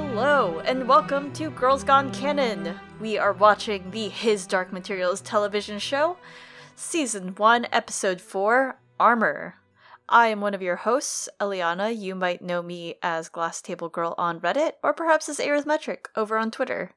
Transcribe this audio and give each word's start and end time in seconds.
Hello, 0.00 0.60
and 0.60 0.88
welcome 0.88 1.30
to 1.34 1.50
Girls 1.50 1.84
Gone 1.84 2.10
Canon. 2.10 2.80
We 3.00 3.18
are 3.18 3.34
watching 3.34 3.90
the 3.90 4.08
His 4.08 4.46
Dark 4.46 4.72
Materials 4.72 5.20
television 5.20 5.78
show, 5.78 6.16
Season 6.74 7.34
1, 7.36 7.66
Episode 7.70 8.20
4 8.20 8.80
Armor. 8.98 9.56
I 10.08 10.28
am 10.28 10.40
one 10.40 10.54
of 10.54 10.62
your 10.62 10.76
hosts, 10.76 11.28
Eliana. 11.38 11.96
You 11.96 12.14
might 12.14 12.40
know 12.42 12.62
me 12.62 12.94
as 13.02 13.28
Glass 13.28 13.60
Table 13.60 13.90
Girl 13.90 14.14
on 14.16 14.40
Reddit, 14.40 14.72
or 14.82 14.94
perhaps 14.94 15.28
as 15.28 15.38
Arithmetric 15.38 16.06
over 16.16 16.38
on 16.38 16.50
Twitter. 16.50 16.92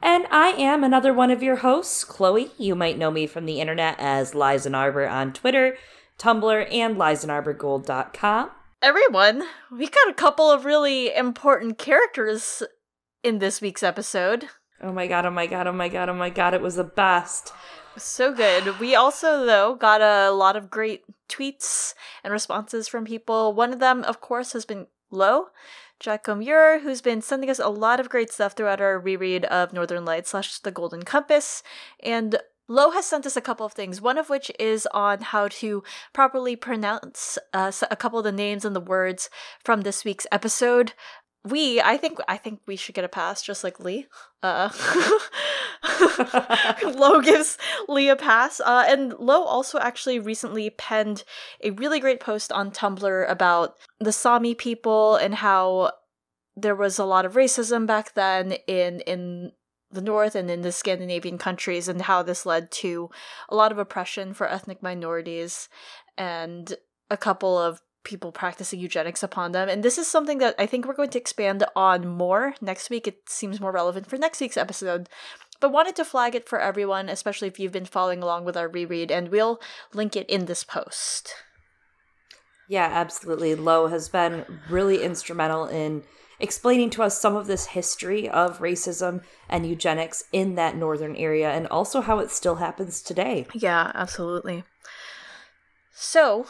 And 0.00 0.26
I 0.30 0.50
am 0.50 0.84
another 0.84 1.12
one 1.12 1.32
of 1.32 1.42
your 1.42 1.56
hosts, 1.56 2.04
Chloe. 2.04 2.52
You 2.56 2.76
might 2.76 2.96
know 2.96 3.10
me 3.10 3.26
from 3.26 3.46
the 3.46 3.60
internet 3.60 3.96
as 3.98 4.36
Liza 4.36 4.72
Arbor 4.72 5.08
on 5.08 5.32
Twitter, 5.32 5.76
Tumblr, 6.16 6.72
and 6.72 6.96
LizaNarborGold.com. 6.96 8.50
Everyone, 8.86 9.42
we 9.68 9.88
got 9.88 10.08
a 10.08 10.14
couple 10.14 10.48
of 10.48 10.64
really 10.64 11.12
important 11.12 11.76
characters 11.76 12.62
in 13.24 13.40
this 13.40 13.60
week's 13.60 13.82
episode. 13.82 14.46
Oh 14.80 14.92
my 14.92 15.08
god, 15.08 15.26
oh 15.26 15.30
my 15.32 15.48
god, 15.48 15.66
oh 15.66 15.72
my 15.72 15.88
god, 15.88 16.08
oh 16.08 16.14
my 16.14 16.30
god, 16.30 16.54
it 16.54 16.60
was 16.60 16.76
the 16.76 16.84
best. 16.84 17.52
So 17.96 18.32
good. 18.32 18.78
We 18.78 18.94
also, 18.94 19.44
though, 19.44 19.74
got 19.74 20.02
a 20.02 20.30
lot 20.30 20.54
of 20.54 20.70
great 20.70 21.02
tweets 21.28 21.94
and 22.22 22.32
responses 22.32 22.86
from 22.86 23.04
people. 23.04 23.52
One 23.52 23.72
of 23.72 23.80
them, 23.80 24.04
of 24.04 24.20
course, 24.20 24.52
has 24.52 24.64
been 24.64 24.86
Lo, 25.10 25.46
Jack 25.98 26.28
Muir, 26.28 26.78
who's 26.78 27.02
been 27.02 27.20
sending 27.20 27.50
us 27.50 27.58
a 27.58 27.68
lot 27.68 27.98
of 27.98 28.08
great 28.08 28.30
stuff 28.30 28.52
throughout 28.52 28.80
our 28.80 29.00
reread 29.00 29.46
of 29.46 29.72
Northern 29.72 30.04
Lights 30.04 30.30
slash 30.30 30.60
The 30.60 30.70
Golden 30.70 31.02
Compass. 31.02 31.64
And 31.98 32.38
Lo 32.68 32.90
has 32.90 33.06
sent 33.06 33.26
us 33.26 33.36
a 33.36 33.40
couple 33.40 33.64
of 33.64 33.72
things, 33.72 34.00
one 34.00 34.18
of 34.18 34.28
which 34.28 34.50
is 34.58 34.88
on 34.92 35.20
how 35.20 35.48
to 35.48 35.82
properly 36.12 36.56
pronounce 36.56 37.38
uh, 37.52 37.70
a 37.90 37.96
couple 37.96 38.18
of 38.18 38.24
the 38.24 38.32
names 38.32 38.64
and 38.64 38.74
the 38.74 38.80
words 38.80 39.30
from 39.64 39.82
this 39.82 40.04
week's 40.04 40.26
episode. 40.32 40.92
We 41.44 41.80
i 41.80 41.96
think 41.96 42.18
i 42.26 42.36
think 42.36 42.58
we 42.66 42.74
should 42.74 42.96
get 42.96 43.04
a 43.04 43.08
pass 43.08 43.40
just 43.40 43.62
like 43.62 43.78
lee. 43.78 44.08
Uh 44.42 44.68
lo 46.84 47.20
gives 47.20 47.56
lee 47.88 48.08
a 48.08 48.16
pass. 48.16 48.58
Uh 48.58 48.84
and 48.88 49.12
lo 49.12 49.44
also 49.44 49.78
actually 49.78 50.18
recently 50.18 50.70
penned 50.70 51.22
a 51.62 51.70
really 51.70 52.00
great 52.00 52.18
post 52.18 52.50
on 52.50 52.72
tumblr 52.72 53.30
about 53.30 53.76
the 54.00 54.10
sami 54.10 54.56
people 54.56 55.14
and 55.14 55.36
how 55.36 55.92
there 56.56 56.74
was 56.74 56.98
a 56.98 57.04
lot 57.04 57.24
of 57.24 57.34
racism 57.34 57.86
back 57.86 58.14
then 58.14 58.52
in 58.66 58.98
in 59.00 59.52
the 59.96 60.00
north 60.00 60.36
and 60.36 60.48
in 60.48 60.62
the 60.62 60.70
scandinavian 60.70 61.38
countries 61.38 61.88
and 61.88 62.02
how 62.02 62.22
this 62.22 62.46
led 62.46 62.70
to 62.70 63.10
a 63.48 63.56
lot 63.56 63.72
of 63.72 63.78
oppression 63.78 64.32
for 64.32 64.48
ethnic 64.48 64.82
minorities 64.82 65.68
and 66.16 66.74
a 67.10 67.16
couple 67.16 67.58
of 67.58 67.80
people 68.04 68.30
practicing 68.30 68.78
eugenics 68.78 69.24
upon 69.24 69.50
them. 69.50 69.68
And 69.68 69.82
this 69.82 69.98
is 69.98 70.06
something 70.06 70.38
that 70.38 70.54
I 70.58 70.66
think 70.66 70.86
we're 70.86 70.94
going 70.94 71.10
to 71.10 71.18
expand 71.18 71.64
on 71.74 72.06
more 72.06 72.54
next 72.60 72.88
week. 72.88 73.08
It 73.08 73.28
seems 73.28 73.60
more 73.60 73.72
relevant 73.72 74.06
for 74.06 74.16
next 74.16 74.40
week's 74.40 74.56
episode. 74.56 75.08
But 75.58 75.72
wanted 75.72 75.96
to 75.96 76.04
flag 76.04 76.34
it 76.34 76.48
for 76.48 76.60
everyone, 76.60 77.08
especially 77.08 77.48
if 77.48 77.58
you've 77.58 77.72
been 77.72 77.86
following 77.86 78.22
along 78.22 78.44
with 78.44 78.56
our 78.56 78.68
reread, 78.68 79.10
and 79.10 79.28
we'll 79.28 79.58
link 79.92 80.14
it 80.14 80.28
in 80.28 80.44
this 80.44 80.62
post. 80.62 81.34
Yeah, 82.68 82.88
absolutely. 82.92 83.54
Lo 83.54 83.86
has 83.86 84.08
been 84.08 84.44
really 84.68 85.02
instrumental 85.02 85.66
in 85.66 86.02
explaining 86.40 86.90
to 86.90 87.02
us 87.02 87.20
some 87.20 87.34
of 87.36 87.46
this 87.46 87.66
history 87.66 88.28
of 88.28 88.58
racism 88.58 89.22
and 89.48 89.66
eugenics 89.66 90.24
in 90.32 90.54
that 90.56 90.76
northern 90.76 91.16
area 91.16 91.50
and 91.50 91.66
also 91.68 92.00
how 92.00 92.18
it 92.18 92.30
still 92.30 92.56
happens 92.56 93.00
today. 93.00 93.46
Yeah, 93.54 93.90
absolutely. 93.94 94.64
So, 95.94 96.46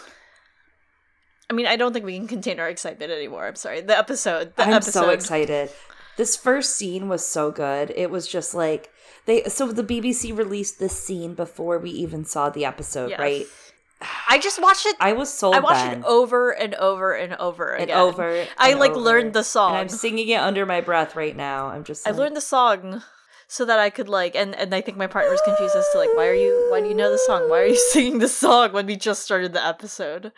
I 1.49 1.53
mean, 1.55 1.67
I 1.67 1.77
don't 1.77 1.93
think 1.93 2.05
we 2.05 2.17
can 2.19 2.27
contain 2.27 2.59
our 2.59 2.69
excitement 2.69 3.13
anymore. 3.13 3.47
I'm 3.47 3.55
sorry. 3.55 3.81
The 3.81 3.97
episode. 3.97 4.55
The 4.57 4.65
I'm 4.65 4.73
episode. 4.75 4.93
so 5.05 5.11
excited. 5.11 5.71
This 6.17 6.37
first 6.37 6.77
scene 6.77 7.09
was 7.09 7.25
so 7.25 7.51
good. 7.51 7.93
It 7.95 8.11
was 8.11 8.27
just 8.27 8.55
like 8.55 8.91
they. 9.27 9.45
So 9.45 9.71
the 9.71 9.85
BBC 9.85 10.37
released 10.37 10.79
this 10.81 10.99
scene 10.99 11.35
before 11.35 11.79
we 11.79 11.91
even 11.91 12.25
saw 12.25 12.51
the 12.51 12.65
episode, 12.65 13.11
Yes. 13.11 13.19
right? 13.21 13.47
I 14.29 14.39
just 14.39 14.61
watched 14.61 14.87
it. 14.87 14.97
I 15.01 15.12
was 15.12 15.33
sold. 15.33 15.55
I 15.55 15.61
watched 15.61 15.84
then. 15.84 16.01
it 16.01 16.05
over 16.05 16.51
and 16.51 16.75
over 16.75 17.12
and 17.12 17.34
over 17.34 17.73
and 17.73 17.84
again. 17.84 17.99
over. 17.99 18.47
I 18.59 18.75
like 18.75 18.93
over. 18.93 19.01
learned 19.01 19.33
the 19.33 19.45
song. 19.45 19.71
And 19.71 19.79
I'm 19.79 19.89
singing 19.89 20.29
it 20.29 20.41
under 20.41 20.67
my 20.67 20.81
breath 20.81 21.17
right 21.17 21.37
now. 21.37 21.69
I'm 21.69 21.84
just. 21.84 22.07
I 22.07 22.11
learned 22.11 22.37
the 22.37 22.41
song 22.41 23.03
so 23.49 23.65
that 23.65 23.79
I 23.79 23.91
could 23.91 24.09
like, 24.09 24.34
and 24.34 24.55
and 24.55 24.75
I 24.75 24.81
think 24.81 24.97
my 24.97 25.07
partner 25.07 25.31
was 25.31 25.41
confused 25.43 25.77
as 25.77 25.87
to 25.93 25.99
like, 25.99 26.15
why 26.15 26.27
are 26.27 26.34
you, 26.34 26.69
why 26.71 26.81
do 26.81 26.89
you 26.89 26.95
know 26.95 27.11
the 27.11 27.19
song? 27.19 27.49
Why 27.49 27.61
are 27.61 27.67
you 27.67 27.77
singing 27.93 28.19
the 28.19 28.29
song 28.29 28.73
when 28.73 28.87
we 28.87 28.97
just 28.97 29.23
started 29.23 29.53
the 29.53 29.65
episode? 29.65 30.33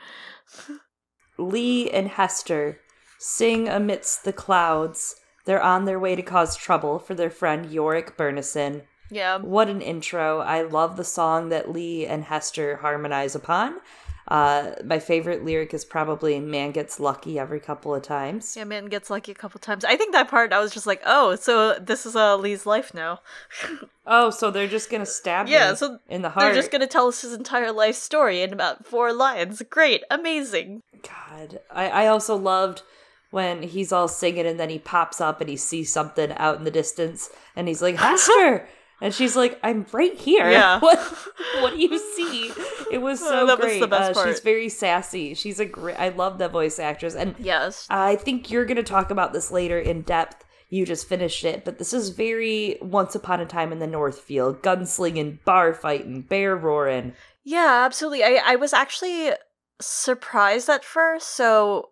Lee 1.39 1.91
and 1.91 2.09
Hester 2.09 2.81
sing 3.19 3.69
amidst 3.69 4.25
the 4.25 4.33
clouds. 4.33 5.17
They're 5.45 5.63
on 5.63 5.87
their 5.87 5.99
way 5.99 6.15
to 6.15 6.23
cause 6.23 6.57
trouble 6.57 6.99
for 6.99 7.15
their 7.15 7.31
friend 7.31 7.67
Iorek 7.67 8.17
Byrnison. 8.17 8.83
Yeah, 9.11 9.39
What 9.39 9.69
an 9.69 9.81
intro. 9.81 10.41
I 10.41 10.63
love 10.63 10.97
the 10.97 11.05
song 11.05 11.49
that 11.49 11.71
Lee 11.73 12.07
and 12.07 12.25
Hester 12.25 12.77
harmonize 12.77 13.35
upon. 13.35 13.81
Uh, 14.27 14.73
my 14.85 14.99
favorite 14.99 15.43
lyric 15.43 15.73
is 15.73 15.87
probably 15.87 16.39
Man 16.39 16.71
Gets 16.73 17.01
Lucky 17.01 17.39
every 17.39 17.61
couple 17.61 17.95
of 17.95 18.03
times. 18.03 18.55
yeah, 18.59 18.65
man 18.65 18.85
gets 18.87 19.09
lucky 19.09 19.33
a 19.33 19.35
couple 19.35 19.59
times. 19.59 19.87
I 19.87 19.97
think 19.97 20.13
that 20.13 20.29
part 20.29 20.53
I 20.53 20.61
was 20.61 20.71
just 20.71 20.87
like, 20.87 21.01
oh, 21.07 21.35
so 21.37 21.79
this 21.79 22.05
is 22.05 22.15
uh 22.15 22.37
Lee's 22.37 22.67
life 22.67 22.93
now. 22.95 23.21
Oh, 24.11 24.31
so 24.31 24.51
they're 24.51 24.67
just 24.67 24.91
gonna 24.91 25.05
stab 25.05 25.47
him? 25.49 25.53
Yeah, 25.53 25.75
so 25.75 25.99
in 26.09 26.23
the 26.23 26.31
heart. 26.31 26.43
They're 26.47 26.55
just 26.55 26.71
gonna 26.71 26.87
tell 26.87 27.09
us 27.09 27.21
his 27.21 27.35
entire 27.35 27.71
life 27.73 27.95
story 27.95 28.41
in 28.41 28.55
about 28.55 28.87
four 28.87 29.13
lines. 29.13 29.61
Great, 29.69 30.03
amazing. 30.11 30.83
God, 31.03 31.61
I, 31.71 31.89
I 31.91 32.07
also 32.07 32.35
loved 32.35 32.81
when 33.31 33.63
he's 33.65 33.93
all 33.93 34.09
singing 34.09 34.47
and 34.47 34.59
then 34.59 34.71
he 34.71 34.79
pops 34.79 35.21
up 35.21 35.43
and 35.43 35.51
he 35.51 35.59
sees 35.59 35.93
something 35.93 36.33
out 36.33 36.57
in 36.57 36.65
the 36.65 36.71
distance 36.71 37.29
and 37.55 37.69
he's 37.69 37.83
like, 37.83 37.97
Hester! 37.99 38.67
And 39.01 39.15
she's 39.15 39.37
like, 39.37 39.59
I'm 39.63 39.87
right 39.93 40.15
here. 40.19 40.51
Yeah. 40.51 40.81
What 40.89 40.99
what 41.61 41.73
do 41.75 41.79
you 41.79 41.99
see? 41.99 42.53
It 42.93 42.99
was 42.99 43.21
so 43.31 43.47
That 43.47 43.59
was 43.59 43.67
great. 43.67 43.81
the 43.81 43.87
best 43.87 44.19
Uh, 44.19 44.27
she's 44.27 44.41
very 44.41 44.69
sassy. 44.69 45.35
She's 45.35 45.61
a 45.61 45.65
great 45.67 45.99
I 45.99 46.09
love 46.11 46.39
that 46.39 46.51
voice 46.53 46.79
actress. 46.79 47.15
And 47.15 47.35
Yes. 47.39 47.87
I 47.91 48.17
think 48.17 48.51
you're 48.51 48.65
gonna 48.65 48.83
talk 48.83 49.11
about 49.11 49.33
this 49.33 49.51
later 49.51 49.79
in 49.79 50.03
depth. 50.03 50.45
You 50.71 50.85
just 50.85 51.09
finished 51.09 51.45
it, 51.45 51.65
but 51.65 51.79
this 51.79 51.93
is 51.95 52.11
very 52.11 52.77
once 52.83 53.15
upon 53.15 53.41
a 53.41 53.47
time 53.47 53.73
in 53.73 53.79
the 53.79 53.87
North 53.87 54.21
feel. 54.21 54.53
Gunslinging, 54.55 55.43
bar 55.45 55.73
fighting, 55.73 56.21
bear 56.23 56.55
roaring. 56.57 57.15
Yeah, 57.43 57.83
absolutely. 57.87 58.23
I, 58.25 58.41
I 58.45 58.57
was 58.57 58.75
actually 58.75 59.31
surprised 59.81 60.69
at 60.69 60.85
first, 60.85 61.35
so 61.35 61.91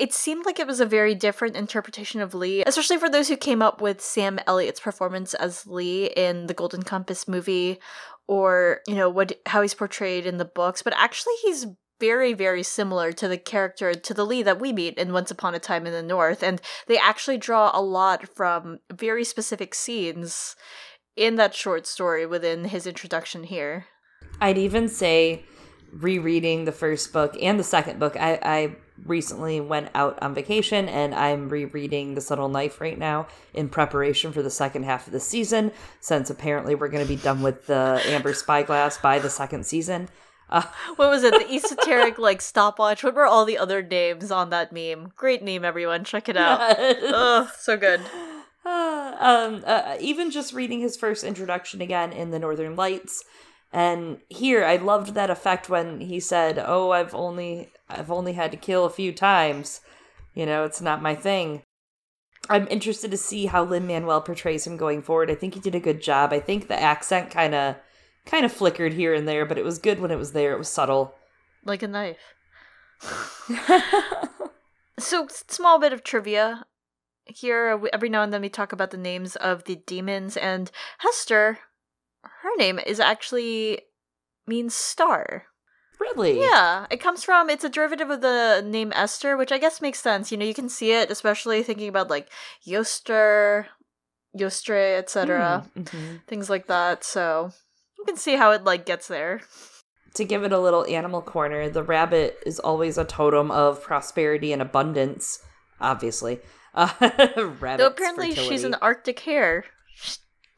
it 0.00 0.14
seemed 0.14 0.46
like 0.46 0.58
it 0.58 0.66
was 0.66 0.80
a 0.80 0.86
very 0.86 1.14
different 1.14 1.56
interpretation 1.56 2.22
of 2.22 2.34
Lee, 2.34 2.64
especially 2.66 2.96
for 2.96 3.10
those 3.10 3.28
who 3.28 3.36
came 3.36 3.60
up 3.60 3.82
with 3.82 4.00
Sam 4.00 4.40
Elliott's 4.46 4.80
performance 4.80 5.34
as 5.34 5.66
Lee 5.66 6.06
in 6.06 6.46
the 6.46 6.54
Golden 6.54 6.82
Compass 6.82 7.28
movie 7.28 7.78
or, 8.26 8.80
you 8.88 8.94
know, 8.94 9.10
what 9.10 9.38
how 9.44 9.60
he's 9.60 9.74
portrayed 9.74 10.24
in 10.24 10.38
the 10.38 10.46
books, 10.46 10.80
but 10.82 10.94
actually 10.96 11.34
he's 11.42 11.66
very 12.00 12.32
very 12.32 12.62
similar 12.62 13.12
to 13.12 13.28
the 13.28 13.36
character 13.36 13.92
to 13.92 14.14
the 14.14 14.24
Lee 14.24 14.42
that 14.42 14.58
we 14.58 14.72
meet 14.72 14.96
in 14.96 15.12
Once 15.12 15.30
Upon 15.30 15.54
a 15.54 15.58
Time 15.58 15.86
in 15.86 15.92
the 15.92 16.02
North 16.02 16.42
and 16.42 16.62
they 16.86 16.96
actually 16.96 17.36
draw 17.36 17.70
a 17.74 17.82
lot 17.82 18.26
from 18.26 18.78
very 18.90 19.22
specific 19.22 19.74
scenes 19.74 20.56
in 21.14 21.36
that 21.36 21.54
short 21.54 21.86
story 21.86 22.24
within 22.24 22.64
his 22.64 22.86
introduction 22.86 23.44
here. 23.44 23.84
I'd 24.40 24.56
even 24.56 24.88
say 24.88 25.44
rereading 25.92 26.64
the 26.64 26.72
first 26.72 27.12
book 27.12 27.36
and 27.40 27.58
the 27.58 27.64
second 27.64 27.98
book. 27.98 28.16
I, 28.16 28.38
I 28.42 28.76
recently 29.04 29.60
went 29.60 29.90
out 29.94 30.22
on 30.22 30.34
vacation 30.34 30.88
and 30.88 31.14
I'm 31.14 31.48
rereading 31.48 32.14
The 32.14 32.20
Subtle 32.20 32.48
Knife 32.48 32.80
right 32.80 32.98
now 32.98 33.26
in 33.54 33.68
preparation 33.68 34.32
for 34.32 34.42
the 34.42 34.50
second 34.50 34.84
half 34.84 35.06
of 35.06 35.12
the 35.12 35.20
season, 35.20 35.72
since 36.00 36.30
apparently 36.30 36.74
we're 36.74 36.88
going 36.88 37.04
to 37.04 37.08
be 37.08 37.20
done 37.20 37.42
with 37.42 37.66
the 37.66 38.00
Amber 38.06 38.34
Spyglass 38.34 38.98
by 38.98 39.18
the 39.18 39.30
second 39.30 39.66
season. 39.66 40.08
Uh, 40.48 40.62
what 40.96 41.10
was 41.10 41.22
it? 41.22 41.32
The 41.32 41.54
esoteric 41.54 42.18
like 42.18 42.42
stopwatch. 42.42 43.02
What 43.02 43.14
were 43.14 43.26
all 43.26 43.44
the 43.44 43.58
other 43.58 43.82
names 43.82 44.30
on 44.30 44.50
that 44.50 44.72
meme? 44.72 45.12
Great 45.16 45.42
meme, 45.42 45.64
everyone. 45.64 46.04
Check 46.04 46.28
it 46.28 46.36
out. 46.36 46.60
Ugh, 46.78 47.48
so 47.58 47.76
good. 47.76 48.00
Uh, 48.64 49.16
um, 49.20 49.64
uh, 49.66 49.96
even 50.00 50.30
just 50.30 50.52
reading 50.52 50.80
his 50.80 50.96
first 50.96 51.24
introduction 51.24 51.80
again 51.80 52.12
in 52.12 52.30
the 52.30 52.38
Northern 52.38 52.76
Lights, 52.76 53.24
and 53.72 54.18
here 54.28 54.64
I 54.64 54.76
loved 54.76 55.14
that 55.14 55.30
effect 55.30 55.68
when 55.68 56.00
he 56.00 56.20
said, 56.20 56.62
"Oh, 56.64 56.90
I've 56.90 57.14
only 57.14 57.70
I've 57.88 58.10
only 58.10 58.34
had 58.34 58.50
to 58.52 58.56
kill 58.56 58.84
a 58.84 58.90
few 58.90 59.12
times. 59.12 59.80
You 60.34 60.46
know, 60.46 60.64
it's 60.64 60.80
not 60.80 61.02
my 61.02 61.14
thing." 61.14 61.62
I'm 62.48 62.66
interested 62.68 63.10
to 63.10 63.16
see 63.16 63.46
how 63.46 63.62
Lin 63.62 63.86
Manuel 63.86 64.22
portrays 64.22 64.66
him 64.66 64.76
going 64.76 65.02
forward. 65.02 65.30
I 65.30 65.34
think 65.34 65.54
he 65.54 65.60
did 65.60 65.74
a 65.74 65.80
good 65.80 66.02
job. 66.02 66.32
I 66.32 66.40
think 66.40 66.66
the 66.66 66.80
accent 66.80 67.30
kind 67.30 67.54
of 67.54 67.76
kind 68.26 68.44
of 68.44 68.52
flickered 68.52 68.94
here 68.94 69.14
and 69.14 69.28
there, 69.28 69.46
but 69.46 69.58
it 69.58 69.64
was 69.64 69.78
good 69.78 70.00
when 70.00 70.10
it 70.10 70.18
was 70.18 70.32
there. 70.32 70.52
It 70.52 70.58
was 70.58 70.68
subtle. 70.68 71.14
Like 71.64 71.82
a 71.82 71.88
knife. 71.88 72.34
So, 75.00 75.26
small 75.30 75.78
bit 75.78 75.94
of 75.94 76.04
trivia. 76.04 76.66
Here, 77.24 77.80
every 77.92 78.10
now 78.10 78.22
and 78.22 78.32
then 78.32 78.42
we 78.42 78.50
talk 78.50 78.72
about 78.72 78.90
the 78.90 78.98
names 78.98 79.34
of 79.36 79.64
the 79.64 79.76
demons, 79.76 80.36
and 80.36 80.70
Hester, 80.98 81.58
her 82.22 82.56
name 82.56 82.78
is 82.78 83.00
actually 83.00 83.82
means 84.46 84.74
star. 84.74 85.44
Really? 86.00 86.40
Yeah, 86.40 86.86
it 86.90 86.96
comes 86.96 87.22
from 87.22 87.50
it's 87.50 87.64
a 87.64 87.68
derivative 87.68 88.08
of 88.08 88.22
the 88.22 88.62
name 88.64 88.90
Esther, 88.94 89.36
which 89.36 89.52
I 89.52 89.58
guess 89.58 89.82
makes 89.82 90.00
sense. 90.00 90.32
You 90.32 90.38
know, 90.38 90.46
you 90.46 90.54
can 90.54 90.70
see 90.70 90.92
it, 90.92 91.10
especially 91.10 91.62
thinking 91.62 91.88
about 91.88 92.08
like 92.08 92.28
Yoster, 92.62 93.66
Yostre, 94.36 94.98
etc. 94.98 95.66
Mm, 95.76 95.84
mhm. 95.84 96.26
Things 96.26 96.48
like 96.48 96.66
that. 96.68 97.04
So 97.04 97.52
you 97.98 98.04
can 98.06 98.16
see 98.16 98.36
how 98.36 98.52
it 98.52 98.64
like 98.64 98.86
gets 98.86 99.08
there. 99.08 99.42
To 100.14 100.24
give 100.24 100.42
it 100.42 100.52
a 100.52 100.58
little 100.58 100.86
animal 100.86 101.22
corner, 101.22 101.68
the 101.68 101.82
rabbit 101.82 102.38
is 102.46 102.58
always 102.58 102.98
a 102.98 103.04
totem 103.04 103.50
of 103.50 103.82
prosperity 103.82 104.52
and 104.52 104.62
abundance. 104.62 105.40
Obviously, 105.80 106.40
uh, 106.74 106.88
rabbit. 107.60 107.78
Though 107.78 107.86
apparently 107.86 108.34
she's 108.34 108.64
an 108.64 108.74
Arctic 108.74 109.20
hare. 109.20 109.64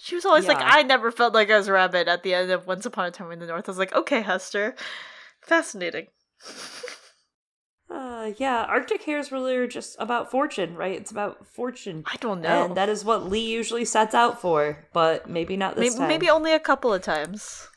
She 0.02 0.16
was 0.16 0.24
always 0.24 0.48
like, 0.48 0.58
I 0.60 0.82
never 0.82 1.12
felt 1.12 1.32
like 1.32 1.48
I 1.48 1.56
was 1.56 1.68
a 1.68 1.72
rabbit 1.72 2.08
at 2.08 2.24
the 2.24 2.34
end 2.34 2.50
of 2.50 2.66
Once 2.66 2.84
Upon 2.84 3.06
a 3.06 3.12
Time 3.12 3.30
in 3.30 3.38
the 3.38 3.46
North. 3.46 3.68
I 3.68 3.70
was 3.70 3.78
like, 3.78 3.94
okay, 3.94 4.20
Hester. 4.20 4.74
Fascinating. 5.40 6.08
Uh, 7.88 8.32
yeah, 8.36 8.64
Arctic 8.68 9.02
hares 9.04 9.30
really 9.30 9.54
are 9.54 9.68
just 9.68 9.94
about 10.00 10.28
fortune, 10.28 10.74
right? 10.74 10.98
It's 10.98 11.12
about 11.12 11.46
fortune. 11.46 12.02
I 12.06 12.16
don't 12.16 12.40
know. 12.40 12.64
And 12.64 12.76
that 12.76 12.88
is 12.88 13.04
what 13.04 13.30
Lee 13.30 13.46
usually 13.48 13.84
sets 13.84 14.12
out 14.12 14.40
for, 14.40 14.84
but 14.92 15.30
maybe 15.30 15.56
not 15.56 15.76
this 15.76 15.94
maybe, 15.94 15.98
time. 15.98 16.08
maybe 16.08 16.30
only 16.30 16.52
a 16.52 16.58
couple 16.58 16.92
of 16.92 17.02
times. 17.02 17.68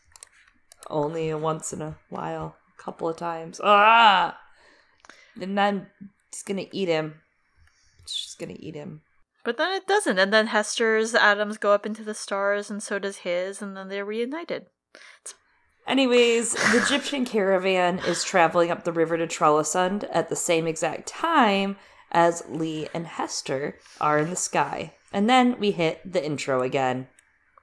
only 0.89 1.31
once 1.35 1.73
in 1.73 1.81
a 1.83 1.95
while, 2.09 2.55
a 2.79 2.81
couple 2.81 3.07
of 3.07 3.17
times. 3.17 3.61
Ah, 3.63 4.35
and 5.39 5.55
then 5.55 5.87
it's 6.29 6.41
gonna 6.41 6.65
eat 6.71 6.87
him. 6.87 7.21
It's 8.01 8.19
just 8.19 8.39
gonna 8.39 8.55
eat 8.57 8.73
him. 8.73 9.01
But 9.45 9.57
then 9.57 9.71
it 9.73 9.87
doesn't. 9.87 10.19
And 10.19 10.33
then 10.33 10.47
Hester's 10.47 11.13
atoms 11.15 11.57
go 11.57 11.71
up 11.71 11.85
into 11.85 12.03
the 12.03 12.15
stars, 12.15 12.69
and 12.69 12.81
so 12.83 12.99
does 12.99 13.17
his, 13.17 13.61
and 13.61 13.77
then 13.77 13.87
they're 13.87 14.03
reunited. 14.03 14.65
Anyways, 15.87 16.53
the 16.53 16.81
Egyptian 16.83 17.25
caravan 17.25 17.99
is 17.99 18.23
traveling 18.23 18.71
up 18.71 18.83
the 18.83 18.91
river 18.91 19.17
to 19.17 19.27
Trollesund 19.27 20.09
at 20.11 20.29
the 20.29 20.35
same 20.35 20.65
exact 20.65 21.07
time 21.07 21.77
as 22.11 22.43
Lee 22.49 22.87
and 22.93 23.05
Hester 23.05 23.77
are 24.01 24.17
in 24.17 24.31
the 24.31 24.35
sky. 24.35 24.93
And 25.13 25.29
then 25.29 25.59
we 25.59 25.71
hit 25.71 26.01
the 26.11 26.25
intro 26.25 26.63
again. 26.63 27.07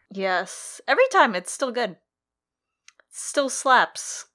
Yes. 0.09 0.81
Every 0.87 1.09
time 1.11 1.35
it's 1.35 1.51
still 1.51 1.73
good. 1.73 1.97
Still 3.11 3.49
slaps. 3.49 4.27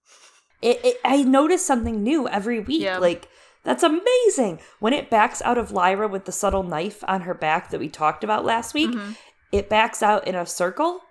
It, 0.61 0.83
it 0.83 0.99
I 1.05 1.23
notice 1.23 1.65
something 1.65 2.03
new 2.03 2.27
every 2.27 2.59
week. 2.59 2.81
Yeah. 2.81 2.97
Like 2.97 3.29
that's 3.63 3.83
amazing. 3.83 4.59
When 4.79 4.93
it 4.93 5.09
backs 5.09 5.41
out 5.43 5.57
of 5.57 5.71
Lyra 5.71 6.07
with 6.07 6.25
the 6.25 6.31
subtle 6.31 6.63
knife 6.63 7.03
on 7.07 7.21
her 7.21 7.33
back 7.33 7.69
that 7.71 7.79
we 7.79 7.89
talked 7.89 8.23
about 8.23 8.45
last 8.45 8.73
week, 8.73 8.91
Mhm. 8.91 9.15
it 9.51 9.69
backs 9.69 10.01
out 10.03 10.27
in 10.27 10.35
a 10.35 10.45
circle. 10.45 11.01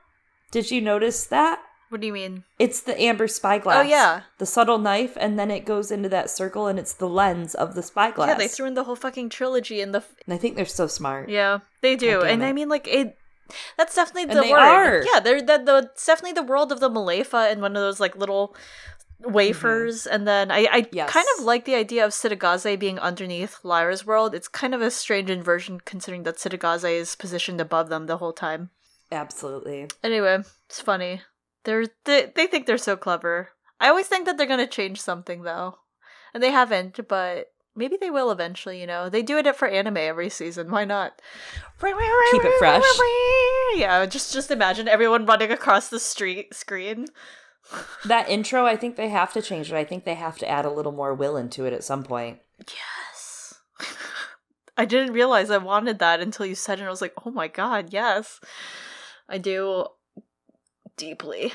Did 0.51 0.71
you 0.71 0.81
notice 0.81 1.25
that? 1.27 1.61
What 1.89 2.01
do 2.01 2.07
you 2.09 2.13
mean? 2.13 2.43
It's 2.59 2.81
the 2.81 3.01
amber 3.01 3.29
spyglass. 3.29 3.85
Oh, 3.85 3.89
yeah. 3.89 4.23
The 4.39 4.47
subtle 4.47 4.79
knife, 4.79 5.17
and 5.21 5.39
then 5.39 5.53
it 5.53 5.65
goes 5.65 5.93
into 5.93 6.09
that 6.09 6.31
circle, 6.31 6.67
and 6.67 6.79
it's 6.81 6.93
the 6.93 7.09
lens 7.09 7.55
of 7.55 7.75
the 7.77 7.83
spyglass. 7.83 8.27
Yeah, 8.29 8.35
they 8.35 8.49
threw 8.49 8.67
in 8.67 8.75
the 8.75 8.85
whole 8.85 8.97
fucking 8.97 9.29
trilogy 9.29 9.81
in 9.81 9.93
the. 9.93 9.99
F- 9.99 10.15
And 10.27 10.35
I 10.35 10.37
think 10.39 10.57
they're 10.57 10.65
so 10.67 10.89
smart. 10.89 11.29
yeah, 11.29 11.61
they 11.83 11.95
do. 11.95 12.23
And 12.23 12.45
I 12.45 12.53
mean, 12.53 12.69
like, 12.69 12.89
it. 12.89 13.17
That's 13.77 13.95
definitely 13.95 14.23
And 14.25 14.33
the 14.33 14.41
they 14.41 14.51
word. 14.51 14.59
are. 14.59 15.03
Yeah, 15.05 15.21
they're 15.21 15.41
the, 15.41 15.59
the 15.59 15.91
definitely 16.05 16.33
the 16.33 16.43
world 16.43 16.73
of 16.73 16.81
the 16.81 16.91
Mulefa 16.91 17.53
and 17.53 17.63
one 17.63 17.77
of 17.77 17.81
those 17.83 18.01
like 18.01 18.17
little 18.17 18.57
Mm-hmm. 19.23 19.33
wafers. 19.33 20.07
And 20.07 20.27
then 20.29 20.51
I, 20.51 20.69
I 20.71 20.87
Yes. 20.93 21.11
kind 21.11 21.27
of 21.39 21.45
like 21.45 21.65
the 21.65 21.75
idea 21.75 22.05
of 22.05 22.13
Cittàgazze 22.13 22.79
being 22.79 22.99
underneath 22.99 23.59
Lyra's 23.63 24.05
world. 24.05 24.35
It's 24.35 24.49
kind 24.49 24.75
of 24.75 24.83
a 24.83 24.91
strange 24.91 25.31
inversion 25.31 25.81
considering 25.81 26.25
that 26.25 26.37
Cittàgazze 26.37 26.91
is 26.93 27.17
positioned 27.17 27.61
above 27.61 27.89
them 27.89 28.07
the 28.07 28.19
whole 28.19 28.33
time. 28.35 28.71
Absolutely. 29.11 29.89
Anyway, 30.03 30.43
it's 30.67 30.81
funny. 30.81 31.23
They're 31.65 31.87
they, 32.05 32.31
they 32.35 32.47
think 32.47 32.67
they're 32.67 32.77
so 32.79 32.97
clever. 32.97 33.51
I 33.81 33.89
always 33.89 34.07
think 34.07 34.27
that 34.27 34.37
they're 34.37 34.47
gonna 34.47 34.67
change 34.67 35.01
something 35.01 35.43
though, 35.43 35.79
and 36.35 36.43
they 36.43 36.51
haven't. 36.51 36.99
But 37.09 37.53
maybe 37.75 37.97
they 38.01 38.11
will 38.11 38.31
eventually. 38.31 38.81
You 38.81 38.87
know, 38.87 39.09
they 39.09 39.23
do 39.23 39.39
it 39.39 39.57
for 39.57 39.67
anime 39.69 39.97
every 39.97 40.29
season. 40.29 40.71
Why 40.71 40.85
not? 40.85 41.21
Keep 41.81 41.97
it 42.45 42.59
fresh. 42.59 42.83
Yeah, 43.75 44.07
just 44.07 44.33
just 44.33 44.51
imagine 44.51 44.89
everyone 44.89 45.27
running 45.27 45.51
across 45.53 45.89
the 45.89 46.01
street 46.01 46.55
screen. 46.55 47.07
That 48.05 48.29
intro, 48.29 48.65
I 48.65 48.77
think 48.77 48.97
they 48.97 49.09
have 49.09 49.33
to 49.33 49.43
change 49.43 49.73
it. 49.73 49.77
I 49.77 49.85
think 49.85 50.05
they 50.05 50.15
have 50.15 50.39
to 50.39 50.49
add 50.49 50.65
a 50.65 50.71
little 50.71 50.93
more 50.93 51.15
will 51.15 51.37
into 51.37 51.65
it 51.65 51.73
at 51.73 51.85
some 51.85 52.05
point. 52.05 52.39
Yes. 52.61 53.55
I 54.77 54.85
didn't 54.85 55.15
realize 55.15 55.51
I 55.51 55.59
wanted 55.59 55.99
that 55.99 56.21
until 56.21 56.47
you 56.47 56.55
said 56.55 56.81
it. 56.81 56.85
I 56.85 56.91
was 56.91 57.03
like, 57.03 57.15
oh 57.25 57.31
my 57.31 57.49
god, 57.49 57.93
yes. 57.93 58.41
I 59.29 59.39
do 59.39 59.87
deeply. 60.97 61.53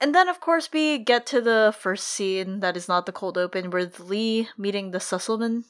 And 0.00 0.14
then, 0.14 0.28
of 0.28 0.40
course, 0.40 0.68
we 0.72 0.98
get 0.98 1.26
to 1.26 1.40
the 1.40 1.74
first 1.76 2.06
scene 2.06 2.60
that 2.60 2.76
is 2.76 2.86
not 2.86 3.06
the 3.06 3.12
cold 3.12 3.36
open 3.36 3.70
with 3.70 3.98
Lee 3.98 4.48
meeting 4.56 4.92
the 4.92 4.98
Sysselman. 4.98 5.64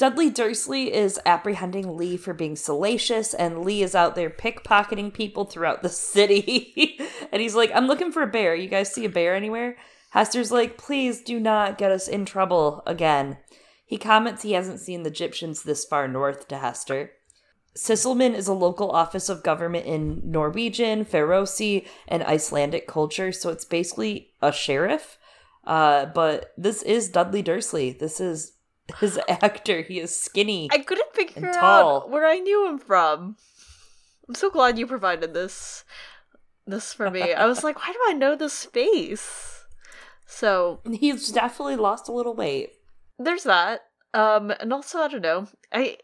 Dudley 0.00 0.30
Dursley 0.30 0.94
is 0.94 1.20
apprehending 1.26 1.94
Lee 1.94 2.16
for 2.16 2.32
being 2.32 2.56
salacious, 2.56 3.34
and 3.34 3.62
Lee 3.62 3.82
is 3.82 3.94
out 3.94 4.14
there 4.14 4.30
pickpocketing 4.30 5.12
people 5.12 5.44
throughout 5.44 5.82
the 5.82 5.90
city. 5.90 6.98
and 7.30 7.42
he's 7.42 7.54
like, 7.54 7.70
I'm 7.74 7.86
looking 7.86 8.10
for 8.10 8.22
a 8.22 8.26
bear. 8.26 8.54
You 8.54 8.66
guys 8.66 8.90
see 8.90 9.04
a 9.04 9.10
bear 9.10 9.34
anywhere? 9.34 9.76
Hester's 10.12 10.50
like, 10.50 10.78
please 10.78 11.20
do 11.20 11.38
not 11.38 11.76
get 11.76 11.92
us 11.92 12.08
in 12.08 12.24
trouble 12.24 12.82
again. 12.86 13.36
He 13.84 13.98
comments 13.98 14.42
he 14.42 14.52
hasn't 14.52 14.80
seen 14.80 15.02
the 15.02 15.10
Egyptians 15.10 15.64
this 15.64 15.84
far 15.84 16.08
north 16.08 16.48
to 16.48 16.56
Hester. 16.56 17.10
Sysselman 17.76 18.32
is 18.32 18.48
a 18.48 18.54
local 18.54 18.90
office 18.90 19.28
of 19.28 19.42
government 19.42 19.84
in 19.84 20.22
Norwegian, 20.24 21.04
Faroese, 21.04 21.84
and 22.08 22.22
Icelandic 22.22 22.88
culture, 22.88 23.32
so 23.32 23.50
it's 23.50 23.66
basically 23.66 24.30
a 24.40 24.50
sheriff. 24.50 25.18
Uh, 25.66 26.06
but 26.06 26.54
this 26.56 26.82
is 26.84 27.10
Dudley 27.10 27.42
Dursley. 27.42 27.92
This 27.92 28.18
is 28.18 28.54
his 28.98 29.18
actor. 29.28 29.82
He 29.82 30.00
is 30.00 30.14
skinny. 30.18 30.68
I 30.72 30.78
couldn't 30.78 31.12
figure 31.14 31.46
And 31.46 31.56
out 31.56 32.10
where 32.10 32.26
I 32.26 32.38
knew 32.38 32.66
him 32.68 32.78
from. 32.78 33.36
I'm 34.28 34.34
so 34.34 34.50
glad 34.50 34.78
you 34.78 34.86
provided 34.86 35.34
this 35.34 35.84
this 36.66 36.92
for 36.92 37.10
me. 37.10 37.32
I 37.34 37.46
was 37.46 37.64
like, 37.64 37.78
why 37.78 37.92
do 37.92 37.98
I 38.08 38.12
know 38.12 38.36
this 38.36 38.64
face? 38.64 39.64
So 40.26 40.80
He's 40.88 41.32
definitely 41.32 41.76
lost 41.76 42.08
a 42.08 42.12
little 42.12 42.34
weight. 42.34 42.70
there's 43.18 43.42
that. 43.44 43.82
Um, 44.14 44.50
and 44.60 44.72
also 44.72 44.98
I 45.00 45.08
don't 45.08 45.22
know. 45.22 45.48
I 45.72 45.98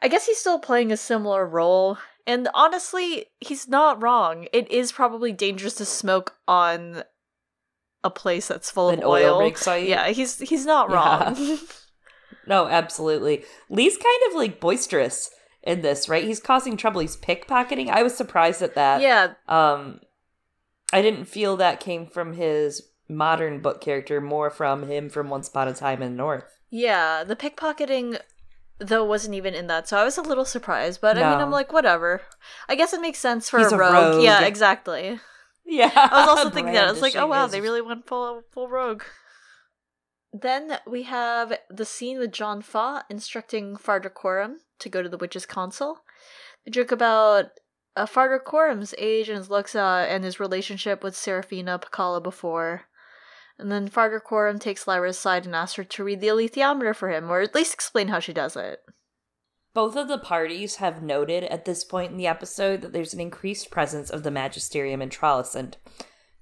I 0.00 0.08
guess 0.08 0.26
he's 0.26 0.38
still 0.38 0.58
playing 0.58 0.92
a 0.92 0.96
similar 0.96 1.46
role. 1.46 1.98
And 2.26 2.48
honestly, 2.54 3.26
he's 3.40 3.68
not 3.68 4.02
wrong. 4.02 4.48
It 4.52 4.70
is 4.70 4.92
probably 4.92 5.32
dangerous 5.32 5.74
to 5.76 5.84
smoke 5.86 6.36
on 6.46 7.02
a 8.04 8.10
place 8.10 8.48
that's 8.48 8.70
full 8.70 8.90
An 8.90 9.00
of 9.00 9.06
oil 9.06 9.40
oil. 9.40 9.76
Yeah, 9.88 10.08
he's 10.08 10.38
he's 10.38 10.64
not 10.66 10.90
Yeah. 10.90 11.34
No, 12.48 12.66
absolutely. 12.66 13.44
Lee's 13.68 13.96
kind 13.96 14.22
of 14.28 14.34
like 14.36 14.58
boisterous 14.60 15.30
in 15.62 15.82
this, 15.82 16.08
right? 16.08 16.24
He's 16.24 16.40
causing 16.40 16.76
trouble. 16.76 17.00
He's 17.00 17.16
pickpocketing. 17.16 17.88
I 17.90 18.02
was 18.02 18.16
surprised 18.16 18.62
at 18.62 18.74
that. 18.74 19.00
yeah, 19.02 19.34
Um, 19.48 20.00
I 20.92 21.02
didn't 21.02 21.26
feel 21.26 21.56
that 21.58 21.80
came 21.80 22.06
from 22.06 22.32
his 22.32 22.82
modern 23.08 23.60
book 23.60 23.80
character, 23.80 24.20
more 24.20 24.50
from 24.50 24.86
him 24.88 25.10
from 25.10 25.28
Once 25.28 25.48
Upon 25.48 25.68
a 25.68 25.74
Time 25.74 26.02
in 26.02 26.12
the 26.12 26.16
North. 26.16 26.58
Yeah, 26.70 27.24
the 27.24 27.36
pickpocketing 27.36 28.18
though 28.80 29.04
wasn't 29.04 29.34
even 29.34 29.54
in 29.54 29.66
that, 29.66 29.88
so 29.88 29.98
I 29.98 30.04
was 30.04 30.16
a 30.18 30.22
little 30.22 30.44
surprised. 30.44 31.00
But 31.00 31.18
I 31.18 31.28
mean, 31.30 31.40
I'm 31.40 31.50
like, 31.50 31.72
whatever. 31.72 32.22
I 32.68 32.74
guess 32.76 32.92
it 32.92 33.00
makes 33.00 33.18
sense 33.18 33.50
for 33.50 33.58
He's 33.58 33.72
a 33.72 33.74
a 33.74 33.78
rogue. 33.78 33.92
rogue. 33.92 34.22
Yeah, 34.24 34.44
exactly. 34.46 35.18
Yeah. 35.70 35.90
I 35.94 36.20
was 36.20 36.28
also 36.30 36.48
thinking 36.48 36.72
that 36.72 36.88
I 36.88 36.90
was 36.90 37.02
like, 37.02 37.14
oh 37.14 37.26
wow, 37.26 37.46
they 37.46 37.60
really 37.60 37.82
went 37.82 38.06
full 38.06 38.40
full 38.52 38.68
rogue. 38.68 39.02
Then 40.40 40.78
we 40.86 41.02
have 41.02 41.52
the 41.68 41.84
scene 41.84 42.18
with 42.18 42.32
John 42.32 42.62
Faa 42.62 43.02
instructing 43.10 43.76
Farder 43.76 44.10
Coram 44.10 44.60
to 44.78 44.88
go 44.88 45.02
to 45.02 45.08
the 45.08 45.16
witch's 45.16 45.46
council. 45.46 46.04
The 46.64 46.70
joke 46.70 46.92
about 46.92 47.46
uh, 47.96 48.06
Farder 48.06 48.38
Coram's 48.38 48.94
age 48.98 49.28
and 49.28 49.38
his 49.38 49.50
looks 49.50 49.74
uh, 49.74 50.06
and 50.08 50.22
his 50.22 50.38
relationship 50.38 51.02
with 51.02 51.16
Seraphina 51.16 51.80
Pacala 51.80 52.22
before. 52.22 52.82
And 53.58 53.72
then 53.72 53.88
Farder 53.88 54.20
Coram 54.20 54.60
takes 54.60 54.86
Lyra's 54.86 55.18
side 55.18 55.44
and 55.44 55.56
asks 55.56 55.74
her 55.74 55.84
to 55.84 56.04
read 56.04 56.20
the 56.20 56.28
alethiometer 56.28 56.94
for 56.94 57.10
him, 57.10 57.28
or 57.28 57.40
at 57.40 57.56
least 57.56 57.74
explain 57.74 58.06
how 58.08 58.20
she 58.20 58.32
does 58.32 58.54
it. 58.54 58.80
Both 59.74 59.96
of 59.96 60.06
the 60.06 60.18
parties 60.18 60.76
have 60.76 61.02
noted 61.02 61.44
at 61.44 61.64
this 61.64 61.82
point 61.82 62.12
in 62.12 62.16
the 62.16 62.28
episode 62.28 62.82
that 62.82 62.92
there's 62.92 63.14
an 63.14 63.20
increased 63.20 63.72
presence 63.72 64.08
of 64.08 64.22
the 64.22 64.30
Magisterium 64.30 65.02
in 65.02 65.08
Trollesund. 65.08 65.74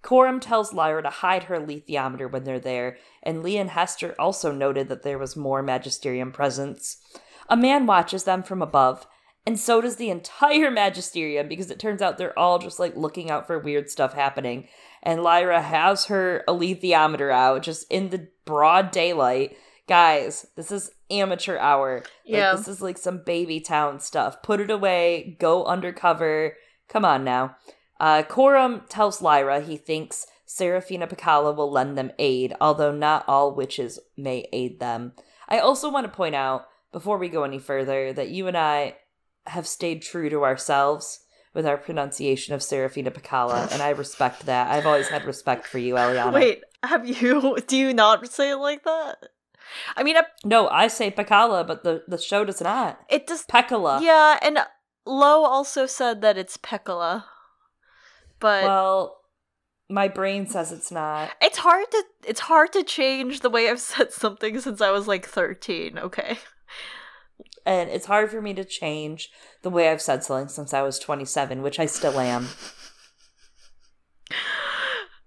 Coram 0.06 0.38
tells 0.38 0.72
Lyra 0.72 1.02
to 1.02 1.10
hide 1.10 1.44
her 1.44 1.58
alethiometer 1.58 2.30
when 2.30 2.44
they're 2.44 2.60
there, 2.60 2.96
and 3.24 3.42
Lee 3.42 3.56
and 3.58 3.70
Hester 3.70 4.14
also 4.20 4.52
noted 4.52 4.88
that 4.88 5.02
there 5.02 5.18
was 5.18 5.34
more 5.34 5.64
Magisterium 5.64 6.30
presence. 6.30 6.98
A 7.48 7.56
man 7.56 7.86
watches 7.86 8.22
them 8.22 8.44
from 8.44 8.62
above, 8.62 9.04
and 9.44 9.58
so 9.58 9.80
does 9.80 9.96
the 9.96 10.10
entire 10.10 10.70
Magisterium 10.70 11.48
because 11.48 11.72
it 11.72 11.80
turns 11.80 12.00
out 12.02 12.18
they're 12.18 12.38
all 12.38 12.60
just 12.60 12.78
like 12.78 12.94
looking 12.96 13.32
out 13.32 13.48
for 13.48 13.58
weird 13.58 13.90
stuff 13.90 14.14
happening. 14.14 14.68
And 15.02 15.24
Lyra 15.24 15.60
has 15.60 16.04
her 16.04 16.44
alethiometer 16.46 17.32
out 17.32 17.62
just 17.64 17.90
in 17.90 18.10
the 18.10 18.28
broad 18.44 18.92
daylight. 18.92 19.56
Guys, 19.88 20.46
this 20.54 20.70
is 20.70 20.92
amateur 21.10 21.58
hour. 21.58 21.96
Like, 21.96 22.06
Yeah. 22.24 22.54
this 22.54 22.68
is 22.68 22.80
like 22.80 22.98
some 22.98 23.22
baby 23.26 23.58
town 23.58 23.98
stuff. 23.98 24.40
Put 24.42 24.60
it 24.60 24.70
away, 24.70 25.36
go 25.40 25.64
undercover. 25.64 26.56
Come 26.88 27.04
on 27.04 27.24
now. 27.24 27.56
Uh, 27.98 28.22
Coram 28.22 28.82
tells 28.88 29.22
Lyra 29.22 29.60
he 29.60 29.76
thinks 29.76 30.26
Serafina 30.44 31.06
Picala 31.06 31.52
will 31.52 31.70
lend 31.70 31.96
them 31.98 32.12
aid, 32.18 32.54
although 32.60 32.92
not 32.92 33.24
all 33.26 33.54
witches 33.54 33.98
may 34.16 34.48
aid 34.52 34.80
them. 34.80 35.12
I 35.48 35.58
also 35.58 35.90
want 35.90 36.06
to 36.06 36.12
point 36.12 36.34
out, 36.34 36.66
before 36.92 37.18
we 37.18 37.28
go 37.28 37.44
any 37.44 37.58
further, 37.58 38.12
that 38.12 38.28
you 38.28 38.46
and 38.46 38.56
I 38.56 38.96
have 39.46 39.66
stayed 39.66 40.02
true 40.02 40.28
to 40.30 40.44
ourselves 40.44 41.20
with 41.54 41.66
our 41.66 41.78
pronunciation 41.78 42.54
of 42.54 42.62
Serafina 42.62 43.10
Picala, 43.10 43.68
and 43.72 43.80
I 43.80 43.90
respect 43.90 44.46
that. 44.46 44.70
I've 44.70 44.86
always 44.86 45.08
had 45.08 45.24
respect 45.24 45.66
for 45.66 45.78
you, 45.78 45.94
Eliana. 45.94 46.34
Wait, 46.34 46.62
have 46.82 47.08
you? 47.08 47.56
Do 47.66 47.76
you 47.76 47.94
not 47.94 48.26
say 48.30 48.50
it 48.50 48.56
like 48.56 48.84
that? 48.84 49.16
I 49.96 50.02
mean, 50.02 50.16
I, 50.16 50.24
No, 50.44 50.68
I 50.68 50.88
say 50.88 51.10
Picala, 51.10 51.64
but 51.64 51.82
the, 51.82 52.02
the 52.06 52.18
show 52.18 52.44
does 52.44 52.60
not. 52.60 53.00
it 53.08 53.26
does. 53.26 53.44
Pecala. 53.46 54.00
Yeah, 54.02 54.38
and 54.42 54.58
Lo 55.06 55.44
also 55.44 55.86
said 55.86 56.20
that 56.22 56.36
it's 56.36 56.56
Pekala, 56.56 57.24
but 58.40 58.64
Well, 58.64 59.18
my 59.88 60.08
brain 60.08 60.46
says 60.46 60.72
it's 60.72 60.90
not. 60.90 61.30
it's 61.40 61.58
hard 61.58 61.90
to 61.92 62.04
it's 62.26 62.40
hard 62.40 62.72
to 62.72 62.82
change 62.82 63.40
the 63.40 63.50
way 63.50 63.68
I've 63.70 63.80
said 63.92 64.12
something 64.12 64.58
since 64.60 64.80
I 64.80 64.90
was 64.90 65.06
like 65.08 65.26
thirteen. 65.26 65.98
Okay. 65.98 66.38
And 67.64 67.90
it's 67.90 68.06
hard 68.06 68.30
for 68.30 68.40
me 68.40 68.54
to 68.54 68.64
change 68.64 69.28
the 69.62 69.70
way 69.70 69.88
I've 69.90 70.00
said 70.00 70.22
something 70.22 70.48
since 70.48 70.72
I 70.72 70.82
was 70.82 71.00
27, 71.00 71.62
which 71.62 71.80
I 71.80 71.86
still 71.86 72.20
am. 72.20 72.46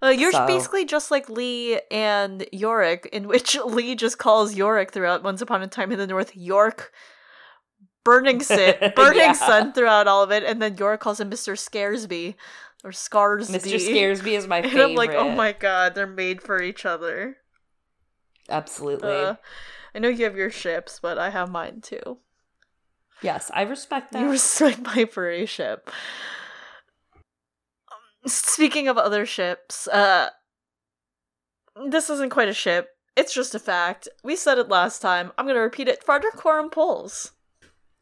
Uh, 0.01 0.07
you're 0.07 0.31
So- 0.31 0.47
basically 0.47 0.85
just 0.85 1.11
like 1.11 1.29
Lee 1.29 1.81
and 1.91 2.45
Iorek, 2.53 3.07
in 3.07 3.27
which 3.27 3.57
Lee 3.65 3.95
just 3.95 4.17
calls 4.17 4.55
Iorek 4.55 4.91
throughout 4.91 5.23
Once 5.23 5.41
Upon 5.41 5.61
a 5.61 5.67
Time 5.67 5.91
in 5.91 5.97
the 5.99 6.07
North 6.07 6.35
York 6.35 6.93
Burning 8.05 8.39
Sun, 8.41 8.75
Burning 8.95 9.19
Yeah. 9.19 9.33
Sun 9.33 9.73
throughout 9.73 10.07
all 10.07 10.23
of 10.23 10.31
it, 10.31 10.43
and 10.43 10.61
then 10.61 10.77
Iorek 10.77 10.99
calls 11.01 11.19
him 11.19 11.29
Mr. 11.29 11.57
Scaresby 11.57 12.35
or 12.83 12.91
Scarsby. 12.91 13.53
Mr. 13.57 13.79
Scaresby 13.79 14.33
is 14.37 14.47
my 14.47 14.61
favorite. 14.61 14.79
And. 14.81 14.89
I'm 14.91 14.95
like, 14.95 15.11
oh 15.11 15.29
my 15.31 15.51
god, 15.53 15.95
they're 15.95 16.07
made 16.07 16.41
for 16.41 16.61
each 16.61 16.85
other. 16.85 17.37
Absolutely. 18.49 19.11
Uh, 19.11 19.35
I 19.93 19.99
know 19.99 20.07
you 20.09 20.23
have 20.25 20.35
your 20.37 20.51
ships, 20.51 20.99
but 21.01 21.17
I 21.17 21.29
have 21.29 21.49
mine 21.51 21.81
too. 21.81 22.17
yes, 23.21 23.51
I 23.53 23.61
respect 23.63 24.11
that. 24.13 24.21
You 24.21 24.29
respect 24.31 24.79
my 24.95 25.05
furry 25.05 25.45
ship. 25.45 25.89
Um, 27.91 28.29
Speaking 28.29 28.87
of 28.87 28.97
other 28.97 29.25
ships, 29.25 29.87
uh, 29.87 30.29
this 31.89 32.09
isn't 32.09 32.29
quite 32.31 32.49
a 32.49 32.53
ship. 32.53 32.89
It's 33.15 33.33
just 33.33 33.53
a 33.55 33.59
fact. 33.59 34.07
We 34.23 34.35
said 34.35 34.57
it 34.57 34.69
last 34.69 35.01
time. 35.01 35.31
I'm 35.37 35.45
gonna 35.45 35.59
repeat 35.59 35.87
it. 35.87 36.03
Farder 36.03 36.29
Coram 36.35 36.69
pulls. 36.69 37.31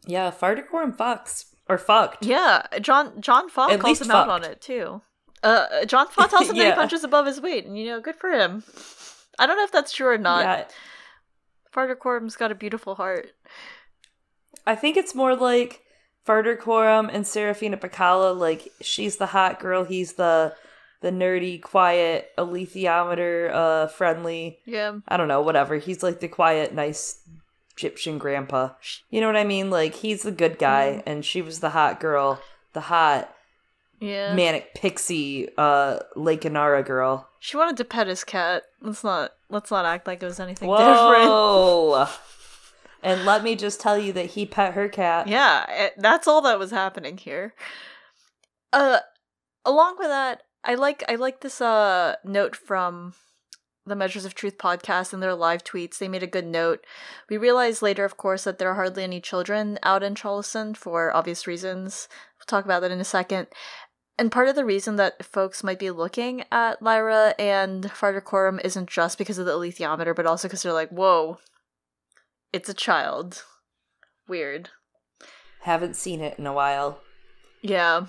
yeah, 0.05 0.29
Farticore 0.31 0.95
fucks. 0.95 1.45
Or 1.69 1.77
fucked. 1.77 2.25
Yeah, 2.25 2.65
John 2.81 3.19
John 3.21 3.49
Faa 3.49 3.69
At 3.69 3.79
calls 3.79 4.01
him 4.01 4.11
out 4.11 4.29
on 4.29 4.43
it 4.43 4.61
too. 4.61 5.01
Uh, 5.43 5.85
John 5.85 6.07
Faa 6.07 6.27
tells 6.27 6.49
him 6.49 6.57
that 6.57 6.65
he 6.65 6.71
punches 6.75 7.03
above 7.03 7.25
his 7.25 7.41
weight, 7.41 7.65
and 7.65 7.77
you 7.77 7.85
know, 7.85 7.99
good 7.99 8.15
for 8.15 8.29
him. 8.31 8.63
I 9.39 9.45
don't 9.45 9.57
know 9.57 9.63
if 9.63 9.71
that's 9.71 9.91
true 9.91 10.07
or 10.07 10.17
not. 10.17 10.41
yeah. 10.41 10.65
Farder 11.71 11.95
Coram's 11.95 12.35
got 12.35 12.51
a 12.51 12.55
beautiful 12.55 12.95
heart. 12.95 13.29
I 14.65 14.75
think 14.75 14.97
it's 14.97 15.13
more 15.13 15.35
like 15.35 15.83
Farticorum 16.27 17.09
and 17.11 17.25
Serafina 17.25 17.77
Picala, 17.77 18.33
like 18.33 18.71
she's 18.81 19.17
the 19.17 19.27
hot 19.27 19.59
girl, 19.59 19.83
he's 19.83 20.13
the 20.13 20.55
the 21.01 21.11
nerdy, 21.11 21.61
quiet, 21.61 22.31
alethiometer, 22.37 23.51
uh, 23.53 23.87
friendly. 23.87 24.59
Yeah. 24.65 24.97
I 25.07 25.15
don't 25.15 25.27
know, 25.27 25.41
whatever. 25.41 25.77
He's 25.77 26.01
like 26.01 26.19
the 26.19 26.27
quiet, 26.27 26.73
nice 26.73 27.19
Egyptian 27.77 28.17
grandpa. 28.17 28.71
You 29.09 29.21
know 29.21 29.27
what 29.27 29.37
I 29.37 29.43
mean? 29.43 29.69
Like 29.69 29.93
he's 29.95 30.23
the 30.23 30.31
good 30.31 30.57
guy, 30.57 31.03
and 31.05 31.23
she 31.23 31.41
was 31.41 31.59
the 31.59 31.69
hot 31.69 31.99
girl, 31.99 32.41
the 32.73 32.81
hot 32.81 33.33
Yeah. 33.99 34.33
manic 34.33 34.73
pixie, 34.73 35.49
uh, 35.57 35.99
Lake 36.15 36.41
Enara 36.41 36.83
girl. 36.85 37.29
She 37.39 37.55
wanted 37.55 37.77
to 37.77 37.85
pet 37.85 38.07
his 38.07 38.23
cat. 38.23 38.63
Let's 38.81 39.03
not 39.03 39.31
let's 39.49 39.69
not 39.69 39.85
act 39.85 40.07
like 40.07 40.23
it 40.23 40.25
was 40.25 40.39
anything 40.39 40.69
different. 40.69 41.27
Whoa! 41.27 42.07
and 43.03 43.25
let 43.25 43.43
me 43.43 43.55
just 43.55 43.79
tell 43.79 43.97
you 43.97 44.11
that 44.13 44.31
he 44.31 44.45
pet 44.47 44.73
her 44.73 44.89
cat. 44.89 45.27
Yeah, 45.27 45.65
it, 45.71 45.93
that's 45.97 46.27
all 46.27 46.41
that 46.41 46.57
was 46.59 46.71
happening 46.71 47.17
here. 47.17 47.53
Uh 48.73 48.99
along 49.65 49.97
with 49.99 50.07
that, 50.07 50.43
I 50.63 50.73
like 50.75 51.03
I 51.07 51.15
like 51.15 51.41
this 51.41 51.61
uh 51.61 52.15
note 52.25 52.55
from 52.55 53.13
the 53.87 53.95
Measures 53.95 54.25
of 54.25 54.35
Truth 54.35 54.57
podcast 54.57 55.13
and 55.13 55.21
their 55.21 55.35
live 55.35 55.63
tweets. 55.63 55.97
They 55.97 56.07
made 56.07 56.23
a 56.23 56.27
good 56.27 56.45
note. 56.45 56.85
We 57.29 57.37
realized 57.37 57.81
later, 57.81 58.05
of 58.05 58.17
course, 58.17 58.43
that 58.43 58.59
there 58.59 58.69
are 58.69 58.75
hardly 58.75 59.03
any 59.03 59.21
children 59.21 59.79
out 59.83 60.03
in 60.03 60.15
Charleston 60.15 60.73
for 60.73 61.15
obvious 61.15 61.47
reasons. 61.47 62.07
We'll 62.39 62.45
talk 62.45 62.65
about 62.65 62.81
that 62.81 62.91
in 62.91 62.99
a 62.99 63.05
second. 63.05 63.47
And 64.19 64.31
part 64.31 64.47
of 64.47 64.55
the 64.55 64.65
reason 64.65 64.95
that 64.95 65.23
folks 65.23 65.63
might 65.63 65.79
be 65.79 65.91
looking 65.91 66.43
at 66.51 66.81
Lyra 66.81 67.35
and 67.37 67.83
Farticorum 67.85 68.59
isn't 68.63 68.89
just 68.89 69.17
because 69.17 69.37
of 69.37 69.45
the 69.45 69.51
alethiometer, 69.51 70.15
but 70.15 70.25
also 70.25 70.47
because 70.47 70.63
they're 70.63 70.73
like, 70.73 70.89
whoa, 70.89 71.37
it's 72.51 72.69
a 72.69 72.73
child. 72.73 73.43
Weird. 74.27 74.69
Haven't 75.61 75.95
seen 75.95 76.21
it 76.21 76.39
in 76.39 76.47
a 76.47 76.53
while. 76.53 77.01
Yeah. 77.61 78.07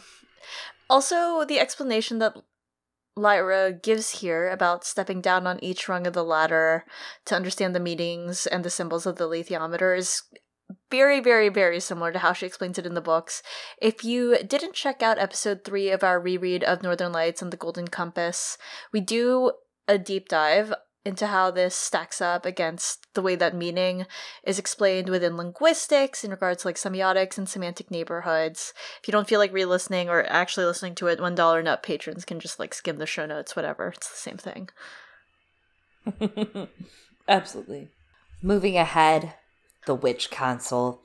Also, 0.89 1.45
the 1.45 1.59
explanation 1.59 2.19
that 2.19 2.35
Lyra 3.19 3.73
gives 3.73 4.21
here 4.21 4.49
about 4.49 4.85
stepping 4.85 5.21
down 5.21 5.47
on 5.47 5.63
each 5.63 5.89
rung 5.89 6.07
of 6.07 6.13
the 6.13 6.25
ladder 6.25 6.85
to 7.27 7.35
understand 7.35 7.75
the 7.75 7.81
meanings 7.81 8.47
and 8.47 8.65
the 8.65 8.71
symbols 8.71 9.07
of 9.07 9.17
the 9.17 9.25
alethiometer 9.25 9.97
is 9.97 10.23
very, 10.91 11.21
very, 11.21 11.49
very 11.49 11.81
similar 11.81 12.13
to 12.13 12.19
how 12.19 12.33
she 12.33 12.47
explains 12.47 12.79
it 12.79 12.87
in 12.87 12.95
the 12.95 13.01
books. 13.01 13.43
If 13.81 14.05
you 14.05 14.39
didn't 14.43 14.75
check 14.75 15.03
out 15.03 15.19
episode 15.19 15.65
three 15.65 15.91
of 15.91 16.05
our 16.05 16.21
reread 16.21 16.63
of 16.63 16.83
Northern 16.83 17.13
Lights 17.13 17.43
and 17.43 17.53
the 17.53 17.57
Golden 17.57 17.89
Compass, 17.89 18.59
we 18.93 19.01
do 19.01 19.53
a 19.87 19.99
deep 19.99 20.29
dive 20.29 20.73
into 21.05 21.27
how 21.27 21.51
this 21.51 21.75
stacks 21.75 22.21
up 22.21 22.45
against 22.45 23.07
the 23.15 23.23
way 23.23 23.35
that 23.37 23.55
meaning 23.55 24.07
is 24.45 24.59
explained 24.59 25.09
within 25.09 25.37
linguistics 25.37 26.25
in 26.25 26.31
regards 26.31 26.63
to 26.63 26.69
like 26.69 26.77
semiotics 26.77 27.39
and 27.39 27.49
semantic 27.49 27.91
neighborhoods. 27.91 28.73
If 29.01 29.09
you 29.09 29.13
don't 29.13 29.29
feel 29.29 29.39
like 29.39 29.53
re-listening 29.53 30.09
or 30.09 30.25
actually 30.25 30.67
listening 30.67 30.95
to 30.97 31.07
it, 31.07 31.21
one 31.21 31.35
dollar 31.35 31.63
nut 31.63 31.83
patrons 31.83 32.25
can 32.25 32.41
just 32.41 32.59
like 32.59 32.75
skim 32.75 32.97
the 32.97 33.07
show 33.07 33.27
notes, 33.27 33.57
whatever. 33.57 33.89
It's 33.89 34.11
the 34.11 34.17
same 34.17 34.39
thing. 34.39 34.69
Absolutely. 37.29 37.89
Moving 38.43 38.77
ahead, 38.77 39.35
the 39.87 39.95
Witch 39.95 40.31
Council. 40.31 41.01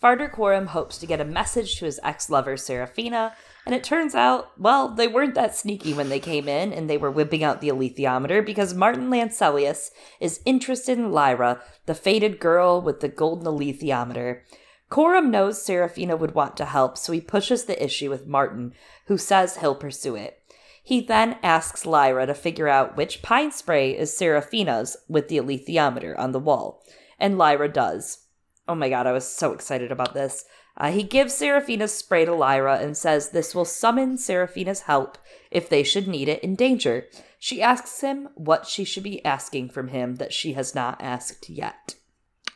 Farder 0.00 0.30
Coram 0.30 0.68
hopes 0.68 0.96
to 0.96 1.06
get 1.06 1.20
a 1.20 1.26
message 1.26 1.76
to 1.76 1.84
his 1.84 2.00
ex 2.02 2.30
lover, 2.30 2.56
Serafina, 2.56 3.34
and 3.66 3.74
it 3.74 3.84
turns 3.84 4.14
out, 4.14 4.58
well, 4.58 4.88
they 4.88 5.06
weren't 5.06 5.34
that 5.34 5.54
sneaky 5.54 5.92
when 5.92 6.08
they 6.08 6.18
came 6.18 6.48
in 6.48 6.72
and 6.72 6.88
they 6.88 6.96
were 6.96 7.10
whipping 7.10 7.44
out 7.44 7.60
the 7.60 7.68
alethiometer 7.68 8.44
because 8.44 8.72
Martin 8.72 9.10
Lanselius 9.10 9.90
is 10.18 10.40
interested 10.46 10.98
in 10.98 11.12
Lyra, 11.12 11.60
the 11.84 11.94
fated 11.94 12.40
girl 12.40 12.80
with 12.80 13.00
the 13.00 13.08
golden 13.08 13.46
alethiometer. 13.46 14.40
Coram 14.88 15.30
knows 15.30 15.62
Serafina 15.62 16.16
would 16.16 16.34
want 16.34 16.56
to 16.56 16.64
help, 16.64 16.96
so 16.96 17.12
he 17.12 17.20
pushes 17.20 17.66
the 17.66 17.84
issue 17.84 18.08
with 18.08 18.26
Martin, 18.26 18.72
who 19.04 19.18
says 19.18 19.58
he'll 19.58 19.74
pursue 19.74 20.16
it. 20.16 20.42
He 20.82 21.02
then 21.02 21.36
asks 21.42 21.84
Lyra 21.84 22.24
to 22.24 22.34
figure 22.34 22.68
out 22.68 22.96
which 22.96 23.20
pine 23.20 23.52
spray 23.52 23.96
is 23.96 24.16
Serafina's 24.16 24.96
with 25.08 25.28
the 25.28 25.36
alethiometer 25.36 26.18
on 26.18 26.32
the 26.32 26.40
wall, 26.40 26.82
and 27.18 27.36
Lyra 27.36 27.68
does. 27.68 28.26
Oh 28.70 28.74
my 28.76 28.88
god, 28.88 29.08
I 29.08 29.10
was 29.10 29.26
so 29.26 29.52
excited 29.52 29.90
about 29.90 30.14
this. 30.14 30.44
Uh, 30.76 30.92
he 30.92 31.02
gives 31.02 31.34
Seraphina's 31.34 31.92
spray 31.92 32.24
to 32.24 32.32
Lyra 32.32 32.78
and 32.78 32.96
says 32.96 33.30
this 33.30 33.52
will 33.52 33.64
summon 33.64 34.16
Seraphina's 34.16 34.82
help 34.82 35.18
if 35.50 35.68
they 35.68 35.82
should 35.82 36.06
need 36.06 36.28
it 36.28 36.40
in 36.44 36.54
danger. 36.54 37.08
She 37.40 37.60
asks 37.60 38.00
him 38.00 38.28
what 38.36 38.68
she 38.68 38.84
should 38.84 39.02
be 39.02 39.24
asking 39.24 39.70
from 39.70 39.88
him 39.88 40.16
that 40.16 40.32
she 40.32 40.52
has 40.52 40.72
not 40.72 41.02
asked 41.02 41.50
yet. 41.50 41.96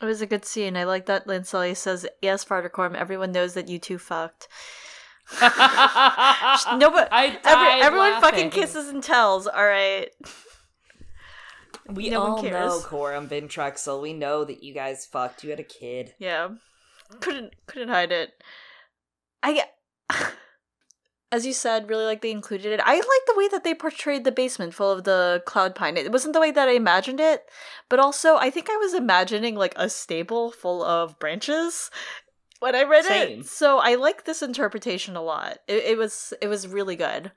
It 0.00 0.04
was 0.04 0.22
a 0.22 0.26
good 0.26 0.44
scene. 0.44 0.76
I 0.76 0.84
like 0.84 1.06
that 1.06 1.26
Lanceli 1.26 1.76
says, 1.76 2.06
Yes, 2.22 2.44
Farticorm, 2.44 2.94
everyone 2.94 3.32
knows 3.32 3.54
that 3.54 3.68
you 3.68 3.80
two 3.80 3.98
fucked. 3.98 4.46
No, 5.40 6.90
but 6.90 7.08
every, 7.10 7.82
everyone 7.82 8.20
fucking 8.20 8.50
kisses 8.50 8.88
and 8.88 9.02
tells, 9.02 9.48
alright? 9.48 10.10
We 11.88 12.10
No 12.10 12.22
all 12.22 12.42
know. 12.42 12.80
Coram 12.80 13.28
van 13.28 13.48
Texel. 13.48 14.00
We 14.00 14.12
know 14.12 14.44
that 14.44 14.62
you 14.62 14.72
guys 14.72 15.06
fucked. 15.06 15.44
You 15.44 15.50
had 15.50 15.60
a 15.60 15.64
kid. 15.64 16.14
Yeah. 16.18 16.48
Couldn't 17.20 17.54
couldn't 17.66 17.88
hide 17.88 18.12
it. 18.12 18.32
I 19.42 19.64
as 21.32 21.44
you 21.44 21.52
said, 21.52 21.88
really 21.88 22.04
like 22.04 22.22
they 22.22 22.30
included 22.30 22.72
it. 22.72 22.80
I 22.84 22.94
like 22.94 23.26
the 23.26 23.34
way 23.36 23.48
that 23.48 23.64
they 23.64 23.74
portrayed 23.74 24.24
the 24.24 24.32
basement 24.32 24.72
full 24.72 24.90
of 24.90 25.04
the 25.04 25.42
cloud 25.46 25.74
pine. 25.74 25.96
It 25.96 26.12
wasn't 26.12 26.32
the 26.32 26.40
way 26.40 26.50
that 26.50 26.68
I 26.68 26.72
imagined 26.72 27.20
it, 27.20 27.44
but 27.88 27.98
also 27.98 28.36
I 28.36 28.50
think 28.50 28.68
I 28.70 28.76
was 28.76 28.94
imagining 28.94 29.54
like 29.54 29.74
a 29.76 29.90
stable 29.90 30.50
full 30.50 30.82
of 30.82 31.18
branches 31.18 31.90
when 32.60 32.74
I 32.74 32.84
read 32.84 33.04
Same. 33.04 33.40
it. 33.40 33.46
So 33.46 33.78
I 33.78 33.96
like 33.96 34.24
this 34.24 34.42
interpretation 34.42 35.16
a 35.16 35.22
lot. 35.22 35.58
It, 35.68 35.84
it 35.84 35.98
was 35.98 36.32
it 36.40 36.48
was 36.48 36.66
really 36.66 36.96
good. 36.96 37.30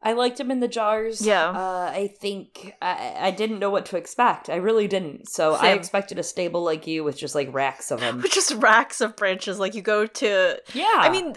I 0.00 0.12
liked 0.12 0.38
him 0.38 0.50
in 0.50 0.60
the 0.60 0.68
jars. 0.68 1.20
Yeah. 1.20 1.50
Uh, 1.50 1.90
I 1.92 2.14
think 2.20 2.74
I, 2.80 3.16
I 3.18 3.30
didn't 3.32 3.58
know 3.58 3.70
what 3.70 3.86
to 3.86 3.96
expect. 3.96 4.48
I 4.48 4.56
really 4.56 4.86
didn't. 4.86 5.28
So 5.28 5.54
I 5.54 5.72
expected 5.72 6.18
a 6.18 6.22
stable 6.22 6.62
like 6.62 6.86
you 6.86 7.02
with 7.02 7.18
just 7.18 7.34
like 7.34 7.52
racks 7.52 7.90
of 7.90 8.00
them. 8.00 8.24
Just 8.30 8.54
racks 8.54 9.00
of 9.00 9.16
branches. 9.16 9.58
Like 9.58 9.74
you 9.74 9.82
go 9.82 10.06
to 10.06 10.58
yeah. 10.72 10.94
I 10.98 11.08
mean, 11.10 11.34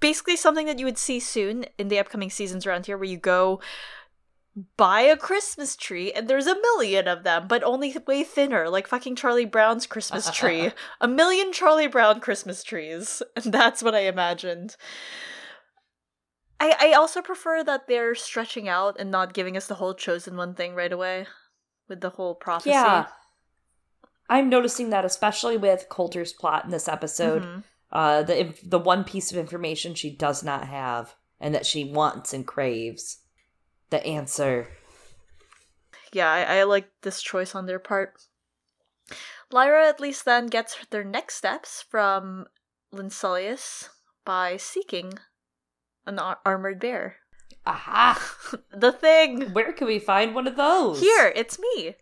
basically 0.00 0.36
something 0.36 0.66
that 0.66 0.78
you 0.78 0.86
would 0.86 0.96
see 0.96 1.20
soon 1.20 1.66
in 1.76 1.88
the 1.88 1.98
upcoming 1.98 2.30
seasons 2.30 2.66
around 2.66 2.86
here, 2.86 2.96
where 2.96 3.04
you 3.04 3.18
go 3.18 3.60
buy 4.76 5.02
a 5.02 5.16
Christmas 5.16 5.76
tree 5.76 6.12
and 6.12 6.28
there's 6.28 6.46
a 6.46 6.54
million 6.54 7.06
of 7.06 7.22
them, 7.22 7.46
but 7.46 7.62
only 7.62 7.94
way 8.06 8.24
thinner, 8.24 8.68
like 8.68 8.86
fucking 8.86 9.16
Charlie 9.16 9.44
Brown's 9.44 9.86
Christmas 9.86 10.30
tree. 10.34 10.70
a 11.00 11.08
million 11.08 11.52
Charlie 11.52 11.86
Brown 11.86 12.20
Christmas 12.20 12.62
trees. 12.62 13.22
And 13.36 13.44
that's 13.52 13.82
what 13.82 13.94
I 13.94 14.00
imagined. 14.00 14.76
I, 16.60 16.74
I 16.80 16.92
also 16.92 17.22
prefer 17.22 17.62
that 17.64 17.86
they're 17.86 18.14
stretching 18.14 18.68
out 18.68 18.96
and 18.98 19.10
not 19.10 19.34
giving 19.34 19.56
us 19.56 19.66
the 19.66 19.76
whole 19.76 19.94
chosen 19.94 20.36
one 20.36 20.54
thing 20.54 20.74
right 20.74 20.92
away 20.92 21.26
with 21.88 22.00
the 22.00 22.10
whole 22.10 22.34
prophecy. 22.34 22.70
Yeah. 22.70 23.06
I'm 24.28 24.48
noticing 24.48 24.90
that 24.90 25.04
especially 25.04 25.56
with 25.56 25.88
Coulter's 25.88 26.32
plot 26.32 26.64
in 26.64 26.70
this 26.70 26.88
episode. 26.88 27.42
Mm-hmm. 27.42 27.60
Uh, 27.90 28.22
the 28.22 28.54
the 28.62 28.78
one 28.78 29.02
piece 29.02 29.32
of 29.32 29.38
information 29.38 29.94
she 29.94 30.10
does 30.10 30.44
not 30.44 30.68
have 30.68 31.14
and 31.40 31.54
that 31.54 31.64
she 31.64 31.84
wants 31.84 32.34
and 32.34 32.46
craves 32.46 33.20
the 33.88 34.04
answer. 34.04 34.68
Yeah, 36.12 36.30
I, 36.30 36.58
I 36.58 36.62
like 36.64 36.90
this 37.02 37.22
choice 37.22 37.54
on 37.54 37.66
their 37.66 37.78
part. 37.78 38.14
Lyra 39.50 39.88
at 39.88 40.00
least 40.00 40.26
then 40.26 40.48
gets 40.48 40.76
their 40.90 41.04
next 41.04 41.36
steps 41.36 41.82
from 41.88 42.46
Lanselius 42.92 43.88
by 44.24 44.58
seeking 44.58 45.14
an 46.08 46.18
ar- 46.18 46.40
armored 46.44 46.80
bear. 46.80 47.16
Aha! 47.66 48.20
the 48.72 48.92
thing! 48.92 49.52
Where 49.52 49.72
can 49.72 49.86
we 49.86 49.98
find 49.98 50.34
one 50.34 50.46
of 50.46 50.56
those? 50.56 51.00
Here, 51.00 51.32
it's 51.36 51.58
me. 51.58 51.94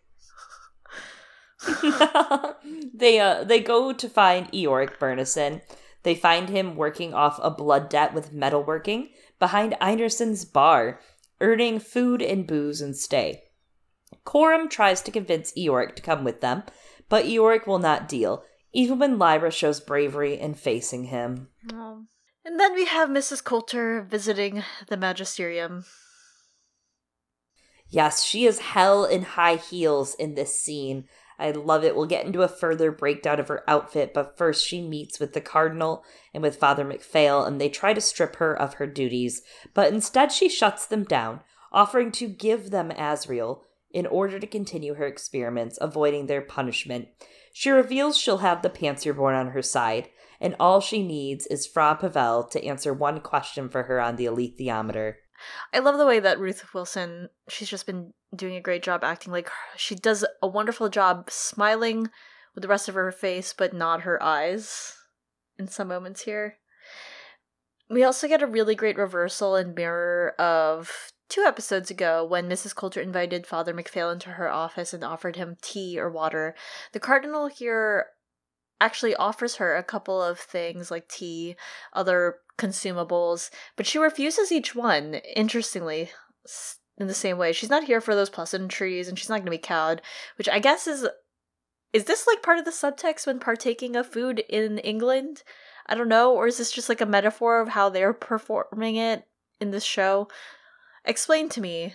they 2.94 3.18
uh 3.18 3.42
they 3.44 3.60
go 3.60 3.92
to 3.92 4.08
find 4.08 4.50
Iorek 4.52 4.98
Byrnison. 4.98 5.62
They 6.02 6.14
find 6.14 6.48
him 6.48 6.76
working 6.76 7.14
off 7.14 7.40
a 7.42 7.50
blood 7.50 7.88
debt 7.88 8.14
with 8.14 8.32
metalworking 8.32 9.08
behind 9.38 9.74
Einarson's 9.80 10.44
bar 10.44 11.00
earning 11.40 11.80
food 11.80 12.22
and 12.22 12.46
booze 12.46 12.80
and 12.80 12.96
stay. 12.96 13.42
Coram 14.24 14.68
tries 14.68 15.02
to 15.02 15.10
convince 15.10 15.52
Iorek 15.52 15.94
to 15.96 16.02
come 16.02 16.24
with 16.24 16.40
them, 16.40 16.62
but 17.08 17.24
Iorek 17.24 17.66
will 17.66 17.78
not 17.78 18.08
deal, 18.08 18.44
even 18.72 18.98
when 18.98 19.18
Lyra 19.18 19.50
shows 19.50 19.80
bravery 19.80 20.38
in 20.38 20.54
facing 20.54 21.04
him. 21.04 21.48
Oh. 21.72 21.85
And 22.46 22.60
then 22.60 22.74
we 22.74 22.84
have 22.84 23.08
Mrs. 23.08 23.42
Coulter 23.42 24.00
visiting 24.02 24.62
the 24.86 24.96
magisterium. 24.96 25.84
Yes, 27.88 28.22
she 28.22 28.46
is 28.46 28.60
hell 28.60 29.04
in 29.04 29.22
high 29.22 29.56
heels 29.56 30.14
in 30.14 30.36
this 30.36 30.56
scene. 30.56 31.08
I 31.40 31.50
love 31.50 31.82
it. 31.82 31.96
We'll 31.96 32.06
get 32.06 32.24
into 32.24 32.42
a 32.42 32.48
further 32.48 32.92
breakdown 32.92 33.40
of 33.40 33.48
her 33.48 33.68
outfit, 33.68 34.14
but 34.14 34.38
first 34.38 34.64
she 34.64 34.80
meets 34.80 35.18
with 35.18 35.32
the 35.32 35.40
Cardinal 35.40 36.04
and 36.32 36.40
with 36.40 36.54
Father 36.54 36.84
MacPhail, 36.84 37.42
and 37.44 37.60
they 37.60 37.68
try 37.68 37.92
to 37.92 38.00
strip 38.00 38.36
her 38.36 38.56
of 38.56 38.74
her 38.74 38.86
duties, 38.86 39.42
but 39.74 39.92
instead 39.92 40.30
she 40.30 40.48
shuts 40.48 40.86
them 40.86 41.02
down, 41.02 41.40
offering 41.72 42.12
to 42.12 42.28
give 42.28 42.70
them 42.70 42.90
Asriel 42.90 43.62
in 43.90 44.06
order 44.06 44.38
to 44.38 44.46
continue 44.46 44.94
her 44.94 45.06
experiments, 45.06 45.78
avoiding 45.80 46.26
their 46.26 46.42
punishment. 46.42 47.08
She 47.52 47.70
reveals 47.70 48.16
she'll 48.16 48.38
have 48.38 48.62
the 48.62 48.70
Panserbjørne 48.70 49.40
on 49.40 49.48
her 49.48 49.62
side, 49.62 50.10
and 50.40 50.56
all 50.58 50.80
she 50.80 51.02
needs 51.02 51.46
is 51.46 51.66
Fra 51.66 51.96
Pavel 51.96 52.44
to 52.44 52.64
answer 52.64 52.92
one 52.92 53.20
question 53.20 53.68
for 53.68 53.84
her 53.84 54.00
on 54.00 54.16
the 54.16 54.26
alethiometer. 54.26 55.14
I 55.72 55.80
love 55.80 55.98
the 55.98 56.06
way 56.06 56.20
that 56.20 56.38
Ruth 56.38 56.74
Wilson, 56.74 57.28
she's 57.48 57.68
just 57.68 57.86
been 57.86 58.12
doing 58.34 58.56
a 58.56 58.60
great 58.60 58.82
job 58.82 59.04
acting 59.04 59.32
like 59.32 59.50
she 59.76 59.94
does 59.94 60.24
a 60.42 60.46
wonderful 60.46 60.88
job 60.88 61.30
smiling 61.30 62.10
with 62.54 62.62
the 62.62 62.68
rest 62.68 62.88
of 62.88 62.94
her 62.94 63.12
face 63.12 63.52
but 63.52 63.74
not 63.74 64.02
her 64.02 64.22
eyes 64.22 64.94
in 65.58 65.68
some 65.68 65.88
moments 65.88 66.22
here. 66.22 66.56
We 67.88 68.02
also 68.02 68.26
get 68.26 68.42
a 68.42 68.46
really 68.46 68.74
great 68.74 68.96
reversal 68.96 69.54
and 69.54 69.74
mirror 69.74 70.34
of 70.38 71.12
two 71.28 71.42
episodes 71.42 71.90
ago 71.90 72.24
when 72.24 72.48
Mrs. 72.48 72.74
Coulter 72.74 73.00
invited 73.00 73.46
Father 73.46 73.74
MacPhail 73.74 74.10
into 74.10 74.30
her 74.30 74.48
office 74.48 74.92
and 74.92 75.04
offered 75.04 75.36
him 75.36 75.56
tea 75.60 75.98
or 75.98 76.10
water. 76.10 76.54
The 76.92 77.00
Cardinal 77.00 77.46
here 77.46 78.06
actually 78.80 79.14
offers 79.16 79.56
her 79.56 79.76
a 79.76 79.82
couple 79.82 80.22
of 80.22 80.38
things 80.38 80.90
like 80.90 81.08
tea, 81.08 81.56
other 81.92 82.36
consumables, 82.58 83.50
but 83.76 83.86
she 83.86 83.98
refuses 83.98 84.52
each 84.52 84.74
one, 84.74 85.14
interestingly, 85.34 86.10
in 86.98 87.06
the 87.06 87.14
same 87.14 87.38
way. 87.38 87.52
She's 87.52 87.70
not 87.70 87.84
here 87.84 88.00
for 88.00 88.14
those 88.14 88.30
pleasantries 88.30 89.08
and 89.08 89.18
she's 89.18 89.28
not 89.28 89.36
going 89.36 89.46
to 89.46 89.50
be 89.50 89.58
cowed, 89.58 90.02
which 90.36 90.48
I 90.48 90.58
guess 90.58 90.86
is. 90.86 91.06
Is 91.92 92.04
this 92.04 92.26
like 92.26 92.42
part 92.42 92.58
of 92.58 92.64
the 92.64 92.70
subtext 92.70 93.26
when 93.26 93.38
partaking 93.38 93.96
of 93.96 94.06
food 94.06 94.40
in 94.48 94.78
England? 94.78 95.42
I 95.86 95.94
don't 95.94 96.08
know, 96.08 96.34
or 96.34 96.46
is 96.46 96.58
this 96.58 96.72
just 96.72 96.88
like 96.88 97.00
a 97.00 97.06
metaphor 97.06 97.60
of 97.60 97.68
how 97.68 97.88
they're 97.88 98.12
performing 98.12 98.96
it 98.96 99.26
in 99.60 99.70
this 99.70 99.84
show? 99.84 100.28
Explain 101.04 101.48
to 101.50 101.60
me. 101.60 101.94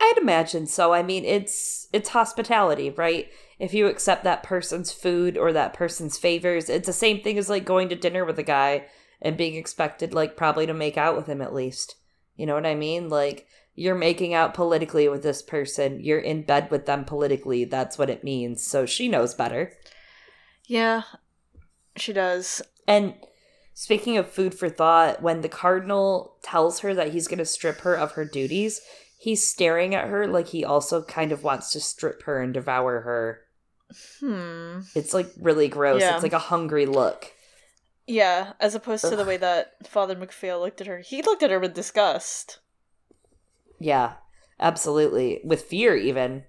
I'd 0.00 0.18
imagine 0.18 0.66
so. 0.66 0.92
I 0.92 1.02
mean, 1.02 1.24
it's 1.24 1.88
it's 1.92 2.10
hospitality, 2.10 2.90
right? 2.90 3.28
If 3.58 3.72
you 3.72 3.86
accept 3.86 4.24
that 4.24 4.42
person's 4.42 4.92
food 4.92 5.38
or 5.38 5.52
that 5.52 5.74
person's 5.74 6.18
favors, 6.18 6.68
it's 6.68 6.86
the 6.86 6.92
same 6.92 7.22
thing 7.22 7.38
as 7.38 7.48
like 7.48 7.64
going 7.64 7.88
to 7.90 7.94
dinner 7.94 8.24
with 8.24 8.38
a 8.38 8.42
guy 8.42 8.86
and 9.22 9.36
being 9.36 9.54
expected 9.54 10.12
like 10.12 10.36
probably 10.36 10.66
to 10.66 10.74
make 10.74 10.98
out 10.98 11.16
with 11.16 11.26
him 11.26 11.40
at 11.40 11.54
least. 11.54 11.96
You 12.36 12.46
know 12.46 12.54
what 12.54 12.66
I 12.66 12.74
mean? 12.74 13.08
Like 13.08 13.46
you're 13.74 13.94
making 13.94 14.34
out 14.34 14.54
politically 14.54 15.08
with 15.08 15.22
this 15.22 15.42
person, 15.42 16.00
you're 16.00 16.18
in 16.18 16.42
bed 16.42 16.70
with 16.70 16.86
them 16.86 17.04
politically. 17.04 17.64
That's 17.64 17.98
what 17.98 18.10
it 18.10 18.24
means. 18.24 18.62
So 18.62 18.86
she 18.86 19.08
knows 19.08 19.34
better. 19.34 19.72
Yeah, 20.66 21.02
she 21.96 22.12
does. 22.12 22.62
And 22.86 23.14
speaking 23.72 24.16
of 24.16 24.30
food 24.30 24.54
for 24.54 24.68
thought, 24.68 25.22
when 25.22 25.40
the 25.40 25.48
cardinal 25.48 26.36
tells 26.42 26.80
her 26.80 26.94
that 26.94 27.12
he's 27.12 27.28
going 27.28 27.38
to 27.38 27.44
strip 27.44 27.80
her 27.80 27.94
of 27.94 28.12
her 28.12 28.24
duties, 28.24 28.80
he's 29.18 29.46
staring 29.46 29.94
at 29.94 30.08
her 30.08 30.26
like 30.26 30.48
he 30.48 30.64
also 30.64 31.02
kind 31.02 31.32
of 31.32 31.42
wants 31.42 31.70
to 31.72 31.80
strip 31.80 32.22
her 32.24 32.40
and 32.40 32.54
devour 32.54 33.00
her. 33.00 33.40
Hmm. 34.20 34.80
It's 34.94 35.14
like 35.14 35.28
really 35.40 35.68
gross. 35.68 36.00
Yeah. 36.00 36.14
It's 36.14 36.22
like 36.22 36.32
a 36.32 36.38
hungry 36.38 36.86
look. 36.86 37.32
Yeah, 38.06 38.52
as 38.60 38.74
opposed 38.74 39.04
Ugh. 39.04 39.12
to 39.12 39.16
the 39.16 39.24
way 39.24 39.36
that 39.38 39.86
Father 39.86 40.16
MacPhail 40.16 40.60
looked 40.60 40.80
at 40.80 40.86
her. 40.86 40.98
He 40.98 41.22
looked 41.22 41.42
at 41.42 41.50
her 41.50 41.60
with 41.60 41.74
disgust. 41.74 42.58
Yeah, 43.80 44.14
absolutely. 44.60 45.40
With 45.44 45.62
fear, 45.62 45.96
even. 45.96 46.44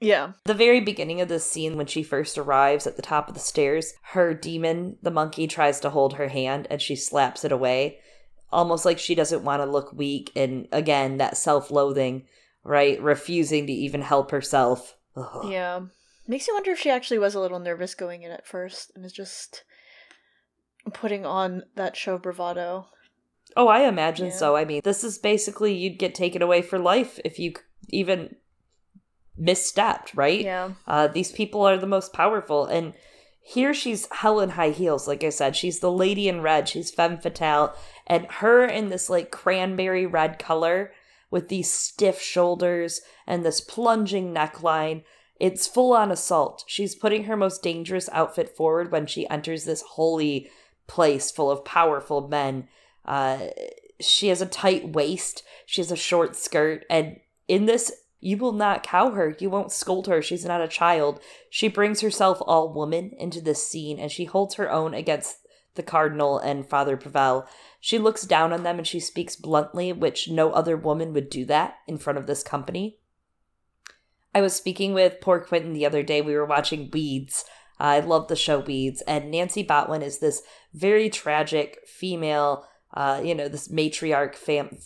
Yeah. 0.00 0.32
The 0.44 0.54
very 0.54 0.80
beginning 0.80 1.20
of 1.20 1.28
this 1.28 1.48
scene, 1.48 1.76
when 1.76 1.86
she 1.86 2.02
first 2.02 2.36
arrives 2.38 2.86
at 2.86 2.96
the 2.96 3.02
top 3.02 3.28
of 3.28 3.34
the 3.34 3.40
stairs, 3.40 3.94
her 4.10 4.34
demon, 4.34 4.96
the 5.02 5.10
monkey, 5.10 5.46
tries 5.46 5.80
to 5.80 5.90
hold 5.90 6.14
her 6.14 6.28
hand 6.28 6.66
and 6.70 6.82
she 6.82 6.96
slaps 6.96 7.44
it 7.44 7.52
away, 7.52 7.98
almost 8.50 8.84
like 8.84 8.98
she 8.98 9.14
doesn't 9.14 9.44
want 9.44 9.62
to 9.62 9.70
look 9.70 9.92
weak. 9.92 10.32
And 10.34 10.66
again, 10.72 11.18
that 11.18 11.36
self 11.36 11.70
loathing, 11.70 12.26
right? 12.64 13.00
Refusing 13.00 13.66
to 13.66 13.72
even 13.72 14.02
help 14.02 14.32
herself. 14.32 14.96
Ugh. 15.16 15.50
Yeah. 15.50 15.80
Makes 16.32 16.48
you 16.48 16.54
wonder 16.54 16.70
if 16.70 16.78
she 16.78 16.88
actually 16.88 17.18
was 17.18 17.34
a 17.34 17.40
little 17.40 17.58
nervous 17.58 17.94
going 17.94 18.22
in 18.22 18.30
at 18.30 18.46
first 18.46 18.90
and 18.94 19.04
is 19.04 19.12
just 19.12 19.64
putting 20.94 21.26
on 21.26 21.64
that 21.76 21.94
show 21.94 22.16
bravado. 22.16 22.86
Oh, 23.54 23.68
I 23.68 23.80
imagine 23.80 24.28
yeah. 24.28 24.32
so. 24.32 24.56
I 24.56 24.64
mean, 24.64 24.80
this 24.82 25.04
is 25.04 25.18
basically 25.18 25.74
you'd 25.74 25.98
get 25.98 26.14
taken 26.14 26.40
away 26.40 26.62
for 26.62 26.78
life 26.78 27.20
if 27.22 27.38
you 27.38 27.52
even 27.90 28.36
misstepped, 29.38 30.16
right? 30.16 30.40
Yeah. 30.40 30.70
Uh, 30.86 31.06
these 31.06 31.30
people 31.30 31.68
are 31.68 31.76
the 31.76 31.86
most 31.86 32.14
powerful. 32.14 32.64
And 32.64 32.94
here 33.42 33.74
she's 33.74 34.08
hell 34.10 34.40
in 34.40 34.48
high 34.48 34.70
heels, 34.70 35.06
like 35.06 35.22
I 35.22 35.28
said. 35.28 35.54
She's 35.54 35.80
the 35.80 35.92
lady 35.92 36.30
in 36.30 36.40
red. 36.40 36.66
She's 36.66 36.90
femme 36.90 37.18
fatale. 37.18 37.76
And 38.06 38.24
her 38.30 38.64
in 38.64 38.88
this 38.88 39.10
like 39.10 39.30
cranberry 39.30 40.06
red 40.06 40.38
color 40.38 40.92
with 41.30 41.50
these 41.50 41.70
stiff 41.70 42.22
shoulders 42.22 43.02
and 43.26 43.44
this 43.44 43.60
plunging 43.60 44.32
neckline. 44.32 45.04
It's 45.40 45.66
full 45.66 45.92
on 45.92 46.10
assault. 46.10 46.64
She's 46.66 46.94
putting 46.94 47.24
her 47.24 47.36
most 47.36 47.62
dangerous 47.62 48.08
outfit 48.12 48.56
forward 48.56 48.92
when 48.92 49.06
she 49.06 49.28
enters 49.28 49.64
this 49.64 49.82
holy 49.82 50.50
place 50.86 51.30
full 51.30 51.50
of 51.50 51.64
powerful 51.64 52.28
men 52.28 52.68
uh, 53.04 53.48
she 54.00 54.28
has 54.28 54.40
a 54.40 54.46
tight 54.46 54.90
waist, 54.90 55.42
she 55.66 55.80
has 55.80 55.90
a 55.90 55.96
short 55.96 56.36
skirt, 56.36 56.84
and 56.90 57.20
in 57.48 57.66
this, 57.66 57.92
you 58.20 58.36
will 58.36 58.52
not 58.52 58.84
cow 58.84 59.10
her. 59.10 59.36
You 59.38 59.50
won't 59.50 59.72
scold 59.72 60.06
her. 60.06 60.22
She's 60.22 60.44
not 60.44 60.60
a 60.60 60.68
child. 60.68 61.20
She 61.50 61.66
brings 61.66 62.00
herself 62.00 62.38
all 62.40 62.72
woman 62.72 63.12
into 63.18 63.40
this 63.40 63.66
scene, 63.66 63.98
and 63.98 64.12
she 64.12 64.26
holds 64.26 64.54
her 64.54 64.70
own 64.70 64.94
against 64.94 65.38
the 65.74 65.82
cardinal 65.82 66.38
and 66.38 66.68
Father 66.68 66.96
Pavel. 66.96 67.46
She 67.80 67.98
looks 67.98 68.22
down 68.22 68.52
on 68.52 68.62
them 68.62 68.78
and 68.78 68.86
she 68.86 69.00
speaks 69.00 69.34
bluntly, 69.34 69.92
which 69.92 70.28
no 70.28 70.52
other 70.52 70.76
woman 70.76 71.12
would 71.14 71.30
do 71.30 71.44
that 71.46 71.78
in 71.88 71.96
front 71.96 72.18
of 72.18 72.26
this 72.26 72.42
company. 72.42 72.98
I 74.34 74.40
was 74.40 74.54
speaking 74.54 74.94
with 74.94 75.20
poor 75.20 75.40
Quentin 75.40 75.72
the 75.72 75.86
other 75.86 76.02
day. 76.02 76.20
We 76.20 76.34
were 76.34 76.46
watching 76.46 76.90
Weeds. 76.92 77.44
I 77.78 78.00
love 78.00 78.28
the 78.28 78.36
show 78.36 78.60
Weeds, 78.60 79.02
and 79.02 79.30
Nancy 79.30 79.64
Botwin 79.64 80.02
is 80.02 80.18
this 80.20 80.42
very 80.72 81.10
tragic 81.10 81.80
female 81.86 82.64
uh, 82.94 83.20
you 83.24 83.34
know, 83.34 83.48
this 83.48 83.68
matriarch 83.68 84.34
fam- 84.34 84.76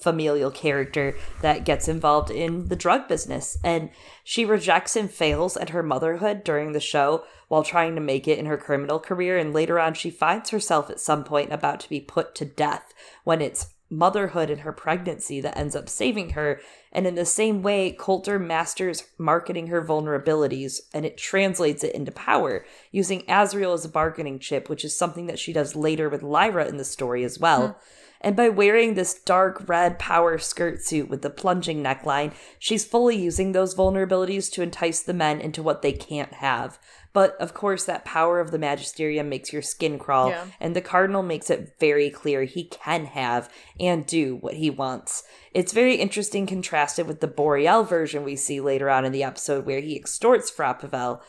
familial 0.00 0.50
character 0.50 1.14
that 1.42 1.64
gets 1.64 1.88
involved 1.88 2.30
in 2.30 2.68
the 2.68 2.76
drug 2.76 3.06
business. 3.06 3.58
And 3.62 3.90
she 4.24 4.44
rejects 4.44 4.96
and 4.96 5.10
fails 5.10 5.56
at 5.56 5.70
her 5.70 5.82
motherhood 5.82 6.42
during 6.42 6.72
the 6.72 6.80
show 6.80 7.24
while 7.48 7.62
trying 7.62 7.94
to 7.96 8.00
make 8.00 8.26
it 8.26 8.38
in 8.38 8.46
her 8.46 8.56
criminal 8.56 8.98
career. 8.98 9.36
And 9.36 9.52
later 9.52 9.78
on, 9.78 9.94
she 9.94 10.10
finds 10.10 10.50
herself 10.50 10.88
at 10.88 11.00
some 11.00 11.22
point 11.22 11.52
about 11.52 11.80
to 11.80 11.88
be 11.88 12.00
put 12.00 12.34
to 12.36 12.44
death 12.46 12.94
when 13.24 13.42
it's 13.42 13.74
motherhood 13.90 14.50
and 14.50 14.60
her 14.60 14.72
pregnancy 14.72 15.40
that 15.40 15.58
ends 15.58 15.74
up 15.74 15.88
saving 15.88 16.30
her. 16.30 16.60
And 16.92 17.06
in 17.06 17.16
the 17.16 17.24
same 17.24 17.62
way, 17.62 17.92
Coulter 17.92 18.38
masters 18.38 19.04
marketing 19.18 19.66
her 19.66 19.84
vulnerabilities 19.84 20.80
and 20.94 21.04
it 21.04 21.18
translates 21.18 21.84
it 21.84 21.94
into 21.94 22.12
power, 22.12 22.64
using 22.92 23.22
Asriel 23.22 23.74
as 23.74 23.84
a 23.84 23.88
bargaining 23.88 24.38
chip, 24.38 24.68
which 24.68 24.84
is 24.84 24.96
something 24.96 25.26
that 25.26 25.38
she 25.38 25.52
does 25.52 25.76
later 25.76 26.08
with 26.08 26.22
Lyra 26.22 26.66
in 26.68 26.76
the 26.76 26.84
story 26.84 27.24
as 27.24 27.38
well. 27.38 27.68
Mm. 27.68 27.74
And 28.22 28.36
by 28.36 28.50
wearing 28.50 28.94
this 28.94 29.14
dark 29.14 29.66
red 29.66 29.98
power 29.98 30.36
skirt 30.36 30.82
suit 30.82 31.08
with 31.08 31.22
the 31.22 31.30
plunging 31.30 31.82
neckline, 31.82 32.34
she's 32.58 32.84
fully 32.84 33.16
using 33.16 33.52
those 33.52 33.74
vulnerabilities 33.74 34.52
to 34.52 34.62
entice 34.62 35.00
the 35.00 35.14
men 35.14 35.40
into 35.40 35.62
what 35.62 35.80
they 35.80 35.92
can't 35.92 36.34
have. 36.34 36.78
But 37.12 37.36
of 37.40 37.54
course, 37.54 37.84
that 37.84 38.04
power 38.04 38.38
of 38.38 38.50
the 38.50 38.58
magisterium 38.58 39.28
makes 39.28 39.52
your 39.52 39.62
skin 39.62 39.98
crawl, 39.98 40.30
yeah. 40.30 40.46
and 40.60 40.76
the 40.76 40.80
cardinal 40.80 41.22
makes 41.22 41.50
it 41.50 41.74
very 41.80 42.08
clear 42.08 42.44
he 42.44 42.64
can 42.64 43.06
have 43.06 43.52
and 43.80 44.06
do 44.06 44.36
what 44.36 44.54
he 44.54 44.70
wants. 44.70 45.24
It's 45.52 45.72
very 45.72 45.96
interesting 45.96 46.46
contrasted 46.46 47.08
with 47.08 47.20
the 47.20 47.26
Boreal 47.26 47.82
version 47.82 48.22
we 48.22 48.36
see 48.36 48.60
later 48.60 48.88
on 48.88 49.04
in 49.04 49.12
the 49.12 49.24
episode 49.24 49.66
where 49.66 49.80
he 49.80 49.96
extorts 49.96 50.50
Fra 50.50 50.74
Pavel. 50.74 51.20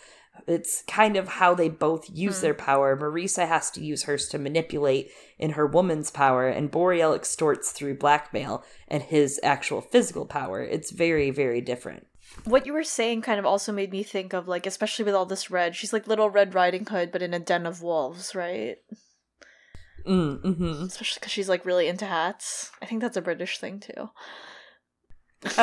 It's 0.47 0.83
kind 0.83 1.17
of 1.17 1.27
how 1.27 1.55
they 1.55 1.69
both 1.69 2.09
use 2.11 2.39
mm. 2.39 2.41
their 2.41 2.53
power. 2.53 2.95
Marisa 2.95 3.47
has 3.47 3.71
to 3.71 3.83
use 3.83 4.03
hers 4.03 4.27
to 4.29 4.39
manipulate 4.39 5.11
in 5.39 5.51
her 5.51 5.65
woman's 5.65 6.11
power, 6.11 6.47
and 6.47 6.69
Boreal 6.69 7.13
extorts 7.13 7.71
through 7.71 7.97
blackmail 7.97 8.63
and 8.87 9.01
his 9.01 9.39
actual 9.41 9.81
physical 9.81 10.25
power. 10.27 10.61
It's 10.61 10.91
very, 10.91 11.31
very 11.31 11.61
different 11.61 12.05
what 12.45 12.65
you 12.65 12.73
were 12.73 12.83
saying 12.83 13.21
kind 13.21 13.39
of 13.39 13.45
also 13.45 13.71
made 13.71 13.91
me 13.91 14.03
think 14.03 14.33
of 14.33 14.47
like 14.47 14.65
especially 14.65 15.05
with 15.05 15.13
all 15.13 15.25
this 15.25 15.51
red 15.51 15.75
she's 15.75 15.93
like 15.93 16.07
little 16.07 16.29
red 16.29 16.53
riding 16.53 16.85
hood 16.85 17.11
but 17.11 17.21
in 17.21 17.33
a 17.33 17.39
den 17.39 17.65
of 17.65 17.81
wolves 17.81 18.33
right? 18.35 18.77
Mm, 20.07 20.41
mm-hmm. 20.41 20.83
especially 20.85 21.19
because 21.19 21.31
she's 21.31 21.49
like 21.49 21.63
really 21.63 21.87
into 21.87 22.05
hats. 22.05 22.71
I 22.81 22.87
think 22.87 23.01
that's 23.01 23.17
a 23.17 23.21
british 23.21 23.59
thing 23.59 23.79
too. 23.79 24.09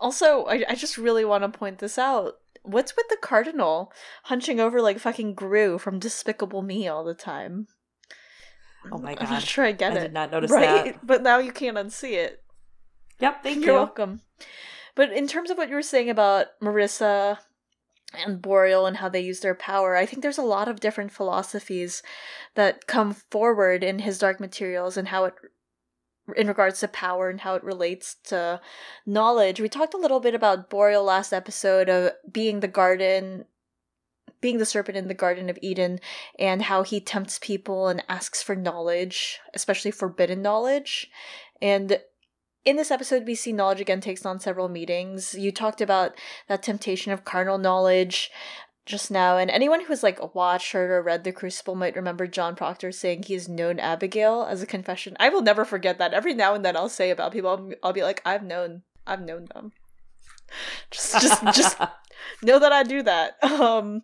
Also 0.00 0.44
I, 0.44 0.64
I 0.68 0.74
just 0.74 0.98
really 0.98 1.24
want 1.24 1.44
to 1.44 1.58
point 1.58 1.78
this 1.78 1.98
out. 1.98 2.34
What's 2.62 2.94
with 2.96 3.08
the 3.08 3.16
cardinal 3.16 3.92
hunching 4.24 4.60
over 4.60 4.82
like 4.82 4.98
fucking 4.98 5.34
gru 5.34 5.78
from 5.78 5.98
despicable 5.98 6.62
me 6.62 6.88
all 6.88 7.04
the 7.04 7.14
time? 7.14 7.68
Oh 8.92 8.98
my 8.98 9.14
god 9.14 9.24
i'm 9.24 9.30
not 9.30 9.42
sure 9.42 9.64
i 9.64 9.72
get 9.72 9.92
I 9.92 9.96
it. 9.96 9.98
I 9.98 10.02
did 10.02 10.12
not 10.12 10.30
notice 10.30 10.50
right? 10.50 10.84
that. 10.84 11.06
But 11.06 11.22
now 11.22 11.38
you 11.38 11.52
can't 11.52 11.76
unsee 11.76 12.12
it. 12.12 12.42
Yep 13.20 13.42
thank 13.42 13.56
You're 13.64 13.74
you. 13.74 13.80
welcome 13.80 14.20
but 14.94 15.12
in 15.12 15.26
terms 15.26 15.50
of 15.50 15.58
what 15.58 15.68
you 15.68 15.74
were 15.74 15.82
saying 15.82 16.10
about 16.10 16.58
Marisa 16.62 17.38
and 18.14 18.40
Boreal 18.40 18.86
and 18.86 18.98
how 18.98 19.08
they 19.08 19.20
use 19.20 19.40
their 19.40 19.54
power, 19.54 19.96
I 19.96 20.06
think 20.06 20.22
there's 20.22 20.38
a 20.38 20.42
lot 20.42 20.68
of 20.68 20.80
different 20.80 21.12
philosophies 21.12 22.02
that 22.54 22.86
come 22.86 23.12
forward 23.12 23.82
in 23.82 24.00
his 24.00 24.18
Dark 24.18 24.40
Materials 24.40 24.96
and 24.96 25.08
how 25.08 25.24
it 25.24 25.34
in 26.36 26.48
regards 26.48 26.80
to 26.80 26.88
power 26.88 27.28
and 27.28 27.42
how 27.42 27.54
it 27.54 27.62
relates 27.62 28.14
to 28.24 28.58
knowledge. 29.04 29.60
We 29.60 29.68
talked 29.68 29.92
a 29.92 29.98
little 29.98 30.20
bit 30.20 30.34
about 30.34 30.70
Boreal 30.70 31.04
last 31.04 31.34
episode 31.34 31.90
of 31.90 32.12
being 32.32 32.60
the 32.60 32.68
garden 32.68 33.44
being 34.44 34.58
the 34.58 34.66
serpent 34.66 34.98
in 34.98 35.08
the 35.08 35.14
Garden 35.14 35.48
of 35.48 35.58
Eden 35.62 35.98
and 36.38 36.60
how 36.60 36.82
he 36.82 37.00
tempts 37.00 37.38
people 37.38 37.88
and 37.88 38.04
asks 38.10 38.42
for 38.42 38.54
knowledge, 38.54 39.38
especially 39.54 39.90
forbidden 39.90 40.42
knowledge. 40.42 41.10
And 41.62 41.98
in 42.64 42.76
this 42.76 42.90
episode, 42.90 43.26
we 43.26 43.34
see 43.34 43.52
knowledge 43.52 43.80
again 43.80 44.00
takes 44.00 44.24
on 44.24 44.40
several 44.40 44.68
meetings. 44.68 45.34
You 45.34 45.52
talked 45.52 45.80
about 45.80 46.14
that 46.48 46.62
temptation 46.62 47.12
of 47.12 47.24
carnal 47.24 47.58
knowledge 47.58 48.30
just 48.86 49.10
now, 49.10 49.38
and 49.38 49.50
anyone 49.50 49.80
who 49.80 49.86
has 49.88 50.02
like 50.02 50.34
watched, 50.34 50.72
heard, 50.72 50.90
or 50.90 51.02
read 51.02 51.24
The 51.24 51.32
Crucible 51.32 51.74
might 51.74 51.96
remember 51.96 52.26
John 52.26 52.54
Proctor 52.54 52.92
saying 52.92 53.22
he 53.22 53.34
has 53.34 53.48
known 53.48 53.78
Abigail 53.78 54.46
as 54.48 54.62
a 54.62 54.66
confession. 54.66 55.16
I 55.18 55.30
will 55.30 55.42
never 55.42 55.64
forget 55.64 55.98
that. 55.98 56.12
Every 56.12 56.34
now 56.34 56.54
and 56.54 56.64
then, 56.64 56.76
I'll 56.76 56.88
say 56.88 57.10
about 57.10 57.32
people, 57.32 57.50
I'll, 57.50 57.72
I'll 57.82 57.92
be 57.92 58.02
like, 58.02 58.20
I've 58.24 58.42
known, 58.42 58.82
I've 59.06 59.22
known 59.22 59.46
them. 59.54 59.72
Just, 60.90 61.20
just, 61.20 61.42
just 61.54 61.78
know 62.42 62.58
that 62.58 62.72
I 62.72 62.82
do 62.82 63.02
that. 63.02 63.42
Um, 63.42 64.02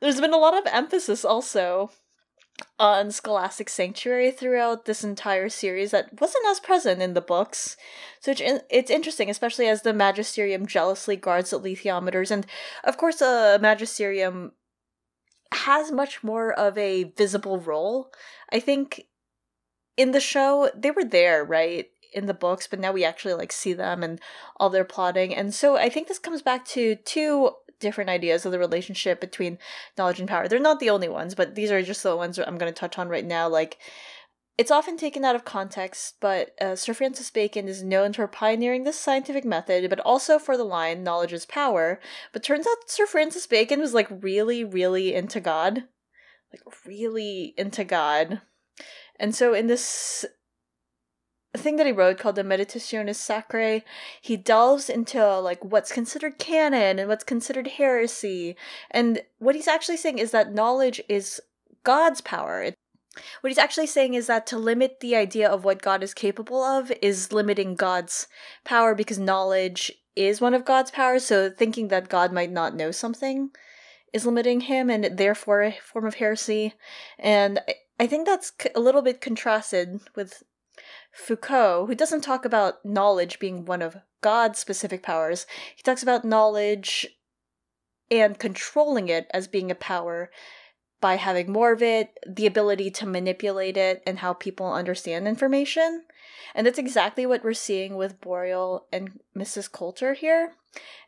there's 0.00 0.20
been 0.20 0.32
a 0.32 0.38
lot 0.38 0.56
of 0.56 0.72
emphasis 0.72 1.24
also 1.24 1.90
on 2.78 3.10
Scholastic 3.10 3.68
Sanctuary 3.68 4.30
throughout 4.30 4.84
this 4.84 5.04
entire 5.04 5.48
series 5.48 5.90
that 5.90 6.20
wasn't 6.20 6.46
as 6.46 6.60
present 6.60 7.02
in 7.02 7.14
the 7.14 7.20
books. 7.20 7.76
So 8.20 8.32
it's 8.70 8.90
interesting, 8.90 9.30
especially 9.30 9.68
as 9.68 9.82
the 9.82 9.92
Magisterium 9.92 10.66
jealously 10.66 11.16
guards 11.16 11.50
the 11.50 11.58
alethiometers. 11.58 12.30
And 12.30 12.46
of 12.84 12.96
course, 12.96 13.20
a 13.20 13.56
uh, 13.56 13.58
Magisterium 13.60 14.52
has 15.52 15.90
much 15.90 16.22
more 16.22 16.52
of 16.52 16.78
a 16.78 17.04
visible 17.04 17.58
role. 17.58 18.12
I 18.52 18.60
think 18.60 19.06
in 19.96 20.12
the 20.12 20.20
show, 20.20 20.70
they 20.74 20.90
were 20.90 21.04
there, 21.04 21.44
right? 21.44 21.86
in 22.12 22.26
the 22.26 22.34
books, 22.34 22.66
but 22.66 22.80
now 22.80 22.92
we 22.92 23.04
actually 23.04 23.34
like 23.34 23.52
see 23.52 23.72
them 23.72 24.02
and 24.02 24.20
all 24.56 24.70
their 24.70 24.84
plotting. 24.84 25.34
And 25.34 25.54
so 25.54 25.76
I 25.76 25.88
think 25.88 26.08
this 26.08 26.18
comes 26.18 26.42
back 26.42 26.64
to 26.66 26.96
two 26.96 27.52
different 27.80 28.10
ideas 28.10 28.46
of 28.46 28.52
the 28.52 28.58
relationship 28.58 29.20
between 29.20 29.58
knowledge 29.98 30.20
and 30.20 30.28
power. 30.28 30.46
They're 30.46 30.60
not 30.60 30.78
the 30.78 30.90
only 30.90 31.08
ones, 31.08 31.34
but 31.34 31.54
these 31.54 31.70
are 31.70 31.82
just 31.82 32.02
the 32.02 32.16
ones 32.16 32.38
I'm 32.38 32.58
going 32.58 32.72
to 32.72 32.78
touch 32.78 32.98
on 32.98 33.08
right 33.08 33.24
now. 33.24 33.48
Like, 33.48 33.78
it's 34.56 34.70
often 34.70 34.98
taken 34.98 35.24
out 35.24 35.34
of 35.34 35.44
context, 35.46 36.16
but 36.20 36.54
uh, 36.60 36.76
Sir 36.76 36.92
Francis 36.92 37.30
Bacon 37.30 37.66
is 37.66 37.82
known 37.82 38.12
for 38.12 38.28
pioneering 38.28 38.84
this 38.84 39.00
scientific 39.00 39.44
method, 39.44 39.88
but 39.88 40.00
also 40.00 40.38
for 40.38 40.56
the 40.56 40.64
line, 40.64 41.02
knowledge 41.02 41.32
is 41.32 41.46
power. 41.46 41.98
But 42.32 42.42
turns 42.42 42.66
out 42.66 42.90
Sir 42.90 43.06
Francis 43.06 43.46
Bacon 43.46 43.80
was 43.80 43.94
like 43.94 44.08
really, 44.10 44.62
really 44.62 45.14
into 45.14 45.40
God. 45.40 45.84
Like, 46.52 46.62
really 46.84 47.54
into 47.56 47.84
God. 47.84 48.42
And 49.18 49.34
so 49.34 49.54
in 49.54 49.66
this 49.66 50.26
thing 51.58 51.76
that 51.76 51.86
he 51.86 51.92
wrote 51.92 52.18
called 52.18 52.36
the 52.36 52.42
Meditationes 52.42 53.16
Sacrae, 53.16 53.82
he 54.20 54.36
delves 54.36 54.88
into 54.88 55.38
like 55.40 55.64
what's 55.64 55.92
considered 55.92 56.38
canon 56.38 56.98
and 56.98 57.08
what's 57.08 57.24
considered 57.24 57.66
heresy. 57.66 58.56
And 58.90 59.22
what 59.38 59.54
he's 59.54 59.68
actually 59.68 59.96
saying 59.96 60.18
is 60.18 60.30
that 60.30 60.54
knowledge 60.54 61.00
is 61.08 61.40
God's 61.82 62.20
power. 62.20 62.72
What 63.40 63.50
he's 63.50 63.58
actually 63.58 63.88
saying 63.88 64.14
is 64.14 64.28
that 64.28 64.46
to 64.48 64.58
limit 64.58 65.00
the 65.00 65.16
idea 65.16 65.48
of 65.48 65.64
what 65.64 65.82
God 65.82 66.02
is 66.02 66.14
capable 66.14 66.62
of 66.62 66.92
is 67.02 67.32
limiting 67.32 67.74
God's 67.74 68.28
power 68.64 68.94
because 68.94 69.18
knowledge 69.18 69.92
is 70.14 70.40
one 70.40 70.54
of 70.54 70.64
God's 70.64 70.92
powers. 70.92 71.24
So 71.24 71.50
thinking 71.50 71.88
that 71.88 72.08
God 72.08 72.32
might 72.32 72.52
not 72.52 72.76
know 72.76 72.92
something 72.92 73.50
is 74.12 74.26
limiting 74.26 74.62
him 74.62 74.90
and 74.90 75.18
therefore 75.18 75.62
a 75.62 75.72
form 75.72 76.06
of 76.06 76.14
heresy. 76.14 76.74
And 77.18 77.60
I 77.98 78.06
think 78.06 78.26
that's 78.26 78.52
a 78.74 78.80
little 78.80 79.02
bit 79.02 79.20
contrasted 79.20 80.00
with 80.14 80.42
Foucault, 81.10 81.86
who 81.86 81.94
doesn't 81.94 82.22
talk 82.22 82.44
about 82.44 82.84
knowledge 82.84 83.38
being 83.38 83.64
one 83.64 83.82
of 83.82 83.96
God's 84.20 84.58
specific 84.58 85.02
powers, 85.02 85.46
he 85.74 85.82
talks 85.82 86.02
about 86.02 86.24
knowledge 86.24 87.06
and 88.10 88.38
controlling 88.38 89.08
it 89.08 89.28
as 89.32 89.48
being 89.48 89.70
a 89.70 89.74
power 89.74 90.30
by 91.00 91.16
having 91.16 91.50
more 91.50 91.72
of 91.72 91.82
it, 91.82 92.18
the 92.26 92.46
ability 92.46 92.90
to 92.90 93.06
manipulate 93.06 93.76
it, 93.76 94.02
and 94.06 94.18
how 94.18 94.34
people 94.34 94.72
understand 94.72 95.26
information. 95.26 96.04
And 96.54 96.66
that's 96.66 96.78
exactly 96.78 97.24
what 97.24 97.42
we're 97.42 97.54
seeing 97.54 97.96
with 97.96 98.20
Boreal 98.20 98.86
and 98.92 99.20
Mrs. 99.36 99.70
Coulter 99.70 100.12
here. 100.14 100.52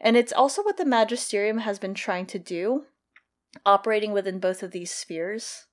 And 0.00 0.16
it's 0.16 0.32
also 0.32 0.62
what 0.62 0.78
the 0.78 0.86
Magisterium 0.86 1.58
has 1.58 1.78
been 1.78 1.94
trying 1.94 2.26
to 2.26 2.38
do, 2.38 2.84
operating 3.66 4.12
within 4.12 4.38
both 4.38 4.62
of 4.62 4.70
these 4.70 4.90
spheres 4.90 5.66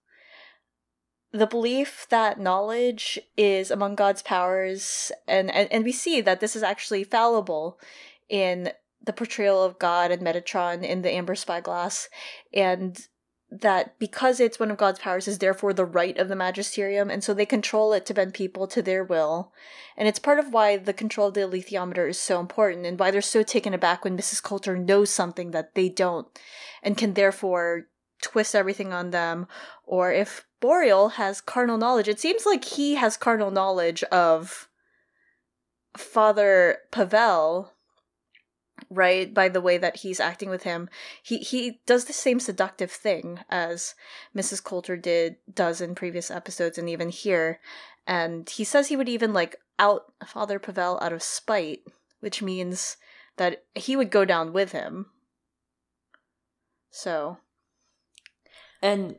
the 1.32 1.48
belief 1.48 2.08
that 2.10 2.40
knowledge 2.40 3.20
is 3.38 3.70
among 3.70 3.96
God's 3.96 4.22
powers, 4.22 5.12
and, 5.28 5.54
and, 5.54 5.72
and 5.72 5.84
we 5.84 5.92
see 5.92 6.22
that 6.22 6.40
this 6.40 6.56
is 6.56 6.64
actually 6.64 7.04
fallible 7.04 7.80
in 8.28 8.72
the 9.04 9.14
portrayal 9.14 9.64
of 9.64 9.80
God 9.80 10.12
and 10.12 10.22
Metatron 10.22 10.84
in 10.84 11.02
the 11.02 11.12
Amber 11.12 11.36
Spyglass, 11.36 12.10
and 12.54 13.08
that 13.52 13.98
because 13.98 14.40
it's 14.40 14.60
one 14.60 14.70
of 14.70 14.78
God's 14.78 15.00
powers 15.00 15.28
is 15.28 15.40
therefore 15.40 15.74
the 15.74 15.86
right 15.86 16.18
of 16.18 16.30
the 16.30 16.36
magisterium, 16.36 17.10
and 17.10 17.24
so 17.24 17.34
they 17.34 17.46
control 17.46 17.94
it 17.94 18.06
to 18.06 18.14
bend 18.14 18.34
people 18.34 18.68
to 18.68 18.82
their 18.82 19.04
will. 19.04 19.52
And 19.98 20.08
it's 20.08 20.20
part 20.20 20.40
of 20.40 20.54
why 20.54 20.78
the 20.78 20.94
control 20.94 21.28
of 21.30 21.34
the 21.34 21.42
alethiometer 21.42 22.10
is 22.10 22.20
so 22.20 22.40
important 22.40 22.86
and 22.86 23.00
why 23.00 23.12
they're 23.12 23.22
so 23.22 23.44
taken 23.44 23.74
aback 23.74 24.04
when 24.04 24.18
Mrs. 24.18 24.42
Coulter 24.42 24.78
knows 24.78 25.10
something 25.10 25.52
that 25.52 25.74
they 25.76 25.90
don't 25.90 26.28
and 26.84 26.98
can 26.98 27.14
therefore 27.14 27.88
twist 28.22 28.56
everything 28.56 28.94
on 28.94 29.12
them. 29.12 29.48
Or 29.86 30.12
if 30.12 30.46
Boreal 30.60 31.10
has 31.10 31.42
carnal 31.42 31.78
knowledge. 31.78 32.08
It 32.08 32.20
seems 32.20 32.46
like 32.46 32.66
he 32.66 32.96
has 32.96 33.18
carnal 33.18 33.52
knowledge 33.52 34.04
of 34.04 34.68
Father 35.96 36.80
Pavel, 36.92 37.74
right? 38.90 39.34
By 39.34 39.50
the 39.50 39.62
way 39.62 39.78
that 39.78 39.98
he's 39.98 40.20
acting 40.20 40.50
with 40.50 40.64
him, 40.64 40.90
he 41.24 41.40
he 41.40 41.82
does 41.86 42.06
the 42.06 42.14
same 42.14 42.40
seductive 42.40 42.92
thing 42.92 43.40
as 43.50 43.96
Mrs. 44.36 44.64
Coulter 44.64 44.98
did 44.98 45.38
does 45.54 45.82
in 45.82 45.96
previous 45.96 46.30
episodes 46.30 46.78
and 46.78 46.90
even 46.90 47.10
here. 47.10 47.60
And 48.06 48.50
he 48.50 48.64
says 48.64 48.88
he 48.88 48.98
would 48.98 49.10
even 49.10 49.34
like 49.34 49.56
out 49.78 50.14
Father 50.26 50.60
Pavel 50.60 51.00
out 51.02 51.14
of 51.14 51.24
spite, 51.24 51.84
which 52.20 52.42
means 52.42 52.98
that 53.38 53.64
he 53.76 53.96
would 53.96 54.12
go 54.12 54.26
down 54.26 54.52
with 54.52 54.74
him. 54.74 55.06
So, 56.92 57.38
and 58.82 59.16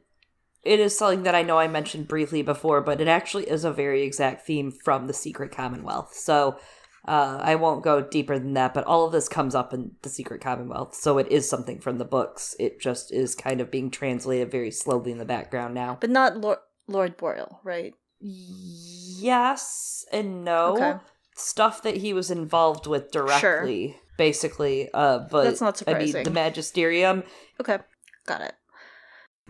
it 0.63 0.81
is 0.81 0.97
something 0.97 1.23
that 1.23 1.35
I 1.35 1.43
know 1.43 1.59
I 1.59 1.69
mentioned 1.69 2.09
briefly 2.09 2.43
before, 2.43 2.81
but 2.81 3.01
it 3.01 3.09
actually 3.09 3.49
is 3.49 3.65
a 3.65 3.73
very 3.73 4.03
exact 4.03 4.47
theme 4.47 4.71
from 4.71 5.07
the 5.07 5.15
Secret 5.15 5.53
Commonwealth. 5.53 6.15
So 6.15 6.59
uh, 7.07 7.39
I 7.41 7.55
won't 7.55 7.83
go 7.83 8.03
deeper 8.03 8.39
than 8.39 8.55
that, 8.55 8.75
but 8.75 8.85
all 8.85 9.07
of 9.07 9.13
this 9.13 9.29
comes 9.29 9.55
up 9.55 9.73
in 9.73 9.93
the 10.03 10.11
Secret 10.11 10.43
Commonwealth. 10.43 10.95
So 10.95 11.17
it 11.19 11.29
is 11.29 11.49
something 11.49 11.81
from 11.81 11.99
the 11.99 12.05
books. 12.05 12.55
It 12.59 12.81
just 12.81 13.13
is 13.13 13.35
kind 13.35 13.61
of 13.61 13.71
being 13.71 13.91
translated 13.91 14.51
very 14.51 14.71
slowly 14.71 15.13
in 15.13 15.19
the 15.19 15.25
background 15.25 15.75
now. 15.75 15.97
But 16.01 16.11
not 16.11 16.37
Lord, 16.37 16.59
Lord 16.87 17.17
Boreal, 17.17 17.61
right? 17.65 17.95
Yes 18.21 20.05
and 20.13 20.45
no. 20.45 20.75
Okay. 20.75 20.95
Stuff 21.37 21.83
that 21.83 21.97
he 21.97 22.13
was 22.13 22.31
involved 22.31 22.87
with 22.87 23.11
directly, 23.11 23.97
basically. 24.19 24.91
Uh, 24.93 25.21
but 25.31 25.45
That's 25.45 25.63
not 25.63 25.79
surprising. 25.79 26.17
I 26.17 26.19
mean, 26.19 26.25
the 26.25 26.31
Magisterium 26.31 27.23
Okay, 27.59 27.79
got 28.27 28.43
it. 28.43 28.55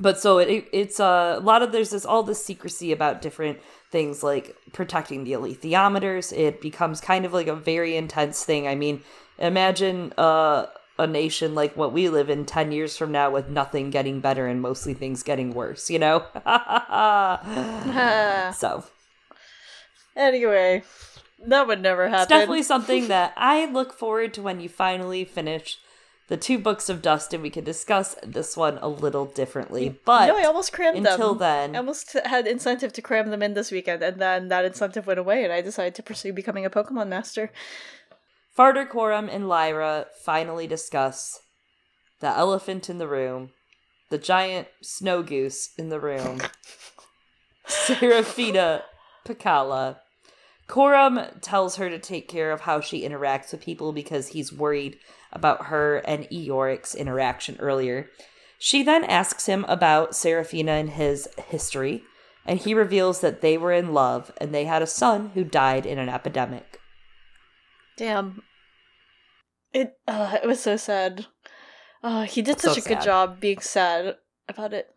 But 0.01 0.19
so 0.19 0.39
it, 0.39 0.67
it's 0.73 0.99
uh, 0.99 1.37
a 1.39 1.41
lot 1.41 1.63
of 1.63 1.73
there's 1.73 1.91
this 1.91 2.05
all 2.05 2.23
this 2.23 2.45
secrecy 2.45 2.91
about 2.91 3.23
different 3.23 3.61
things 3.91 4.23
like 4.23 4.57
protecting 4.73 5.25
the 5.25 5.33
alethiometers 5.33 6.37
it 6.37 6.61
becomes 6.61 7.01
kind 7.01 7.25
of 7.25 7.33
like 7.33 7.47
a 7.47 7.55
very 7.55 7.97
intense 7.97 8.45
thing. 8.45 8.67
I 8.67 8.75
mean 8.75 9.03
imagine 9.39 10.13
uh, 10.19 10.67
a 10.99 11.07
nation 11.07 11.55
like 11.55 11.77
what 11.77 11.93
we 11.93 12.09
live 12.09 12.31
in 12.31 12.45
10 12.45 12.73
years 12.73 12.97
from 12.97 13.13
now 13.13 13.31
with 13.31 13.49
nothing 13.49 13.91
getting 13.91 14.21
better 14.21 14.47
and 14.47 14.61
mostly 14.61 14.95
things 14.95 15.23
getting 15.23 15.55
worse 15.55 15.91
you 15.91 15.99
know? 15.99 16.25
So. 18.55 18.85
Anyway, 20.17 20.83
that 21.47 21.67
would 21.67 21.81
never 21.81 22.09
happen. 22.09 22.23
it's 22.23 22.29
definitely 22.29 22.63
something 22.63 23.09
that 23.09 23.33
i 23.37 23.65
look 23.67 23.93
forward 23.93 24.35
to 24.35 24.43
when 24.43 24.61
you 24.61 24.69
finally 24.69 25.25
finish 25.25 25.79
the 26.31 26.37
two 26.37 26.59
books 26.59 26.89
of 26.89 27.03
dust 27.03 27.35
and 27.35 27.43
we 27.43 27.51
can 27.51 27.65
discuss 27.65 28.15
this 28.23 28.57
one 28.57 28.79
a 28.81 28.89
little 28.89 29.27
differently 29.27 29.99
but 30.05 30.29
no, 30.29 30.39
I 30.39 30.45
almost 30.45 30.73
crammed 30.73 31.05
them. 31.05 31.13
until 31.13 31.35
then 31.35 31.75
I 31.75 31.79
almost 31.79 32.17
had 32.25 32.47
incentive 32.47 32.93
to 32.95 33.03
cram 33.03 33.31
them 33.31 33.43
in 33.43 33.55
this 33.55 33.71
weekend, 33.71 34.03
and 34.03 34.21
then 34.21 34.49
that 34.49 34.65
incentive 34.65 35.07
went 35.07 35.19
away, 35.19 35.45
and 35.45 35.53
I 35.53 35.61
decided 35.61 35.95
to 35.97 36.03
pursue 36.03 36.33
becoming 36.33 36.65
a 36.65 36.71
Pokemon 36.71 37.09
master. 37.09 37.51
Farder 38.53 38.87
Coram 38.87 39.29
and 39.29 39.49
Lyra 39.49 40.07
finally 40.25 40.67
discuss 40.67 41.41
the 42.21 42.29
elephant 42.29 42.89
in 42.89 42.99
the 42.99 43.09
room, 43.09 43.51
the 44.09 44.19
giant 44.19 44.69
snow 44.83 45.23
goose 45.23 45.71
in 45.77 45.89
the 45.89 46.01
room, 46.01 46.41
Seraphina 47.67 48.85
Picala. 49.25 50.01
Coram 50.67 51.41
tells 51.41 51.77
her 51.77 51.91
to 51.91 51.99
take 51.99 52.29
care 52.29 52.53
of 52.53 52.61
how 52.61 52.81
she 52.81 53.03
interacts 53.03 53.51
with 53.51 53.61
people 53.61 53.93
because 53.93 54.29
he's 54.29 54.53
worried 54.53 54.99
about 55.33 55.67
her 55.67 55.99
and 55.99 56.29
Iorek's 56.31 56.95
interaction 56.95 57.57
earlier. 57.59 58.09
She 58.59 58.83
then 58.83 59.05
asks 59.05 59.47
him 59.47 59.65
about 59.69 60.15
Serafina 60.15 60.73
and 60.73 60.91
his 60.91 61.29
history, 61.49 62.03
and 62.45 62.59
he 62.59 62.75
reveals 62.75 63.21
that 63.21 63.41
they 63.41 63.57
were 63.57 63.73
in 63.73 63.95
love 63.95 64.33
and 64.39 64.55
they 64.55 64.65
had 64.65 64.83
a 64.83 64.87
son 64.87 65.31
who 65.35 65.45
died 65.45 65.87
in 65.87 65.99
an 65.99 66.09
epidemic. 66.09 66.79
Damn. 67.97 68.43
It 69.73 69.99
uh, 70.09 70.39
it 70.43 70.47
was 70.47 70.61
so 70.61 70.77
sad. 70.77 71.27
Uh, 72.03 72.23
he 72.23 72.43
did 72.43 72.61
So 72.61 72.73
such 72.73 72.85
a 72.85 72.89
good 72.89 73.01
job 73.03 73.41
being 73.41 73.61
sad 73.61 74.17
about 74.49 74.73
it. 74.73 74.89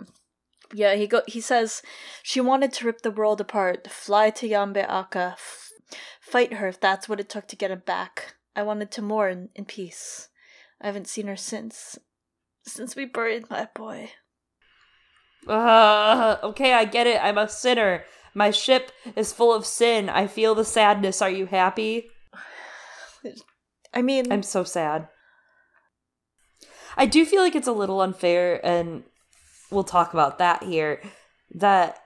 Yeah, 0.74 0.96
he 0.96 1.06
go. 1.06 1.22
He 1.28 1.42
says 1.42 1.82
she 2.24 2.42
wanted 2.42 2.74
to 2.74 2.86
rip 2.86 3.02
the 3.02 3.12
world 3.12 3.40
apart, 3.40 3.90
fly 3.92 4.30
to 4.32 4.48
Yambe-Akka, 4.48 5.36
f- 5.38 5.70
fight 6.20 6.54
her 6.54 6.68
if 6.68 6.80
that's 6.80 7.08
what 7.08 7.20
it 7.20 7.30
took 7.30 7.48
to 7.50 7.56
get 7.56 7.72
him 7.72 7.84
back. 7.86 8.36
I 8.56 8.64
wanted 8.64 8.92
to 8.92 9.02
mourn 9.02 9.50
in 9.56 9.66
peace. 9.66 10.30
I 10.82 10.88
haven't 10.88 11.08
seen 11.08 11.28
her 11.28 11.36
since, 11.36 11.98
since 12.66 12.96
we 12.96 13.06
buried 13.06 13.50
my 13.50 13.68
boy. 13.74 14.12
Uh, 15.48 16.38
okay, 16.44 16.74
I 16.74 16.86
get 16.86 17.08
it. 17.08 17.24
I'm 17.24 17.38
a 17.38 17.50
sinner. 17.50 18.04
My 18.34 18.52
ship 18.52 18.92
is 19.16 19.34
full 19.34 19.54
of 19.54 19.66
sin. 19.66 20.10
I 20.10 20.28
feel 20.28 20.56
the 20.56 20.66
sadness. 20.66 21.22
Are 21.22 21.30
you 21.30 21.46
happy? 21.46 22.10
I 23.94 24.02
mean, 24.02 24.32
I'm 24.32 24.44
so 24.44 24.64
sad. 24.64 25.08
I 26.96 27.06
do 27.06 27.26
feel 27.26 27.42
like 27.42 27.56
it's 27.56 27.68
a 27.68 27.74
little 27.74 28.02
unfair, 28.02 28.64
and 28.66 29.04
we'll 29.72 29.84
talk 29.84 30.14
about 30.14 30.38
that 30.40 30.64
here. 30.64 31.02
That 31.56 32.00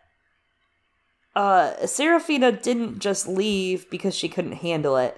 uh, 1.36 1.86
Serafina 1.86 2.52
didn't 2.52 3.00
just 3.00 3.28
leave 3.28 3.90
because 3.90 4.16
she 4.16 4.30
couldn't 4.30 4.54
handle 4.54 4.98
it. 4.98 5.18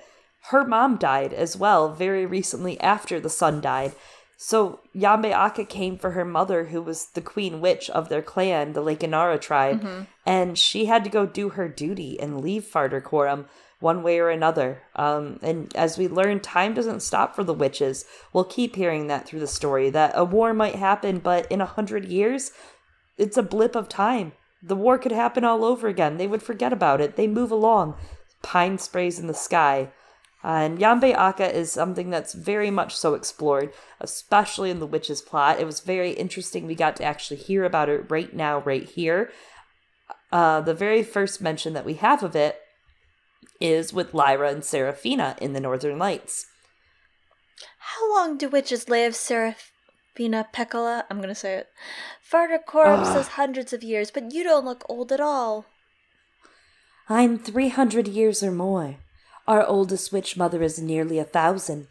Her 0.50 0.66
mom 0.66 0.98
died 0.98 1.34
as 1.34 1.56
well 1.58 1.94
very 1.94 2.26
recently 2.26 2.80
after 2.82 3.20
the 3.20 3.30
son 3.30 3.62
died. 3.62 3.94
So 4.36 4.80
Yambe-Akka 4.96 5.66
came 5.66 5.98
for 5.98 6.12
her 6.12 6.26
mother, 6.26 6.66
who 6.66 6.82
was 6.82 7.08
the 7.08 7.22
queen 7.22 7.60
witch 7.60 7.90
of 7.90 8.08
their 8.10 8.22
clan, 8.22 8.74
the 8.74 8.82
Lake 8.82 9.02
Enara 9.02 9.40
tribe, 9.40 10.08
and 10.26 10.58
she 10.58 10.86
had 10.86 11.04
to 11.04 11.10
go 11.10 11.26
do 11.26 11.50
her 11.50 11.68
duty 11.68 12.20
and 12.20 12.42
leave 12.42 12.64
Farder 12.64 13.02
Coram 13.02 13.48
one 13.80 14.02
way 14.02 14.18
or 14.18 14.30
another. 14.30 14.82
Um, 14.96 15.40
and 15.42 15.76
as 15.76 15.98
we 15.98 16.08
learn, 16.08 16.40
time 16.40 16.74
doesn't 16.74 17.02
stop 17.02 17.36
for 17.36 17.44
the 17.44 17.54
witches. 17.54 18.06
We'll 18.34 18.46
keep 18.46 18.76
hearing 18.76 19.08
that 19.08 19.28
through 19.28 19.42
the 19.42 19.48
story 19.48 19.90
that 19.92 20.14
a 20.16 20.24
war 20.24 20.54
might 20.54 20.76
happen, 20.76 21.20
but 21.20 21.52
in 21.52 21.62
a 21.62 21.66
hundred 21.66 22.06
years, 22.06 22.52
it's 23.18 23.38
a 23.38 23.44
blip 23.44 23.76
of 23.76 23.90
time. 23.90 24.32
The 24.64 24.76
war 24.76 24.98
could 24.98 25.12
happen 25.12 25.44
all 25.44 25.64
over 25.64 25.88
again. 25.88 26.18
They 26.18 26.28
would 26.28 26.44
forget 26.44 26.74
about 26.74 27.02
it. 27.02 27.18
They 27.18 27.28
move 27.28 27.52
along. 27.52 27.96
Pine 28.42 28.78
sprays 28.78 29.20
in 29.20 29.28
the 29.28 29.34
sky. 29.34 29.92
Uh, 30.44 30.48
and 30.48 30.80
Yambe-Akka 30.80 31.54
is 31.54 31.72
something 31.72 32.10
that's 32.10 32.34
very 32.34 32.72
much 32.72 32.96
so 32.96 33.14
explored, 33.14 33.74
especially 34.00 34.70
in 34.70 34.80
the 34.80 34.86
witches 34.86 35.22
plot. 35.22 35.60
It 35.60 35.66
was 35.66 35.82
very 35.82 36.12
interesting. 36.12 36.66
We 36.66 36.76
got 36.76 36.96
to 36.98 37.04
actually 37.04 37.38
hear 37.38 37.66
about 37.66 37.90
it 37.90 38.10
right 38.10 38.34
now, 38.34 38.60
right 38.60 38.84
here. 38.84 39.32
Uh, 40.32 40.62
the 40.62 40.74
very 40.74 41.04
first 41.04 41.42
mention 41.42 41.74
that 41.74 41.86
we 41.86 41.96
have 41.96 42.24
of 42.24 42.36
it 42.36 42.62
is 43.60 43.94
with 43.94 44.14
Lyra 44.14 44.50
and 44.50 44.64
Seraphina 44.64 45.36
in 45.42 45.52
the 45.52 45.60
Northern 45.60 45.98
Lights. 45.98 46.46
How 47.80 48.16
long 48.16 48.38
do 48.38 48.48
witches 48.48 48.88
live, 48.88 49.16
Seraphina 49.16 50.48
Peccola? 50.54 51.06
I'm 51.10 51.20
gonna 51.20 51.36
say 51.36 51.56
it. 51.56 51.68
Farder 52.22 52.60
Coram 52.60 53.04
says 53.04 53.30
hundreds 53.30 53.74
of 53.74 53.84
years, 53.84 54.12
but 54.12 54.32
you 54.32 54.44
don't 54.44 54.64
look 54.64 54.86
old 54.88 55.12
at 55.12 55.20
all. 55.20 55.66
I'm 57.10 57.38
300 57.40 58.08
years 58.08 58.44
or 58.44 58.52
more. 58.52 58.98
Our 59.50 59.66
oldest 59.66 60.14
witch 60.14 60.38
mother 60.38 60.62
is 60.62 60.78
nearly 60.78 61.18
a 61.18 61.24
thousand. 61.24 61.88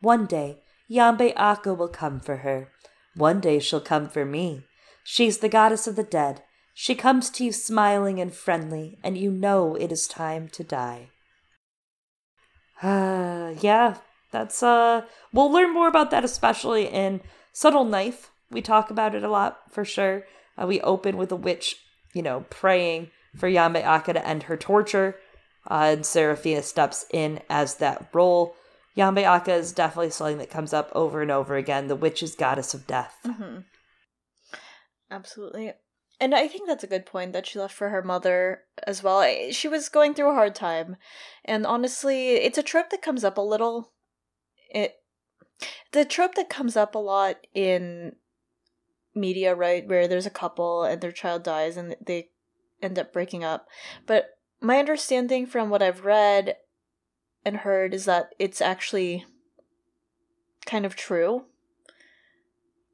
One 0.00 0.24
day, 0.24 0.62
Yambe-Akka 0.90 1.74
will 1.74 1.88
come 1.88 2.18
for 2.18 2.38
her. 2.38 2.70
One 3.14 3.40
day 3.40 3.58
she'll 3.58 3.82
come 3.82 4.08
for 4.08 4.24
me. 4.24 4.64
She's 5.04 5.38
the 5.38 5.50
goddess 5.50 5.86
of 5.86 5.96
the 5.96 6.02
dead. 6.02 6.42
She 6.72 6.94
comes 6.94 7.28
to 7.30 7.44
you 7.44 7.52
smiling 7.52 8.22
and 8.22 8.32
friendly, 8.32 8.96
and 9.04 9.18
you 9.18 9.30
know 9.30 9.74
it 9.74 9.92
is 9.92 10.08
time 10.08 10.48
to 10.48 10.64
die. 10.64 11.10
Uh, 12.82 13.54
yeah, 13.60 13.98
that's, 14.30 14.62
uh, 14.62 15.02
we'll 15.32 15.52
learn 15.52 15.72
more 15.72 15.88
about 15.88 16.10
that, 16.10 16.24
especially 16.24 16.86
in 16.86 17.20
Subtle 17.52 17.84
Knife. 17.84 18.30
We 18.50 18.62
talk 18.62 18.90
about 18.90 19.14
it 19.14 19.22
a 19.22 19.28
lot, 19.28 19.58
for 19.70 19.84
sure. 19.84 20.24
Uh, 20.60 20.66
we 20.66 20.80
open 20.80 21.16
with 21.16 21.30
a 21.30 21.36
witch, 21.36 21.76
you 22.14 22.22
know, 22.22 22.46
praying 22.50 23.10
for 23.36 23.48
Yambe-Akka 23.48 24.14
to 24.14 24.26
end 24.26 24.44
her 24.44 24.56
torture, 24.56 25.16
uh, 25.70 25.92
and 25.92 26.06
Serafina 26.06 26.62
steps 26.62 27.06
in 27.10 27.40
as 27.48 27.76
that 27.76 28.08
role. 28.12 28.54
Yambe-Akka 28.96 29.52
is 29.54 29.72
definitely 29.72 30.10
something 30.10 30.38
that 30.38 30.50
comes 30.50 30.72
up 30.72 30.90
over 30.94 31.20
and 31.20 31.30
over 31.30 31.56
again. 31.56 31.88
The 31.88 31.96
witch 31.96 32.22
is 32.22 32.34
goddess 32.34 32.74
of 32.74 32.86
death. 32.86 33.16
Mm-hmm. 33.26 33.60
Absolutely. 35.10 35.72
And 36.20 36.34
I 36.34 36.46
think 36.46 36.68
that's 36.68 36.84
a 36.84 36.88
good 36.88 37.06
point 37.06 37.32
that 37.32 37.46
she 37.46 37.58
left 37.58 37.74
for 37.74 37.88
her 37.88 38.02
mother 38.02 38.62
as 38.86 39.02
well. 39.02 39.24
She 39.50 39.66
was 39.66 39.88
going 39.88 40.14
through 40.14 40.30
a 40.30 40.34
hard 40.34 40.54
time. 40.54 40.96
And 41.44 41.66
honestly, 41.66 42.36
it's 42.36 42.58
a 42.58 42.62
trope 42.62 42.90
that 42.90 43.02
comes 43.02 43.24
up 43.24 43.36
a 43.36 43.42
little. 43.42 43.92
It 44.70 44.94
the 45.92 46.04
trope 46.04 46.34
that 46.34 46.48
comes 46.48 46.76
up 46.76 46.94
a 46.94 46.98
lot 46.98 47.36
in 47.54 48.16
media, 49.14 49.54
right, 49.54 49.86
where 49.86 50.08
there's 50.08 50.26
a 50.26 50.30
couple 50.30 50.84
and 50.84 51.00
their 51.00 51.12
child 51.12 51.42
dies 51.42 51.76
and 51.76 51.96
they 52.04 52.30
end 52.82 52.98
up 52.98 53.12
breaking 53.12 53.44
up. 53.44 53.66
But 54.06 54.30
my 54.64 54.78
understanding 54.78 55.46
from 55.46 55.68
what 55.70 55.82
I've 55.82 56.04
read 56.04 56.56
and 57.44 57.58
heard 57.58 57.92
is 57.92 58.06
that 58.06 58.34
it's 58.38 58.60
actually 58.60 59.26
kind 60.64 60.86
of 60.86 60.96
true. 60.96 61.44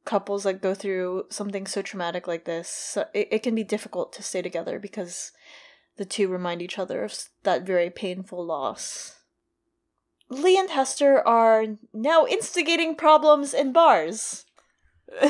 Couples 0.04 0.42
that 0.42 0.60
go 0.60 0.74
through 0.74 1.26
something 1.30 1.66
so 1.66 1.82
traumatic 1.82 2.26
like 2.26 2.44
this 2.44 2.98
it, 3.14 3.28
it 3.30 3.42
can 3.42 3.54
be 3.54 3.62
difficult 3.62 4.12
to 4.14 4.22
stay 4.22 4.42
together 4.42 4.78
because 4.78 5.32
the 5.96 6.04
two 6.04 6.28
remind 6.28 6.62
each 6.62 6.78
other 6.78 7.04
of 7.04 7.16
that 7.44 7.62
very 7.62 7.90
painful 7.90 8.44
loss. 8.44 9.20
Lee 10.28 10.58
and 10.58 10.70
hester 10.70 11.26
are 11.26 11.66
now 11.92 12.26
instigating 12.26 12.96
problems 12.96 13.54
in 13.54 13.72
bars 13.72 14.46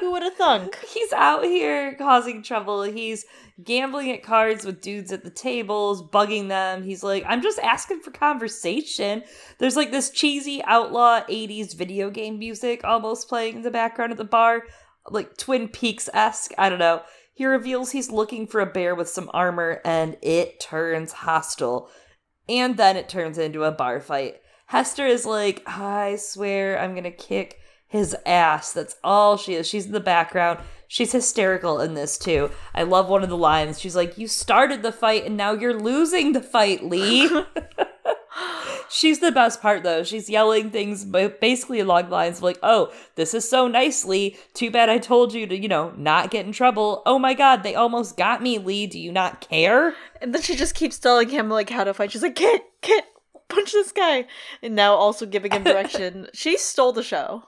who 0.00 0.12
would 0.12 0.22
have 0.22 0.34
thunk 0.34 0.78
He's 0.88 1.12
out 1.12 1.44
here 1.44 1.94
causing 1.94 2.42
trouble. 2.42 2.82
He's 2.82 3.24
gambling 3.62 4.10
at 4.10 4.22
cards 4.22 4.64
with 4.64 4.80
dudes 4.80 5.12
at 5.12 5.24
the 5.24 5.30
tables, 5.30 6.02
bugging 6.02 6.48
them. 6.48 6.82
He's 6.82 7.02
like, 7.02 7.24
I'm 7.26 7.42
just 7.42 7.58
asking 7.58 8.00
for 8.00 8.10
conversation. 8.10 9.22
There's 9.58 9.76
like 9.76 9.90
this 9.90 10.10
cheesy 10.10 10.62
outlaw 10.64 11.20
80s 11.28 11.74
video 11.76 12.10
game 12.10 12.38
music 12.38 12.82
almost 12.84 13.28
playing 13.28 13.56
in 13.56 13.62
the 13.62 13.70
background 13.70 14.12
at 14.12 14.18
the 14.18 14.24
bar. 14.24 14.64
like 15.10 15.36
Twin 15.36 15.68
Peaks 15.68 16.08
esque. 16.12 16.52
I 16.58 16.68
don't 16.68 16.78
know. 16.78 17.02
He 17.34 17.46
reveals 17.46 17.90
he's 17.90 18.10
looking 18.10 18.46
for 18.46 18.60
a 18.60 18.66
bear 18.66 18.94
with 18.94 19.08
some 19.08 19.30
armor, 19.32 19.80
and 19.84 20.16
it 20.20 20.60
turns 20.60 21.12
hostile. 21.12 21.88
And 22.48 22.76
then 22.76 22.96
it 22.96 23.08
turns 23.08 23.38
into 23.38 23.64
a 23.64 23.72
bar 23.72 24.00
fight. 24.00 24.36
Hester 24.66 25.06
is 25.06 25.24
like, 25.24 25.62
I 25.66 26.16
swear 26.16 26.78
I'm 26.78 26.94
gonna 26.94 27.10
kick 27.10 27.58
his 27.92 28.16
ass. 28.24 28.72
That's 28.72 28.96
all 29.04 29.36
she 29.36 29.52
is. 29.52 29.68
She's 29.68 29.84
in 29.84 29.92
the 29.92 30.00
background. 30.00 30.60
She's 30.88 31.12
hysterical 31.12 31.78
in 31.78 31.92
this 31.92 32.16
too. 32.16 32.50
I 32.74 32.84
love 32.84 33.10
one 33.10 33.22
of 33.22 33.28
the 33.28 33.36
lines. 33.36 33.78
She's 33.78 33.94
like, 33.94 34.16
You 34.16 34.26
started 34.28 34.82
the 34.82 34.92
fight 34.92 35.26
and 35.26 35.36
now 35.36 35.52
you're 35.52 35.78
losing 35.78 36.32
the 36.32 36.40
fight, 36.40 36.82
Lee. 36.82 37.28
She's 38.88 39.20
the 39.20 39.30
best 39.30 39.60
part 39.60 39.82
though. 39.82 40.04
She's 40.04 40.30
yelling 40.30 40.70
things 40.70 41.04
basically 41.04 41.80
along 41.80 42.04
the 42.04 42.12
lines 42.12 42.38
of 42.38 42.42
like, 42.44 42.58
"Oh, 42.62 42.92
this 43.14 43.34
is 43.34 43.48
so 43.48 43.66
nicely. 43.68 44.36
Too 44.54 44.70
bad 44.70 44.88
I 44.88 44.98
told 44.98 45.32
you 45.34 45.46
to, 45.46 45.56
you 45.56 45.68
know, 45.68 45.92
not 45.96 46.30
get 46.30 46.44
in 46.46 46.52
trouble. 46.52 47.02
Oh 47.06 47.18
my 47.18 47.32
god, 47.34 47.62
they 47.62 47.74
almost 47.74 48.16
got 48.16 48.42
me, 48.42 48.58
Lee. 48.58 48.86
Do 48.86 48.98
you 48.98 49.12
not 49.12 49.46
care?" 49.46 49.94
And 50.20 50.34
then 50.34 50.42
she 50.42 50.56
just 50.56 50.74
keeps 50.74 50.98
telling 50.98 51.30
him 51.30 51.48
like 51.48 51.70
how 51.70 51.84
to 51.84 51.94
fight. 51.94 52.12
She's 52.12 52.22
like, 52.22 52.34
"Kit, 52.34 52.62
Kit, 52.82 53.04
punch 53.48 53.72
this 53.72 53.92
guy," 53.92 54.26
and 54.62 54.74
now 54.74 54.94
also 54.94 55.24
giving 55.24 55.52
him 55.52 55.64
direction. 55.72 56.28
she 56.34 56.58
stole 56.58 56.92
the 56.92 57.02
show. 57.02 57.44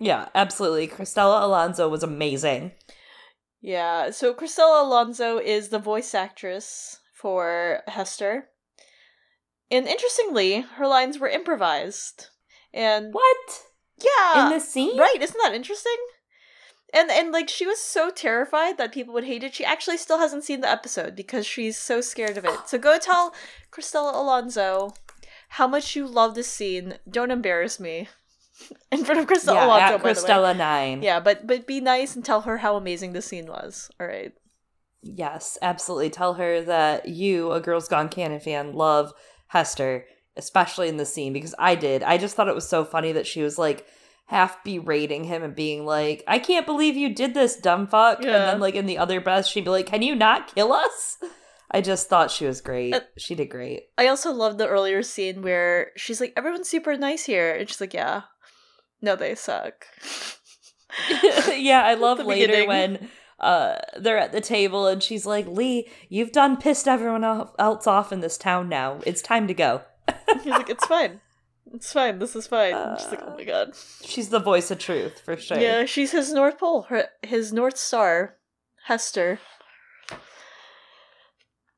Yeah, 0.00 0.28
absolutely. 0.34 0.88
Cristela 0.88 1.42
Alonzo 1.42 1.88
was 1.88 2.02
amazing. 2.02 2.72
Yeah, 3.60 4.10
so 4.10 4.32
Cristela 4.32 4.82
Alonzo 4.82 5.38
is 5.38 5.68
the 5.68 5.78
voice 5.78 6.14
actress 6.14 6.98
for 7.12 7.82
Hester. 7.86 8.48
And 9.70 9.86
interestingly, 9.86 10.62
her 10.62 10.86
lines 10.86 11.18
were 11.18 11.28
improvised. 11.28 12.28
And 12.72 13.12
What? 13.12 13.62
Yeah. 14.02 14.46
In 14.46 14.52
the 14.52 14.60
scene? 14.60 14.96
Right, 14.96 15.20
isn't 15.20 15.40
that 15.42 15.54
interesting? 15.54 15.96
And 16.92 17.10
and 17.10 17.30
like 17.30 17.48
she 17.48 17.66
was 17.66 17.78
so 17.78 18.10
terrified 18.10 18.78
that 18.78 18.92
people 18.92 19.14
would 19.14 19.24
hate 19.24 19.44
it. 19.44 19.54
She 19.54 19.64
actually 19.64 19.98
still 19.98 20.18
hasn't 20.18 20.42
seen 20.42 20.60
the 20.60 20.70
episode 20.70 21.14
because 21.14 21.46
she's 21.46 21.76
so 21.76 22.00
scared 22.00 22.36
of 22.36 22.44
it. 22.44 22.68
So 22.68 22.78
go 22.78 22.98
tell 22.98 23.32
Cristela 23.70 24.12
Alonzo 24.12 24.94
how 25.50 25.68
much 25.68 25.94
you 25.94 26.06
love 26.06 26.34
this 26.34 26.48
scene. 26.48 26.94
Don't 27.08 27.30
embarrass 27.30 27.78
me 27.78 28.08
in 28.92 29.04
front 29.04 29.20
of 29.20 29.26
Cristela 29.26 29.54
yeah, 29.54 29.66
Alonzo. 29.66 29.94
At 29.94 30.02
Cristela 30.02 30.56
Nine. 30.56 31.02
Yeah, 31.02 31.20
but 31.20 31.46
but 31.46 31.66
be 31.66 31.80
nice 31.80 32.14
and 32.14 32.24
tell 32.24 32.42
her 32.42 32.58
how 32.58 32.76
amazing 32.76 33.12
the 33.12 33.22
scene 33.22 33.46
was. 33.46 33.90
All 34.00 34.06
right. 34.06 34.32
Yes, 35.02 35.56
absolutely. 35.62 36.10
Tell 36.10 36.34
her 36.34 36.60
that 36.62 37.08
you, 37.08 37.52
a 37.52 37.60
Girls 37.60 37.88
Gone 37.88 38.08
Canon 38.10 38.40
fan, 38.40 38.74
love 38.74 39.12
Hester, 39.48 40.04
especially 40.36 40.88
in 40.88 40.98
the 40.98 41.06
scene, 41.06 41.32
because 41.32 41.54
I 41.58 41.74
did. 41.74 42.02
I 42.02 42.18
just 42.18 42.36
thought 42.36 42.48
it 42.48 42.54
was 42.54 42.68
so 42.68 42.84
funny 42.84 43.12
that 43.12 43.26
she 43.26 43.42
was 43.42 43.56
like 43.56 43.86
half 44.30 44.62
berating 44.62 45.24
him 45.24 45.42
and 45.42 45.56
being 45.56 45.84
like, 45.84 46.22
I 46.28 46.38
can't 46.38 46.64
believe 46.64 46.96
you 46.96 47.14
did 47.14 47.34
this, 47.34 47.56
dumb 47.56 47.86
fuck. 47.88 48.22
Yeah. 48.22 48.28
And 48.28 48.44
then, 48.44 48.60
like, 48.60 48.76
in 48.76 48.86
the 48.86 48.98
other 48.98 49.20
breath, 49.20 49.46
she'd 49.46 49.64
be 49.64 49.70
like, 49.70 49.86
Can 49.86 50.02
you 50.02 50.14
not 50.14 50.54
kill 50.54 50.72
us? 50.72 51.18
I 51.72 51.80
just 51.80 52.08
thought 52.08 52.30
she 52.30 52.46
was 52.46 52.60
great. 52.60 52.94
Uh, 52.94 53.00
she 53.16 53.34
did 53.34 53.48
great. 53.48 53.84
I 53.96 54.08
also 54.08 54.32
love 54.32 54.58
the 54.58 54.68
earlier 54.68 55.02
scene 55.02 55.42
where 55.42 55.92
she's 55.96 56.20
like, 56.20 56.32
Everyone's 56.36 56.68
super 56.68 56.96
nice 56.96 57.24
here. 57.24 57.52
And 57.54 57.68
she's 57.68 57.80
like, 57.80 57.94
Yeah. 57.94 58.22
No, 59.02 59.16
they 59.16 59.34
suck. 59.34 59.86
yeah, 61.54 61.82
I 61.84 61.94
love 61.98 62.18
later 62.18 62.52
beginning. 62.52 62.68
when 62.68 63.08
uh, 63.38 63.76
they're 63.98 64.18
at 64.18 64.32
the 64.32 64.40
table 64.40 64.86
and 64.86 65.02
she's 65.02 65.26
like, 65.26 65.46
Lee, 65.46 65.88
you've 66.08 66.32
done 66.32 66.56
pissed 66.56 66.86
everyone 66.86 67.24
else 67.24 67.86
off 67.86 68.12
in 68.12 68.20
this 68.20 68.36
town 68.36 68.68
now. 68.68 69.00
It's 69.06 69.22
time 69.22 69.46
to 69.48 69.54
go. 69.54 69.82
He's 70.42 70.46
like, 70.46 70.68
it's 70.68 70.86
fine. 70.86 71.20
It's 71.72 71.92
fine. 71.92 72.18
This 72.18 72.34
is 72.34 72.46
fine. 72.46 72.74
Uh, 72.74 72.98
she's 72.98 73.10
like, 73.10 73.22
oh 73.22 73.36
my 73.36 73.44
god. 73.44 73.74
She's 74.02 74.28
the 74.28 74.40
voice 74.40 74.70
of 74.70 74.78
truth 74.78 75.20
for 75.20 75.36
sure. 75.36 75.58
Yeah, 75.58 75.84
she's 75.84 76.10
his 76.12 76.32
North 76.32 76.58
Pole, 76.58 76.82
her, 76.88 77.06
his 77.22 77.52
North 77.52 77.76
Star, 77.76 78.36
Hester. 78.86 79.38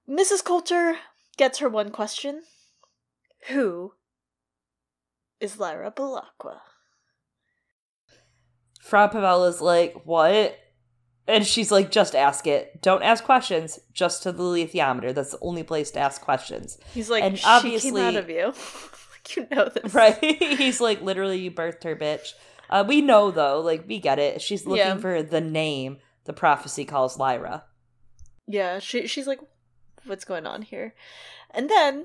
Mrs. 0.08 0.42
Coulter 0.42 0.96
gets 1.36 1.58
her 1.58 1.68
one 1.68 1.90
question 1.90 2.42
Who 3.48 3.92
is 5.40 5.58
Lyra 5.58 5.92
Belacqua? 5.92 6.60
Fra 8.82 9.08
Pavella's 9.08 9.60
like, 9.60 9.94
what? 10.04 10.58
And 11.28 11.46
she's 11.46 11.70
like, 11.70 11.92
just 11.92 12.16
ask 12.16 12.48
it. 12.48 12.82
Don't 12.82 13.02
ask 13.02 13.22
questions. 13.22 13.78
Just 13.92 14.24
to 14.24 14.32
the 14.32 14.42
alethiometer. 14.42 15.14
That's 15.14 15.30
the 15.30 15.38
only 15.40 15.62
place 15.62 15.92
to 15.92 16.00
ask 16.00 16.20
questions. 16.20 16.78
He's 16.92 17.08
like, 17.08 17.22
and 17.22 17.40
obviously, 17.44 17.92
came 17.92 18.00
out 18.00 18.16
of 18.16 18.28
you. 18.28 18.52
you 19.36 19.46
know 19.50 19.68
this, 19.68 19.94
right? 19.94 20.18
He's 20.20 20.80
like, 20.80 21.00
literally, 21.00 21.38
you 21.38 21.52
birthed 21.52 21.84
her, 21.84 21.94
bitch. 21.94 22.32
Uh, 22.68 22.84
we 22.86 23.00
know 23.00 23.30
though, 23.30 23.60
like 23.60 23.86
we 23.86 24.00
get 24.00 24.18
it. 24.18 24.42
She's 24.42 24.66
looking 24.66 24.78
yeah. 24.84 24.96
for 24.96 25.22
the 25.22 25.40
name 25.40 25.98
the 26.24 26.32
prophecy 26.32 26.84
calls 26.84 27.18
Lyra. 27.18 27.64
Yeah, 28.48 28.80
she 28.80 29.06
she's 29.06 29.28
like, 29.28 29.40
what's 30.06 30.24
going 30.24 30.46
on 30.46 30.62
here? 30.62 30.94
And 31.52 31.70
then, 31.70 32.04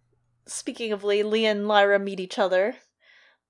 speaking 0.46 0.92
of 0.92 1.04
Lee, 1.04 1.22
Lee 1.22 1.46
and 1.46 1.66
Lyra 1.66 1.98
meet 1.98 2.20
each 2.20 2.38
other. 2.38 2.76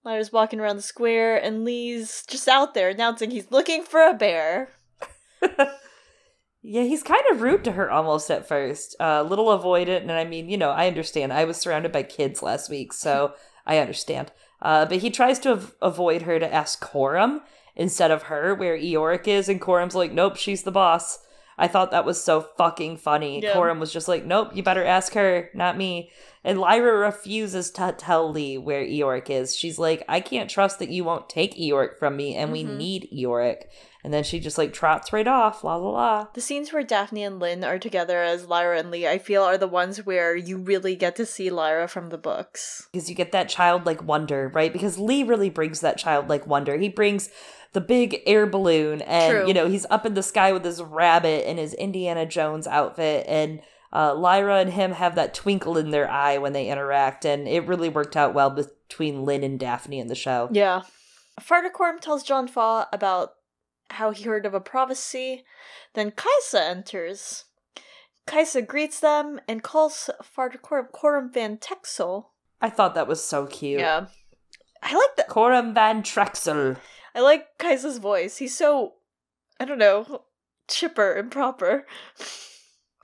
Lyra's 0.09 0.33
walking 0.33 0.59
around 0.59 0.77
the 0.77 0.83
square, 0.83 1.37
and 1.37 1.67
Lee's 1.67 2.25
just 2.27 2.49
out 2.49 2.73
there 2.73 2.89
announcing 2.89 3.31
he's 3.31 3.51
looking 3.51 3.85
for 3.85 4.01
a 4.01 4.15
bear. 4.15 4.71
yeah, 6.63 6.85
he's 6.85 7.03
kind 7.03 7.21
of 7.31 7.43
rude 7.43 7.63
to 7.65 7.73
her 7.73 7.91
almost 7.91 8.31
at 8.31 8.49
first. 8.49 8.97
A 9.01 9.05
uh, 9.05 9.23
little 9.23 9.49
avoidant, 9.49 10.01
and 10.01 10.13
I 10.13 10.25
mean, 10.25 10.49
you 10.49 10.57
know, 10.57 10.71
I 10.71 10.87
understand. 10.87 11.31
I 11.31 11.45
was 11.45 11.59
surrounded 11.59 11.93
by 11.93 12.05
kids 12.05 12.43
last 12.43 12.71
week, 12.71 12.95
so 12.95 13.35
I 13.67 13.77
understand. 13.77 14.33
Uh, 14.63 14.87
but 14.87 14.99
he 14.99 15.11
tries 15.11 15.39
to 15.41 15.51
av- 15.51 15.75
avoid 15.83 16.23
her 16.23 16.39
to 16.39 16.55
ask 16.55 16.81
Coram 16.81 17.43
instead 17.77 18.11
of 18.11 18.25
her, 18.25 18.55
where 18.55 18.79
Iorek 18.79 19.29
is, 19.29 19.47
and 19.51 19.61
Coram's 19.61 19.95
like, 19.95 20.11
nope, 20.11 20.37
she's 20.37 20.63
the 20.63 20.73
boss. 20.73 21.19
I 21.59 21.69
thought 21.69 21.91
that 21.91 22.05
was 22.05 22.23
so 22.23 22.41
fucking 22.57 22.99
funny. 22.99 23.43
Yeah. 23.43 23.53
Coram 23.53 23.81
was 23.81 23.93
just 23.93 24.09
like, 24.09 24.25
nope, 24.25 24.51
you 24.55 24.63
better 24.63 24.85
ask 24.85 25.13
her, 25.15 25.51
not 25.55 25.77
me. 25.77 26.11
And 26.45 26.61
Lyra 26.61 26.97
refuses 26.97 27.71
to 27.73 27.93
tell 27.99 28.31
Lee 28.31 28.57
where 28.57 28.85
Iorek 28.85 29.29
is. 29.29 29.57
She's 29.57 29.79
like, 29.79 30.05
I 30.09 30.21
can't 30.21 30.49
trust 30.49 30.79
that 30.79 30.89
you 30.89 31.03
won't 31.03 31.29
take 31.29 31.57
Iorek 31.57 31.99
from 31.99 32.17
me, 32.17 32.37
and 32.37 32.53
mm-hmm. 32.53 32.71
we 32.71 32.77
need 32.77 33.09
Iorek. 33.13 33.65
And 34.05 34.15
then 34.15 34.23
she 34.23 34.39
just 34.39 34.57
like 34.57 34.73
trots 34.73 35.13
right 35.13 35.27
off, 35.27 35.65
la 35.65 35.75
la 35.75 35.91
la. 35.91 36.27
The 36.33 36.41
scenes 36.41 36.73
where 36.73 36.85
Dafne 36.85 37.27
and 37.27 37.41
Lin 37.41 37.65
are 37.65 37.81
together 37.81 38.23
as 38.23 38.47
Lyra 38.47 38.79
and 38.79 38.93
Lee, 38.93 39.09
I 39.09 39.19
feel 39.19 39.43
are 39.43 39.59
the 39.59 39.67
ones 39.67 40.07
where 40.07 40.37
you 40.37 40.57
really 40.57 40.95
get 40.95 41.17
to 41.17 41.27
see 41.27 41.51
Lyra 41.51 41.89
from 41.89 42.09
the 42.09 42.17
books. 42.17 42.89
Because 42.93 43.11
you 43.11 43.17
get 43.17 43.33
that 43.33 43.49
childlike 43.49 44.03
wonder, 44.03 44.51
right? 44.55 44.73
Because 44.73 44.99
Lee 44.99 45.25
really 45.25 45.51
brings 45.51 45.81
that 45.81 45.99
childlike 45.99 46.47
wonder. 46.47 46.79
He 46.79 46.89
brings 46.89 47.29
the 47.73 47.81
big 47.81 48.23
air 48.27 48.47
balloon 48.47 49.03
and 49.03 49.33
True. 49.33 49.49
you 49.49 49.55
know, 49.55 49.69
he's 49.69 49.87
up 49.91 50.07
in 50.07 50.15
the 50.15 50.23
sky 50.23 50.53
with 50.53 50.65
his 50.65 50.83
rabbit 50.83 51.49
and 51.49 51.59
his 51.59 51.75
Indiana 51.75 52.27
Jones 52.27 52.67
outfit 52.67 53.27
and 53.29 53.61
uh, 53.93 54.15
Lyra 54.15 54.61
and 54.61 54.71
him 54.71 54.93
have 54.93 55.15
that 55.15 55.35
twinkle 55.35 55.79
in 55.79 55.91
their 55.91 56.11
eye 56.11 56.39
when 56.39 56.53
they 56.53 56.69
interact, 56.69 57.25
and 57.25 57.49
it 57.49 57.67
really 57.67 57.89
worked 57.89 58.17
out 58.17 58.35
well 58.35 58.51
between 58.51 59.25
Lin 59.25 59.43
and 59.43 59.59
Dafne 59.59 59.99
in 59.99 60.09
the 60.09 60.15
show. 60.15 60.49
Yeah. 60.53 60.83
Farder 61.41 61.71
Coram 61.71 61.99
tells 61.99 62.23
John 62.23 62.49
Faa 62.49 62.87
about 62.93 63.31
how 63.91 64.11
he 64.11 64.25
heard 64.25 64.45
of 64.45 64.55
a 64.55 64.61
prophecy. 64.61 65.45
Then 65.95 66.11
Kaisa 66.11 66.63
enters. 66.63 67.45
Kaisa 68.27 68.61
greets 68.61 69.01
them 69.01 69.41
and 69.49 69.63
calls 69.63 70.11
Fardacorm 70.23 70.93
Coram 70.93 71.33
Van 71.33 71.57
Texel. 71.57 72.33
I 72.61 72.69
thought 72.69 72.95
that 72.95 73.09
was 73.09 73.25
so 73.25 73.47
cute. 73.47 73.81
Yeah. 73.81 74.07
I 74.83 74.95
like 74.95 75.17
that. 75.17 75.29
Coram 75.29 75.73
Van 75.73 76.03
Trexel. 76.03 76.77
I 77.15 77.21
like 77.21 77.59
Kaisa's 77.59 77.99
voice. 77.99 78.39
He's 78.39 78.57
so, 78.57 78.95
I 79.59 79.65
don't 79.65 79.79
know, 79.79 80.25
chipper 80.69 81.13
and 81.13 81.31
proper. 81.31 81.87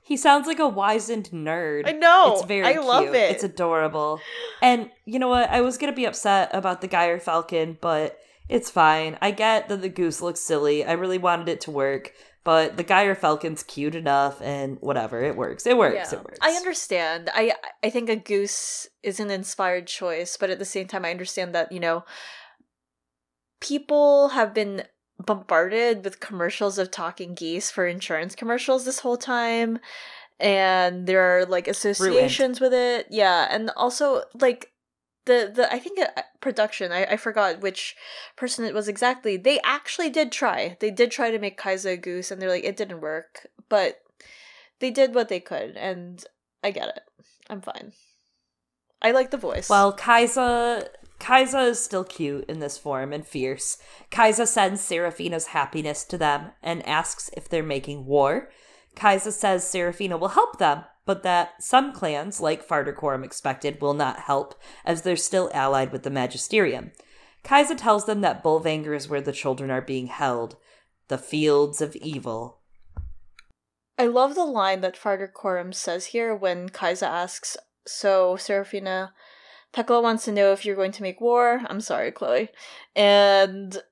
He 0.03 0.19
sounds 0.19 0.47
like 0.47 0.59
a 0.59 0.69
wizened 0.69 1.31
nerd. 1.31 1.89
I 1.89 1.93
know. 1.93 2.35
It's 2.35 2.45
very 2.45 2.67
I 2.67 2.73
cute. 2.73 2.85
love 2.85 3.15
it. 3.15 3.31
It's 3.33 3.43
adorable. 3.45 4.21
And 4.61 4.91
you 5.07 5.19
know 5.19 5.29
what? 5.29 5.49
I 5.49 5.63
was 5.63 5.79
gonna 5.79 5.95
be 5.95 6.05
upset 6.05 6.51
about 6.53 6.83
the 6.83 6.89
gyrfalcon, 6.89 7.81
but 7.81 8.19
it's 8.49 8.71
fine. 8.71 9.17
I 9.23 9.31
get 9.31 9.69
that 9.69 9.81
the 9.81 9.89
goose 9.89 10.21
looks 10.21 10.41
silly. 10.41 10.85
I 10.85 10.93
really 10.93 11.17
wanted 11.17 11.49
it 11.49 11.63
to 11.63 11.71
work, 11.71 12.13
but 12.45 12.77
the 12.77 12.85
gyrfalcon's 12.85 13.63
cute 13.63 13.95
enough, 13.95 14.43
and 14.43 14.77
whatever, 14.83 15.23
it 15.23 15.37
works. 15.37 15.67
It 15.67 15.79
works. 15.79 16.13
Yeah. 16.13 16.19
It 16.19 16.25
works. 16.25 16.39
I 16.43 16.51
understand. 16.51 17.31
I 17.35 17.55
I 17.83 17.89
think 17.89 18.11
a 18.11 18.17
goose 18.17 18.87
is 19.03 19.21
an 19.21 19.31
inspired 19.31 19.87
choice, 19.87 20.37
but 20.37 20.51
at 20.51 20.59
the 20.59 20.67
same 20.67 20.87
time, 20.87 21.07
I 21.07 21.11
understand 21.11 21.55
that 21.55 21.73
you 21.73 21.81
know 21.81 22.05
people 23.61 24.31
have 24.31 24.55
been 24.55 24.85
bombarded 25.19 26.05
with 26.05 26.21
commercials 26.21 26.79
of 26.79 26.91
talking 26.91 27.35
geese 27.35 27.71
for 27.71 27.87
insurance 27.87 28.35
commercials 28.35 28.85
this 28.85 29.01
whole 29.01 29.17
time 29.17 29.79
and 30.41 31.07
there 31.07 31.21
are 31.21 31.47
like 31.47 31.69
associations 31.69 32.61
Ruined. 32.61 32.73
with 32.73 32.81
it. 32.81 33.07
Yeah 33.11 33.47
and 33.51 33.71
also 33.77 34.25
like 34.35 34.73
the 35.27 35.51
the 35.55 35.73
I 35.73 35.79
think 35.79 36.01
uh, 36.01 36.23
production 36.41 36.93
I, 36.93 37.05
I 37.05 37.17
forgot 37.17 37.61
which 37.61 37.97
person 38.37 38.65
it 38.65 38.75
was 38.75 38.89
exactly. 38.89 39.37
They 39.37 39.61
actually 39.65 40.11
did 40.11 40.33
try. 40.33 40.77
They 40.81 40.91
did 40.91 41.11
try 41.11 41.31
to 41.31 41.39
make 41.39 41.57
Kaisa 41.57 41.91
a 41.91 41.97
goose 41.97 42.31
and 42.31 42.43
they're 42.43 42.51
like 42.51 42.65
it 42.65 42.77
didn't 42.77 43.01
work 43.01 43.47
but 43.69 44.01
they 44.81 44.91
did 44.91 45.15
what 45.15 45.29
they 45.29 45.41
could 45.41 45.77
and 45.77 46.25
I 46.63 46.73
get 46.73 46.89
it. 46.89 47.03
I'm 47.49 47.61
fine. 47.61 47.93
I 49.01 49.13
like 49.13 49.31
the 49.31 49.37
voice. 49.37 49.69
Well 49.69 49.93
Kaisa 51.25 51.61
is 51.61 51.83
still 51.83 52.05
cute 52.05 52.45
in 52.51 52.59
this 52.59 52.77
form 52.77 53.11
and 53.11 53.27
fierce. 53.27 53.79
Kaisa 54.11 54.47
sends 54.47 54.83
Serafina's 54.83 55.47
happiness 55.47 56.05
to 56.05 56.19
them 56.19 56.51
and 56.63 56.87
asks 56.87 57.31
if 57.33 57.49
they're 57.49 57.63
making 57.63 58.05
war. 58.05 58.51
Kaisa 58.95 59.33
says 59.33 59.67
Serafina 59.67 60.19
will 60.19 60.29
help 60.29 60.59
them, 60.59 60.85
but 61.07 61.23
that 61.23 61.63
some 61.63 61.95
clans, 61.95 62.43
like 62.43 62.63
Farder 62.63 62.93
Coram 62.93 63.25
expected, 63.25 63.81
will 63.81 63.95
not 63.95 64.21
help, 64.21 64.55
as 64.85 65.01
they're 65.01 65.17
still 65.17 65.51
allied 65.55 65.93
with 65.93 66.03
the 66.03 66.11
Magisterium. 66.11 66.93
Kaisa 67.43 67.75
tells 67.75 68.05
them 68.05 68.21
that 68.21 68.45
Bolvangar 68.45 68.95
is 68.95 69.09
where 69.09 69.23
the 69.23 69.33
children 69.33 69.71
are 69.71 69.81
being 69.81 70.09
held, 70.09 70.57
the 71.09 71.17
fields 71.17 71.81
of 71.81 71.97
evil. 71.97 72.59
I 73.99 74.09
love 74.09 74.35
the 74.35 74.45
line 74.45 74.83
that 74.83 74.95
Farder 74.95 75.29
Coram 75.29 75.73
says 75.73 76.07
here 76.07 76.35
when 76.35 76.69
Kaisa 76.69 77.07
asks, 77.07 77.57
So, 77.87 78.37
Serafina, 78.37 79.15
Pekkala 79.75 80.03
wants 80.03 80.25
to 80.25 80.33
know 80.33 80.53
if 80.53 80.65
you're 80.65 80.77
going 80.77 80.93
to 80.93 81.03
make 81.03 81.21
war. 81.21 81.63
I'm 81.67 81.81
sorry, 81.81 82.13
Chloe. 82.13 82.49
And 82.95 83.83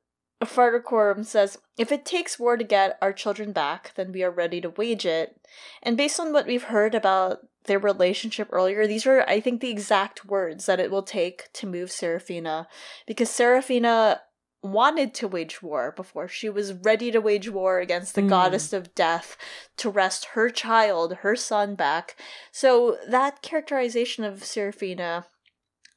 Farder 0.45 0.81
Coram 0.81 1.25
says, 1.25 1.59
If 1.77 1.91
it 1.91 2.05
takes 2.05 2.39
war 2.39 2.57
to 2.57 2.65
get 2.65 2.99
our 3.03 3.13
children 3.13 3.53
back, 3.53 3.93
then 3.97 4.13
we 4.13 4.23
are 4.23 4.31
ready 4.31 4.61
to 4.61 4.71
wage 4.71 5.05
it. 5.05 5.41
And 5.83 5.97
based 5.97 6.21
on 6.21 6.33
what 6.33 6.47
we've 6.47 6.65
heard 6.65 6.95
about 6.95 7.41
their 7.65 7.79
relationship 7.79 8.49
earlier, 8.51 8.87
these 8.87 9.07
are, 9.07 9.23
I 9.29 9.41
think, 9.41 9.61
the 9.61 9.71
exact 9.71 10.25
words 10.25 10.67
that 10.67 10.81
it 10.81 10.91
will 10.91 11.03
take 11.03 11.53
to 11.55 11.67
move 11.67 11.91
Serafina. 11.91 12.69
Because 13.07 13.31
Serafina 13.31 14.21
wanted 14.63 15.13
to 15.13 15.27
wage 15.27 15.61
war 15.61 15.93
before. 15.97 16.29
She 16.29 16.49
was 16.49 16.73
ready 16.73 17.11
to 17.11 17.21
wage 17.21 17.49
war 17.49 17.81
against 17.81 18.15
the 18.15 18.23
mm. 18.23 18.29
goddess 18.29 18.73
of 18.73 18.95
death 18.95 19.37
to 19.79 19.91
wrest 19.91 20.27
her 20.27 20.51
child, 20.51 21.15
her 21.23 21.35
son 21.35 21.75
back. 21.75 22.17
So 22.53 22.97
that 23.09 23.43
characterization 23.43 24.23
of 24.23 24.45
Serafina 24.45 25.27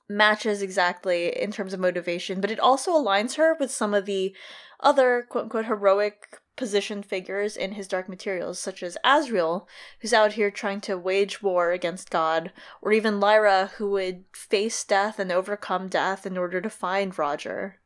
matches 0.07 0.61
exactly 0.61 1.35
in 1.35 1.51
terms 1.51 1.73
of 1.73 1.79
motivation, 1.79 2.41
but 2.41 2.51
it 2.51 2.59
also 2.59 2.91
aligns 2.91 3.35
her 3.35 3.55
with 3.59 3.71
some 3.71 3.93
of 3.93 4.05
the 4.05 4.35
other 4.79 5.25
quote 5.29 5.45
unquote 5.45 5.65
heroic 5.65 6.41
position 6.55 7.03
figures 7.03 7.57
in 7.57 7.73
his 7.73 7.87
Dark 7.87 8.07
Materials, 8.07 8.59
such 8.59 8.81
as 8.81 8.97
Asriel, 9.03 9.65
who's 9.99 10.13
out 10.13 10.33
here 10.33 10.51
trying 10.51 10.81
to 10.81 10.97
wage 10.97 11.41
war 11.41 11.71
against 11.71 12.09
God, 12.09 12.51
or 12.81 12.91
even 12.91 13.19
Lyra, 13.19 13.71
who 13.77 13.89
would 13.91 14.25
face 14.33 14.83
death 14.83 15.19
and 15.19 15.31
overcome 15.31 15.87
death 15.87 16.25
in 16.25 16.37
order 16.37 16.61
to 16.61 16.69
find 16.69 17.17
Roger. 17.17 17.79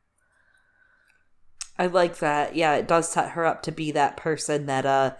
I 1.78 1.88
like 1.88 2.18
that. 2.20 2.56
Yeah, 2.56 2.76
it 2.76 2.88
does 2.88 3.10
set 3.10 3.32
her 3.32 3.46
up 3.46 3.64
to 3.64 3.72
be 3.72 3.92
that 3.92 4.18
person 4.18 4.66
that 4.66 4.86
uh 4.86 5.14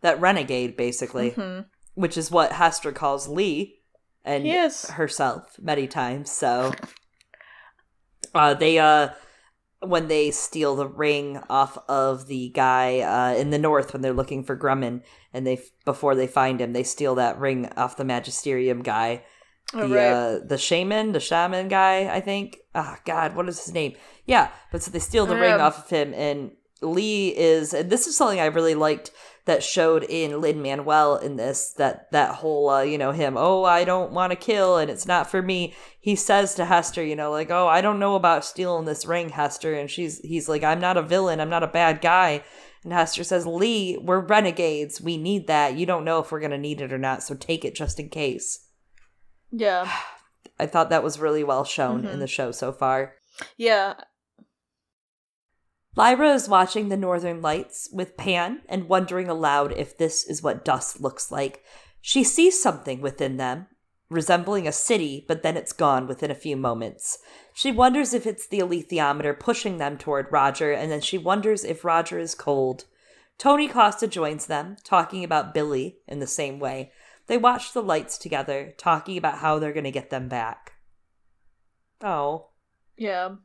that 0.00 0.20
renegade 0.20 0.76
basically. 0.76 1.32
Mm-hmm. 1.32 1.62
Which 1.94 2.16
is 2.16 2.30
what 2.30 2.52
Hester 2.52 2.90
calls 2.90 3.28
Lee 3.28 3.80
and 4.24 4.46
herself 4.90 5.56
many 5.60 5.86
times. 5.86 6.30
So 6.30 6.72
uh 8.34 8.54
they 8.54 8.78
uh 8.78 9.10
when 9.86 10.08
they 10.08 10.30
steal 10.30 10.76
the 10.76 10.88
ring 10.88 11.40
off 11.48 11.78
of 11.88 12.26
the 12.26 12.50
guy 12.50 13.00
uh, 13.00 13.34
in 13.38 13.50
the 13.50 13.58
north 13.58 13.92
when 13.92 14.02
they're 14.02 14.12
looking 14.12 14.44
for 14.44 14.56
Grumman, 14.56 15.02
and 15.32 15.46
they 15.46 15.60
before 15.84 16.14
they 16.14 16.26
find 16.26 16.60
him, 16.60 16.72
they 16.72 16.82
steal 16.82 17.14
that 17.16 17.38
ring 17.38 17.70
off 17.76 17.96
the 17.96 18.04
Magisterium 18.04 18.82
guy, 18.82 19.24
oh, 19.74 19.88
the 19.88 19.94
right. 19.94 20.12
uh, 20.12 20.38
the 20.44 20.58
shaman, 20.58 21.12
the 21.12 21.20
shaman 21.20 21.68
guy, 21.68 22.14
I 22.14 22.20
think. 22.20 22.58
Oh 22.74 22.96
God, 23.04 23.36
what 23.36 23.48
is 23.48 23.64
his 23.64 23.74
name? 23.74 23.94
Yeah, 24.26 24.50
but 24.72 24.82
so 24.82 24.90
they 24.90 24.98
steal 24.98 25.26
the 25.26 25.36
ring 25.36 25.60
off 25.60 25.84
of 25.84 25.90
him, 25.90 26.14
and 26.14 26.52
Lee 26.80 27.28
is, 27.36 27.72
and 27.74 27.90
this 27.90 28.06
is 28.06 28.16
something 28.16 28.40
I 28.40 28.46
really 28.46 28.74
liked 28.74 29.10
that 29.46 29.62
showed 29.62 30.04
in 30.04 30.40
Lin 30.40 30.62
Manuel 30.62 31.16
in 31.16 31.36
this 31.36 31.72
that 31.74 32.10
that 32.12 32.36
whole 32.36 32.70
uh, 32.70 32.82
you 32.82 32.96
know 32.96 33.12
him 33.12 33.36
oh 33.36 33.64
I 33.64 33.84
don't 33.84 34.12
want 34.12 34.30
to 34.30 34.36
kill 34.36 34.78
and 34.78 34.90
it's 34.90 35.06
not 35.06 35.30
for 35.30 35.42
me. 35.42 35.74
He 36.00 36.16
says 36.16 36.54
to 36.54 36.64
Hester 36.64 37.04
you 37.04 37.16
know 37.16 37.30
like 37.30 37.50
oh 37.50 37.68
I 37.68 37.80
don't 37.80 37.98
know 37.98 38.14
about 38.14 38.44
stealing 38.44 38.86
this 38.86 39.06
ring 39.06 39.30
Hester 39.30 39.74
and 39.74 39.90
she's 39.90 40.18
he's 40.20 40.48
like 40.48 40.64
I'm 40.64 40.80
not 40.80 40.96
a 40.96 41.02
villain 41.02 41.40
I'm 41.40 41.50
not 41.50 41.62
a 41.62 41.68
bad 41.68 42.00
guy 42.00 42.42
and 42.82 42.92
Hester 42.92 43.24
says 43.24 43.46
Lee 43.46 43.98
we're 43.98 44.20
renegades 44.20 45.00
we 45.00 45.16
need 45.16 45.46
that 45.46 45.74
you 45.76 45.86
don't 45.86 46.04
know 46.04 46.20
if 46.20 46.32
we're 46.32 46.40
gonna 46.40 46.58
need 46.58 46.80
it 46.80 46.92
or 46.92 46.98
not 46.98 47.22
so 47.22 47.34
take 47.34 47.64
it 47.64 47.74
just 47.74 48.00
in 48.00 48.08
case. 48.08 48.66
Yeah. 49.50 49.90
I 50.58 50.66
thought 50.66 50.90
that 50.90 51.02
was 51.02 51.18
really 51.18 51.42
well 51.42 51.64
shown 51.64 52.02
mm-hmm. 52.02 52.12
in 52.12 52.20
the 52.20 52.28
show 52.28 52.52
so 52.52 52.70
far. 52.72 53.14
Yeah, 53.56 53.94
Lyra 55.96 56.34
is 56.34 56.48
watching 56.48 56.88
the 56.88 56.96
northern 56.96 57.40
lights 57.40 57.88
with 57.92 58.16
Pan 58.16 58.62
and 58.68 58.88
wondering 58.88 59.28
aloud 59.28 59.72
if 59.76 59.96
this 59.96 60.24
is 60.24 60.42
what 60.42 60.64
dust 60.64 61.00
looks 61.00 61.30
like. 61.30 61.62
She 62.00 62.24
sees 62.24 62.60
something 62.60 63.00
within 63.00 63.36
them, 63.36 63.68
resembling 64.10 64.66
a 64.66 64.72
city, 64.72 65.24
but 65.28 65.42
then 65.42 65.56
it's 65.56 65.72
gone 65.72 66.06
within 66.06 66.30
a 66.30 66.34
few 66.34 66.56
moments. 66.56 67.18
She 67.54 67.70
wonders 67.70 68.12
if 68.12 68.26
it's 68.26 68.46
the 68.46 68.58
alethiometer 68.58 69.38
pushing 69.38 69.78
them 69.78 69.96
toward 69.96 70.32
Roger, 70.32 70.72
and 70.72 70.90
then 70.90 71.00
she 71.00 71.16
wonders 71.16 71.64
if 71.64 71.84
Roger 71.84 72.18
is 72.18 72.34
cold. 72.34 72.84
Tony 73.38 73.68
Costa 73.68 74.08
joins 74.08 74.46
them, 74.46 74.76
talking 74.84 75.22
about 75.22 75.54
Billy 75.54 75.98
in 76.08 76.18
the 76.18 76.26
same 76.26 76.58
way. 76.58 76.92
They 77.26 77.38
watch 77.38 77.72
the 77.72 77.82
lights 77.82 78.18
together, 78.18 78.74
talking 78.76 79.16
about 79.16 79.38
how 79.38 79.58
they're 79.58 79.72
going 79.72 79.84
to 79.84 79.90
get 79.90 80.10
them 80.10 80.28
back. 80.28 80.72
Oh. 82.02 82.48
Yeah. 82.96 83.36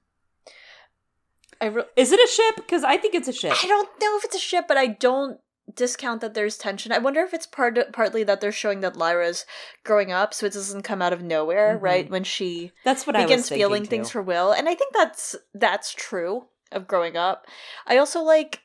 Re- 1.62 1.84
is 1.95 2.12
it 2.12 2.20
a 2.20 2.32
ship? 2.32 2.55
Because 2.55 2.84
I 2.84 2.97
think 2.97 3.16
it's 3.16 3.28
a 3.28 3.34
ship. 3.34 3.53
I 3.64 3.68
don't 3.68 3.89
know 4.01 4.18
if 4.18 4.26
it's 4.26 4.36
a 4.36 4.39
ship, 4.39 4.66
but 4.68 4.78
I 4.78 4.88
don't 4.88 5.39
discount 5.76 6.22
that 6.22 6.34
there's 6.34 6.57
tension. 6.57 6.91
I 6.91 6.97
wonder 6.99 7.22
if 7.22 7.34
it's 7.34 7.45
part 7.45 7.78
partly 7.93 8.24
that 8.24 8.41
they're 8.41 8.51
showing 8.51 8.82
that 8.82 8.95
Lyra's 8.95 9.45
growing 9.84 10.12
up, 10.12 10.34
so 10.34 10.45
it 10.45 10.53
doesn't 10.53 10.84
come 10.84 11.01
out 11.01 11.14
of 11.14 11.22
nowhere, 11.22 11.76
mm-hmm. 11.76 11.84
right? 11.84 12.10
When 12.10 12.24
she 12.24 12.72
that's 12.84 13.05
what 13.05 13.16
begins 13.16 13.49
feeling 13.49 13.84
too. 13.84 13.89
things 13.89 14.10
for 14.10 14.22
Will, 14.22 14.51
and 14.51 14.68
I 14.68 14.76
think 14.76 14.93
that's 14.93 15.36
that's 15.53 15.93
true 15.93 16.45
of 16.72 16.88
growing 16.88 17.18
up. 17.18 17.45
I 17.88 17.97
also 17.97 18.22
like 18.22 18.62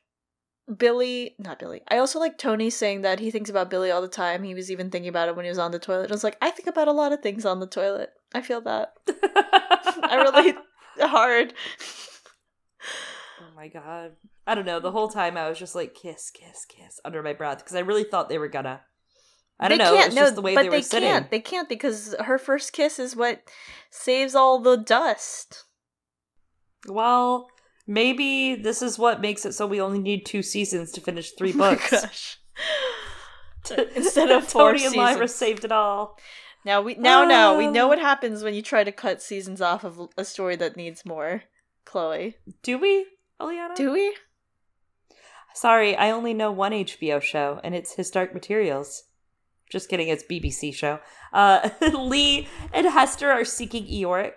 Billy, 0.77 1.35
not 1.39 1.59
Billy. 1.59 1.83
I 1.89 1.99
also 1.99 2.19
like 2.19 2.39
Tony 2.39 2.71
saying 2.71 3.03
that 3.03 3.21
he 3.21 3.31
thinks 3.31 3.51
about 3.51 3.71
Billy 3.71 3.91
all 3.91 4.03
the 4.03 4.09
time. 4.09 4.43
He 4.43 4.55
was 4.55 4.71
even 4.71 4.91
thinking 4.91 5.09
about 5.09 5.29
it 5.29 5.37
when 5.37 5.45
he 5.45 5.51
was 5.51 5.59
on 5.59 5.73
the 5.73 5.79
toilet. 5.79 6.11
I 6.11 6.15
was 6.15 6.25
like, 6.25 6.39
I 6.41 6.51
think 6.51 6.69
about 6.69 6.89
a 6.89 6.93
lot 6.93 7.13
of 7.13 7.21
things 7.21 7.45
on 7.45 7.61
the 7.61 7.67
toilet. 7.67 8.11
I 8.35 8.41
feel 8.41 8.61
that. 8.63 8.95
I 9.09 10.23
relate 10.25 10.57
hard 11.01 11.55
my 13.55 13.69
god. 13.69 14.13
I 14.47 14.55
don't 14.55 14.67
know. 14.67 14.81
The 14.81 14.91
whole 14.91 15.09
time 15.09 15.37
I 15.37 15.49
was 15.49 15.59
just 15.59 15.75
like 15.75 15.95
kiss, 15.95 16.31
kiss, 16.31 16.65
kiss 16.65 17.01
under 17.05 17.23
my 17.23 17.33
breath 17.33 17.59
because 17.59 17.77
I 17.77 17.81
really 17.81 18.05
thought 18.05 18.29
they 18.29 18.39
were 18.39 18.49
gonna. 18.49 18.83
I 19.59 19.69
don't 19.69 19.79
they 19.79 19.85
know. 19.85 19.95
Can't, 19.95 20.07
it's 20.09 20.17
no, 20.17 20.23
just 20.23 20.35
the 20.35 20.43
way 20.43 20.55
but 20.55 20.63
they 20.63 20.69
were 20.69 20.77
they 20.77 20.83
sitting. 20.83 21.09
Can't. 21.09 21.31
They 21.31 21.41
can't 21.41 21.69
because 21.69 22.15
her 22.21 22.39
first 22.39 22.73
kiss 22.73 22.99
is 22.99 23.15
what 23.15 23.43
saves 23.91 24.35
all 24.35 24.59
the 24.59 24.77
dust. 24.77 25.65
Well, 26.89 27.49
maybe 27.87 28.57
this 28.57 28.83
is 28.83 28.99
what 28.99 29.21
makes 29.21 29.45
it 29.45 29.53
so 29.53 29.67
we 29.67 29.81
only 29.81 30.01
need 30.01 30.27
two 30.27 30.43
seasons 30.43 30.91
to 30.93 31.01
finish 31.01 31.33
three 31.33 31.53
oh 31.55 31.59
books. 31.59 31.91
gosh. 31.91 32.39
Instead 33.95 34.31
of 34.31 34.45
four 34.49 34.73
Tony 34.73 34.87
and 34.87 34.97
Lyra 34.97 35.29
saved 35.29 35.65
it 35.65 35.73
all. 35.73 36.19
Now 36.65 36.81
we 36.81 36.95
now 36.95 37.25
now 37.25 37.57
we 37.57 37.67
know 37.67 37.89
what 37.89 37.99
oh. 37.99 38.03
happens 38.03 38.43
when 38.43 38.55
you 38.55 38.63
try 38.63 38.85
to 38.85 38.93
cut 38.93 39.23
seasons 39.23 39.61
off 39.61 39.85
of 39.85 40.09
a 40.17 40.25
story 40.25 40.57
that 40.57 40.77
needs 40.77 41.05
more. 41.05 41.43
Chloe. 41.85 42.37
Do 42.63 42.79
we? 42.79 43.07
Eliana? 43.41 43.75
Do 43.75 43.93
we? 43.93 44.15
Sorry, 45.55 45.97
I 45.97 46.11
only 46.11 46.35
know 46.35 46.51
one 46.51 46.73
HBO 46.73 47.23
show, 47.23 47.61
and 47.63 47.75
it's 47.75 47.95
His 47.95 48.11
Dark 48.11 48.35
Materials. 48.35 49.05
Just 49.71 49.89
kidding, 49.89 50.09
it's 50.09 50.25
BBC 50.25 50.75
show. 50.75 50.99
Uh, 51.33 51.71
Lee 51.95 52.49
and 52.73 52.87
Hester 52.87 53.31
are 53.31 53.45
seeking 53.45 53.87
Iorek. 53.87 54.33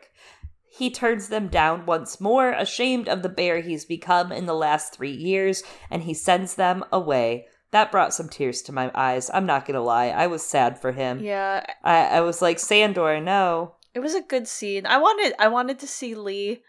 He 0.69 0.91
turns 0.91 1.29
them 1.29 1.47
down 1.47 1.85
once 1.87 2.21
more, 2.21 2.51
ashamed 2.51 3.09
of 3.09 3.23
the 3.23 3.29
bear 3.29 3.61
he's 3.61 3.83
become 3.83 4.31
in 4.31 4.45
the 4.45 4.53
last 4.53 4.93
three 4.93 5.11
years, 5.11 5.63
and 5.89 6.03
he 6.03 6.13
sends 6.13 6.55
them 6.55 6.85
away. 6.91 7.47
That 7.71 7.91
brought 7.91 8.13
some 8.13 8.29
tears 8.29 8.61
to 8.63 8.71
my 8.71 8.91
eyes. 8.93 9.29
I'm 9.33 9.45
not 9.45 9.65
gonna 9.65 9.81
lie, 9.81 10.07
I 10.09 10.27
was 10.27 10.43
sad 10.43 10.79
for 10.79 10.91
him. 10.91 11.19
Yeah, 11.19 11.65
I, 11.83 12.05
I 12.05 12.21
was 12.21 12.41
like, 12.41 12.59
Sandor, 12.59 13.19
no. 13.19 13.75
It 13.93 13.99
was 13.99 14.13
a 14.13 14.21
good 14.21 14.47
scene. 14.47 14.85
I 14.85 14.97
wanted, 14.97 15.33
I 15.39 15.47
wanted 15.47 15.79
to 15.79 15.87
see 15.87 16.13
Lee 16.13 16.61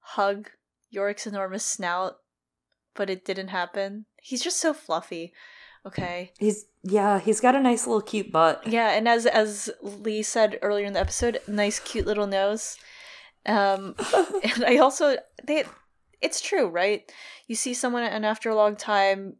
hug 0.00 0.50
Iorek's 0.94 1.26
enormous 1.26 1.64
snout, 1.64 2.18
but 2.94 3.10
it 3.10 3.24
didn't 3.24 3.48
happen. 3.48 4.06
He's 4.20 4.42
just 4.42 4.58
so 4.58 4.72
fluffy. 4.72 5.32
Okay. 5.86 6.32
He's 6.38 6.66
yeah, 6.82 7.18
he's 7.18 7.40
got 7.40 7.54
a 7.54 7.60
nice 7.60 7.86
little 7.86 8.02
cute 8.02 8.32
butt. 8.32 8.66
Yeah, 8.66 8.90
and 8.90 9.08
as 9.08 9.26
as 9.26 9.70
Lee 9.82 10.22
said 10.22 10.58
earlier 10.62 10.86
in 10.86 10.92
the 10.92 11.00
episode, 11.00 11.40
nice 11.46 11.78
cute 11.78 12.06
little 12.06 12.26
nose. 12.26 12.76
Um 13.46 13.94
and 14.42 14.64
I 14.64 14.76
also 14.78 15.16
they 15.44 15.64
it's 16.20 16.40
true, 16.40 16.68
right? 16.68 17.10
You 17.46 17.54
see 17.54 17.74
someone 17.74 18.02
and 18.02 18.26
after 18.26 18.50
a 18.50 18.56
long 18.56 18.76
time 18.76 19.36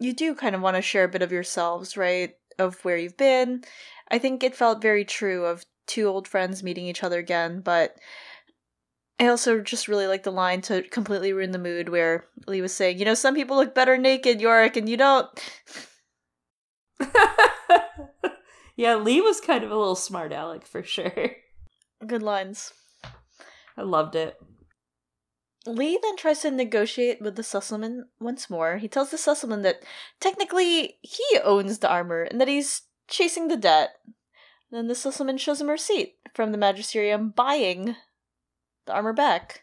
you 0.00 0.12
do 0.12 0.34
kind 0.34 0.54
of 0.54 0.60
want 0.60 0.76
to 0.76 0.82
share 0.82 1.04
a 1.04 1.08
bit 1.08 1.22
of 1.22 1.32
yourselves, 1.32 1.96
right? 1.96 2.34
Of 2.58 2.84
where 2.84 2.96
you've 2.96 3.16
been. 3.16 3.62
I 4.10 4.18
think 4.18 4.42
it 4.42 4.56
felt 4.56 4.82
very 4.82 5.04
true 5.04 5.44
of 5.44 5.64
two 5.86 6.06
old 6.06 6.28
friends 6.28 6.62
meeting 6.62 6.86
each 6.86 7.02
other 7.02 7.18
again, 7.18 7.60
but 7.60 7.96
I 9.20 9.26
also 9.26 9.60
just 9.60 9.88
really 9.88 10.06
like 10.06 10.22
the 10.22 10.30
line 10.30 10.60
to 10.62 10.82
completely 10.82 11.32
ruin 11.32 11.50
the 11.50 11.58
mood 11.58 11.88
where 11.88 12.26
Lee 12.46 12.62
was 12.62 12.72
saying, 12.72 12.98
you 12.98 13.04
know, 13.04 13.14
some 13.14 13.34
people 13.34 13.56
look 13.56 13.74
better 13.74 13.98
naked, 13.98 14.38
Iorek, 14.38 14.76
and 14.76 14.88
you 14.88 14.96
don't. 14.96 15.28
yeah, 18.76 18.94
Lee 18.94 19.20
was 19.20 19.40
kind 19.40 19.64
of 19.64 19.72
a 19.72 19.76
little 19.76 19.96
smart 19.96 20.32
aleck 20.32 20.64
for 20.64 20.84
sure. 20.84 21.32
Good 22.06 22.22
lines. 22.22 22.72
I 23.76 23.82
loved 23.82 24.14
it. 24.14 24.40
Lee 25.66 25.98
then 26.00 26.16
tries 26.16 26.40
to 26.40 26.50
negotiate 26.50 27.20
with 27.20 27.34
the 27.36 27.42
Sysselman 27.42 28.02
once 28.20 28.48
more. 28.48 28.78
He 28.78 28.88
tells 28.88 29.10
the 29.10 29.16
Sysselman 29.16 29.62
that 29.64 29.82
technically 30.20 30.98
he 31.02 31.24
owns 31.44 31.78
the 31.78 31.90
armor 31.90 32.22
and 32.22 32.40
that 32.40 32.48
he's 32.48 32.82
chasing 33.08 33.48
the 33.48 33.56
debt. 33.56 33.90
Then 34.70 34.86
the 34.86 34.94
Sysselman 34.94 35.38
shows 35.38 35.60
him 35.60 35.68
a 35.68 35.72
receipt 35.72 36.14
from 36.34 36.52
the 36.52 36.58
Magisterium 36.58 37.30
buying 37.30 37.96
the 38.88 38.94
armor 38.94 39.12
back. 39.12 39.62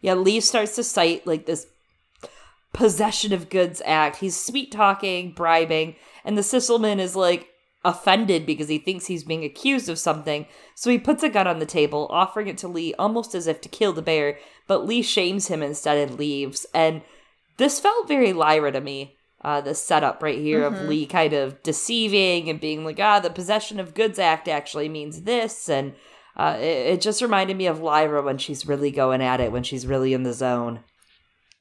Yeah, 0.00 0.14
Lee 0.14 0.40
starts 0.40 0.74
to 0.76 0.84
cite 0.84 1.26
like 1.26 1.46
this 1.46 1.66
possession 2.72 3.32
of 3.32 3.50
goods 3.50 3.82
act. 3.84 4.16
He's 4.16 4.38
sweet 4.38 4.72
talking, 4.72 5.32
bribing, 5.32 5.96
and 6.24 6.38
the 6.38 6.42
Sysselman 6.42 6.98
is 6.98 7.16
like 7.16 7.48
offended 7.84 8.44
because 8.46 8.68
he 8.68 8.78
thinks 8.78 9.06
he's 9.06 9.24
being 9.24 9.44
accused 9.44 9.88
of 9.88 9.98
something. 9.98 10.46
So 10.74 10.90
he 10.90 10.98
puts 10.98 11.22
a 11.22 11.28
gun 11.28 11.46
on 11.46 11.58
the 11.58 11.66
table, 11.66 12.06
offering 12.10 12.48
it 12.48 12.58
to 12.58 12.68
Lee 12.68 12.94
almost 12.98 13.34
as 13.34 13.46
if 13.46 13.60
to 13.62 13.68
kill 13.68 13.92
the 13.92 14.02
bear, 14.02 14.38
but 14.66 14.86
Lee 14.86 15.02
shames 15.02 15.48
him 15.48 15.62
instead 15.62 15.96
and 15.96 16.18
leaves. 16.18 16.66
And 16.74 17.02
this 17.56 17.80
felt 17.80 18.08
very 18.08 18.32
Lyra 18.32 18.72
to 18.72 18.80
me. 18.80 19.16
Uh, 19.40 19.60
the 19.60 19.72
setup 19.72 20.20
right 20.20 20.38
here 20.38 20.62
mm-hmm. 20.62 20.74
of 20.74 20.88
Lee 20.88 21.06
kind 21.06 21.32
of 21.32 21.62
deceiving 21.62 22.50
and 22.50 22.60
being 22.60 22.84
like, 22.84 22.98
ah, 22.98 23.20
the 23.20 23.30
possession 23.30 23.78
of 23.78 23.94
goods 23.94 24.18
act 24.18 24.48
actually 24.48 24.88
means 24.88 25.22
this. 25.22 25.68
And 25.68 25.94
uh, 26.38 26.56
it, 26.58 26.62
it 26.94 27.00
just 27.00 27.20
reminded 27.20 27.56
me 27.56 27.66
of 27.66 27.80
Lyra 27.80 28.22
when 28.22 28.38
she's 28.38 28.66
really 28.66 28.90
going 28.90 29.20
at 29.20 29.40
it, 29.40 29.50
when 29.50 29.64
she's 29.64 29.86
really 29.86 30.14
in 30.14 30.22
the 30.22 30.32
zone. 30.32 30.80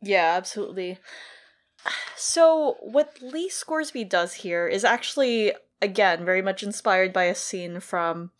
Yeah, 0.01 0.34
absolutely. 0.36 0.99
So, 2.17 2.78
what 2.82 3.19
Lee 3.21 3.47
Scoresby 3.47 4.03
does 4.03 4.34
here 4.34 4.67
is 4.67 4.84
actually, 4.84 5.53
again, 5.82 6.25
very 6.25 6.41
much 6.41 6.63
inspired 6.63 7.13
by 7.13 7.25
a 7.25 7.36
scene 7.36 7.80
from 7.80 8.32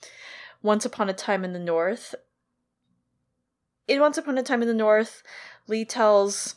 Once 0.61 0.83
Upon 0.83 1.09
a 1.09 1.13
Time 1.13 1.45
in 1.45 1.53
the 1.53 1.59
North. 1.59 2.13
In 3.88 4.01
Once 4.01 4.17
Upon 4.17 4.38
a 4.38 4.43
Time 4.43 4.63
in 4.63 4.67
the 4.67 4.73
North, 4.73 5.23
Lee 5.67 5.85
tells 5.85 6.55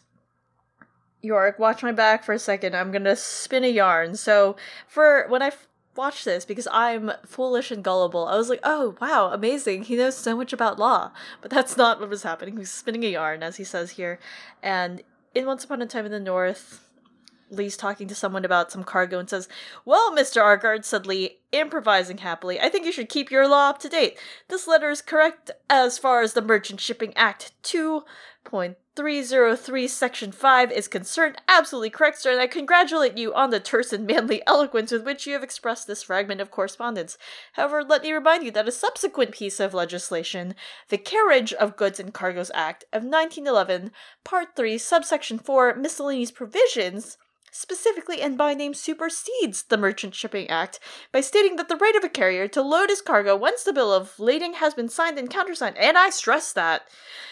Iorek, 1.23 1.59
watch 1.59 1.83
my 1.83 1.93
back 1.93 2.25
for 2.25 2.33
a 2.33 2.39
second. 2.39 2.75
I'm 2.75 2.91
gonna 2.91 3.15
spin 3.15 3.63
a 3.63 3.69
yarn. 3.69 4.17
So, 4.17 4.57
for 4.89 5.27
when 5.29 5.43
I 5.43 5.53
watch 5.97 6.25
this 6.25 6.45
because 6.45 6.69
I'm 6.71 7.13
foolish 7.27 7.71
and 7.71 7.85
gullible. 7.85 8.27
I 8.27 8.37
was 8.37 8.49
like, 8.49 8.61
oh, 8.63 8.97
wow, 9.01 9.31
amazing. 9.33 9.85
He 9.85 9.97
knows 9.97 10.17
so 10.17 10.37
much 10.37 10.53
about 10.53 10.79
law. 10.79 11.13
But 11.41 11.51
that's 11.51 11.77
not 11.77 12.01
what 12.01 12.09
was 12.09 12.23
happening. 12.23 12.55
He 12.55 12.61
was 12.61 12.71
spinning 12.71 13.05
a 13.05 13.09
yarn, 13.09 13.43
as 13.43 13.57
he 13.57 13.65
says 13.65 13.93
here. 13.93 14.19
And 14.63 15.03
in 15.35 15.47
Once 15.47 15.65
Upon 15.65 15.83
a 15.83 15.87
Time 15.87 16.07
in 16.07 16.13
the 16.13 16.21
North, 16.21 16.87
Lee's 17.51 17.77
talking 17.77 18.07
to 18.09 18.15
someone 18.15 18.45
about 18.45 18.71
some 18.71 18.85
cargo 18.85 19.19
and 19.19 19.29
says, 19.29 19.49
Well, 19.85 20.13
Mr. 20.13 20.41
Argard, 20.41 20.85
said 20.85 21.07
Lee, 21.07 21.39
improvising 21.53 22.19
happily, 22.19 22.61
I 22.61 22.69
think 22.69 22.87
you 22.87 22.93
should 22.93 23.09
keep 23.09 23.31
your 23.31 23.49
law 23.49 23.71
up 23.71 23.79
to 23.81 23.89
date. 23.89 24.19
This 24.49 24.69
letter 24.69 24.91
is 24.91 25.03
correct 25.03 25.51
as 25.69 25.99
far 25.99 26.23
as 26.23 26.33
the 26.33 26.43
Merchant 26.43 26.81
Shipping 26.81 27.13
Act 27.17 27.53
2.303, 29.01 29.89
Section 29.89 30.31
5 30.31 30.73
is 30.73 30.87
concerned. 30.87 31.41
Absolutely 31.49 31.89
correct, 31.89 32.21
sir, 32.21 32.33
and 32.33 32.41
I 32.41 32.47
congratulate 32.47 33.17
you 33.17 33.33
on 33.33 33.49
the 33.49 33.59
terse 33.59 33.95
and 33.95 34.07
manly 34.07 34.43
eloquence 34.47 34.93
with 34.93 35.07
which 35.07 35.27
you 35.27 35.33
have 35.33 35.43
expressed 35.43 35.87
this 35.87 36.03
fragment 36.03 36.43
of 36.43 36.51
correspondence. 36.51 37.17
However, 37.55 37.83
let 37.83 38.03
me 38.03 38.13
remind 38.13 38.45
you 38.45 38.51
that 38.51 38.69
a 38.69 38.73
subsequent 38.73 39.33
piece 39.33 39.59
of 39.59 39.73
legislation, 39.73 40.55
the 40.91 40.99
Carriage 40.99 41.55
of 41.55 41.79
Goods 41.79 41.99
and 41.99 42.13
Cargoes 42.13 42.51
Act 42.53 42.85
of 42.93 43.03
1911, 43.03 43.91
Part 44.23 44.49
3, 44.55 44.77
Subsection 44.77 45.39
4, 45.39 45.77
Miscellaneous 45.77 46.31
Provisions, 46.31 47.17
specifically 47.51 48.21
and 48.21 48.39
by 48.39 48.55
name 48.55 48.75
supersedes 48.75 49.63
the 49.65 49.77
Merchant 49.77 50.15
Shipping 50.15 50.49
Act 50.49 50.79
by 51.13 51.21
stating 51.21 51.57
that 51.57 51.69
the 51.69 51.77
right 51.77 51.97
of 51.97 52.05
a 52.05 52.09
carrier 52.09 52.49
to 52.49 52.63
load 52.63 52.91
his 52.91 53.01
cargo 53.01 53.37
once 53.37 53.63
the 53.63 53.73
bill 53.73 53.93
of 53.93 54.19
lading 54.19 54.55
has 54.55 54.75
been 54.75 54.89
signed 54.89 55.19
and 55.19 55.31
countersigned, 55.31 55.77
and 55.79 55.99
I 55.99 56.11
stress 56.11 56.53
that, 56.53 56.83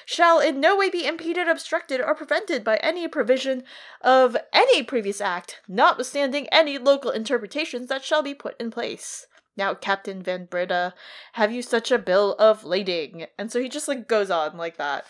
shall 0.04 0.40
in 0.40 0.60
no 0.60 0.76
way 0.76 0.90
be 0.90 1.06
impeded, 1.06 1.48
obstructed, 1.48 2.00
or 2.00 2.14
prevented 2.14 2.64
by 2.64 2.76
any 2.78 3.06
provision 3.08 3.64
of 4.00 4.36
any 4.52 4.82
previous 4.82 5.20
act, 5.20 5.60
notwithstanding 5.68 6.48
any 6.48 6.78
local 6.78 7.10
interpretations 7.10 7.88
that 7.88 8.04
shall 8.04 8.22
be 8.22 8.34
put 8.34 8.60
in 8.60 8.70
place. 8.70 9.26
Now, 9.56 9.74
Captain 9.74 10.22
Van 10.22 10.44
Breda, 10.44 10.94
have 11.32 11.50
you 11.50 11.62
such 11.62 11.90
a 11.90 11.98
bill 11.98 12.36
of 12.38 12.64
lading? 12.64 13.26
And 13.36 13.50
so 13.50 13.60
he 13.60 13.68
just 13.68 13.88
like 13.88 14.06
goes 14.06 14.30
on 14.30 14.56
like 14.56 14.76
that. 14.76 15.04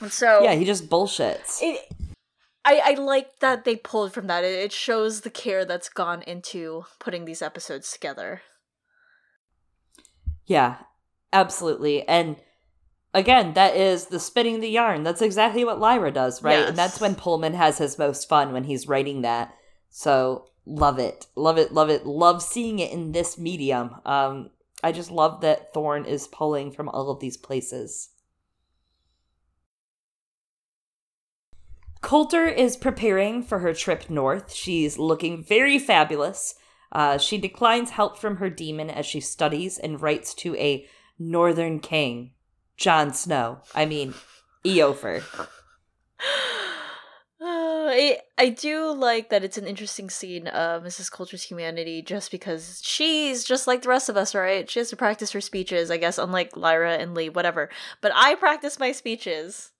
And 0.00 0.12
so 0.12 0.42
Yeah, 0.42 0.54
he 0.54 0.64
just 0.64 0.88
bullshits. 0.88 1.58
It 1.60 1.80
I, 2.64 2.80
I 2.84 2.94
like 2.94 3.40
that 3.40 3.64
they 3.64 3.76
pulled 3.76 4.12
from 4.12 4.26
that. 4.26 4.44
It, 4.44 4.58
it 4.58 4.72
shows 4.72 5.20
the 5.20 5.30
care 5.30 5.64
that's 5.64 5.88
gone 5.88 6.22
into 6.22 6.84
putting 6.98 7.24
these 7.24 7.42
episodes 7.42 7.92
together. 7.92 8.42
Yeah, 10.46 10.76
absolutely. 11.32 12.06
And 12.08 12.36
again, 13.12 13.54
that 13.54 13.76
is 13.76 14.06
the 14.06 14.20
spinning 14.20 14.60
the 14.60 14.68
yarn. 14.68 15.02
That's 15.02 15.22
exactly 15.22 15.64
what 15.64 15.78
Lyra 15.78 16.10
does, 16.10 16.42
right? 16.42 16.58
Yes. 16.58 16.68
And 16.70 16.78
that's 16.78 17.00
when 17.00 17.14
Pullman 17.14 17.54
has 17.54 17.78
his 17.78 17.98
most 17.98 18.28
fun 18.28 18.52
when 18.52 18.64
he's 18.64 18.88
writing 18.88 19.22
that. 19.22 19.54
So 19.90 20.46
love 20.66 20.98
it, 20.98 21.26
love 21.36 21.58
it, 21.58 21.72
love 21.72 21.90
it, 21.90 22.06
love 22.06 22.42
seeing 22.42 22.78
it 22.78 22.92
in 22.92 23.12
this 23.12 23.38
medium. 23.38 23.96
Um, 24.04 24.50
I 24.82 24.92
just 24.92 25.10
love 25.10 25.40
that 25.42 25.72
Thorne 25.72 26.04
is 26.04 26.28
pulling 26.28 26.72
from 26.72 26.88
all 26.88 27.10
of 27.10 27.20
these 27.20 27.36
places. 27.36 28.10
Coulter 32.04 32.44
is 32.44 32.76
preparing 32.76 33.42
for 33.42 33.60
her 33.60 33.72
trip 33.72 34.10
north. 34.10 34.52
She's 34.52 34.98
looking 34.98 35.42
very 35.42 35.78
fabulous. 35.78 36.54
Uh, 36.92 37.16
she 37.16 37.38
declines 37.38 37.90
help 37.92 38.18
from 38.18 38.36
her 38.36 38.50
demon 38.50 38.90
as 38.90 39.06
she 39.06 39.20
studies 39.20 39.78
and 39.78 40.02
writes 40.02 40.34
to 40.34 40.54
a 40.56 40.86
northern 41.18 41.80
king, 41.80 42.32
Jon 42.76 43.14
Snow. 43.14 43.62
I 43.74 43.86
mean, 43.86 44.12
Iofur. 44.66 45.24
Uh, 45.40 45.46
I, 47.40 48.18
I 48.36 48.50
do 48.50 48.92
like 48.92 49.30
that 49.30 49.42
it's 49.42 49.56
an 49.56 49.66
interesting 49.66 50.10
scene 50.10 50.46
of 50.48 50.82
Mrs. 50.82 51.10
Coulter's 51.10 51.44
humanity 51.44 52.02
just 52.02 52.30
because 52.30 52.82
she's 52.84 53.44
just 53.44 53.66
like 53.66 53.80
the 53.80 53.88
rest 53.88 54.10
of 54.10 54.18
us, 54.18 54.34
right? 54.34 54.70
She 54.70 54.78
has 54.78 54.90
to 54.90 54.96
practice 54.96 55.32
her 55.32 55.40
speeches, 55.40 55.90
I 55.90 55.96
guess, 55.96 56.18
unlike 56.18 56.54
Lyra 56.54 56.96
and 56.96 57.14
Lee, 57.14 57.30
whatever. 57.30 57.70
But 58.02 58.12
I 58.14 58.34
practice 58.34 58.78
my 58.78 58.92
speeches. 58.92 59.70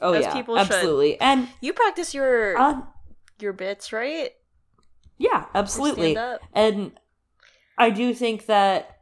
Oh 0.00 0.12
yeah, 0.12 0.32
people 0.32 0.58
absolutely. 0.58 1.12
Should. 1.12 1.22
And 1.22 1.48
you 1.60 1.72
practice 1.72 2.14
your 2.14 2.56
uh, 2.56 2.80
your 3.38 3.52
bits, 3.52 3.92
right? 3.92 4.30
Yeah, 5.18 5.46
absolutely. 5.54 6.16
And 6.52 6.92
I 7.76 7.90
do 7.90 8.14
think 8.14 8.46
that 8.46 8.98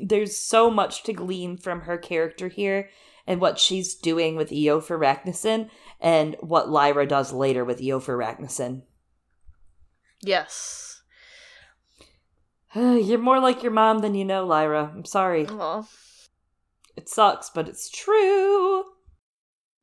there's 0.00 0.36
so 0.36 0.70
much 0.70 1.04
to 1.04 1.12
glean 1.12 1.56
from 1.56 1.82
her 1.82 1.96
character 1.96 2.48
here 2.48 2.90
and 3.26 3.40
what 3.40 3.58
she's 3.58 3.94
doing 3.94 4.34
with 4.34 4.52
Eo 4.52 4.80
Iofur 4.80 4.98
Raknison 4.98 5.70
and 6.00 6.36
what 6.40 6.68
Lyra 6.68 7.06
does 7.06 7.32
later 7.32 7.64
with 7.64 7.80
Eo 7.80 8.00
Iofur 8.00 8.18
Raknison. 8.18 8.82
Yes. 10.20 11.02
You're 12.74 13.18
more 13.18 13.40
like 13.40 13.62
your 13.62 13.72
mom 13.72 14.00
than 14.00 14.14
you 14.14 14.24
know, 14.24 14.44
Lyra. 14.44 14.90
I'm 14.94 15.04
sorry. 15.04 15.46
Aww. 15.46 15.86
It 16.96 17.08
sucks, 17.08 17.50
but 17.50 17.68
it's 17.68 17.88
true. 17.88 18.84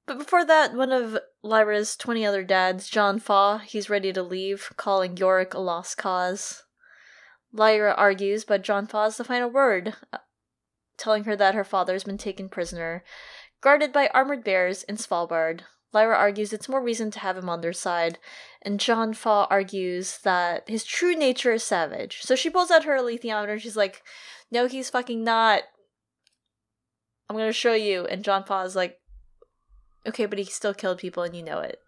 But 0.10 0.18
before 0.18 0.44
that, 0.44 0.74
one 0.74 0.92
of 0.92 1.20
Lyra's 1.44 1.96
20 1.96 2.26
other 2.26 2.44
dads, 2.44 2.90
John 2.90 3.20
Faa, 3.20 3.60
he's 3.60 3.92
ready 3.92 4.12
to 4.12 4.24
leave, 4.24 4.74
calling 4.76 5.16
Iorek 5.16 5.54
a 5.54 5.60
lost 5.60 6.00
cause. 6.00 6.64
Lyra 7.54 7.94
argues, 7.94 8.44
but 8.44 8.64
John 8.64 8.88
has 8.88 9.18
the 9.18 9.24
final 9.24 9.52
word, 9.52 9.94
uh, 10.12 10.18
telling 10.98 11.26
her 11.26 11.36
that 11.36 11.54
her 11.54 11.64
father's 11.64 12.06
been 12.06 12.18
taken 12.18 12.50
prisoner, 12.50 13.04
guarded 13.62 13.94
by 13.94 14.08
armored 14.08 14.44
bears 14.44 14.82
in 14.82 14.98
Svalbard. 14.98 15.62
Lyra 15.94 16.18
argues 16.18 16.54
it's 16.54 16.68
more 16.68 16.82
reason 16.82 17.12
to 17.12 17.20
have 17.20 17.38
him 17.38 17.48
on 17.48 17.62
their 17.62 17.72
side, 17.72 18.18
and 18.64 18.80
John 18.80 19.14
Faa 19.14 19.46
argues 19.52 20.18
that 20.24 20.68
his 20.68 20.84
true 20.84 21.16
nature 21.16 21.54
is 21.54 21.64
savage. 21.64 22.22
So 22.24 22.36
she 22.36 22.50
pulls 22.50 22.72
out 22.72 22.86
her 22.86 22.98
alethiometer 22.98 23.52
and 23.52 23.62
she's 23.62 23.78
like, 23.78 24.02
No, 24.50 24.66
he's 24.66 24.90
fucking 24.90 25.24
not. 25.24 25.66
I'm 27.30 27.38
gonna 27.38 27.54
show 27.54 27.76
you. 27.76 28.06
And 28.08 28.24
John 28.24 28.44
Faa 28.44 28.64
is 28.64 28.76
like, 28.76 28.99
Okay, 30.08 30.26
but 30.26 30.40
he 30.40 30.46
still 30.46 30.74
killed 30.74 30.98
people 30.98 31.24
and 31.24 31.36
you 31.36 31.44
know 31.44 31.60
it. 31.60 31.82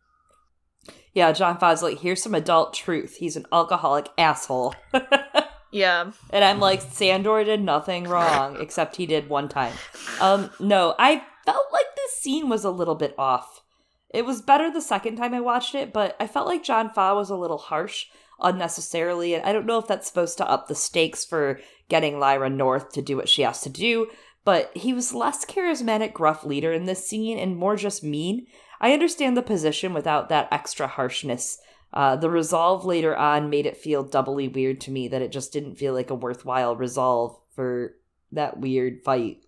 Yeah, 1.13 1.31
John 1.31 1.57
like, 1.59 1.99
here's 1.99 2.23
some 2.23 2.35
adult 2.35 2.73
truth. 2.73 3.17
He's 3.17 3.35
an 3.35 3.45
alcoholic 3.51 4.09
asshole. 4.17 4.75
yeah. 5.71 6.11
And 6.29 6.43
I'm 6.43 6.59
like, 6.59 6.81
Sandor 6.81 7.43
did 7.43 7.61
nothing 7.61 8.05
wrong, 8.05 8.57
except 8.59 8.95
he 8.95 9.05
did 9.05 9.29
one 9.29 9.49
time. 9.49 9.73
Um, 10.21 10.49
no, 10.59 10.95
I 10.97 11.23
felt 11.45 11.65
like 11.73 11.95
this 11.95 12.13
scene 12.13 12.49
was 12.49 12.63
a 12.63 12.71
little 12.71 12.95
bit 12.95 13.13
off. 13.17 13.61
It 14.09 14.25
was 14.25 14.41
better 14.41 14.71
the 14.71 14.81
second 14.81 15.17
time 15.17 15.33
I 15.33 15.41
watched 15.41 15.75
it, 15.75 15.93
but 15.93 16.15
I 16.19 16.27
felt 16.27 16.47
like 16.47 16.63
John 16.63 16.89
Faa 16.89 17.13
was 17.13 17.29
a 17.29 17.35
little 17.35 17.57
harsh 17.57 18.07
unnecessarily, 18.39 19.35
and 19.35 19.45
I 19.45 19.53
don't 19.53 19.65
know 19.65 19.77
if 19.77 19.87
that's 19.87 20.07
supposed 20.07 20.37
to 20.37 20.49
up 20.49 20.67
the 20.67 20.75
stakes 20.75 21.23
for 21.23 21.59
getting 21.89 22.19
Lyra 22.19 22.49
North 22.49 22.91
to 22.93 23.01
do 23.01 23.15
what 23.15 23.29
she 23.29 23.43
has 23.43 23.61
to 23.61 23.69
do, 23.69 24.07
but 24.43 24.71
he 24.75 24.93
was 24.93 25.13
less 25.13 25.45
charismatic, 25.45 26.13
gruff 26.13 26.43
leader 26.43 26.71
in 26.71 26.85
this 26.85 27.07
scene 27.07 27.37
and 27.37 27.55
more 27.55 27.75
just 27.75 28.03
mean. 28.03 28.47
I 28.79 28.93
understand 28.93 29.37
the 29.37 29.43
position 29.43 29.93
without 29.93 30.29
that 30.29 30.47
extra 30.51 30.87
harshness. 30.87 31.59
Uh, 31.93 32.15
the 32.15 32.29
resolve 32.29 32.85
later 32.85 33.15
on 33.15 33.49
made 33.49 33.65
it 33.65 33.77
feel 33.77 34.03
doubly 34.03 34.47
weird 34.47 34.79
to 34.81 34.91
me 34.91 35.07
that 35.09 35.21
it 35.21 35.31
just 35.31 35.51
didn't 35.51 35.75
feel 35.75 35.93
like 35.93 36.09
a 36.09 36.15
worthwhile 36.15 36.75
resolve 36.75 37.37
for 37.53 37.95
that 38.31 38.59
weird 38.59 39.03
fight. 39.03 39.43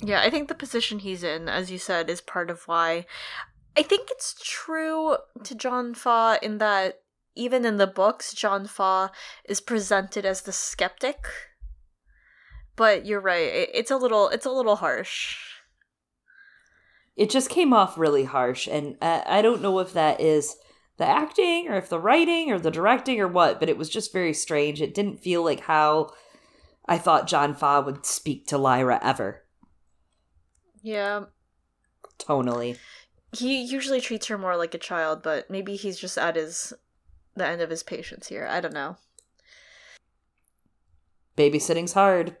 Yeah, 0.00 0.20
I 0.22 0.30
think 0.30 0.48
the 0.48 0.54
position 0.54 1.00
he's 1.00 1.22
in, 1.22 1.48
as 1.48 1.70
you 1.70 1.78
said, 1.78 2.08
is 2.08 2.20
part 2.20 2.50
of 2.50 2.62
why. 2.66 3.06
I 3.76 3.82
think 3.82 4.08
it's 4.10 4.36
true 4.42 5.16
to 5.42 5.54
John 5.54 5.94
Faa 5.94 6.38
in 6.42 6.58
that 6.58 7.00
even 7.34 7.64
in 7.64 7.78
the 7.78 7.86
books, 7.86 8.34
John 8.34 8.66
Faa 8.66 9.10
is 9.44 9.60
presented 9.60 10.26
as 10.26 10.42
the 10.42 10.52
skeptic. 10.52 11.24
But 12.82 13.06
you're 13.06 13.20
right; 13.20 13.68
it's 13.72 13.92
a 13.92 13.96
little, 13.96 14.28
it's 14.30 14.44
a 14.44 14.50
little 14.50 14.74
harsh. 14.74 15.36
It 17.14 17.30
just 17.30 17.48
came 17.48 17.72
off 17.72 17.96
really 17.96 18.24
harsh, 18.24 18.66
and 18.66 18.96
I 19.00 19.40
don't 19.40 19.62
know 19.62 19.78
if 19.78 19.92
that 19.92 20.20
is 20.20 20.56
the 20.96 21.06
acting 21.06 21.68
or 21.68 21.76
if 21.76 21.88
the 21.88 22.00
writing 22.00 22.50
or 22.50 22.58
the 22.58 22.72
directing 22.72 23.20
or 23.20 23.28
what, 23.28 23.60
but 23.60 23.68
it 23.68 23.78
was 23.78 23.88
just 23.88 24.12
very 24.12 24.34
strange. 24.34 24.82
It 24.82 24.94
didn't 24.94 25.20
feel 25.20 25.44
like 25.44 25.60
how 25.60 26.10
I 26.88 26.98
thought 26.98 27.28
John 27.28 27.54
Faa 27.54 27.82
would 27.82 28.04
speak 28.04 28.48
to 28.48 28.58
Lyra 28.58 28.98
ever. 29.00 29.44
Yeah. 30.82 31.26
Tonally. 32.18 32.78
He 33.30 33.62
usually 33.62 34.00
treats 34.00 34.26
her 34.26 34.38
more 34.38 34.56
like 34.56 34.74
a 34.74 34.78
child, 34.78 35.22
but 35.22 35.48
maybe 35.48 35.76
he's 35.76 36.00
just 36.00 36.18
at 36.18 36.34
his 36.34 36.72
the 37.36 37.46
end 37.46 37.62
of 37.62 37.70
his 37.70 37.84
patience 37.84 38.26
here. 38.26 38.48
I 38.50 38.60
don't 38.60 38.74
know. 38.74 38.96
Babysitting's 41.36 41.92
hard. 41.92 42.38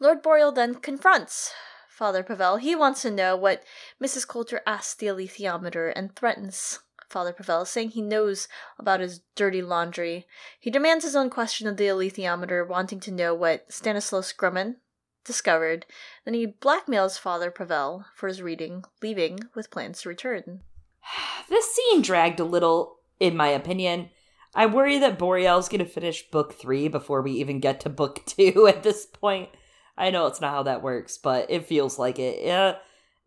Lord 0.00 0.22
Boreal 0.22 0.50
then 0.50 0.76
confronts 0.76 1.52
Father 1.88 2.22
Pavel. 2.22 2.56
He 2.56 2.74
wants 2.74 3.02
to 3.02 3.10
know 3.10 3.36
what 3.36 3.62
Mrs. 4.02 4.26
Coulter 4.26 4.62
asked 4.66 4.98
the 4.98 5.06
alethiometer 5.08 5.92
and 5.94 6.16
threatens 6.16 6.78
Father 7.10 7.34
Pavel, 7.34 7.66
saying 7.66 7.90
he 7.90 8.00
knows 8.00 8.48
about 8.78 9.00
his 9.00 9.20
dirty 9.34 9.60
laundry. 9.60 10.26
He 10.58 10.70
demands 10.70 11.04
his 11.04 11.14
own 11.14 11.28
question 11.28 11.66
of 11.66 11.76
the 11.76 11.84
alethiometer, 11.84 12.66
wanting 12.66 13.00
to 13.00 13.10
know 13.10 13.34
what 13.34 13.70
Stanislaus 13.70 14.32
Grumman 14.32 14.76
discovered. 15.24 15.84
Then 16.24 16.32
he 16.32 16.46
blackmails 16.46 17.18
Father 17.18 17.50
Pavel 17.50 18.06
for 18.14 18.28
his 18.28 18.40
reading, 18.40 18.84
leaving 19.02 19.40
with 19.54 19.70
plans 19.70 20.02
to 20.02 20.08
return. 20.08 20.62
This 21.50 21.74
scene 21.74 22.00
dragged 22.00 22.38
a 22.38 22.44
little, 22.44 23.00
in 23.18 23.36
my 23.36 23.48
opinion. 23.48 24.10
I 24.54 24.66
worry 24.66 24.98
that 24.98 25.18
Boreal's 25.18 25.68
going 25.68 25.80
to 25.80 25.84
finish 25.84 26.30
book 26.30 26.54
three 26.54 26.86
before 26.86 27.22
we 27.22 27.32
even 27.32 27.58
get 27.58 27.80
to 27.80 27.88
book 27.90 28.22
two 28.26 28.66
at 28.68 28.84
this 28.84 29.04
point. 29.04 29.50
I 29.96 30.10
know 30.10 30.26
it's 30.26 30.40
not 30.40 30.52
how 30.52 30.62
that 30.64 30.82
works, 30.82 31.18
but 31.18 31.50
it 31.50 31.66
feels 31.66 31.98
like 31.98 32.18
it. 32.18 32.40
Yeah, 32.42 32.76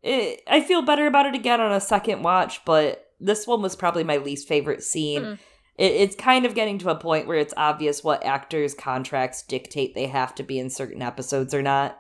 it, 0.02 0.42
I 0.48 0.62
feel 0.62 0.82
better 0.82 1.08
about 1.08 1.26
it 1.26 1.36
again 1.36 1.62
on 1.62 1.72
a 1.72 1.80
second 1.80 2.24
watch, 2.24 2.64
but 2.66 3.12
this 3.20 3.48
one 3.48 3.62
was 3.62 3.76
probably 3.76 4.04
my 4.04 4.18
least 4.18 4.48
favorite 4.48 4.84
scene. 4.84 5.22
Mm. 5.22 5.40
It, 5.78 5.92
it's 5.94 6.16
kind 6.16 6.46
of 6.46 6.56
getting 6.56 6.78
to 6.80 6.90
a 6.90 6.96
point 6.96 7.28
where 7.28 7.38
it's 7.38 7.54
obvious 7.56 8.04
what 8.04 8.26
actors' 8.26 8.74
contracts 8.74 9.44
dictate 9.44 9.96
they 9.96 10.08
have 10.08 10.36
to 10.36 10.44
be 10.44 10.60
in 10.60 10.70
certain 10.70 11.02
episodes 11.02 11.54
or 11.54 11.62
not. 11.62 12.00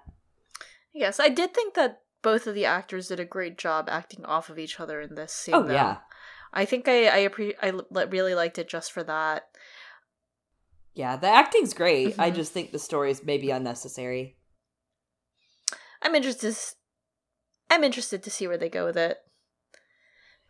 Yes, 0.93 1.19
I 1.19 1.29
did 1.29 1.53
think 1.53 1.73
that 1.75 2.01
both 2.21 2.45
of 2.47 2.55
the 2.55 2.65
actors 2.65 3.07
did 3.07 3.19
a 3.19 3.25
great 3.25 3.57
job 3.57 3.87
acting 3.89 4.25
off 4.25 4.49
of 4.49 4.59
each 4.59 4.79
other 4.79 5.01
in 5.01 5.15
this 5.15 5.33
scene. 5.33 5.55
Oh 5.55 5.63
though. 5.63 5.73
yeah, 5.73 5.97
I 6.53 6.65
think 6.65 6.87
I 6.87 7.07
I, 7.07 7.27
appre- 7.27 7.55
I 7.61 8.03
really 8.05 8.35
liked 8.35 8.57
it 8.57 8.69
just 8.69 8.91
for 8.91 9.03
that. 9.03 9.47
Yeah, 10.93 11.15
the 11.15 11.27
acting's 11.27 11.73
great. 11.73 12.09
Mm-hmm. 12.09 12.21
I 12.21 12.29
just 12.29 12.51
think 12.51 12.71
the 12.71 12.79
story 12.79 13.11
is 13.11 13.23
maybe 13.23 13.49
unnecessary. 13.49 14.37
I'm 16.03 16.13
interested. 16.13 16.55
I'm 17.69 17.83
interested 17.83 18.21
to 18.23 18.29
see 18.29 18.47
where 18.47 18.57
they 18.57 18.69
go 18.69 18.85
with 18.85 18.97
it. 18.97 19.17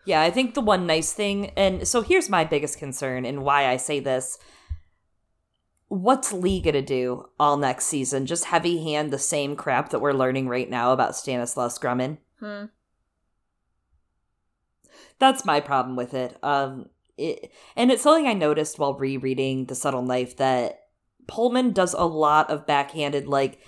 Yeah, 0.06 0.22
I 0.22 0.32
think 0.32 0.54
the 0.54 0.62
one 0.62 0.86
nice 0.86 1.14
thing, 1.14 1.51
and 1.56 1.88
so 1.88 2.01
here's 2.01 2.30
my 2.30 2.43
biggest 2.43 2.78
concern 2.78 3.24
and 3.24 3.43
why 3.43 3.68
I 3.68 3.78
say 3.78 4.01
this. 4.01 4.38
What's 5.88 6.34
Lee 6.34 6.60
gonna 6.60 6.82
do 6.82 7.30
all 7.39 7.56
next 7.56 7.86
season? 7.86 8.26
Just 8.26 8.45
heavy 8.45 8.84
hand 8.84 9.12
the 9.12 9.20
same 9.20 9.56
crap 9.56 9.89
that 9.89 9.99
we're 9.99 10.12
learning 10.12 10.49
right 10.49 10.70
now 10.70 10.91
about 10.91 11.16
Stanislaus 11.16 11.80
Grumman? 11.80 12.18
Hmm. 12.39 12.66
That's 15.20 15.45
my 15.45 15.60
problem 15.62 15.95
with 15.95 16.14
it. 16.14 16.38
Um, 16.43 16.89
it, 17.16 17.51
and 17.76 17.91
it's 17.91 18.04
something 18.04 18.28
I 18.28 18.34
noticed 18.34 18.80
while 18.80 18.95
rereading 18.95 19.66
The 19.66 19.76
Subtle 19.76 20.01
Knife 20.01 20.36
that 20.38 20.80
Pullman 21.28 21.72
does 21.72 21.93
a 21.93 22.04
lot 22.04 22.49
of 22.49 22.68
backhanded, 22.68 23.28
like, 23.28 23.60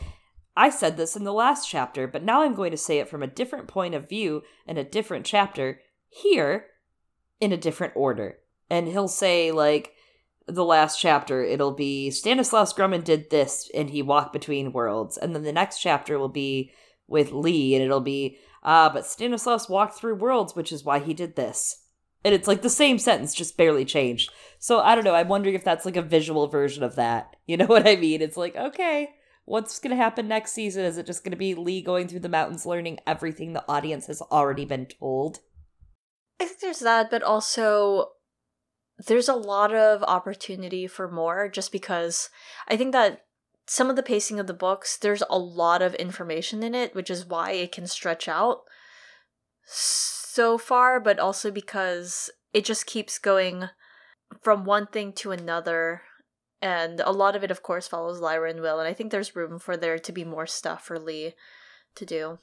I 0.56 0.70
said 0.70 0.98
this 0.98 1.16
in 1.16 1.24
the 1.24 1.34
last 1.34 1.70
chapter, 1.70 2.08
but 2.08 2.24
now 2.24 2.42
I'm 2.42 2.56
going 2.56 2.72
to 2.72 2.78
say 2.78 3.00
it 3.00 3.10
from 3.10 3.22
a 3.22 3.28
different 3.28 3.68
point 3.68 3.94
of 3.94 4.10
view 4.10 4.44
in 4.66 4.78
a 4.78 4.84
different 4.84 5.26
chapter 5.26 5.82
here 6.10 6.68
in 7.42 7.52
a 7.52 7.58
different 7.58 7.94
order. 7.96 8.38
And 8.70 8.88
he'll 8.88 9.10
say, 9.10 9.52
like, 9.52 9.94
the 10.48 10.64
last 10.64 11.00
chapter, 11.00 11.44
it'll 11.44 11.74
be 11.74 12.12
Stanislaus 12.12 12.74
Grumman 12.74 13.04
did 13.04 13.30
this 13.30 13.70
and 13.74 13.90
he 13.90 14.02
walked 14.02 14.32
between 14.32 14.74
worlds. 14.74 15.18
And 15.18 15.36
then 15.36 15.44
the 15.44 15.52
next 15.52 15.80
chapter 15.80 16.18
will 16.20 16.30
be 16.30 16.72
with 17.08 17.32
Lee 17.32 17.76
and 17.76 17.84
it'll 17.84 18.02
be, 18.02 18.38
ah, 18.64 18.86
uh, 18.86 18.94
but 18.94 19.06
Stanislaus 19.06 19.68
walked 19.68 19.98
through 19.98 20.16
worlds, 20.16 20.56
which 20.56 20.72
is 20.72 20.84
why 20.84 21.00
he 21.00 21.14
did 21.14 21.36
this. 21.36 21.84
And 22.24 22.34
it's 22.34 22.48
like 22.48 22.62
the 22.62 22.70
same 22.70 22.98
sentence, 22.98 23.36
just 23.36 23.58
barely 23.58 23.86
changed. 23.86 24.32
So 24.58 24.80
I 24.80 24.96
don't 24.96 25.04
know. 25.04 25.16
I'm 25.16 25.28
wondering 25.28 25.56
if 25.56 25.64
that's 25.64 25.86
like 25.86 25.98
a 25.98 26.02
visual 26.02 26.48
version 26.48 26.84
of 26.84 26.96
that. 26.96 27.36
You 27.46 27.58
know 27.58 27.66
what 27.68 27.88
I 27.88 27.96
mean? 27.96 28.22
It's 28.22 28.38
like, 28.38 28.56
okay, 28.56 29.10
what's 29.46 29.80
going 29.80 29.92
to 29.92 30.04
happen 30.04 30.28
next 30.28 30.52
season? 30.52 30.84
Is 30.84 30.98
it 30.98 31.06
just 31.06 31.24
going 31.24 31.32
to 31.32 31.38
be 31.38 31.56
Lee 31.56 31.82
going 31.82 32.08
through 32.08 32.20
the 32.20 32.30
mountains 32.30 32.66
learning 32.66 33.00
everything 33.08 33.54
the 33.54 33.66
audience 33.68 34.08
has 34.08 34.22
already 34.22 34.66
been 34.66 34.88
told? 34.88 35.40
I 36.40 36.46
think 36.46 36.60
there's 36.60 36.80
that, 36.80 37.10
but 37.10 37.24
also 37.24 38.10
there's 39.08 39.30
a 39.30 39.36
lot 39.36 39.74
of 39.74 40.04
opportunity 40.04 40.88
for 40.88 41.10
more 41.10 41.50
just 41.50 41.72
because 41.72 42.30
I 42.68 42.76
think 42.76 42.92
that 42.92 43.22
some 43.68 43.90
of 43.90 43.96
the 43.96 44.04
pacing 44.04 44.40
of 44.40 44.48
the 44.48 44.54
books, 44.54 44.98
there's 44.98 45.24
a 45.30 45.38
lot 45.38 45.82
of 45.82 45.96
information 45.96 46.62
in 46.64 46.76
it, 46.76 46.94
which 46.94 47.10
is 47.10 47.26
why 47.26 47.52
it 47.52 47.72
can 47.72 47.88
stretch 47.88 48.28
out 48.28 48.62
so 49.66 50.58
far, 50.58 51.00
but 51.00 51.20
also 51.20 51.50
because 51.50 52.30
it 52.54 52.64
just 52.64 52.86
keeps 52.86 53.18
going 53.18 53.70
from 54.42 54.66
one 54.66 54.88
thing 54.88 55.14
to 55.14 55.32
another 55.32 56.02
and 56.62 57.00
a 57.02 57.12
lot 57.12 57.36
of 57.36 57.44
it 57.44 57.52
of 57.52 57.62
course 57.62 57.88
follows 57.88 58.20
lyra 58.20 58.50
and 58.50 58.62
will 58.62 58.80
and 58.80 58.88
i 58.88 58.94
think 58.94 59.12
there's 59.12 59.36
room 59.36 59.60
for 59.60 59.76
there 59.76 60.00
to 60.00 60.12
be 60.12 60.24
more 60.24 60.48
stuff 60.48 60.84
for 60.84 60.98
lee 60.98 61.34
to 61.96 62.06
do. 62.06 62.40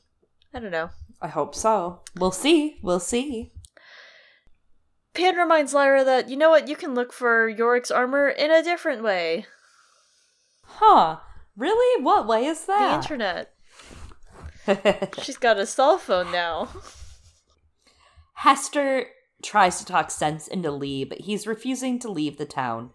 I 0.52 0.58
don't 0.58 0.70
know. 0.70 0.90
I 1.20 1.28
hope 1.28 1.54
so. 1.54 2.00
We'll 2.16 2.32
see. 2.32 2.78
We'll 2.82 3.00
see. 3.00 3.52
Pan 5.14 5.36
reminds 5.36 5.74
lyra 5.74 6.04
that 6.04 6.28
you 6.28 6.36
know 6.36 6.50
what 6.50 6.68
you 6.68 6.76
can 6.76 6.94
look 6.94 7.12
for 7.12 7.50
Iorek's 7.50 7.90
armor 7.90 8.28
in 8.28 8.50
a 8.50 8.62
different 8.62 9.02
way. 9.02 9.46
Huh. 10.64 11.18
Really? 11.56 12.02
What 12.02 12.26
way 12.26 12.46
is 12.46 12.64
that? 12.64 12.88
the 12.88 13.14
internet. 13.14 13.54
She's 15.22 15.36
got 15.36 15.58
a 15.58 15.66
cell 15.66 15.98
phone 15.98 16.32
now. 16.32 16.68
Hester 18.34 19.06
tries 19.42 19.78
to 19.78 19.84
talk 19.84 20.10
sense 20.10 20.46
into 20.46 20.70
lee 20.70 21.04
but 21.04 21.22
he's 21.22 21.48
refusing 21.48 21.98
to 21.98 22.08
leave 22.08 22.38
the 22.38 22.46
town 22.46 22.90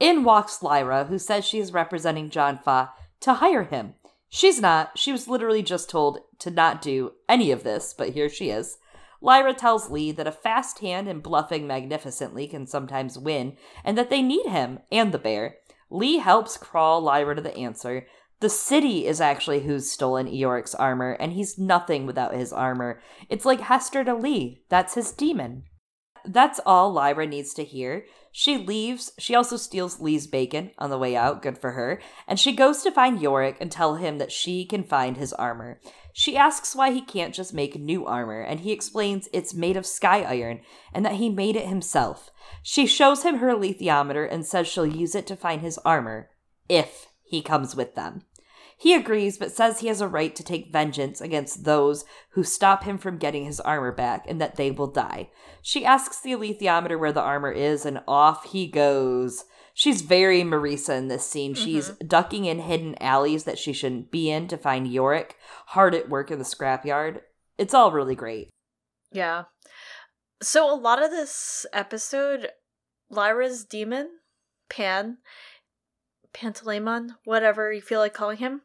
in 0.00 0.24
walks 0.24 0.62
Lyra, 0.62 1.04
who 1.04 1.18
says 1.18 1.44
she 1.44 1.60
is 1.60 1.72
representing 1.72 2.30
John 2.30 2.58
Faa 2.58 2.92
to 3.20 3.34
hire 3.34 3.64
him. 3.64 3.94
She's 4.28 4.60
not. 4.60 4.98
She 4.98 5.12
was 5.12 5.28
literally 5.28 5.62
just 5.62 5.90
told 5.90 6.20
to 6.38 6.50
not 6.50 6.80
do 6.80 7.12
any 7.28 7.50
of 7.50 7.62
this, 7.62 7.94
but 7.96 8.10
here 8.10 8.28
she 8.28 8.50
is. 8.50 8.78
Lyra 9.20 9.52
tells 9.52 9.90
Lee 9.90 10.12
that 10.12 10.26
a 10.26 10.32
fast 10.32 10.78
hand 10.78 11.06
and 11.06 11.22
bluffing 11.22 11.66
magnificently 11.66 12.46
can 12.46 12.66
sometimes 12.66 13.18
win, 13.18 13.56
and 13.84 13.98
that 13.98 14.08
they 14.08 14.22
need 14.22 14.46
him 14.46 14.78
and 14.90 15.12
the 15.12 15.18
bear. 15.18 15.56
Lee 15.90 16.18
helps 16.18 16.56
crawl 16.56 17.02
Lyra 17.02 17.36
to 17.36 17.42
the 17.42 17.56
answer. 17.56 18.06
The 18.38 18.48
city 18.48 19.06
is 19.06 19.20
actually 19.20 19.60
who's 19.60 19.90
stolen 19.90 20.26
Iorek's 20.26 20.74
armor, 20.74 21.12
and 21.20 21.32
he's 21.32 21.58
nothing 21.58 22.06
without 22.06 22.32
his 22.32 22.52
armor. 22.52 23.02
It's 23.28 23.44
like 23.44 23.60
Hester 23.60 24.04
to 24.04 24.14
Lee. 24.14 24.62
That's 24.70 24.94
his 24.94 25.12
demon. 25.12 25.64
That's 26.24 26.60
all 26.64 26.92
Lyra 26.92 27.26
needs 27.26 27.52
to 27.54 27.64
hear. 27.64 28.06
She 28.32 28.58
leaves. 28.58 29.12
She 29.18 29.34
also 29.34 29.56
steals 29.56 30.00
Lee's 30.00 30.26
bacon 30.26 30.70
on 30.78 30.90
the 30.90 30.98
way 30.98 31.16
out. 31.16 31.42
Good 31.42 31.58
for 31.58 31.72
her. 31.72 32.00
And 32.28 32.38
she 32.38 32.54
goes 32.54 32.82
to 32.82 32.92
find 32.92 33.18
Iorek 33.18 33.56
and 33.60 33.72
tell 33.72 33.96
him 33.96 34.18
that 34.18 34.32
she 34.32 34.64
can 34.64 34.84
find 34.84 35.16
his 35.16 35.32
armor. 35.32 35.80
She 36.12 36.36
asks 36.36 36.74
why 36.74 36.90
he 36.92 37.00
can't 37.00 37.34
just 37.34 37.54
make 37.54 37.78
new 37.78 38.06
armor, 38.06 38.40
and 38.40 38.60
he 38.60 38.72
explains 38.72 39.28
it's 39.32 39.54
made 39.54 39.76
of 39.76 39.86
sky 39.86 40.22
iron 40.22 40.60
and 40.92 41.04
that 41.04 41.14
he 41.14 41.28
made 41.28 41.56
it 41.56 41.66
himself. 41.66 42.30
She 42.62 42.86
shows 42.86 43.22
him 43.22 43.38
her 43.38 43.48
alethiometer 43.48 44.30
and 44.30 44.44
says 44.44 44.66
she'll 44.66 44.86
use 44.86 45.14
it 45.14 45.26
to 45.28 45.36
find 45.36 45.60
his 45.60 45.78
armor 45.78 46.30
if 46.68 47.06
he 47.22 47.42
comes 47.42 47.76
with 47.76 47.94
them. 47.94 48.22
He 48.80 48.94
agrees, 48.94 49.36
but 49.36 49.52
says 49.52 49.80
he 49.80 49.88
has 49.88 50.00
a 50.00 50.08
right 50.08 50.34
to 50.34 50.42
take 50.42 50.72
vengeance 50.72 51.20
against 51.20 51.64
those 51.64 52.06
who 52.30 52.42
stop 52.42 52.84
him 52.84 52.96
from 52.96 53.18
getting 53.18 53.44
his 53.44 53.60
armor 53.60 53.92
back 53.92 54.24
and 54.26 54.40
that 54.40 54.56
they 54.56 54.70
will 54.70 54.86
die. 54.86 55.28
She 55.60 55.84
asks 55.84 56.18
the 56.18 56.30
alethiometer 56.30 56.98
where 56.98 57.12
the 57.12 57.20
armor 57.20 57.52
is, 57.52 57.84
and 57.84 58.00
off 58.08 58.52
he 58.52 58.66
goes. 58.66 59.44
She's 59.74 60.00
very 60.00 60.40
Marisa 60.40 60.96
in 60.96 61.08
this 61.08 61.26
scene. 61.26 61.52
Mm-hmm. 61.52 61.62
She's 61.62 61.90
ducking 62.06 62.46
in 62.46 62.60
hidden 62.60 62.94
alleys 63.02 63.44
that 63.44 63.58
she 63.58 63.74
shouldn't 63.74 64.10
be 64.10 64.30
in 64.30 64.48
to 64.48 64.56
find 64.56 64.86
Iorek, 64.86 65.32
hard 65.66 65.94
at 65.94 66.08
work 66.08 66.30
in 66.30 66.38
the 66.38 66.44
scrapyard. 66.46 67.20
It's 67.58 67.74
all 67.74 67.92
really 67.92 68.14
great. 68.14 68.48
Yeah. 69.12 69.44
So 70.40 70.72
a 70.72 70.74
lot 70.74 71.02
of 71.02 71.10
this 71.10 71.66
episode, 71.74 72.48
Lyra's 73.10 73.62
demon, 73.66 74.08
Pan, 74.70 75.18
Pantaleimon, 76.32 77.16
whatever 77.24 77.72
you 77.72 77.80
feel 77.80 78.00
like 78.00 78.14
calling 78.14 78.38
him. 78.38 78.62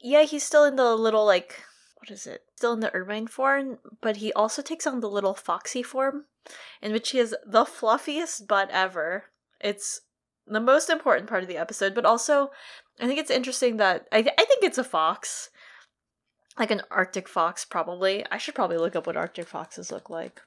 Yeah, 0.00 0.22
he's 0.22 0.44
still 0.44 0.64
in 0.64 0.76
the 0.76 0.94
little 0.94 1.24
like 1.24 1.62
what 1.96 2.10
is 2.10 2.26
it? 2.26 2.44
Still 2.56 2.74
in 2.74 2.80
the 2.80 2.94
ermine 2.94 3.26
form, 3.26 3.78
but 4.00 4.18
he 4.18 4.32
also 4.32 4.62
takes 4.62 4.86
on 4.86 5.00
the 5.00 5.08
little 5.08 5.34
Foxy 5.34 5.82
form, 5.82 6.26
in 6.80 6.92
which 6.92 7.10
he 7.10 7.18
has 7.18 7.34
the 7.44 7.64
fluffiest 7.64 8.46
butt 8.46 8.70
ever. 8.70 9.24
It's 9.60 10.02
the 10.46 10.60
most 10.60 10.88
important 10.88 11.28
part 11.28 11.42
of 11.42 11.48
the 11.48 11.56
episode, 11.56 11.94
but 11.94 12.04
also 12.04 12.50
I 13.00 13.06
think 13.06 13.18
it's 13.18 13.30
interesting 13.30 13.76
that 13.78 14.06
I, 14.12 14.22
th- 14.22 14.34
I 14.38 14.44
think 14.44 14.62
it's 14.62 14.78
a 14.78 14.84
fox. 14.84 15.50
Like 16.58 16.70
an 16.70 16.82
Arctic 16.90 17.28
fox, 17.28 17.66
probably. 17.66 18.24
I 18.30 18.38
should 18.38 18.54
probably 18.54 18.78
look 18.78 18.96
up 18.96 19.06
what 19.06 19.16
Arctic 19.16 19.46
foxes 19.46 19.92
look 19.92 20.08
like. 20.08 20.40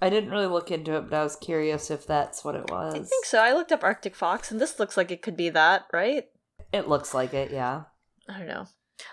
I 0.00 0.10
didn't 0.10 0.30
really 0.30 0.46
look 0.46 0.70
into 0.70 0.96
it, 0.96 1.08
but 1.08 1.16
I 1.16 1.22
was 1.22 1.36
curious 1.36 1.90
if 1.90 2.06
that's 2.06 2.44
what 2.44 2.54
it 2.54 2.70
was. 2.70 2.94
I 2.94 2.98
think 2.98 3.24
so. 3.24 3.38
I 3.38 3.52
looked 3.52 3.72
up 3.72 3.84
Arctic 3.84 4.14
fox, 4.14 4.50
and 4.50 4.60
this 4.60 4.78
looks 4.78 4.96
like 4.96 5.10
it 5.10 5.22
could 5.22 5.36
be 5.36 5.48
that, 5.50 5.86
right? 5.92 6.26
It 6.72 6.88
looks 6.88 7.14
like 7.14 7.32
it, 7.32 7.50
yeah. 7.50 7.84
I 8.28 8.38
don't 8.38 8.48
know. 8.48 8.66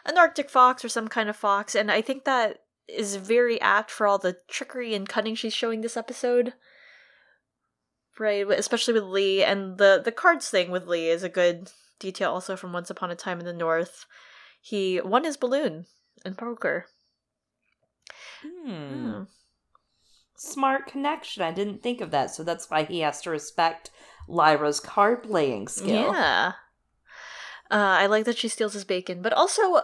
An 0.06 0.18
Arctic 0.18 0.50
fox 0.50 0.84
or 0.84 0.90
some 0.90 1.08
kind 1.08 1.30
of 1.30 1.36
fox, 1.36 1.76
and 1.76 1.92
I 1.92 2.02
think 2.02 2.26
that 2.26 2.64
is 2.88 3.16
very 3.16 3.60
apt 3.62 3.90
for 3.92 4.06
all 4.06 4.18
the 4.18 4.38
trickery 4.48 4.94
and 4.94 5.08
cunning 5.08 5.36
she's 5.36 5.54
showing 5.54 5.82
this 5.82 5.98
episode. 5.98 6.54
Right, 8.20 8.50
especially 8.52 8.94
with 8.94 9.04
Lee, 9.04 9.44
and 9.44 9.78
the 9.78 10.02
the 10.04 10.12
cards 10.12 10.50
thing 10.50 10.70
with 10.70 10.88
Lee 10.88 11.10
is 11.10 11.24
a 11.24 11.30
good 11.30 11.72
detail 12.00 12.32
also 12.32 12.56
from 12.56 12.74
Once 12.74 12.90
Upon 12.90 13.10
a 13.10 13.16
Time 13.16 13.40
in 13.40 13.46
the 13.46 13.54
North. 13.54 14.06
He 14.62 15.00
won 15.02 15.24
his 15.24 15.38
balloon 15.38 15.86
in 16.26 16.36
poker. 16.36 16.88
Hmm. 18.44 18.70
Hmm. 18.70 19.24
Smart 20.44 20.88
connection. 20.88 21.44
I 21.44 21.52
didn't 21.52 21.84
think 21.84 22.02
of 22.02 22.10
that, 22.10 22.32
so 22.32 22.44
that's 22.44 22.68
why 22.68 22.84
he 22.84 23.02
has 23.02 23.22
to 23.22 23.30
respect 23.30 23.92
Lyra's 24.28 24.80
card 24.80 25.22
playing 25.22 25.68
skill. 25.68 26.12
Yeah. 26.14 26.54
Uh, 27.70 27.76
I 27.76 28.08
like 28.08 28.26
that 28.26 28.39
she 28.39 28.48
steals 28.48 28.74
his 28.74 28.84
bacon, 28.84 29.22
but 29.22 29.34
also 29.34 29.82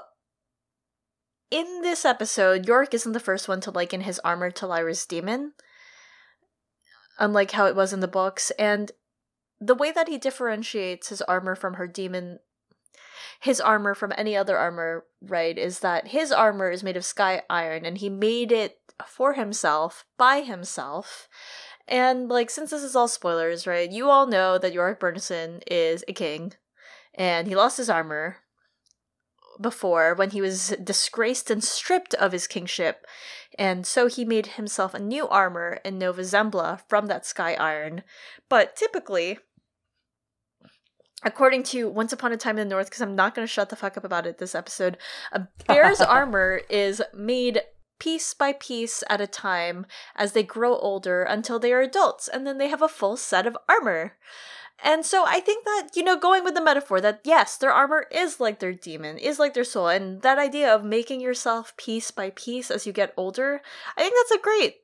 in 1.51 1.81
this 1.83 2.05
episode, 2.05 2.65
Iorek 2.65 2.95
isn't 2.95 3.11
the 3.11 3.19
first 3.19 3.47
one 3.47 3.61
to 3.61 3.71
liken 3.71 4.01
his 4.01 4.17
armor 4.25 4.49
to 4.49 4.65
Lyra's 4.65 5.05
demon, 5.05 5.53
unlike 7.19 7.51
how 7.51 7.67
it 7.67 7.75
was 7.75 7.93
in 7.93 7.99
the 7.99 8.07
books. 8.07 8.49
And 8.57 8.91
the 9.61 9.75
way 9.75 9.91
that 9.91 10.07
he 10.07 10.17
differentiates 10.17 11.09
his 11.09 11.21
armor 11.21 11.53
from 11.53 11.75
her 11.75 11.85
demon, 11.85 12.39
his 13.39 13.61
armor 13.61 13.95
from 13.95 14.13
any 14.17 14.35
other 14.35 14.57
armor, 14.57 15.05
right, 15.21 15.57
is 15.57 15.79
that 15.79 16.09
his 16.09 16.31
armor 16.31 16.69
is 16.69 16.83
made 16.83 16.97
of 16.97 17.05
sky 17.05 17.43
iron, 17.49 17.85
and 17.85 17.97
he 17.97 18.09
made 18.09 18.51
it 18.51 18.79
for 19.05 19.33
himself 19.33 20.05
by 20.17 20.41
himself. 20.41 21.27
And 21.87 22.27
like, 22.29 22.49
since 22.49 22.71
this 22.71 22.83
is 22.83 22.95
all 22.95 23.07
spoilers, 23.07 23.65
right? 23.65 23.89
You 23.89 24.09
all 24.09 24.27
know 24.27 24.57
that 24.57 24.73
Iorek 24.73 24.99
Byrnison 24.99 25.61
is 25.67 26.03
a 26.07 26.13
king 26.13 26.53
and 27.13 27.47
he 27.47 27.55
lost 27.55 27.77
his 27.77 27.89
armor 27.89 28.37
before 29.59 30.13
when 30.13 30.31
he 30.31 30.41
was 30.41 30.75
disgraced 30.83 31.49
and 31.49 31.63
stripped 31.63 32.13
of 32.15 32.31
his 32.31 32.45
kingship. 32.45 33.05
And 33.57 33.87
so 33.87 34.07
he 34.07 34.23
made 34.23 34.47
himself 34.47 34.93
a 34.93 34.99
new 34.99 35.27
armor 35.27 35.79
in 35.83 35.97
Nova 35.97 36.21
Zembla 36.21 36.81
from 36.87 37.07
that 37.07 37.25
sky 37.25 37.55
iron. 37.55 38.03
But 38.49 38.75
typically, 38.75 39.39
according 41.23 41.63
to 41.63 41.89
Once 41.89 42.13
Upon 42.13 42.31
a 42.31 42.37
Time 42.37 42.57
in 42.57 42.67
the 42.67 42.75
North, 42.75 42.87
because 42.87 43.01
I'm 43.01 43.15
not 43.15 43.35
going 43.35 43.47
to 43.47 43.51
shut 43.51 43.69
the 43.69 43.75
fuck 43.75 43.97
up 43.97 44.03
about 44.03 44.25
it 44.25 44.37
this 44.37 44.55
episode, 44.55 44.97
a 45.31 45.47
bear's 45.67 46.01
armor 46.01 46.61
is 46.69 47.01
made 47.13 47.61
piece 47.99 48.33
by 48.33 48.53
piece 48.53 49.03
at 49.09 49.21
a 49.21 49.27
time 49.27 49.85
as 50.15 50.33
they 50.33 50.43
grow 50.43 50.77
older 50.77 51.23
until 51.23 51.59
they 51.59 51.73
are 51.73 51.81
adults, 51.81 52.27
and 52.27 52.45
then 52.45 52.57
they 52.57 52.67
have 52.67 52.81
a 52.81 52.87
full 52.87 53.17
set 53.17 53.47
of 53.47 53.57
armor. 53.67 54.13
And 54.83 55.03
so 55.03 55.25
I 55.25 55.39
think 55.39 55.65
that, 55.65 55.89
you 55.95 56.03
know, 56.03 56.15
going 56.15 56.43
with 56.43 56.53
the 56.53 56.63
metaphor 56.63 57.01
that 57.01 57.21
yes, 57.23 57.57
their 57.57 57.71
armor 57.71 58.05
is 58.11 58.39
like 58.39 58.59
their 58.59 58.73
demon, 58.73 59.17
is 59.17 59.39
like 59.39 59.55
their 59.55 59.63
soul, 59.63 59.87
and 59.87 60.21
that 60.21 60.37
idea 60.37 60.73
of 60.73 60.83
making 60.83 61.19
yourself 61.19 61.75
piece 61.77 62.11
by 62.11 62.29
piece 62.29 62.69
as 62.69 62.85
you 62.85 62.93
get 62.93 63.13
older, 63.17 63.61
I 63.97 64.01
think 64.01 64.13
that's 64.15 64.39
a 64.39 64.43
great 64.43 64.81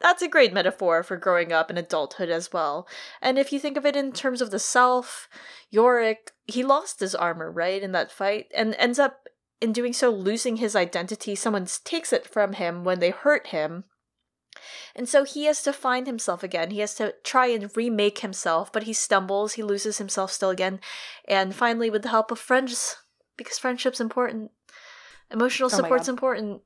that's 0.00 0.22
a 0.22 0.28
great 0.28 0.52
metaphor 0.52 1.02
for 1.02 1.16
growing 1.16 1.52
up 1.52 1.70
in 1.70 1.78
adulthood 1.78 2.28
as 2.28 2.52
well. 2.52 2.86
And 3.22 3.38
if 3.38 3.52
you 3.52 3.58
think 3.58 3.76
of 3.76 3.86
it 3.86 3.96
in 3.96 4.12
terms 4.12 4.40
of 4.42 4.50
the 4.50 4.58
self, 4.58 5.28
Iorek, 5.72 6.32
he 6.46 6.62
lost 6.62 7.00
his 7.00 7.14
armor, 7.14 7.50
right, 7.50 7.82
in 7.82 7.92
that 7.92 8.12
fight, 8.12 8.46
and 8.54 8.74
ends 8.78 8.98
up 8.98 9.26
in 9.60 9.72
doing 9.72 9.92
so 9.92 10.10
losing 10.10 10.56
his 10.56 10.76
identity. 10.76 11.34
Someone 11.34 11.66
takes 11.84 12.12
it 12.12 12.26
from 12.26 12.54
him 12.54 12.84
when 12.84 12.98
they 13.00 13.10
hurt 13.10 13.48
him. 13.48 13.84
And 14.94 15.08
so 15.08 15.24
he 15.24 15.44
has 15.44 15.62
to 15.62 15.72
find 15.72 16.06
himself 16.06 16.42
again. 16.42 16.70
He 16.70 16.80
has 16.80 16.94
to 16.94 17.14
try 17.24 17.46
and 17.46 17.74
remake 17.76 18.20
himself, 18.20 18.72
but 18.72 18.84
he 18.84 18.92
stumbles, 18.92 19.54
he 19.54 19.62
loses 19.62 19.98
himself 19.98 20.32
still 20.32 20.50
again. 20.50 20.80
And 21.26 21.54
finally, 21.54 21.90
with 21.90 22.02
the 22.02 22.08
help 22.08 22.30
of 22.30 22.38
friends, 22.38 22.96
because 23.36 23.58
friendship's 23.58 24.00
important, 24.00 24.50
emotional 25.30 25.70
Oh 25.72 25.76
support's 25.76 26.08
important, 26.08 26.62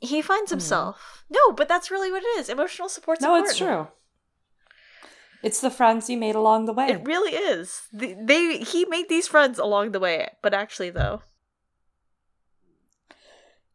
he 0.00 0.22
finds 0.22 0.48
Mhm. 0.50 0.54
himself. 0.54 1.24
No, 1.28 1.52
but 1.52 1.68
that's 1.68 1.90
really 1.90 2.10
what 2.10 2.22
it 2.22 2.38
is. 2.38 2.48
Emotional 2.48 2.88
support's 2.88 3.20
No, 3.20 3.34
important. 3.34 3.50
it's 3.50 3.58
true. 3.58 3.88
It's 5.42 5.60
the 5.60 5.70
friends 5.70 6.10
you 6.10 6.16
made 6.16 6.34
along 6.34 6.64
the 6.66 6.72
way. 6.72 6.88
It 6.88 7.04
really 7.06 7.32
is. 7.36 7.82
The- 7.92 8.16
They 8.20 8.58
he 8.58 8.84
made 8.86 9.08
these 9.08 9.28
friends 9.28 9.58
along 9.58 9.92
the 9.92 10.00
way, 10.00 10.36
but 10.42 10.52
actually 10.54 10.90
though, 10.90 11.22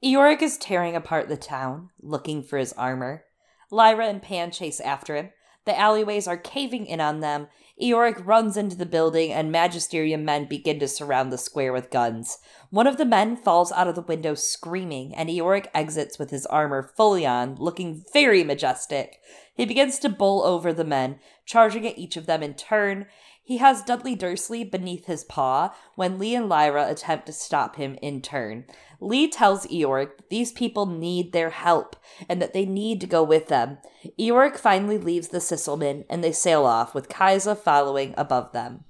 Iorek 0.03 0.41
is 0.41 0.57
tearing 0.57 0.95
apart 0.95 1.29
the 1.29 1.37
town, 1.37 1.89
looking 2.01 2.43
for 2.43 2.57
his 2.57 2.73
armor. 2.73 3.25
Lyra 3.71 4.07
and 4.07 4.21
Pan 4.21 4.51
chase 4.51 4.81
after 4.81 5.15
him. 5.15 5.31
The 5.65 5.77
alleyways 5.79 6.27
are 6.27 6.37
caving 6.37 6.85
in 6.87 6.99
on 6.99 7.21
them. 7.21 7.47
Iorek 7.81 8.25
runs 8.25 8.55
into 8.55 8.75
the 8.75 8.85
building, 8.85 9.33
and 9.33 9.51
Magisterium 9.51 10.23
men 10.23 10.45
begin 10.45 10.79
to 10.79 10.87
surround 10.87 11.31
the 11.31 11.37
square 11.37 11.73
with 11.73 11.89
guns. 11.89 12.37
One 12.69 12.85
of 12.85 12.97
the 12.97 13.05
men 13.05 13.35
falls 13.35 13.71
out 13.71 13.87
of 13.87 13.95
the 13.95 14.01
window 14.01 14.35
screaming, 14.35 15.15
and 15.15 15.27
Iorek 15.27 15.67
exits 15.73 16.19
with 16.19 16.29
his 16.29 16.45
armor 16.45 16.91
fully 16.95 17.25
on, 17.25 17.55
looking 17.55 18.03
very 18.13 18.43
majestic. 18.43 19.19
He 19.55 19.65
begins 19.65 19.97
to 19.99 20.09
bowl 20.09 20.43
over 20.43 20.71
the 20.71 20.83
men, 20.83 21.19
charging 21.45 21.87
at 21.87 21.97
each 21.97 22.15
of 22.15 22.27
them 22.27 22.43
in 22.43 22.53
turn. 22.53 23.07
He 23.45 23.57
has 23.57 23.83
Dudley 23.83 24.15
Dursley 24.15 24.63
beneath 24.63 25.05
his 25.05 25.25
paw 25.25 25.75
when 25.95 26.17
Lee 26.17 26.33
and 26.33 26.47
Lyra 26.47 26.89
attempt 26.89 27.25
to 27.25 27.33
stop 27.33 27.75
him 27.75 27.97
in 28.01 28.21
turn. 28.21 28.65
Lee 29.01 29.27
tells 29.29 29.67
Iorek 29.67 30.15
that 30.17 30.29
these 30.29 30.53
people 30.53 30.85
need 30.85 31.33
their 31.33 31.49
help 31.49 31.97
and 32.29 32.41
that 32.41 32.53
they 32.53 32.65
need 32.65 33.01
to 33.01 33.07
go 33.07 33.21
with 33.21 33.49
them. 33.49 33.79
Iorek 34.17 34.57
finally 34.57 34.97
leaves 34.97 35.27
the 35.27 35.39
Sysselman 35.39 36.05
and 36.09 36.23
they 36.23 36.31
sail 36.31 36.65
off, 36.65 36.95
with 36.95 37.09
Kaisa 37.09 37.55
following 37.55 38.13
above 38.17 38.53
them. 38.53 38.85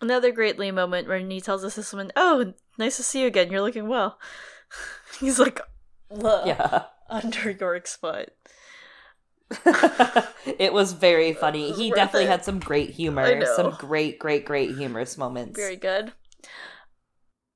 another 0.00 0.32
great 0.32 0.58
Lee 0.58 0.70
moment 0.70 1.06
where 1.06 1.18
he 1.18 1.40
tells 1.40 1.62
the 1.62 1.88
woman, 1.92 2.10
"Oh, 2.16 2.54
nice 2.78 2.96
to 2.96 3.02
see 3.02 3.20
you 3.20 3.26
again. 3.26 3.50
You're 3.50 3.62
looking 3.62 3.88
well." 3.88 4.18
He's 5.20 5.38
like, 5.38 5.60
"Look." 6.10 6.46
Yeah. 6.46 6.84
under 7.10 7.54
Iorek's 7.54 7.96
foot. 7.96 8.32
it 10.58 10.72
was 10.72 10.92
very 10.92 11.32
funny. 11.32 11.72
He 11.72 11.90
definitely 11.90 12.24
it. 12.24 12.30
had 12.30 12.44
some 12.44 12.58
great 12.58 12.90
humor, 12.90 13.44
some 13.56 13.76
great, 13.78 14.18
great, 14.18 14.44
great 14.44 14.76
humorous 14.76 15.18
moments. 15.18 15.58
Very 15.58 15.76
good. 15.76 16.12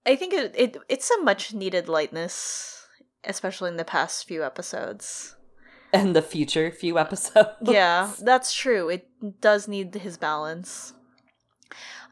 I 0.07 0.17
think 0.17 0.33
it, 0.33 0.55
it 0.57 0.77
it's 0.89 1.11
a 1.11 1.23
much 1.23 1.53
needed 1.53 1.89
lightness, 1.89 2.87
especially 3.25 3.71
in 3.71 3.77
the 3.77 3.85
past 3.85 4.27
few 4.27 4.45
episodes. 4.45 5.37
And 5.93 6.15
the 6.15 6.23
future 6.23 6.71
few 6.71 6.99
episodes. 6.99 7.57
yeah, 7.63 8.13
that's 8.23 8.55
true. 8.55 8.89
It 8.89 9.09
does 9.41 9.69
need 9.69 9.95
his 9.95 10.17
balance. 10.17 10.93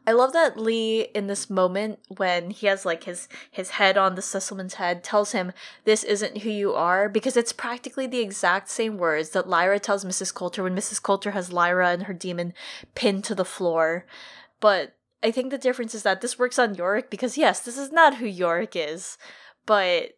I 0.07 0.13
love 0.13 0.31
that 0.31 0.57
Lee 0.57 1.01
in 1.13 1.27
this 1.27 1.49
moment 1.49 1.99
when 2.07 2.49
he 2.51 2.67
has 2.67 2.85
like 2.85 3.03
his 3.03 3.27
his 3.51 3.71
head 3.71 3.97
on 3.97 4.15
the 4.15 4.21
Sysselman's 4.21 4.75
head 4.75 5.03
tells 5.03 5.33
him 5.33 5.51
this 5.83 6.05
isn't 6.05 6.39
who 6.39 6.49
you 6.49 6.73
are 6.73 7.09
because 7.09 7.35
it's 7.35 7.51
practically 7.51 8.07
the 8.07 8.21
exact 8.21 8.69
same 8.69 8.97
words 8.97 9.31
that 9.31 9.49
Lyra 9.49 9.79
tells 9.79 10.05
Mrs. 10.05 10.33
Coulter 10.33 10.63
when 10.63 10.77
Mrs. 10.77 11.03
Coulter 11.03 11.31
has 11.31 11.51
Lyra 11.51 11.89
and 11.89 12.03
her 12.03 12.13
demon 12.13 12.53
pinned 12.95 13.25
to 13.25 13.35
the 13.35 13.43
floor. 13.43 14.05
But 14.61 14.95
I 15.21 15.29
think 15.29 15.51
the 15.51 15.57
difference 15.57 15.93
is 15.93 16.03
that 16.03 16.21
this 16.21 16.39
works 16.39 16.57
on 16.57 16.77
Iorek 16.77 17.09
because 17.09 17.37
yes, 17.37 17.59
this 17.59 17.77
is 17.77 17.91
not 17.91 18.15
who 18.15 18.31
Iorek 18.31 18.77
is, 18.77 19.17
but 19.65 20.17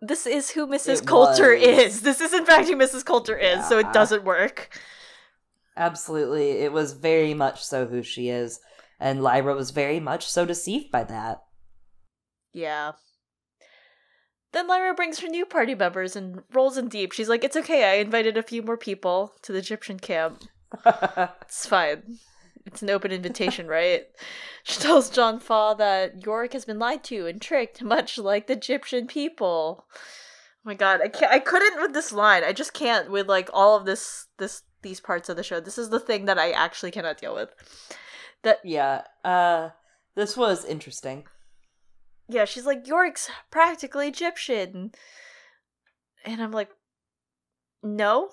this 0.00 0.26
is 0.26 0.52
who 0.52 0.66
Mrs. 0.66 1.02
It 1.02 1.06
Coulter 1.06 1.54
was. 1.54 1.62
is. 1.62 2.00
This 2.00 2.22
is 2.22 2.32
in 2.32 2.46
fact 2.46 2.68
who 2.68 2.76
Mrs. 2.76 3.04
Coulter 3.04 3.36
is, 3.36 3.68
so 3.68 3.78
it 3.78 3.92
doesn't 3.92 4.24
work. 4.24 4.78
Absolutely. 5.76 6.52
It 6.52 6.72
was 6.72 6.94
very 6.94 7.34
much 7.34 7.62
so 7.62 7.86
who 7.86 8.02
she 8.02 8.30
is. 8.30 8.60
And 9.00 9.22
Lyra 9.22 9.54
was 9.54 9.70
very 9.70 10.00
much 10.00 10.26
so 10.26 10.46
deceived 10.46 10.90
by 10.90 11.04
that. 11.04 11.42
Yeah. 12.52 12.92
Then 14.52 14.68
Lyra 14.68 14.94
brings 14.94 15.18
her 15.18 15.28
new 15.28 15.44
party 15.44 15.74
members 15.74 16.14
and 16.14 16.42
rolls 16.52 16.78
in 16.78 16.88
deep. 16.88 17.12
She's 17.12 17.28
like, 17.28 17.42
It's 17.42 17.56
okay, 17.56 17.90
I 17.90 18.00
invited 18.00 18.36
a 18.36 18.42
few 18.42 18.62
more 18.62 18.76
people 18.76 19.34
to 19.42 19.52
the 19.52 19.60
Gyptian 19.60 20.00
camp. 20.00 20.42
It's 21.42 21.66
fine. 21.66 22.18
It's 22.66 22.82
an 22.82 22.90
open 22.90 23.12
invitation, 23.12 23.66
right? 23.66 24.04
She 24.66 24.80
tells 24.80 25.10
John 25.10 25.40
Faa 25.40 25.74
that 25.74 26.22
Iorek 26.22 26.54
has 26.54 26.64
been 26.64 26.78
lied 26.78 27.04
to 27.04 27.26
and 27.26 27.38
tricked, 27.38 27.82
much 27.82 28.16
like 28.16 28.46
the 28.46 28.56
Gyptian 28.56 29.06
people. 29.06 29.84
Oh 29.92 30.00
my 30.64 30.72
god, 30.72 31.02
I 31.02 31.08
can't 31.08 31.30
I 31.30 31.38
couldn't 31.38 31.82
with 31.82 31.92
this 31.92 32.12
line. 32.12 32.42
I 32.42 32.54
just 32.54 32.72
can't 32.72 33.10
with 33.10 33.28
like 33.28 33.50
all 33.52 33.76
of 33.76 33.84
this 33.84 34.28
this 34.38 34.62
these 34.80 35.00
parts 35.00 35.28
of 35.28 35.36
the 35.36 35.42
show. 35.42 35.60
This 35.60 35.76
is 35.76 35.90
the 35.90 36.00
thing 36.00 36.24
that 36.24 36.38
I 36.38 36.52
actually 36.52 36.92
cannot 36.92 37.18
deal 37.18 37.34
with. 37.34 37.50
That 38.44 38.60
Yeah. 38.64 39.02
Uh 39.24 39.70
this 40.14 40.36
was 40.36 40.64
interesting. 40.64 41.24
yeah, 42.28 42.44
she's 42.44 42.64
like 42.66 42.84
Iorek's 42.84 43.28
practically 43.50 44.12
Gyptian, 44.12 44.94
and 46.24 46.40
I'm 46.40 46.52
like, 46.52 46.70
no, 47.82 48.30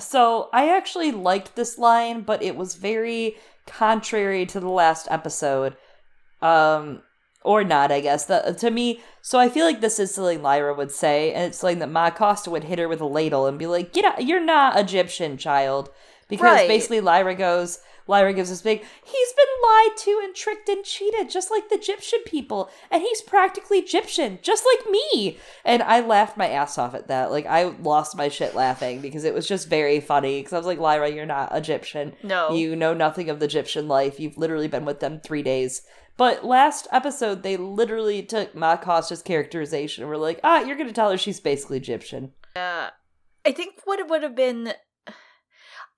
So 0.00 0.48
I 0.52 0.74
actually 0.74 1.12
liked 1.12 1.54
this 1.56 1.78
line, 1.78 2.22
but 2.22 2.42
it 2.42 2.56
was 2.56 2.74
very 2.74 3.36
contrary 3.66 4.46
to 4.46 4.60
the 4.60 4.68
last 4.68 5.06
episode. 5.10 5.76
Um 6.40 7.02
or 7.44 7.62
not, 7.64 7.92
I 7.92 8.00
guess. 8.00 8.26
The, 8.26 8.56
to 8.58 8.70
me, 8.70 9.00
so 9.22 9.38
I 9.38 9.48
feel 9.48 9.64
like 9.64 9.80
this 9.80 9.98
is 9.98 10.14
something 10.14 10.42
Lyra 10.42 10.74
would 10.74 10.90
say, 10.90 11.32
and 11.32 11.44
it's 11.44 11.58
something 11.58 11.78
that 11.78 11.88
Ma 11.90 12.10
Costa 12.10 12.50
would 12.50 12.64
hit 12.64 12.78
her 12.78 12.88
with 12.88 13.00
a 13.00 13.06
ladle 13.06 13.46
and 13.46 13.58
be 13.58 13.66
like, 13.66 13.92
"Get 13.92 14.04
out! 14.04 14.26
You're 14.26 14.44
not 14.44 14.76
Gyptian, 14.86 15.38
child." 15.38 15.90
Because 16.28 16.44
Right. 16.44 16.68
basically, 16.68 17.00
Lyra 17.00 17.34
goes, 17.34 17.80
Lyra 18.06 18.32
gives 18.32 18.48
this 18.48 18.62
big, 18.62 18.82
"He's 19.04 19.32
been 19.34 19.46
lied 19.62 19.96
to 19.98 20.20
and 20.24 20.34
tricked 20.34 20.68
and 20.70 20.82
cheated, 20.82 21.28
just 21.28 21.50
like 21.50 21.68
the 21.68 21.76
Gyptian 21.76 22.24
people, 22.24 22.70
and 22.90 23.02
he's 23.02 23.20
practically 23.20 23.82
Gyptian, 23.82 24.40
just 24.40 24.64
like 24.64 24.90
me." 24.90 25.38
And 25.64 25.82
I 25.82 26.00
laughed 26.00 26.36
my 26.36 26.48
ass 26.48 26.78
off 26.78 26.94
at 26.94 27.08
that. 27.08 27.30
Like 27.30 27.44
I 27.46 27.64
lost 27.64 28.16
my 28.16 28.28
shit 28.28 28.54
laughing 28.54 29.00
because 29.00 29.24
it 29.24 29.34
was 29.34 29.46
just 29.46 29.68
very 29.68 30.00
funny. 30.00 30.40
Because 30.40 30.54
I 30.54 30.56
was 30.58 30.66
like, 30.66 30.78
"Lyra, 30.78 31.10
you're 31.10 31.26
not 31.26 31.52
Gyptian. 31.52 32.14
no, 32.22 32.52
You 32.52 32.74
know 32.76 32.94
nothing 32.94 33.28
of 33.28 33.40
the 33.40 33.48
Gyptian 33.48 33.88
life. 33.88 34.18
You've 34.18 34.38
literally 34.38 34.68
been 34.68 34.86
with 34.86 35.00
them 35.00 35.20
three 35.20 35.42
days." 35.42 35.82
But 36.16 36.44
last 36.44 36.88
episode, 36.90 37.42
they 37.42 37.56
literally 37.56 38.22
took 38.22 38.54
Ma 38.54 38.76
Costa's 38.76 39.22
characterization 39.22 40.02
and 40.02 40.10
were 40.10 40.16
like, 40.16 40.40
"Ah, 40.42 40.60
you're 40.62 40.76
gonna 40.76 40.92
tell 40.92 41.10
her 41.10 41.18
she's 41.18 41.40
basically 41.40 41.78
Gyptian." 41.80 42.30
Yeah. 42.56 42.90
I 43.44 43.52
think 43.52 43.74
what 43.84 43.98
it 43.98 44.08
would 44.08 44.22
have 44.22 44.34
been. 44.34 44.72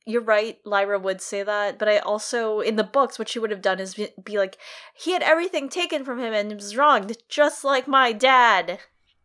You're 0.06 0.22
right, 0.22 0.58
Lyra 0.64 0.98
would 0.98 1.20
say 1.20 1.42
that, 1.42 1.78
but 1.78 1.88
I 1.88 1.98
also, 1.98 2.60
in 2.60 2.76
the 2.76 2.82
books, 2.84 3.18
what 3.18 3.28
she 3.28 3.38
would 3.38 3.50
have 3.50 3.60
done 3.60 3.78
is 3.78 3.94
be, 3.94 4.08
be 4.24 4.38
like, 4.38 4.56
he 4.94 5.12
had 5.12 5.22
everything 5.22 5.68
taken 5.68 6.04
from 6.04 6.18
him 6.18 6.32
and 6.32 6.52
was 6.54 6.76
wrong, 6.76 7.10
just 7.28 7.64
like 7.64 7.86
my 7.86 8.12
dad. 8.12 8.78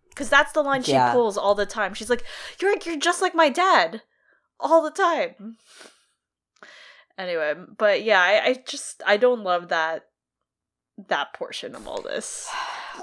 Because 0.10 0.30
that's 0.30 0.52
the 0.52 0.62
line 0.62 0.84
she 0.84 0.98
pulls 1.12 1.38
all 1.38 1.56
the 1.56 1.66
time. 1.66 1.94
She's 1.94 2.10
like, 2.10 2.24
you're, 2.60 2.76
you're 2.86 2.98
just 2.98 3.22
like 3.22 3.34
my 3.34 3.50
dad. 3.50 4.02
All 4.60 4.82
the 4.82 4.92
time. 4.92 5.58
Anyway, 7.18 7.54
but 7.78 8.04
yeah, 8.04 8.22
I, 8.22 8.46
I 8.46 8.64
just, 8.68 9.02
I 9.06 9.18
don't 9.18 9.44
love 9.44 9.70
that, 9.70 10.06
that 11.10 11.34
portion 11.34 11.76
of 11.76 11.88
all 11.88 12.02
this. 12.02 12.50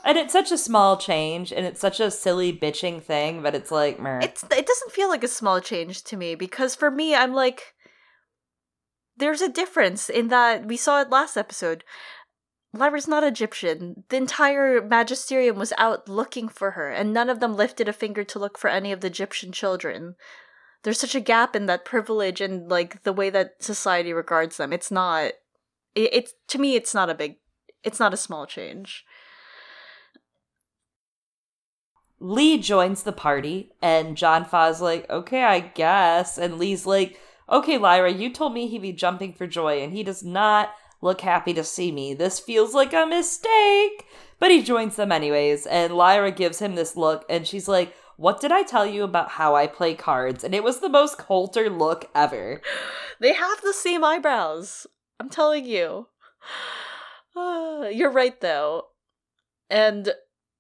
And 0.05 0.17
it's 0.17 0.33
such 0.33 0.51
a 0.51 0.59
small 0.59 0.97
change, 0.97 1.53
and 1.53 1.67
it's 1.67 1.81
such 1.81 2.01
a 2.01 2.11
silly 2.11 2.53
bitching 2.53 3.03
thing, 3.03 3.43
but 3.43 3.55
it's 3.55 3.71
like, 3.71 4.01
meh. 4.01 4.21
it's 4.23 4.43
it 4.45 4.67
doesn't 4.67 4.93
feel 4.93 5.09
like 5.09 5.25
a 5.25 5.29
small 5.29 5.61
change 5.61 6.03
to 6.05 6.17
me 6.17 6.35
because 6.35 6.75
for 6.75 6.91
me 6.91 7.15
I'm 7.15 7.35
like 7.35 7.75
there's 9.17 9.43
a 9.43 9.49
difference 9.49 10.09
in 10.09 10.29
that 10.29 10.67
we 10.67 10.77
saw 10.77 11.01
it 11.01 11.11
last 11.11 11.37
episode. 11.37 11.85
Lyra's 12.75 13.07
not 13.07 13.23
Gyptian. 13.35 14.03
The 14.09 14.17
entire 14.17 14.81
magisterium 14.81 15.59
was 15.59 15.75
out 15.77 16.09
looking 16.09 16.49
for 16.49 16.73
her, 16.73 16.91
and 16.91 17.13
none 17.13 17.29
of 17.29 17.41
them 17.41 17.55
lifted 17.55 17.89
a 17.89 17.93
finger 17.93 18.25
to 18.25 18.39
look 18.39 18.57
for 18.57 18.69
any 18.69 18.93
of 18.93 19.01
the 19.01 19.11
Gyptian 19.11 19.53
children. 19.53 20.17
There's 20.83 20.99
such 20.99 21.15
a 21.15 21.21
gap 21.21 21.55
in 21.55 21.67
that 21.67 21.85
privilege 21.85 22.41
and 22.41 22.69
like 22.69 23.03
the 23.03 23.13
way 23.13 23.31
that 23.31 23.63
society 23.63 24.13
regards 24.13 24.57
them. 24.57 24.73
It's 24.73 24.91
not. 24.91 25.33
It, 25.95 26.11
it's 26.13 26.33
to 26.49 26.59
me, 26.59 26.75
it's 26.75 26.95
not 26.95 27.11
a 27.11 27.15
big. 27.15 27.37
It's 27.85 28.01
not 28.01 28.15
a 28.15 28.19
small 28.19 28.47
change. 28.47 29.05
Lee 32.21 32.59
joins 32.59 33.03
the 33.03 33.13
party, 33.13 33.73
and 33.83 34.17
John 34.17 34.45
Faa's 34.45 34.81
like, 34.81 35.11
okay, 35.11 35.43
I 35.43 35.59
guess. 35.61 36.39
And 36.39 36.59
Lee's 36.59 36.87
like, 36.87 37.19
okay, 37.51 37.79
Lyra, 37.79 38.13
you 38.13 38.33
told 38.33 38.55
me 38.55 38.69
he'd 38.69 38.83
be 38.83 38.93
jumping 38.93 39.33
for 39.33 39.47
joy, 39.49 39.83
and 39.83 39.93
he 39.93 40.05
does 40.05 40.23
not 40.23 40.71
look 41.01 41.21
happy 41.23 41.53
to 41.55 41.65
see 41.65 41.91
me. 41.91 42.15
This 42.15 42.39
feels 42.39 42.75
like 42.75 42.93
a 42.93 43.05
mistake. 43.05 44.07
But 44.39 44.53
he 44.53 44.63
joins 44.63 44.97
them 44.97 45.11
anyways, 45.11 45.67
and 45.67 45.95
Lyra 45.95 46.31
gives 46.31 46.61
him 46.61 46.77
this 46.77 46.97
look, 46.97 47.25
and 47.29 47.47
she's 47.47 47.67
like, 47.67 47.93
what 48.17 48.41
did 48.41 48.53
I 48.53 48.63
tell 48.63 48.87
you 48.87 49.03
about 49.03 49.31
how 49.31 49.57
I 49.57 49.67
play 49.67 49.95
cards? 49.95 50.45
And 50.45 50.55
it 50.55 50.63
was 50.63 50.79
the 50.79 50.89
most 50.89 51.19
Coulter 51.19 51.69
look 51.69 52.09
ever. 52.15 52.61
They 53.21 53.33
have 53.33 53.63
the 53.63 53.73
same 53.73 54.05
eyebrows. 54.05 54.87
I'm 55.19 55.29
telling 55.29 55.65
you. 55.65 56.07
You're 57.91 58.11
right 58.11 58.41
though. 58.41 58.87
And 59.71 60.13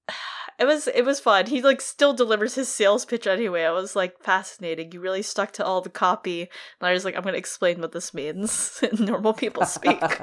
it 0.59 0.65
was 0.65 0.89
it 0.89 1.05
was 1.05 1.21
fun. 1.21 1.47
He 1.47 1.63
like 1.63 1.81
still 1.81 2.13
delivers 2.15 2.55
his 2.55 2.69
sales 2.69 3.05
pitch 3.05 3.27
anyway. 3.27 3.65
I 3.65 3.71
was 3.71 3.97
like 3.97 4.19
fascinating. 4.21 4.93
You 4.93 5.01
really 5.01 5.23
stuck 5.23 5.53
to 5.53 5.65
all 5.65 5.81
the 5.81 5.91
copy. 5.91 6.43
And 6.43 6.89
I 6.89 6.93
was 6.93 7.05
like, 7.05 7.17
I'm 7.17 7.23
gonna 7.23 7.37
explain 7.37 7.81
what 7.81 7.93
this 7.93 8.15
means 8.15 8.83
in 8.93 9.05
normal 9.05 9.33
people 9.33 9.65
speak. 9.65 10.01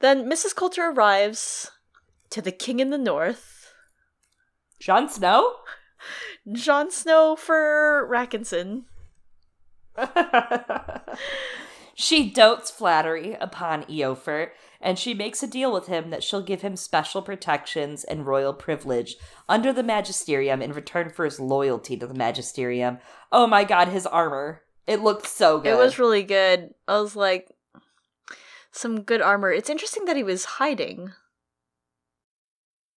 then 0.00 0.30
Mrs. 0.30 0.54
Coulter 0.54 0.90
arrives 0.90 1.70
to 2.30 2.42
the 2.42 2.52
king 2.52 2.80
in 2.80 2.90
the 2.90 2.98
north. 2.98 3.74
Jon 4.80 5.08
Snow? 5.08 5.56
Jon 6.52 6.90
Snow 6.90 7.36
for 7.36 8.08
Raknison. 8.10 8.84
she 12.00 12.30
dotes 12.30 12.70
flattery 12.70 13.36
upon 13.40 13.84
Iofur, 13.84 14.50
and 14.80 14.98
she 14.98 15.12
makes 15.12 15.42
a 15.42 15.46
deal 15.46 15.72
with 15.72 15.86
him 15.86 16.10
that 16.10 16.22
she'll 16.24 16.42
give 16.42 16.62
him 16.62 16.74
special 16.74 17.20
protections 17.20 18.04
and 18.04 18.26
royal 18.26 18.54
privilege 18.54 19.16
under 19.48 19.72
the 19.72 19.82
magisterium 19.82 20.62
in 20.62 20.72
return 20.72 21.10
for 21.10 21.24
his 21.26 21.38
loyalty 21.38 21.96
to 21.98 22.06
the 22.06 22.14
magisterium. 22.14 22.98
Oh 23.30 23.46
my 23.46 23.64
god, 23.64 23.88
his 23.88 24.06
armor. 24.06 24.62
It 24.86 25.00
looked 25.02 25.26
so 25.26 25.60
good. 25.60 25.72
It 25.72 25.76
was 25.76 25.98
really 25.98 26.22
good. 26.22 26.70
I 26.88 26.98
was 27.00 27.14
like, 27.14 27.48
some 28.72 29.02
good 29.02 29.20
armor. 29.20 29.52
It's 29.52 29.70
interesting 29.70 30.06
that 30.06 30.16
he 30.16 30.22
was 30.22 30.44
hiding. 30.44 31.12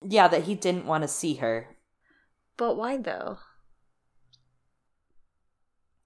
yeah, 0.01 0.27
that 0.27 0.43
he 0.43 0.55
didn't 0.55 0.85
want 0.85 1.01
to 1.03 1.07
see 1.07 1.35
her. 1.35 1.75
But 2.57 2.77
why 2.77 2.97
though? 2.97 3.39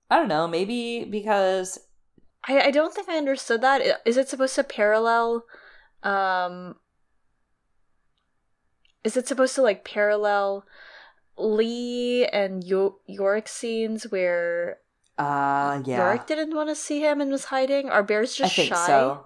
I 0.09 0.15
don't 0.15 0.29
know, 0.29 0.47
maybe 0.47 1.03
because 1.03 1.77
I, 2.45 2.61
I 2.67 2.71
don't 2.71 2.93
think 2.93 3.09
I 3.09 3.17
understood 3.17 3.61
that. 3.61 4.01
Is 4.05 4.17
it 4.17 4.29
supposed 4.29 4.55
to 4.55 4.63
parallel 4.63 5.45
um 6.03 6.75
is 9.03 9.17
it 9.17 9.27
supposed 9.27 9.55
to 9.55 9.61
like 9.61 9.83
parallel 9.85 10.65
Lee 11.37 12.25
and 12.25 12.63
Yo- 12.63 12.99
Iorek 13.09 13.47
scenes 13.47 14.03
where 14.05 14.79
uh 15.17 15.81
yeah. 15.85 15.99
Iorek 15.99 16.27
didn't 16.27 16.55
want 16.55 16.69
to 16.69 16.75
see 16.75 17.01
him 17.01 17.21
and 17.21 17.31
was 17.31 17.45
hiding? 17.45 17.89
Are 17.89 18.03
bears 18.03 18.35
just 18.35 18.53
I 18.53 18.55
think 18.55 18.69
shy? 18.69 18.87
so. 18.87 19.25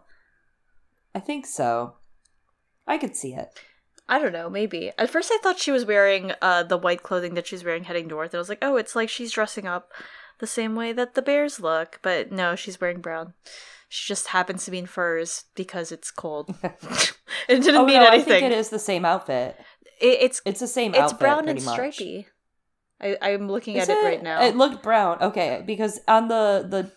I 1.13 1.19
think 1.19 1.45
so. 1.45 1.95
I 2.87 2.97
could 2.97 3.15
see 3.15 3.33
it. 3.33 3.59
I 4.07 4.19
don't 4.19 4.33
know, 4.33 4.49
maybe. 4.49 4.91
At 4.97 5.09
first 5.09 5.31
I 5.33 5.37
thought 5.41 5.59
she 5.59 5.71
was 5.71 5.85
wearing 5.85 6.33
uh 6.41 6.63
the 6.63 6.77
white 6.77 7.03
clothing 7.03 7.33
that 7.35 7.47
she's 7.47 7.63
wearing 7.63 7.85
heading 7.85 8.07
north. 8.07 8.31
And 8.33 8.39
I 8.39 8.39
was 8.39 8.49
like, 8.49 8.59
oh, 8.61 8.77
it's 8.77 8.95
like 8.95 9.09
she's 9.09 9.31
dressing 9.31 9.67
up 9.67 9.91
the 10.41 10.47
same 10.47 10.75
way 10.75 10.91
that 10.91 11.13
the 11.15 11.21
bears 11.21 11.61
look. 11.61 11.99
But 12.01 12.31
no, 12.33 12.55
she's 12.57 12.81
wearing 12.81 12.99
brown. 12.99 13.33
She 13.87 14.07
just 14.07 14.27
happens 14.27 14.65
to 14.65 14.71
be 14.71 14.79
in 14.79 14.85
furs 14.85 15.45
because 15.55 15.91
it's 15.93 16.11
cold. 16.11 16.53
it 16.63 17.13
didn't 17.47 17.75
oh, 17.75 17.85
mean 17.85 18.01
no, 18.01 18.07
I 18.07 18.15
anything. 18.15 18.25
think 18.41 18.45
it 18.45 18.51
is 18.51 18.69
the 18.69 18.79
same 18.79 19.05
outfit. 19.05 19.55
It- 20.01 20.19
it's 20.21 20.41
It's 20.45 20.59
the 20.59 20.67
same 20.67 20.91
it's 20.93 20.99
outfit. 21.03 21.19
brown 21.19 21.47
and 21.47 21.63
much. 21.63 21.73
stripy. 21.73 22.27
I, 23.01 23.17
I'm 23.21 23.47
looking 23.49 23.77
Is 23.77 23.89
at 23.89 23.97
it? 23.97 24.03
right 24.03 24.21
now. 24.21 24.43
It 24.43 24.55
looked 24.55 24.83
brown. 24.83 25.17
Okay, 25.21 25.63
because 25.65 25.99
on 26.07 26.27
the 26.27 26.65
the 26.69 26.91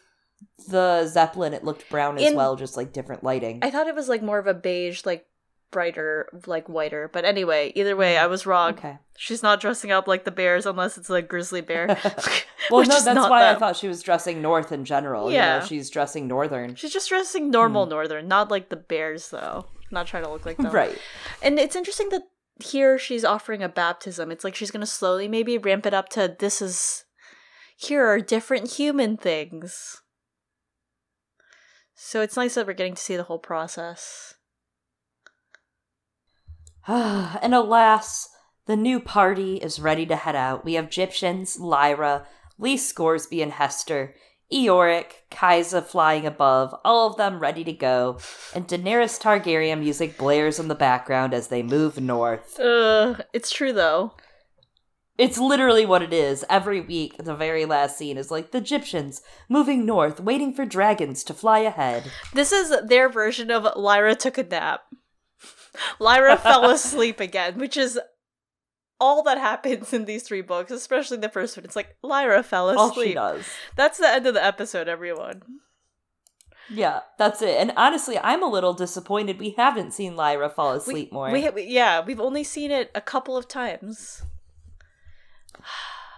the 0.68 1.06
zeppelin, 1.06 1.54
it 1.54 1.64
looked 1.64 1.88
brown 1.88 2.18
as 2.18 2.24
In- 2.30 2.36
well, 2.36 2.56
just 2.56 2.76
like 2.76 2.92
different 2.92 3.24
lighting. 3.24 3.60
I 3.62 3.70
thought 3.70 3.86
it 3.86 3.94
was 3.94 4.08
like 4.08 4.22
more 4.22 4.38
of 4.38 4.46
a 4.46 4.54
beige, 4.54 5.04
like 5.06 5.26
brighter, 5.74 6.28
like 6.46 6.68
whiter. 6.68 7.10
But 7.12 7.24
anyway, 7.24 7.72
either 7.74 7.96
way, 7.96 8.14
mm-hmm. 8.14 8.22
I 8.22 8.28
was 8.28 8.46
wrong. 8.46 8.74
okay. 8.74 8.98
She's 9.16 9.42
not 9.42 9.60
dressing 9.60 9.90
up 9.90 10.06
like 10.06 10.24
the 10.24 10.30
bears 10.30 10.66
unless 10.66 10.96
it's 10.96 11.10
like 11.10 11.28
grizzly 11.28 11.60
bear. 11.60 11.98
Well, 12.70 12.82
no, 12.86 12.98
that's 12.98 13.28
why 13.28 13.50
I 13.50 13.56
thought 13.56 13.76
she 13.76 13.88
was 13.88 14.02
dressing 14.02 14.40
north 14.40 14.72
in 14.72 14.86
general. 14.86 15.28
You 15.28 15.36
Yeah. 15.36 15.58
know, 15.58 15.66
she's 15.66 15.90
dressing 15.90 16.26
northern. 16.26 16.76
She's 16.76 16.94
just 16.94 17.10
dressing 17.10 17.50
normal 17.50 17.84
hmm. 17.84 17.90
northern, 17.90 18.26
not 18.26 18.50
like 18.50 18.70
the 18.70 18.76
bears 18.76 19.28
though. 19.28 19.66
Not 19.90 20.06
trying 20.06 20.24
to 20.24 20.30
look 20.30 20.46
like 20.46 20.56
them. 20.64 20.72
Right. 20.72 20.96
And 21.42 21.58
it's 21.58 21.76
interesting 21.76 22.08
that 22.08 22.22
here 22.64 22.98
she's 22.98 23.22
offering 23.22 23.62
a 23.62 23.68
baptism. 23.68 24.30
It's 24.30 24.44
like 24.44 24.54
she's 24.54 24.70
gonna 24.70 24.86
slowly 24.86 25.28
maybe 25.28 25.58
ramp 25.58 25.84
it 25.84 25.92
up 25.92 26.08
to 26.10 26.34
this 26.38 26.62
is 26.62 27.04
here 27.76 28.06
are 28.06 28.20
different 28.20 28.70
human 28.72 29.18
things. 29.18 30.00
So 31.94 32.22
it's 32.22 32.36
nice 32.36 32.54
that 32.54 32.66
we're 32.66 32.72
getting 32.72 32.94
to 32.94 33.02
see 33.02 33.16
the 33.16 33.24
whole 33.24 33.38
process. 33.38 34.33
and 36.88 37.54
alas, 37.54 38.28
the 38.66 38.76
new 38.76 39.00
party 39.00 39.56
is 39.56 39.80
ready 39.80 40.04
to 40.06 40.16
head 40.16 40.36
out. 40.36 40.64
We 40.64 40.74
have 40.74 40.86
Gyptians, 40.86 41.58
Lyra, 41.58 42.26
Lee 42.58 42.76
Scoresby 42.76 43.42
and 43.42 43.52
Hester, 43.52 44.14
Iorek, 44.52 45.06
Kaisa 45.30 45.82
flying 45.82 46.26
above, 46.26 46.74
all 46.84 47.10
of 47.10 47.16
them 47.16 47.40
ready 47.40 47.64
to 47.64 47.72
go, 47.72 48.18
and 48.54 48.68
Daenerys 48.68 49.20
Targaryen 49.20 49.80
music 49.80 50.18
blares 50.18 50.60
in 50.60 50.68
the 50.68 50.74
background 50.74 51.32
as 51.32 51.48
they 51.48 51.62
move 51.62 51.98
north. 51.98 52.60
Uh, 52.60 53.16
it's 53.32 53.50
true 53.50 53.72
though. 53.72 54.12
It's 55.16 55.38
literally 55.38 55.86
what 55.86 56.02
it 56.02 56.12
is. 56.12 56.44
Every 56.50 56.80
week, 56.80 57.16
the 57.18 57.36
very 57.36 57.64
last 57.64 57.96
scene 57.96 58.18
is 58.18 58.30
like 58.30 58.50
the 58.50 58.60
Gyptians 58.60 59.20
moving 59.48 59.86
north, 59.86 60.20
waiting 60.20 60.52
for 60.52 60.64
dragons 60.64 61.22
to 61.24 61.34
fly 61.34 61.60
ahead. 61.60 62.10
This 62.32 62.50
is 62.52 62.74
their 62.86 63.08
version 63.08 63.50
of 63.50 63.66
Lyra 63.76 64.16
took 64.16 64.38
a 64.38 64.42
nap. 64.42 64.82
Lyra 65.98 66.36
fell 66.36 66.70
asleep 66.70 67.20
again, 67.20 67.58
which 67.58 67.76
is 67.76 67.98
all 69.00 69.22
that 69.24 69.38
happens 69.38 69.92
in 69.92 70.04
these 70.04 70.22
three 70.22 70.42
books, 70.42 70.70
especially 70.70 71.18
the 71.18 71.28
first 71.28 71.56
one. 71.56 71.64
It's 71.64 71.76
like 71.76 71.96
Lyra 72.02 72.42
fell 72.42 72.70
asleep. 72.70 72.78
All 72.80 73.02
she 73.02 73.14
does. 73.14 73.44
That's 73.76 73.98
the 73.98 74.08
end 74.08 74.26
of 74.26 74.34
the 74.34 74.44
episode, 74.44 74.88
everyone. 74.88 75.42
Yeah, 76.70 77.00
that's 77.18 77.42
it. 77.42 77.56
And 77.58 77.72
honestly, 77.76 78.18
I'm 78.18 78.42
a 78.42 78.48
little 78.48 78.72
disappointed 78.72 79.38
we 79.38 79.50
haven't 79.50 79.92
seen 79.92 80.16
Lyra 80.16 80.48
fall 80.48 80.72
asleep 80.72 81.10
we, 81.10 81.14
more. 81.14 81.30
We, 81.30 81.48
we, 81.50 81.64
yeah, 81.64 82.02
we've 82.04 82.20
only 82.20 82.44
seen 82.44 82.70
it 82.70 82.90
a 82.94 83.00
couple 83.00 83.36
of 83.36 83.48
times. 83.48 84.22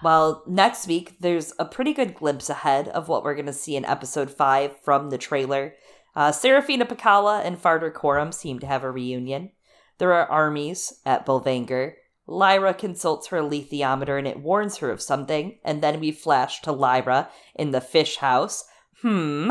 Well, 0.03 0.43
next 0.47 0.87
week, 0.87 1.17
there's 1.21 1.55
a 1.59 1.65
pretty 1.65 1.95
good 1.95 2.15
glimpse 2.15 2.51
ahead 2.51 2.89
of 2.89 3.09
what 3.09 3.25
we're 3.25 3.35
going 3.35 3.47
to 3.47 3.53
see 3.53 3.77
in 3.77 3.85
episode 3.87 4.31
5 4.31 4.83
from 4.83 5.09
the 5.09 5.17
trailer. 5.17 5.73
Uh, 6.17 6.33
Serafina 6.33 6.87
Pekkala 6.87 7.45
and 7.45 7.59
Farder 7.59 7.91
Coram 7.91 8.33
seem 8.33 8.59
to 8.61 8.67
have 8.67 8.83
a 8.83 8.91
reunion. 8.91 9.51
There 9.99 10.15
are 10.15 10.27
armies 10.27 11.01
at 11.05 11.27
Bolvangar. 11.27 11.93
Lyra 12.27 12.75
consults 12.75 13.29
her 13.29 13.39
alethiometer 13.39 14.19
and 14.19 14.27
it 14.27 14.41
warns 14.41 14.79
her 14.79 14.91
of 14.91 15.03
something, 15.03 15.59
and 15.63 15.83
then 15.83 16.01
we 16.01 16.11
flash 16.11 16.63
to 16.63 16.73
Lyra 16.73 17.29
in 17.55 17.71
the 17.71 17.81
fish 17.83 18.17
house. 18.17 18.65
Hmm. 19.03 19.51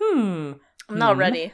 Hmm. 0.00 0.52
I'm 0.88 0.98
not 0.98 1.14
Hmm. 1.14 1.20
ready. 1.20 1.52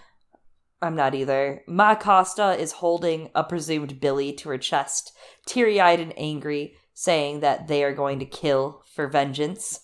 I'm 0.82 0.96
not 0.96 1.14
either. 1.14 1.62
Ma 1.66 1.94
Costa 1.94 2.57
is 2.61 2.72
holding 2.72 3.30
a 3.34 3.44
presumed 3.44 4.00
Billy 4.00 4.32
to 4.34 4.50
her 4.50 4.59
chest, 4.59 5.12
teary 5.46 5.80
eyed 5.80 6.00
and 6.00 6.12
angry, 6.16 6.76
saying 6.92 7.40
that 7.40 7.68
they 7.68 7.82
are 7.84 7.94
going 7.94 8.18
to 8.18 8.26
kill 8.26 8.82
for 8.94 9.07
vengeance. 9.07 9.80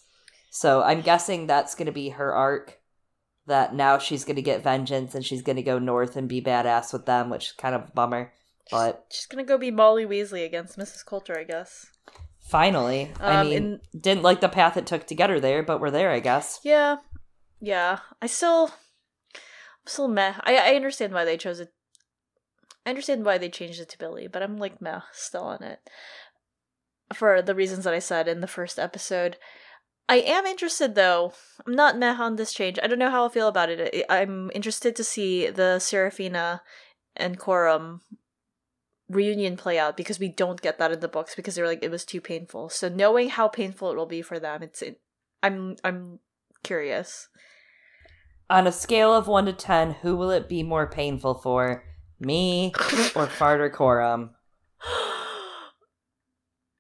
So 0.50 0.82
I'm 0.82 1.00
guessing 1.00 1.46
that's 1.46 1.74
going 1.74 1.86
to 1.86 1.92
be 1.92 2.10
her 2.10 2.34
arc. 2.34 2.77
That 3.49 3.74
now 3.74 3.99
she's 3.99 4.24
going 4.24 4.36
to 4.36 4.42
get 4.42 4.62
vengeance 4.62 5.14
and 5.14 5.24
she's 5.24 5.42
going 5.42 5.57
to 5.57 5.62
go 5.62 5.78
north 5.78 6.16
and 6.16 6.28
be 6.28 6.40
badass 6.40 6.92
with 6.92 7.05
them, 7.07 7.28
which 7.30 7.46
is 7.46 7.53
kind 7.53 7.74
of 7.74 7.82
a 7.88 7.92
bummer. 7.92 8.32
But 8.70 9.07
She's 9.11 9.24
gonna 9.26 9.44
go 9.44 9.57
be 9.57 9.70
Molly 9.70 10.05
Weasley 10.05 10.44
against 10.44 10.78
Mrs. 10.78 11.03
Coulter, 11.05 11.38
I 11.38 11.44
guess. 11.44 11.86
finally, 12.38 13.11
I 13.18 13.36
Um, 13.40 13.49
mean, 13.49 13.57
in- 13.57 13.80
didn't 14.01 14.22
like 14.22 14.40
the 14.42 14.49
path 14.49 14.76
it 14.76 14.86
took 14.86 15.07
to 15.07 15.14
get 15.14 15.30
her 15.30 15.40
there, 15.40 15.62
but 15.62 15.80
we're 15.80 15.90
there, 15.90 16.11
I 16.11 16.20
guess. 16.20 16.61
Yeah, 16.62 16.96
yeah. 17.61 18.01
I 18.20 18.26
still, 18.26 18.70
I'm 19.34 19.86
still 19.86 20.09
meh. 20.09 20.34
I 20.42 20.57
I 20.57 20.74
understand 20.76 21.14
why 21.14 21.24
they 21.24 21.36
chose 21.38 21.61
it. 21.61 21.72
I 22.84 22.90
understand 22.90 23.24
why 23.24 23.38
they 23.38 23.49
changed 23.49 23.80
it 23.80 23.88
to 23.90 23.99
Billy, 23.99 24.26
but 24.28 24.42
I'm 24.42 24.59
like 24.59 24.80
meh 24.82 25.01
still 25.12 25.44
on 25.44 25.62
it. 25.62 25.80
For 27.14 27.40
the 27.40 27.55
reasons 27.55 27.84
that 27.84 27.94
I 27.94 28.01
said 28.01 28.28
in 28.28 28.40
the 28.40 28.46
first 28.46 28.78
episode. 28.78 29.38
I 30.09 30.16
am 30.16 30.46
interested 30.46 30.94
though. 30.94 31.34
I'm 31.66 31.74
not 31.74 31.98
meh 31.98 32.16
on 32.18 32.36
this 32.36 32.54
change. 32.54 32.78
I 32.82 32.86
don't 32.86 32.98
know 32.98 33.11
how 33.11 33.24
I'll 33.24 33.28
feel 33.28 33.48
about 33.48 33.68
it. 33.68 34.06
I'm 34.09 34.50
interested 34.54 34.96
to 34.96 35.04
see 35.04 35.50
the 35.50 35.78
Serafina 35.78 36.62
and 37.14 37.38
Coram 37.38 38.00
reunion 39.09 39.56
play 39.56 39.78
out 39.78 39.96
because 39.96 40.18
we 40.18 40.28
don't 40.28 40.61
get 40.61 40.78
that 40.78 40.92
in 40.92 41.00
the 41.00 41.09
books 41.09 41.34
because 41.34 41.54
they're 41.54 41.66
like 41.66 41.82
it 41.82 41.90
was 41.90 42.04
too 42.04 42.20
painful. 42.20 42.70
So 42.70 42.88
knowing 42.88 43.28
how 43.30 43.48
painful 43.48 43.90
it 43.90 43.96
will 43.96 44.06
be 44.06 44.22
for 44.22 44.38
them, 44.38 44.62
it's 44.62 44.80
it, 44.80 45.00
I'm 45.42 45.76
I'm 45.84 46.20
curious. 46.62 47.28
On 48.50 48.66
a 48.66 48.72
scale 48.72 49.12
of 49.12 49.28
1 49.28 49.44
to 49.44 49.52
10, 49.52 49.96
who 50.00 50.16
will 50.16 50.30
it 50.30 50.48
be 50.48 50.62
more 50.62 50.86
painful 50.86 51.34
for? 51.34 51.84
Me 52.18 52.72
or 53.14 53.26
Farder 53.38 53.68
Coram? 53.68 54.30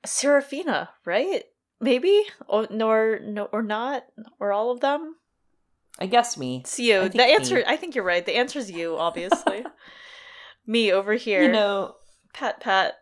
Serafina, 0.06 0.90
right? 1.04 1.44
Maybe 1.80 2.24
or 2.46 2.66
nor 2.70 3.20
no 3.22 3.44
or 3.52 3.62
not 3.62 4.04
or 4.40 4.52
all 4.52 4.70
of 4.70 4.80
them. 4.80 5.14
I 6.00 6.06
guess 6.06 6.36
me. 6.36 6.58
It's 6.64 6.78
you. 6.78 7.08
The 7.08 7.22
answer. 7.22 7.56
me. 7.56 7.64
I 7.66 7.76
think 7.76 7.94
you're 7.94 8.04
right. 8.04 8.24
The 8.24 8.36
answer 8.36 8.58
is 8.58 8.70
you. 8.70 8.96
Obviously, 8.98 9.64
me 10.66 10.92
over 10.92 11.14
here. 11.14 11.42
You 11.42 11.52
know, 11.52 11.94
pat 12.32 12.60
pat. 12.60 12.94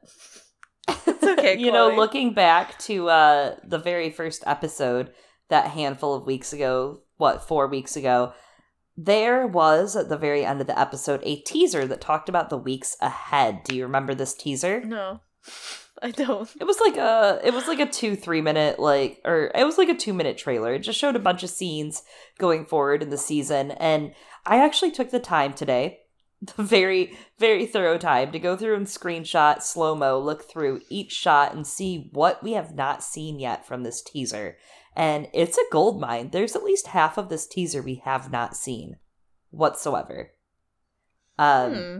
It's 1.09 1.22
okay. 1.24 1.59
you 1.59 1.72
know, 1.72 1.89
looking 1.95 2.33
back 2.33 2.79
to 2.81 3.09
uh 3.09 3.57
the 3.64 3.79
very 3.79 4.11
first 4.11 4.45
episode 4.47 5.12
that 5.49 5.68
handful 5.68 6.14
of 6.14 6.27
weeks 6.27 6.53
ago, 6.53 7.01
what, 7.16 7.47
4 7.47 7.66
weeks 7.68 7.97
ago, 7.97 8.33
there 8.97 9.47
was 9.47 9.97
at 9.97 10.09
the 10.09 10.16
very 10.16 10.45
end 10.45 10.61
of 10.61 10.66
the 10.66 10.79
episode 10.79 11.20
a 11.24 11.37
teaser 11.43 11.87
that 11.87 12.01
talked 12.01 12.29
about 12.29 12.51
the 12.51 12.57
weeks 12.57 12.97
ahead. 13.01 13.62
Do 13.64 13.74
you 13.77 13.85
remember 13.85 14.14
this 14.14 14.35
teaser? 14.35 14.81
No, 14.85 15.20
I 16.03 16.11
don't. 16.11 16.49
It 16.61 16.64
was 16.64 16.78
like 16.80 16.97
a 16.97 17.40
it 17.42 17.55
was 17.55 17.66
like 17.66 17.80
a 17.80 17.86
2-3 17.86 18.42
minute 18.42 18.78
like 18.78 19.20
or 19.24 19.51
it 19.55 19.64
was 19.64 19.78
like 19.78 19.88
a 19.88 19.94
2 19.97 20.12
minute 20.12 20.36
trailer. 20.36 20.74
It 20.74 20.80
just 20.80 20.99
showed 20.99 21.16
a 21.16 21.20
bunch 21.20 21.42
of 21.42 21.51
scenes 21.51 22.03
going 22.38 22.66
forward 22.66 23.03
in 23.03 23.11
the 23.11 23.16
season 23.16 23.70
and 23.72 24.12
I 24.44 24.64
actually 24.64 24.90
took 24.92 25.11
the 25.11 25.20
time 25.20 25.55
today 25.55 26.01
the 26.57 26.62
very 26.62 27.16
very 27.38 27.64
thorough 27.64 27.97
time 27.97 28.30
to 28.32 28.38
go 28.38 28.57
through 28.57 28.76
and 28.76 28.86
screenshot 28.86 29.62
slow 29.62 29.94
mo 29.94 30.18
look 30.18 30.42
through 30.49 30.82
each 30.90 31.12
shot 31.12 31.55
and 31.55 31.66
see 31.66 32.11
what 32.12 32.42
we 32.42 32.53
have 32.53 32.74
not 32.74 33.03
seen 33.03 33.38
yet 33.38 33.66
from 33.66 33.82
this 33.82 34.03
teaser 34.03 34.59
and 34.94 35.28
it's 35.32 35.57
a 35.57 35.62
gold 35.72 35.99
mine 35.99 36.28
there's 36.32 36.55
at 36.55 36.62
least 36.62 36.88
half 36.88 37.16
of 37.16 37.30
this 37.30 37.47
teaser 37.47 37.80
we 37.80 38.03
have 38.05 38.30
not 38.30 38.55
seen 38.55 38.97
whatsoever 39.51 40.32
um 41.38 41.74
Hmm. 41.74 41.99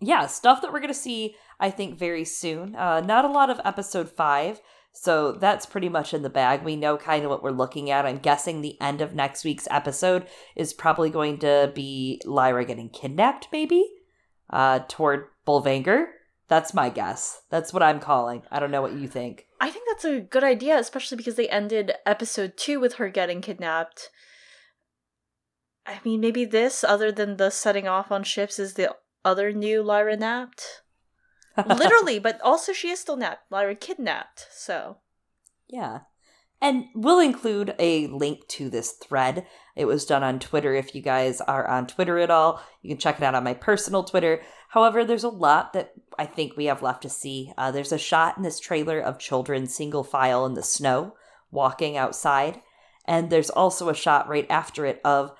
yeah, 0.00 0.26
stuff 0.26 0.62
that 0.62 0.72
we're 0.72 0.80
going 0.80 0.92
to 0.92 0.94
see, 0.98 1.36
I 1.62 1.70
think, 1.70 1.96
very 1.98 2.24
soon. 2.24 2.74
Uh, 2.74 3.00
not 3.00 3.24
a 3.24 3.28
lot 3.28 3.48
of 3.48 3.60
episode 3.64 4.10
five, 4.10 4.60
so 4.92 5.32
that's 5.32 5.64
pretty 5.64 5.88
much 5.88 6.12
in 6.12 6.22
the 6.22 6.28
bag. 6.28 6.64
We 6.64 6.76
know 6.76 6.98
kind 6.98 7.24
of 7.24 7.30
what 7.30 7.42
we're 7.42 7.50
looking 7.52 7.88
at. 7.88 8.04
I'm 8.04 8.18
guessing 8.18 8.60
the 8.60 8.78
end 8.80 9.00
of 9.00 9.14
next 9.14 9.44
week's 9.44 9.68
episode 9.70 10.26
is 10.56 10.74
probably 10.74 11.08
going 11.08 11.38
to 11.38 11.72
be 11.74 12.20
Lyra 12.26 12.64
getting 12.64 12.90
kidnapped, 12.90 13.48
maybe, 13.52 13.88
uh, 14.50 14.80
toward 14.88 15.28
Bolvangar. 15.46 16.06
That's 16.48 16.74
my 16.74 16.90
guess. 16.90 17.42
That's 17.48 17.72
what 17.72 17.82
I'm 17.82 18.00
calling. 18.00 18.42
I 18.50 18.58
don't 18.58 18.72
know 18.72 18.82
what 18.82 18.92
you 18.92 19.08
think. 19.08 19.46
I 19.60 19.70
think 19.70 19.84
that's 19.88 20.04
a 20.04 20.20
good 20.20 20.44
idea, 20.44 20.78
especially 20.78 21.16
because 21.16 21.36
they 21.36 21.48
ended 21.48 21.92
episode 22.04 22.56
two 22.56 22.80
with 22.80 22.94
her 22.94 23.08
getting 23.08 23.40
kidnapped. 23.40 24.10
I 25.86 26.00
mean, 26.04 26.20
maybe 26.20 26.44
this, 26.44 26.84
other 26.84 27.12
than 27.12 27.36
the 27.36 27.50
setting 27.50 27.86
off 27.86 28.10
on 28.10 28.24
ships, 28.24 28.58
is 28.58 28.74
the 28.74 28.94
other 29.24 29.52
new 29.52 29.82
Lyra 29.82 30.16
napped. 30.16 30.81
Literally, 31.66 32.18
but 32.18 32.40
also 32.40 32.72
she 32.72 32.90
is 32.90 32.98
still 33.00 33.16
napped. 33.16 33.50
Lyra 33.50 33.74
kidnapped, 33.74 34.46
so. 34.52 34.98
Yeah. 35.68 36.00
And 36.60 36.84
we'll 36.94 37.18
include 37.18 37.74
a 37.80 38.06
link 38.06 38.46
to 38.48 38.70
this 38.70 38.92
thread. 38.92 39.46
It 39.74 39.86
was 39.86 40.06
done 40.06 40.22
on 40.22 40.38
Twitter. 40.38 40.74
If 40.74 40.94
you 40.94 41.02
guys 41.02 41.40
are 41.40 41.66
on 41.66 41.88
Twitter 41.88 42.18
at 42.18 42.30
all, 42.30 42.62
you 42.82 42.88
can 42.88 42.98
check 42.98 43.16
it 43.18 43.24
out 43.24 43.34
on 43.34 43.42
my 43.42 43.54
personal 43.54 44.04
Twitter. 44.04 44.40
However, 44.68 45.04
there's 45.04 45.24
a 45.24 45.28
lot 45.28 45.72
that 45.72 45.92
I 46.18 46.24
think 46.24 46.56
we 46.56 46.66
have 46.66 46.80
left 46.80 47.02
to 47.02 47.08
see. 47.08 47.52
Uh, 47.58 47.72
there's 47.72 47.92
a 47.92 47.98
shot 47.98 48.36
in 48.36 48.44
this 48.44 48.60
trailer 48.60 49.00
of 49.00 49.18
children 49.18 49.66
single 49.66 50.04
file 50.04 50.46
in 50.46 50.54
the 50.54 50.62
snow 50.62 51.14
walking 51.50 51.96
outside. 51.96 52.60
And 53.04 53.28
there's 53.28 53.50
also 53.50 53.88
a 53.88 53.94
shot 53.94 54.28
right 54.28 54.46
after 54.48 54.86
it 54.86 55.00
of 55.04 55.32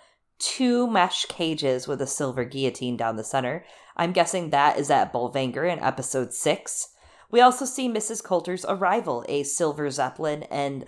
two 0.43 0.90
mesh 0.90 1.24
cages 1.26 1.86
with 1.86 2.03
a 2.03 2.07
silver 2.07 2.45
guillotine 2.45 2.97
down 2.97 3.16
the 3.16 3.24
center. 3.24 3.64
I'm 3.97 4.12
guessing 4.12 4.51
that 4.51 4.78
is 4.78 4.90
at 4.90 5.12
Bolvangar 5.12 5.70
in 5.70 5.78
episode 5.78 6.32
6. 6.32 6.88
We 7.30 7.40
also 7.40 7.64
see 7.64 7.88
Mrs. 7.88 8.22
Coulter's 8.22 8.64
arrival, 8.68 9.24
a 9.28 9.45
silver 9.45 9.88
zeppelin, 9.90 10.43
and 10.45 10.84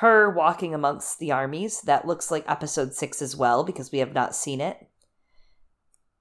her 0.00 0.30
walking 0.30 0.74
amongst 0.74 1.18
the 1.18 1.32
armies. 1.32 1.80
That 1.82 2.06
looks 2.06 2.30
like 2.30 2.44
episode 2.46 2.94
6 2.94 3.22
as 3.22 3.34
well, 3.34 3.64
because 3.64 3.90
we 3.90 3.98
have 3.98 4.12
not 4.12 4.34
seen 4.34 4.60
it. 4.60 4.86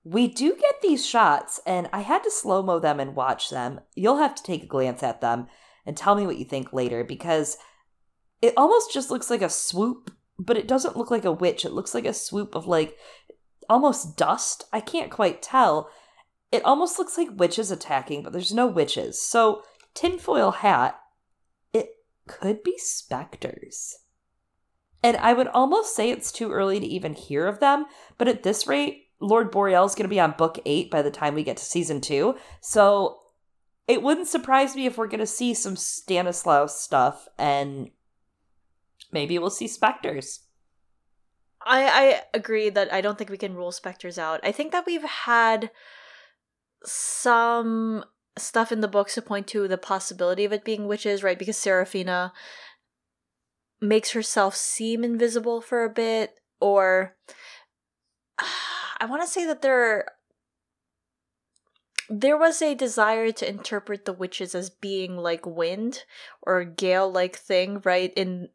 We 0.03 0.29
do 0.29 0.55
get 0.55 0.81
these 0.81 1.05
shots, 1.05 1.59
and 1.67 1.89
I 1.91 1.99
had 1.99 2.23
to 2.23 2.31
slow 2.31 2.63
mo 2.63 2.79
them 2.79 2.99
and 2.99 3.15
watch 3.15 3.49
them. 3.49 3.81
You'll 3.93 4.17
have 4.17 4.35
to 4.35 4.43
take 4.43 4.63
a 4.63 4.67
glance 4.67 5.03
at 5.03 5.19
them 5.19 5.47
and 5.85 5.97
tell 5.97 6.15
me 6.15 6.25
what 6.25 6.37
you 6.37 6.45
think 6.45 6.71
later, 6.71 7.03
because 7.03 7.57
it 8.41 8.53
almost 8.55 8.93
just 8.93 9.11
looks 9.11 9.29
like 9.29 9.41
a 9.41 9.49
swoop, 9.49 10.11
but 10.39 10.57
it 10.57 10.67
doesn't 10.67 10.97
look 10.97 11.11
like 11.11 11.25
a 11.25 11.31
witch. 11.31 11.65
It 11.65 11.71
looks 11.71 11.93
like 11.93 12.05
a 12.05 12.13
swoop 12.13 12.55
of 12.55 12.67
like 12.67 12.97
almost 13.69 14.17
dust. 14.17 14.65
I 14.71 14.79
can't 14.79 15.11
quite 15.11 15.41
tell. 15.41 15.89
It 16.51 16.63
almost 16.63 16.97
looks 16.97 17.17
like 17.17 17.29
witches 17.33 17.71
attacking, 17.71 18.23
but 18.23 18.33
there's 18.33 18.53
no 18.53 18.67
witches. 18.67 19.21
So, 19.21 19.63
tinfoil 19.93 20.51
hat, 20.51 20.99
it 21.73 21.89
could 22.27 22.63
be 22.63 22.77
specters. 22.77 23.95
And 25.03 25.17
I 25.17 25.33
would 25.33 25.47
almost 25.49 25.95
say 25.95 26.09
it's 26.09 26.31
too 26.31 26.51
early 26.51 26.79
to 26.79 26.85
even 26.85 27.13
hear 27.13 27.47
of 27.47 27.59
them, 27.59 27.85
but 28.17 28.27
at 28.27 28.43
this 28.43 28.65
rate, 28.65 29.09
Lord 29.19 29.51
Boreal's 29.51 29.95
going 29.95 30.05
to 30.05 30.09
be 30.09 30.19
on 30.19 30.35
book 30.37 30.59
eight 30.65 30.89
by 30.89 31.01
the 31.01 31.11
time 31.11 31.35
we 31.35 31.43
get 31.43 31.57
to 31.57 31.65
season 31.65 32.01
two. 32.01 32.35
So, 32.61 33.19
it 33.87 34.01
wouldn't 34.01 34.27
surprise 34.27 34.75
me 34.75 34.85
if 34.85 34.97
we're 34.97 35.07
going 35.07 35.19
to 35.19 35.27
see 35.27 35.53
some 35.53 35.75
Stanislaus 35.75 36.81
stuff 36.81 37.27
and 37.37 37.89
maybe 39.11 39.37
we'll 39.39 39.49
see 39.49 39.67
specters. 39.67 40.41
I, 41.65 41.85
I 41.85 42.21
agree 42.33 42.69
that 42.69 42.93
I 42.93 43.01
don't 43.01 43.17
think 43.17 43.29
we 43.29 43.37
can 43.37 43.55
rule 43.55 43.71
specters 43.71 44.17
out. 44.17 44.39
I 44.43 44.51
think 44.51 44.71
that 44.71 44.85
we've 44.85 45.03
had 45.03 45.71
some 46.83 48.05
stuff 48.37 48.71
in 48.71 48.81
the 48.81 48.87
books 48.87 49.15
to 49.15 49.21
point 49.21 49.47
to 49.47 49.67
the 49.67 49.77
possibility 49.77 50.45
of 50.45 50.53
it 50.53 50.63
being 50.63 50.87
witches, 50.87 51.23
right? 51.23 51.37
Because 51.37 51.57
Serafina 51.57 52.31
makes 53.81 54.11
herself 54.11 54.55
seem 54.55 55.03
invisible 55.03 55.61
for 55.61 55.83
a 55.83 55.89
bit, 55.89 56.39
or 56.59 57.15
I 58.99 59.05
want 59.05 59.21
to 59.23 59.27
say 59.27 59.45
that 59.45 59.61
there 59.61 60.05
there 62.09 62.37
was 62.37 62.61
a 62.61 62.73
desire 62.73 63.31
to 63.33 63.49
interpret 63.49 64.05
the 64.05 64.13
witches 64.13 64.55
as 64.55 64.69
being 64.69 65.17
like 65.17 65.45
wind 65.45 66.05
or 66.41 66.63
gale 66.63 67.11
like 67.11 67.35
thing, 67.35 67.81
right? 67.83 68.13
In 68.15 68.47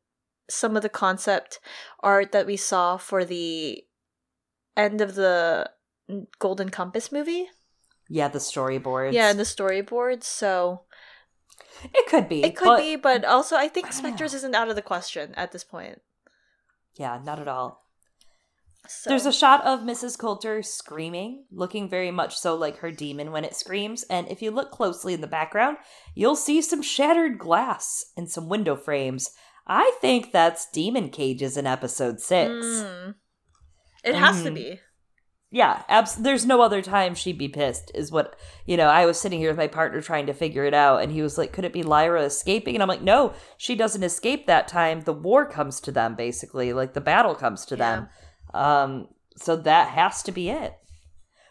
some 0.49 0.77
of 0.77 0.83
the 0.83 0.89
concept 0.89 1.61
art 2.01 2.33
that 2.33 2.47
we 2.47 2.57
saw 2.57 2.97
for 2.97 3.25
the 3.25 3.85
end 4.77 5.01
of 5.01 5.15
the 5.15 5.71
Golden 6.39 6.69
Compass 6.69 7.13
movie. 7.13 7.49
Yeah, 8.09 8.29
the 8.29 8.39
storyboards. 8.39 9.13
Yeah, 9.13 9.31
and 9.31 9.39
the 9.39 9.45
storyboards. 9.45 10.25
So 10.25 10.83
it 11.85 12.09
could 12.09 12.29
be. 12.29 12.43
It 12.43 12.57
could 12.57 12.67
but, 12.67 12.79
be, 12.79 12.97
but 12.97 13.25
also 13.25 13.57
I 13.57 13.69
think 13.69 13.87
I 13.87 13.91
Spectres 13.91 14.35
isn't 14.35 14.55
out 14.55 14.69
of 14.69 14.77
the 14.77 14.83
question 14.83 15.35
at 15.37 15.53
this 15.53 15.65
point. 15.65 16.01
Yeah, 16.95 17.21
not 17.25 17.39
at 17.39 17.49
all. 17.49 17.83
So. 18.89 19.11
There's 19.11 19.27
a 19.27 19.33
shot 19.33 19.65
of 19.65 19.81
Mrs. 19.81 20.19
Coulter 20.19 20.61
screaming, 20.63 21.45
looking 21.53 21.89
very 21.89 22.11
much 22.11 22.37
so 22.37 22.57
like 22.57 22.79
her 22.79 22.91
demon 22.91 23.31
when 23.31 23.45
it 23.45 23.55
screams. 23.55 24.03
And 24.05 24.29
if 24.29 24.43
you 24.43 24.51
look 24.51 24.73
closely 24.73 25.15
in 25.15 25.21
the 25.21 25.29
background, 25.29 25.77
you'll 26.17 26.37
see 26.37 26.61
some 26.61 26.83
shattered 26.83 27.39
glass 27.39 28.05
and 28.17 28.29
some 28.29 28.49
window 28.49 28.75
frames. 28.75 29.31
I 29.67 29.97
think 30.01 30.33
that's 30.33 30.71
demon 30.71 31.11
cages 31.11 31.57
in 31.57 31.67
episode 31.67 32.21
six. 32.21 32.51
Mm. 32.51 33.15
It 34.05 34.15
has 34.15 34.41
mm. 34.41 34.45
to 34.45 34.51
be 34.51 34.81
yeah, 35.53 35.83
abs- 35.87 36.17
there's 36.17 36.47
no 36.47 36.63
other 36.63 36.81
time 36.81 37.15
she'd 37.15 37.37
be 37.37 37.47
pissed, 37.47 37.93
is 37.95 38.11
what, 38.11 38.37
you 38.65 38.79
know, 38.79 38.87
I 38.87 39.05
was 39.05 39.21
sitting 39.21 39.39
here 39.39 39.51
with 39.51 39.59
my 39.59 39.67
partner 39.67 40.01
trying 40.01 40.25
to 40.27 40.33
figure 40.33 40.65
it 40.65 40.73
out, 40.73 41.03
and 41.03 41.13
he 41.13 41.21
was 41.21 41.37
like, 41.37 41.53
could 41.53 41.67
it 41.67 41.75
be 41.75 41.83
Lyra 41.83 42.23
escaping? 42.23 42.75
And 42.75 42.83
I'm 42.83 42.89
like, 42.89 43.03
no, 43.03 43.35
she 43.59 43.77
doesn't 43.77 44.03
escape 44.03 44.47
that 44.47 44.67
time. 44.67 45.03
The 45.03 45.13
war 45.13 45.45
comes 45.45 45.79
to 45.81 45.93
them, 45.93 46.15
basically. 46.15 46.73
Like, 46.73 46.95
the 46.95 47.03
battle 47.03 47.35
comes 47.35 47.67
to 47.67 47.77
yeah. 47.77 47.97
them. 47.97 48.09
Um, 48.55 49.09
so 49.37 49.57
that 49.57 49.89
has 49.89 50.23
to 50.23 50.33
be 50.33 50.49
it. 50.49 50.73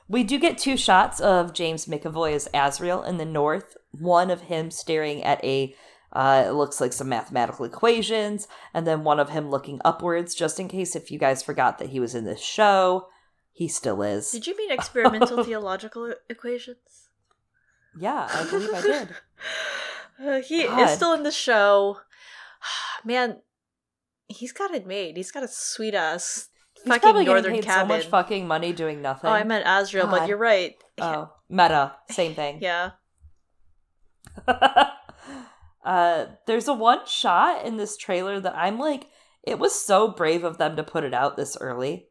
We 0.07 0.23
do 0.23 0.39
get 0.39 0.57
two 0.57 0.77
shots 0.77 1.19
of 1.19 1.53
James 1.53 1.85
McAvoy 1.85 2.33
as 2.33 2.49
Asriel 2.55 3.07
in 3.07 3.17
the 3.17 3.25
north, 3.25 3.77
one 3.91 4.31
of 4.31 4.41
him 4.41 4.71
staring 4.71 5.23
at 5.23 5.43
a 5.45 5.75
uh, 6.13 6.43
it 6.47 6.51
looks 6.51 6.81
like 6.81 6.93
some 6.93 7.09
mathematical 7.09 7.65
equations, 7.65 8.47
and 8.73 8.85
then 8.85 9.03
one 9.03 9.19
of 9.19 9.29
him 9.29 9.49
looking 9.49 9.81
upwards, 9.85 10.35
just 10.35 10.59
in 10.59 10.67
case 10.67 10.95
if 10.95 11.11
you 11.11 11.17
guys 11.17 11.43
forgot 11.43 11.79
that 11.79 11.89
he 11.89 11.99
was 11.99 12.15
in 12.15 12.25
this 12.25 12.41
show. 12.41 13.07
He 13.53 13.67
still 13.67 14.01
is. 14.01 14.31
Did 14.31 14.47
you 14.47 14.55
mean 14.55 14.71
experimental 14.71 15.43
theological 15.43 16.13
equations? 16.29 17.09
Yeah, 17.99 18.29
I 18.31 18.49
believe 18.49 18.73
I 18.73 18.81
did. 18.81 19.09
Uh, 20.23 20.39
he 20.39 20.65
God. 20.65 20.81
is 20.81 20.91
still 20.91 21.13
in 21.13 21.23
the 21.23 21.31
show. 21.31 21.97
Man, 23.03 23.37
he's 24.27 24.51
got 24.51 24.69
it 24.69 24.85
made. 24.85 25.17
He's 25.17 25.31
got 25.31 25.41
a 25.41 25.47
sweet 25.47 25.95
ass 25.95 26.49
he's 26.83 26.97
fucking 26.97 27.25
northern 27.25 27.61
cabin. 27.61 27.89
So 27.89 27.97
much 27.97 28.05
fucking 28.07 28.47
money 28.47 28.73
doing 28.73 29.01
nothing. 29.01 29.29
Oh, 29.29 29.33
I 29.33 29.43
meant 29.43 29.65
Asriel, 29.65 30.03
God. 30.03 30.11
but 30.11 30.27
you're 30.27 30.37
right. 30.37 30.75
Oh, 30.99 31.31
meta, 31.49 31.93
same 32.09 32.35
thing. 32.35 32.59
yeah. 32.61 32.91
Uh, 35.83 36.25
there's 36.45 36.67
a 36.67 36.73
one 36.73 37.05
shot 37.05 37.65
in 37.65 37.77
this 37.77 37.97
trailer 37.97 38.39
that 38.39 38.55
I'm 38.55 38.77
like, 38.77 39.07
it 39.43 39.57
was 39.57 39.73
so 39.73 40.07
brave 40.09 40.43
of 40.43 40.57
them 40.57 40.75
to 40.75 40.83
put 40.83 41.03
it 41.03 41.13
out 41.13 41.35
this 41.35 41.57
early. 41.59 42.07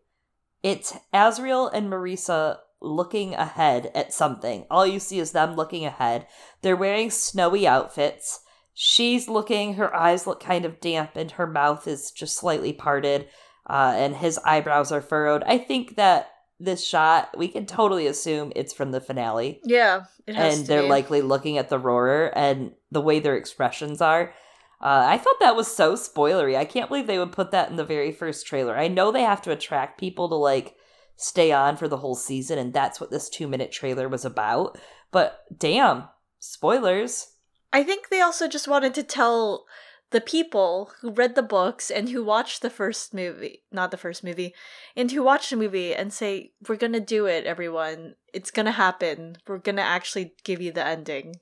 It's 0.63 0.95
Asriel 1.15 1.71
and 1.73 1.91
Marisa 1.91 2.59
looking 2.81 3.35
ahead 3.35 3.91
at 3.95 4.13
something. 4.13 4.67
All 4.71 4.87
you 4.87 4.99
see 4.99 5.19
is 5.19 5.33
them 5.33 5.55
looking 5.55 5.85
ahead. 5.85 6.27
They're 6.63 6.77
wearing 6.77 7.11
snowy 7.11 7.67
outfits. 7.67 8.41
She's 8.75 9.29
looking, 9.29 9.75
her 9.75 9.95
eyes 9.95 10.27
look 10.27 10.41
kind 10.41 10.65
of 10.65 10.81
damp, 10.81 11.13
and 11.15 11.31
her 11.33 11.47
mouth 11.47 11.87
is 11.87 12.11
just 12.11 12.37
slightly 12.37 12.73
parted, 12.73 13.29
uh, 13.69 13.95
and 13.97 14.17
his 14.17 14.39
eyebrows 14.45 14.91
are 14.91 15.03
furrowed. 15.03 15.43
I 15.45 15.59
think 15.59 15.97
that 15.97 16.31
this 16.61 16.87
shot, 16.87 17.37
we 17.37 17.49
can 17.49 17.67
totally 17.67 18.07
assume 18.07 18.53
it's 18.55 18.73
from 18.73 18.93
the 18.93 19.01
finale. 19.01 19.61
Yeah, 19.65 20.05
and 20.27 20.67
they're 20.67 20.83
be. 20.83 20.89
likely 20.89 21.23
looking 21.23 21.59
at 21.59 21.69
the 21.69 21.79
Aurora 21.79 22.31
and 22.35 22.73
the 22.91 23.01
way 23.01 23.19
their 23.19 23.37
expressions 23.37 24.01
are. 24.01 24.33
Uh, 24.81 25.05
I 25.09 25.19
thought 25.19 25.41
that 25.41 25.57
was 25.57 25.69
so 25.69 25.95
spoilery. 25.95 26.57
I 26.57 26.65
can't 26.65 26.89
believe 26.89 27.07
they 27.07 27.19
would 27.19 27.33
put 27.33 27.51
that 27.51 27.71
in 27.71 27.77
the 27.77 27.85
very 27.85 28.13
first 28.13 28.47
trailer. 28.47 28.77
I 28.77 28.89
know 28.89 29.11
they 29.11 29.23
have 29.23 29.43
to 29.43 29.53
attract 29.53 30.01
people 30.01 30.29
to 30.29 30.37
like 30.37 30.75
stay 31.17 31.53
on 31.53 31.77
for 31.77 31.89
the 31.89 31.99
whole 31.99 32.15
season, 32.15 32.59
and 32.59 32.73
that's 32.73 33.01
what 33.01 33.11
this 33.11 33.29
two 33.29 33.47
minute 33.49 33.73
trailer 33.73 34.09
was 34.09 34.25
about. 34.25 34.79
But 35.11 35.45
damn, 35.57 36.05
spoilers. 36.39 37.33
I 37.73 37.83
think 37.85 38.09
they 38.09 38.21
also 38.21 38.49
just 38.49 38.69
wanted 38.69 38.95
to 38.95 39.03
tell 39.03 39.67
the 40.11 40.21
people 40.21 40.91
who 41.01 41.11
read 41.11 41.35
the 41.37 41.43
books 41.43 41.91
and 41.91 42.09
who 42.09 42.25
watched 42.25 42.63
the 42.63 42.71
first 42.71 43.15
movie, 43.15 43.63
not 43.71 43.91
the 43.91 43.97
first 43.97 44.25
movie, 44.25 44.55
and 44.97 45.11
who 45.11 45.23
watched 45.23 45.51
the 45.51 45.57
movie 45.57 45.95
and 45.95 46.13
say, 46.13 46.53
We're 46.69 46.77
gonna 46.77 47.01
do 47.01 47.27
it, 47.27 47.47
everyone. 47.47 48.17
It's 48.33 48.51
gonna 48.51 48.73
happen. 48.73 49.37
We're 49.47 49.59
gonna 49.59 49.83
actually 49.83 50.35
give 50.45 50.61
you 50.61 50.73
the 50.73 50.85
ending. 50.85 51.37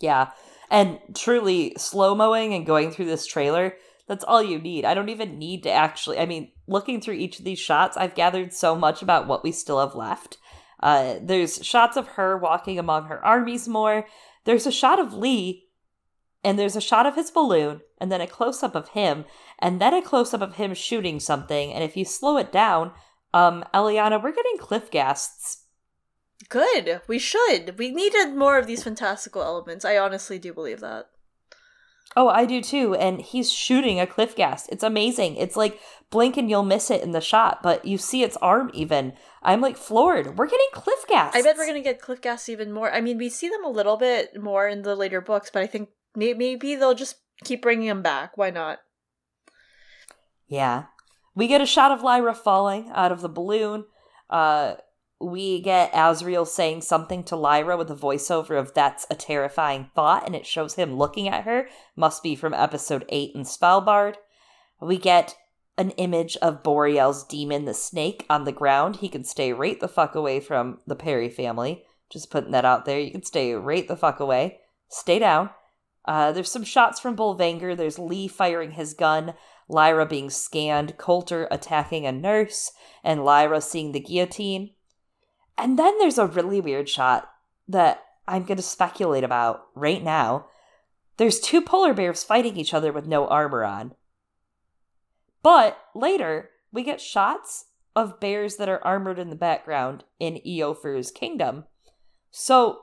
Yeah. 0.00 0.30
And 0.70 0.98
truly, 1.14 1.74
slow 1.76 2.14
mowing 2.14 2.54
and 2.54 2.64
going 2.64 2.90
through 2.90 3.06
this 3.06 3.26
trailer, 3.26 3.76
that's 4.08 4.24
all 4.24 4.42
you 4.42 4.58
need. 4.58 4.84
I 4.84 4.94
don't 4.94 5.08
even 5.10 5.38
need 5.38 5.62
to 5.64 5.70
actually, 5.70 6.18
I 6.18 6.26
mean, 6.26 6.52
looking 6.66 7.00
through 7.00 7.14
each 7.14 7.38
of 7.38 7.44
these 7.44 7.58
shots, 7.58 7.96
I've 7.96 8.14
gathered 8.14 8.52
so 8.54 8.74
much 8.74 9.02
about 9.02 9.26
what 9.26 9.44
we 9.44 9.52
still 9.52 9.78
have 9.78 9.94
left. 9.94 10.38
Uh, 10.82 11.16
there's 11.20 11.64
shots 11.64 11.96
of 11.96 12.08
her 12.08 12.38
walking 12.38 12.78
among 12.78 13.04
her 13.04 13.24
armies 13.24 13.68
more. 13.68 14.06
There's 14.46 14.66
a 14.66 14.72
shot 14.72 14.98
of 14.98 15.12
Lee, 15.12 15.66
and 16.42 16.58
there's 16.58 16.76
a 16.76 16.80
shot 16.80 17.06
of 17.06 17.14
his 17.14 17.30
balloon, 17.30 17.80
and 17.98 18.10
then 18.10 18.20
a 18.20 18.26
close 18.26 18.62
up 18.62 18.74
of 18.74 18.90
him, 18.90 19.24
and 19.58 19.80
then 19.80 19.94
a 19.94 20.02
close 20.02 20.32
up 20.32 20.40
of 20.40 20.56
him 20.56 20.74
shooting 20.74 21.20
something. 21.20 21.72
And 21.72 21.84
if 21.84 21.96
you 21.96 22.04
slow 22.04 22.36
it 22.36 22.50
down, 22.52 22.92
um, 23.34 23.64
Eliana, 23.74 24.22
we're 24.22 24.34
getting 24.34 24.58
cliff 24.58 24.90
ghasts 24.90 25.60
Good. 26.48 27.00
We 27.06 27.18
should. 27.18 27.78
We 27.78 27.90
needed 27.90 28.34
more 28.34 28.58
of 28.58 28.66
these 28.66 28.82
fantastical 28.82 29.42
elements. 29.42 29.84
I 29.84 29.98
honestly 29.98 30.38
do 30.38 30.52
believe 30.52 30.80
that. 30.80 31.06
Oh, 32.16 32.26
I 32.26 32.44
do 32.44 32.60
too. 32.60 32.96
And 32.96 33.20
he's 33.20 33.52
shooting 33.52 34.00
a 34.00 34.06
cliff 34.06 34.34
ghast. 34.34 34.68
It's 34.72 34.82
amazing. 34.82 35.36
It's 35.36 35.56
like 35.56 35.78
blink 36.10 36.36
and 36.36 36.50
you'll 36.50 36.64
miss 36.64 36.90
it 36.90 37.02
in 37.02 37.12
the 37.12 37.20
shot, 37.20 37.62
but 37.62 37.84
you 37.84 37.98
see 37.98 38.24
its 38.24 38.36
arm 38.38 38.70
even. 38.74 39.12
I'm 39.44 39.60
like 39.60 39.76
floored. 39.76 40.36
We're 40.36 40.46
getting 40.46 40.66
cliff 40.72 41.06
ghasts. 41.08 41.36
I 41.36 41.42
bet 41.42 41.56
we're 41.56 41.68
gonna 41.68 41.82
get 41.82 42.00
cliff 42.00 42.20
ghasts 42.20 42.48
even 42.48 42.72
more. 42.72 42.92
I 42.92 43.00
mean, 43.00 43.16
we 43.16 43.28
see 43.28 43.48
them 43.48 43.64
a 43.64 43.70
little 43.70 43.96
bit 43.96 44.42
more 44.42 44.66
in 44.66 44.82
the 44.82 44.96
later 44.96 45.20
books, 45.20 45.50
but 45.52 45.62
I 45.62 45.68
think 45.68 45.90
maybe 46.14 46.74
they'll 46.74 46.94
just 46.94 47.16
keep 47.44 47.62
bringing 47.62 47.88
him 47.88 48.02
back. 48.02 48.36
Why 48.36 48.50
not? 48.50 48.78
Yeah. 50.48 50.84
We 51.34 51.46
get 51.46 51.60
a 51.60 51.66
shot 51.66 51.92
of 51.92 52.02
Lyra 52.02 52.34
falling 52.34 52.90
out 52.92 53.12
of 53.12 53.20
the 53.20 53.28
balloon. 53.28 53.84
Uh, 54.28 54.74
we 55.20 55.60
get 55.60 55.92
Asriel 55.92 56.46
saying 56.46 56.80
something 56.82 57.22
to 57.24 57.36
Lyra 57.36 57.76
with 57.76 57.90
a 57.90 57.94
voiceover 57.94 58.58
of 58.58 58.72
that's 58.72 59.06
a 59.10 59.14
terrifying 59.14 59.90
thought, 59.94 60.26
and 60.26 60.34
it 60.34 60.46
shows 60.46 60.74
him 60.74 60.96
looking 60.96 61.28
at 61.28 61.44
her. 61.44 61.68
Must 61.94 62.22
be 62.22 62.34
from 62.34 62.54
episode 62.54 63.04
8 63.08 63.32
in 63.34 63.42
Svalbard. 63.42 64.14
We 64.80 64.96
get 64.96 65.36
an 65.76 65.90
image 65.92 66.36
of 66.38 66.62
Boreal's 66.62 67.24
demon, 67.24 67.64
the 67.64 67.74
snake, 67.74 68.24
on 68.30 68.44
the 68.44 68.52
ground. 68.52 68.96
He 68.96 69.08
can 69.08 69.24
stay 69.24 69.52
right 69.52 69.78
the 69.78 69.88
fuck 69.88 70.14
away 70.14 70.40
from 70.40 70.78
the 70.86 70.96
Perry 70.96 71.28
family. 71.28 71.84
Just 72.10 72.30
putting 72.30 72.50
that 72.52 72.64
out 72.64 72.86
there. 72.86 72.98
You 72.98 73.12
can 73.12 73.22
stay 73.22 73.52
right 73.52 73.86
the 73.86 73.96
fuck 73.96 74.20
away. 74.20 74.60
Stay 74.88 75.18
down. 75.18 75.50
Uh, 76.10 76.32
there's 76.32 76.50
some 76.50 76.64
shots 76.64 76.98
from 76.98 77.14
Bolvangar. 77.14 77.76
There's 77.76 77.96
Lee 77.96 78.26
firing 78.26 78.72
his 78.72 78.94
gun, 78.94 79.34
Lyra 79.68 80.04
being 80.06 80.28
scanned, 80.28 80.98
Coulter 80.98 81.46
attacking 81.52 82.04
a 82.04 82.10
nurse, 82.10 82.72
and 83.04 83.24
Lyra 83.24 83.60
seeing 83.60 83.92
the 83.92 84.00
guillotine. 84.00 84.70
And 85.56 85.78
then 85.78 85.96
there's 85.98 86.18
a 86.18 86.26
really 86.26 86.60
weird 86.60 86.88
shot 86.88 87.30
that 87.68 88.02
I'm 88.26 88.42
going 88.42 88.56
to 88.56 88.62
speculate 88.62 89.22
about 89.22 89.66
right 89.76 90.02
now. 90.02 90.46
There's 91.16 91.38
two 91.38 91.62
polar 91.62 91.94
bears 91.94 92.24
fighting 92.24 92.56
each 92.56 92.74
other 92.74 92.92
with 92.92 93.06
no 93.06 93.28
armor 93.28 93.62
on. 93.62 93.94
But 95.44 95.78
later, 95.94 96.50
we 96.72 96.82
get 96.82 97.00
shots 97.00 97.66
of 97.94 98.18
bears 98.18 98.56
that 98.56 98.68
are 98.68 98.84
armored 98.84 99.20
in 99.20 99.30
the 99.30 99.36
background 99.36 100.02
in 100.18 100.40
Iofur's 100.44 101.12
kingdom. 101.12 101.66
So, 102.32 102.80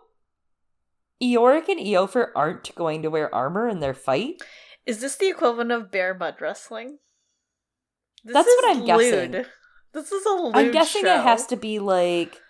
Iorek 1.22 1.68
and 1.68 1.80
Iofur 1.80 2.28
aren't 2.36 2.74
going 2.76 3.02
to 3.02 3.10
wear 3.10 3.34
armor 3.34 3.68
in 3.68 3.80
their 3.80 3.94
fight? 3.94 4.42
Is 4.86 5.02
this 5.02 5.16
the 5.16 5.30
equivalent 5.30 5.72
of 5.72 5.92
bear 5.92 6.14
mud 6.14 6.36
wrestling? 6.40 7.00
This 8.24 8.34
That's 8.34 8.48
what 8.48 8.70
I'm 8.76 8.84
lewd. 8.84 9.32
guessing. 9.32 9.46
This 9.94 10.12
is 10.12 10.26
a 10.26 10.30
lewd 10.30 10.56
I'm 10.56 10.72
guessing 10.72 11.04
show. 11.04 11.20
it 11.20 11.24
has 11.24 11.48
to 11.48 11.56
be 11.56 11.80
like 11.80 12.42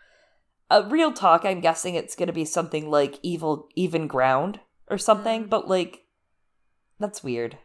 a 0.69 0.83
real 0.83 1.13
talk, 1.13 1.45
I'm 1.45 1.61
guessing 1.61 1.95
it's 1.95 2.15
going 2.15 2.27
to 2.27 2.33
be 2.33 2.45
something 2.45 2.89
like 2.89 3.19
evil, 3.23 3.69
even 3.75 4.07
ground 4.07 4.59
or 4.89 4.97
something. 4.97 5.45
Mm. 5.45 5.49
But 5.49 5.67
like, 5.67 6.05
that's 6.99 7.23
weird. 7.23 7.57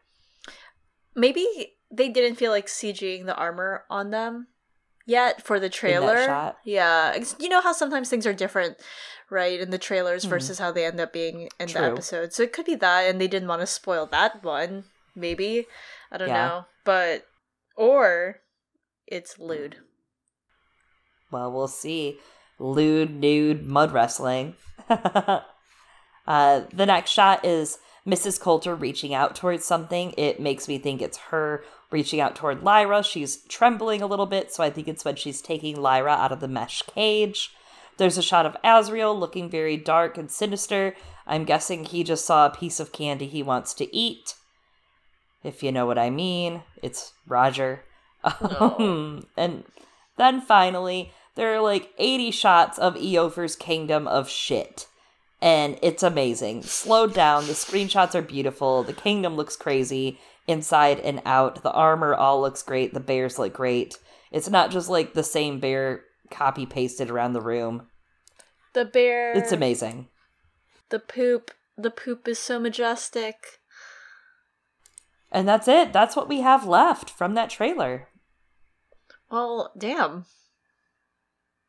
Maybe 1.14 1.46
they 1.90 2.08
didn't 2.08 2.36
feel 2.36 2.52
like 2.52 2.66
CGing 2.66 3.26
the 3.26 3.34
armor 3.34 3.84
on 3.90 4.10
them, 4.10 4.48
yet 5.06 5.42
for 5.44 5.58
the 5.60 5.68
trailer. 5.68 6.54
Yeah, 6.64 7.16
you 7.38 7.48
know 7.48 7.60
how 7.60 7.72
sometimes 7.72 8.08
things 8.08 8.26
are 8.26 8.32
different, 8.32 8.76
right, 9.30 9.58
in 9.60 9.70
the 9.70 9.78
trailers 9.78 10.24
versus 10.24 10.58
how 10.58 10.72
they 10.72 10.84
end 10.84 11.00
up 11.00 11.12
being 11.12 11.48
in 11.58 11.68
the 11.68 11.78
Hmm. 11.78 11.84
Episode. 11.92 12.32
So 12.32 12.42
it 12.42 12.52
could 12.52 12.66
be 12.66 12.74
that, 12.76 13.02
and 13.02 13.20
they 13.20 13.28
didn't 13.28 13.48
want 13.48 13.60
to 13.60 13.66
spoil 13.66 14.06
that 14.06 14.42
one. 14.44 14.84
Maybe 15.14 15.66
I 16.10 16.18
don't 16.18 16.28
Yeah. 16.28 16.46
know, 16.48 16.64
but 16.84 17.26
or 17.76 18.40
it's 19.06 19.38
lewd. 19.38 19.76
Well, 21.30 21.50
we'll 21.52 21.68
see. 21.68 22.18
Lewd, 22.58 23.10
nude, 23.10 23.64
mud 23.66 23.92
wrestling. 23.92 24.56
uh, 24.88 25.40
the 26.26 26.86
next 26.86 27.10
shot 27.10 27.44
is 27.44 27.78
Mrs. 28.06 28.40
Coulter 28.40 28.74
reaching 28.74 29.14
out 29.14 29.34
towards 29.34 29.64
something. 29.64 30.14
It 30.16 30.40
makes 30.40 30.68
me 30.68 30.78
think 30.78 31.00
it's 31.02 31.18
her 31.30 31.64
reaching 31.92 32.20
out 32.20 32.36
toward 32.36 32.62
Lyra. 32.62 33.02
She's 33.02 33.38
trembling 33.48 34.02
a 34.02 34.06
little 34.06 34.26
bit, 34.26 34.52
so 34.52 34.62
I 34.62 34.70
think 34.70 34.88
it's 34.88 35.04
when 35.04 35.16
she's 35.16 35.40
taking 35.40 35.80
Lyra 35.80 36.12
out 36.12 36.32
of 36.32 36.40
the 36.40 36.48
mesh 36.48 36.82
cage. 36.82 37.50
There's 37.96 38.18
a 38.18 38.22
shot 38.22 38.46
of 38.46 38.56
Asriel 38.64 39.18
looking 39.18 39.50
very 39.50 39.76
dark 39.76 40.16
and 40.16 40.30
sinister. 40.30 40.94
I'm 41.26 41.44
guessing 41.44 41.84
he 41.84 42.02
just 42.04 42.24
saw 42.24 42.46
a 42.46 42.50
piece 42.50 42.80
of 42.80 42.92
candy 42.92 43.26
he 43.26 43.42
wants 43.42 43.74
to 43.74 43.94
eat. 43.94 44.34
If 45.44 45.62
you 45.62 45.72
know 45.72 45.86
what 45.86 45.98
I 45.98 46.10
mean, 46.10 46.62
it's 46.82 47.12
Roger. 47.26 47.84
Um, 48.24 49.26
and 49.36 49.64
then 50.16 50.40
finally, 50.40 51.12
there 51.34 51.52
are 51.54 51.60
like 51.60 51.90
80 51.98 52.30
shots 52.30 52.78
of 52.78 52.94
Iofur's 52.94 53.56
kingdom 53.56 54.06
of 54.06 54.28
shit. 54.28 54.86
And 55.42 55.76
it's 55.82 56.04
amazing. 56.04 56.62
Slowed 56.62 57.12
down, 57.12 57.48
the 57.48 57.52
screenshots 57.52 58.14
are 58.14 58.22
beautiful, 58.22 58.84
the 58.84 58.92
kingdom 58.92 59.34
looks 59.34 59.56
crazy, 59.56 60.20
inside 60.46 61.00
and 61.00 61.20
out. 61.26 61.64
The 61.64 61.72
armor 61.72 62.14
all 62.14 62.40
looks 62.40 62.62
great, 62.62 62.94
the 62.94 63.00
bears 63.00 63.40
look 63.40 63.52
great. 63.52 63.98
It's 64.30 64.48
not 64.48 64.70
just 64.70 64.88
like 64.88 65.14
the 65.14 65.24
same 65.24 65.58
bear 65.58 66.04
copy 66.30 66.64
pasted 66.64 67.10
around 67.10 67.32
the 67.32 67.40
room. 67.40 67.88
The 68.72 68.84
bear. 68.84 69.32
It's 69.32 69.50
amazing. 69.50 70.08
The 70.90 71.00
poop. 71.00 71.50
The 71.76 71.90
poop 71.90 72.28
is 72.28 72.38
so 72.38 72.60
majestic. 72.60 73.34
And 75.32 75.48
that's 75.48 75.66
it. 75.66 75.92
That's 75.92 76.14
what 76.14 76.28
we 76.28 76.42
have 76.42 76.66
left 76.66 77.10
from 77.10 77.34
that 77.34 77.50
trailer. 77.50 78.08
Well, 79.28 79.72
damn. 79.76 80.26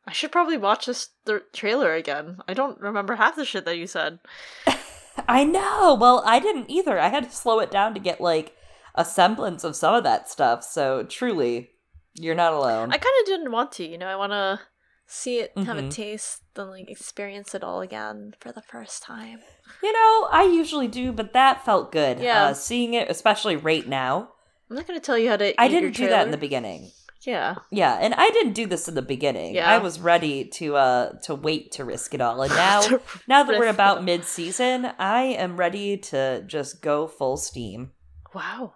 I 0.06 0.12
should 0.12 0.32
probably 0.32 0.56
watch 0.56 0.86
this 0.86 1.08
th- 1.26 1.42
trailer 1.52 1.94
again. 1.94 2.38
I 2.46 2.54
don't 2.54 2.78
remember 2.80 3.14
half 3.16 3.36
the 3.36 3.44
shit 3.44 3.64
that 3.64 3.78
you 3.78 3.86
said. 3.86 4.18
I 5.28 5.44
know. 5.44 5.96
Well, 5.98 6.22
I 6.26 6.40
didn't 6.40 6.70
either. 6.70 6.98
I 6.98 7.08
had 7.08 7.24
to 7.24 7.30
slow 7.30 7.60
it 7.60 7.70
down 7.70 7.94
to 7.94 8.00
get 8.00 8.20
like 8.20 8.54
a 8.94 9.04
semblance 9.04 9.64
of 9.64 9.76
some 9.76 9.94
of 9.94 10.04
that 10.04 10.28
stuff. 10.28 10.62
So 10.64 11.04
truly, 11.04 11.70
you're 12.14 12.34
not 12.34 12.52
alone. 12.52 12.90
I 12.92 12.98
kind 12.98 13.14
of 13.22 13.26
didn't 13.26 13.52
want 13.52 13.72
to, 13.72 13.86
you 13.86 13.96
know. 13.98 14.06
I 14.08 14.16
want 14.16 14.32
to 14.32 14.60
see 15.06 15.38
it, 15.38 15.52
have 15.56 15.78
a 15.78 15.82
Mhm. 15.82 15.90
taste, 15.92 16.42
then 16.54 16.68
like 16.70 16.90
experience 16.90 17.54
it 17.54 17.62
all 17.64 17.80
again 17.80 18.34
for 18.40 18.52
the 18.52 18.62
first 18.62 19.02
time. 19.02 19.40
you 19.82 19.92
know, 19.92 20.28
I 20.30 20.44
usually 20.44 20.88
do, 20.88 21.12
but 21.12 21.32
that 21.32 21.64
felt 21.64 21.92
good. 21.92 22.18
Yeah. 22.20 22.46
Uh, 22.46 22.54
seeing 22.54 22.94
it, 22.94 23.08
especially 23.10 23.56
right 23.56 23.86
now. 23.86 24.30
I'm 24.70 24.76
not 24.76 24.86
going 24.86 24.98
to 24.98 25.04
tell 25.04 25.16
you 25.18 25.28
how 25.30 25.36
to. 25.36 25.58
I 25.60 25.68
didn't 25.68 25.92
do 25.94 26.08
that 26.08 26.24
in 26.26 26.30
the 26.30 26.36
beginning. 26.38 26.90
Yeah. 27.26 27.56
Yeah, 27.70 27.98
and 28.00 28.14
I 28.14 28.28
didn't 28.30 28.52
do 28.52 28.66
this 28.66 28.88
in 28.88 28.94
the 28.94 29.02
beginning. 29.02 29.54
Yeah. 29.54 29.70
I 29.70 29.78
was 29.78 30.00
ready 30.00 30.44
to 30.46 30.76
uh 30.76 31.12
to 31.22 31.34
wait 31.34 31.72
to 31.72 31.84
risk 31.84 32.14
it 32.14 32.20
all. 32.20 32.42
And 32.42 32.52
now 32.56 32.82
now 33.26 33.42
that 33.42 33.58
we're 33.58 33.68
about 33.68 34.04
mid 34.04 34.24
season, 34.24 34.90
I 34.98 35.22
am 35.22 35.56
ready 35.56 35.96
to 35.96 36.42
just 36.46 36.82
go 36.82 37.06
full 37.06 37.36
steam. 37.36 37.92
Wow. 38.34 38.74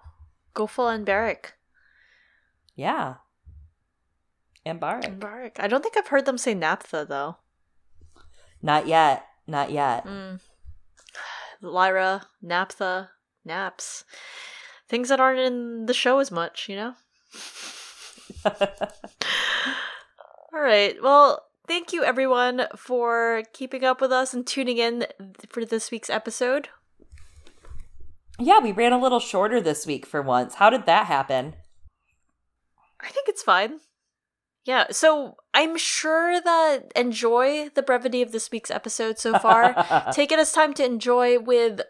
Go 0.54 0.66
full 0.66 0.86
on 0.86 1.04
Barrack. 1.04 1.54
Yeah. 2.74 3.16
And 4.64 4.80
Barak. 4.80 5.18
Barrack. 5.18 5.56
I 5.60 5.68
don't 5.68 5.82
think 5.82 5.96
I've 5.96 6.08
heard 6.08 6.26
them 6.26 6.38
say 6.38 6.54
naphtha 6.54 7.04
though. 7.08 7.36
Not 8.62 8.86
yet. 8.86 9.26
Not 9.46 9.70
yet. 9.70 10.04
Mm. 10.04 10.40
Lyra, 11.60 12.26
naphtha, 12.42 13.10
naps. 13.44 14.04
Things 14.88 15.08
that 15.10 15.20
aren't 15.20 15.40
in 15.40 15.86
the 15.86 15.94
show 15.94 16.18
as 16.18 16.30
much, 16.30 16.68
you 16.68 16.76
know? 16.76 16.94
All 20.52 20.60
right. 20.60 20.96
Well, 21.02 21.44
thank 21.66 21.92
you 21.92 22.04
everyone 22.04 22.66
for 22.76 23.42
keeping 23.52 23.84
up 23.84 24.00
with 24.00 24.12
us 24.12 24.34
and 24.34 24.46
tuning 24.46 24.78
in 24.78 25.06
for 25.48 25.64
this 25.64 25.90
week's 25.90 26.10
episode. 26.10 26.68
yeah, 28.38 28.58
we 28.60 28.72
ran 28.72 28.92
a 28.92 29.00
little 29.00 29.20
shorter 29.20 29.60
this 29.60 29.86
week 29.86 30.06
for 30.06 30.22
once. 30.22 30.54
How 30.56 30.70
did 30.70 30.86
that 30.86 31.06
happen? 31.06 31.54
I 33.00 33.08
think 33.08 33.28
it's 33.28 33.42
fine. 33.42 33.80
Yeah, 34.64 34.86
so 34.90 35.36
I'm 35.54 35.78
sure 35.78 36.40
that 36.40 36.92
enjoy 36.94 37.70
the 37.74 37.82
brevity 37.82 38.20
of 38.22 38.32
this 38.32 38.50
week's 38.50 38.70
episode 38.70 39.18
so 39.18 39.38
far. 39.38 39.74
Take 40.12 40.30
it 40.30 40.38
as 40.38 40.52
time 40.52 40.74
to 40.74 40.84
enjoy 40.84 41.38
with 41.38 41.80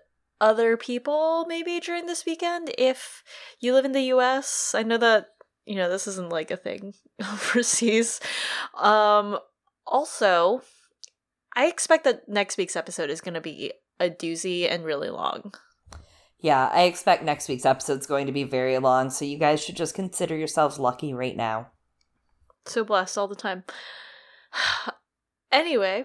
other 0.40 0.76
people 0.76 1.44
maybe 1.48 1.80
during 1.80 2.06
this 2.06 2.24
weekend 2.24 2.70
if 2.78 3.24
you 3.58 3.74
live 3.74 3.84
in 3.84 3.92
the 3.92 4.12
US. 4.14 4.74
I 4.76 4.84
know 4.84 4.98
that 4.98 5.30
you 5.68 5.76
know 5.76 5.88
this 5.88 6.06
isn't 6.06 6.30
like 6.30 6.50
a 6.50 6.56
thing 6.56 6.94
overseas. 7.32 8.20
Um 8.74 9.38
also 9.86 10.62
I 11.54 11.66
expect 11.66 12.04
that 12.04 12.28
next 12.28 12.56
week's 12.56 12.76
episode 12.76 13.10
is 13.10 13.20
going 13.20 13.34
to 13.34 13.40
be 13.40 13.72
a 13.98 14.08
doozy 14.08 14.70
and 14.70 14.84
really 14.84 15.10
long. 15.10 15.54
yeah, 16.40 16.70
I 16.72 16.82
expect 16.82 17.24
next 17.24 17.48
week's 17.48 17.66
episode's 17.66 18.06
going 18.06 18.26
to 18.26 18.32
be 18.32 18.44
very 18.44 18.78
long, 18.78 19.10
so 19.10 19.24
you 19.24 19.38
guys 19.38 19.60
should 19.62 19.76
just 19.76 19.94
consider 19.94 20.36
yourselves 20.36 20.78
lucky 20.78 21.12
right 21.12 21.36
now. 21.36 21.70
so 22.66 22.84
blessed 22.84 23.18
all 23.18 23.26
the 23.28 23.34
time. 23.34 23.64
anyway, 25.52 26.04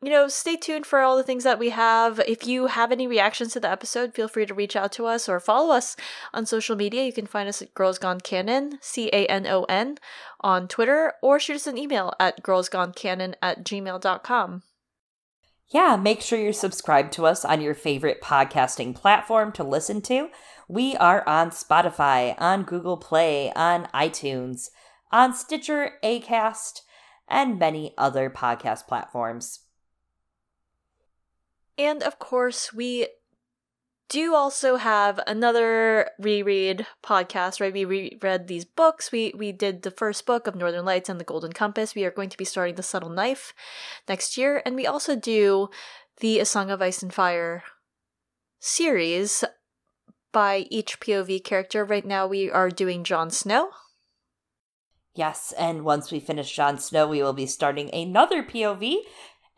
you 0.00 0.10
know, 0.10 0.28
stay 0.28 0.54
tuned 0.54 0.86
for 0.86 1.00
all 1.00 1.16
the 1.16 1.24
things 1.24 1.42
that 1.42 1.58
we 1.58 1.70
have. 1.70 2.20
If 2.20 2.46
you 2.46 2.66
have 2.66 2.92
any 2.92 3.08
reactions 3.08 3.52
to 3.52 3.60
the 3.60 3.70
episode, 3.70 4.14
feel 4.14 4.28
free 4.28 4.46
to 4.46 4.54
reach 4.54 4.76
out 4.76 4.92
to 4.92 5.06
us 5.06 5.28
or 5.28 5.40
follow 5.40 5.74
us 5.74 5.96
on 6.32 6.46
social 6.46 6.76
media. 6.76 7.04
You 7.04 7.12
can 7.12 7.26
find 7.26 7.48
us 7.48 7.60
at 7.60 7.74
Girls 7.74 7.98
Gone 7.98 8.20
Canon, 8.20 8.78
C 8.80 9.08
A 9.12 9.26
N 9.26 9.46
O 9.48 9.64
N, 9.64 9.98
on 10.40 10.68
Twitter, 10.68 11.14
or 11.20 11.40
shoot 11.40 11.56
us 11.56 11.66
an 11.66 11.76
email 11.76 12.14
at 12.20 12.42
girlsgonecanon 12.44 13.34
at 13.42 13.64
gmail.com. 13.64 14.62
Yeah, 15.70 15.96
make 15.96 16.22
sure 16.22 16.38
you're 16.38 16.52
subscribed 16.52 17.12
to 17.14 17.26
us 17.26 17.44
on 17.44 17.60
your 17.60 17.74
favorite 17.74 18.22
podcasting 18.22 18.94
platform 18.94 19.52
to 19.52 19.64
listen 19.64 20.00
to. 20.02 20.28
We 20.68 20.96
are 20.96 21.28
on 21.28 21.50
Spotify, 21.50 22.34
on 22.38 22.62
Google 22.62 22.96
Play, 22.96 23.52
on 23.54 23.86
iTunes, 23.92 24.68
on 25.10 25.34
Stitcher, 25.34 25.94
Acast, 26.04 26.82
and 27.28 27.58
many 27.58 27.94
other 27.98 28.30
podcast 28.30 28.86
platforms. 28.86 29.60
And 31.78 32.02
of 32.02 32.18
course, 32.18 32.74
we 32.74 33.06
do 34.08 34.34
also 34.34 34.76
have 34.76 35.20
another 35.26 36.10
reread 36.18 36.86
podcast, 37.04 37.60
right? 37.60 37.72
We 37.72 37.84
reread 37.84 38.48
these 38.48 38.64
books. 38.64 39.12
We 39.12 39.32
we 39.36 39.52
did 39.52 39.82
the 39.82 39.90
first 39.90 40.26
book 40.26 40.46
of 40.46 40.56
Northern 40.56 40.84
Lights 40.84 41.08
and 41.08 41.20
the 41.20 41.24
Golden 41.24 41.52
Compass. 41.52 41.94
We 41.94 42.04
are 42.04 42.10
going 42.10 42.30
to 42.30 42.38
be 42.38 42.44
starting 42.44 42.74
the 42.74 42.82
Subtle 42.82 43.10
Knife 43.10 43.54
next 44.08 44.36
year, 44.36 44.62
and 44.64 44.74
we 44.74 44.86
also 44.86 45.14
do 45.14 45.68
the 46.20 46.40
A 46.40 46.44
Song 46.44 46.70
of 46.70 46.82
Ice 46.82 47.02
and 47.02 47.12
Fire 47.12 47.62
series 48.58 49.44
by 50.32 50.66
each 50.70 51.00
POV 51.00 51.44
character. 51.44 51.84
Right 51.84 52.04
now, 52.04 52.26
we 52.26 52.50
are 52.50 52.70
doing 52.70 53.04
Jon 53.04 53.30
Snow. 53.30 53.70
Yes, 55.14 55.52
and 55.58 55.84
once 55.84 56.10
we 56.10 56.20
finish 56.20 56.54
Jon 56.54 56.78
Snow, 56.78 57.08
we 57.08 57.22
will 57.22 57.32
be 57.32 57.46
starting 57.46 57.92
another 57.92 58.42
POV. 58.42 58.98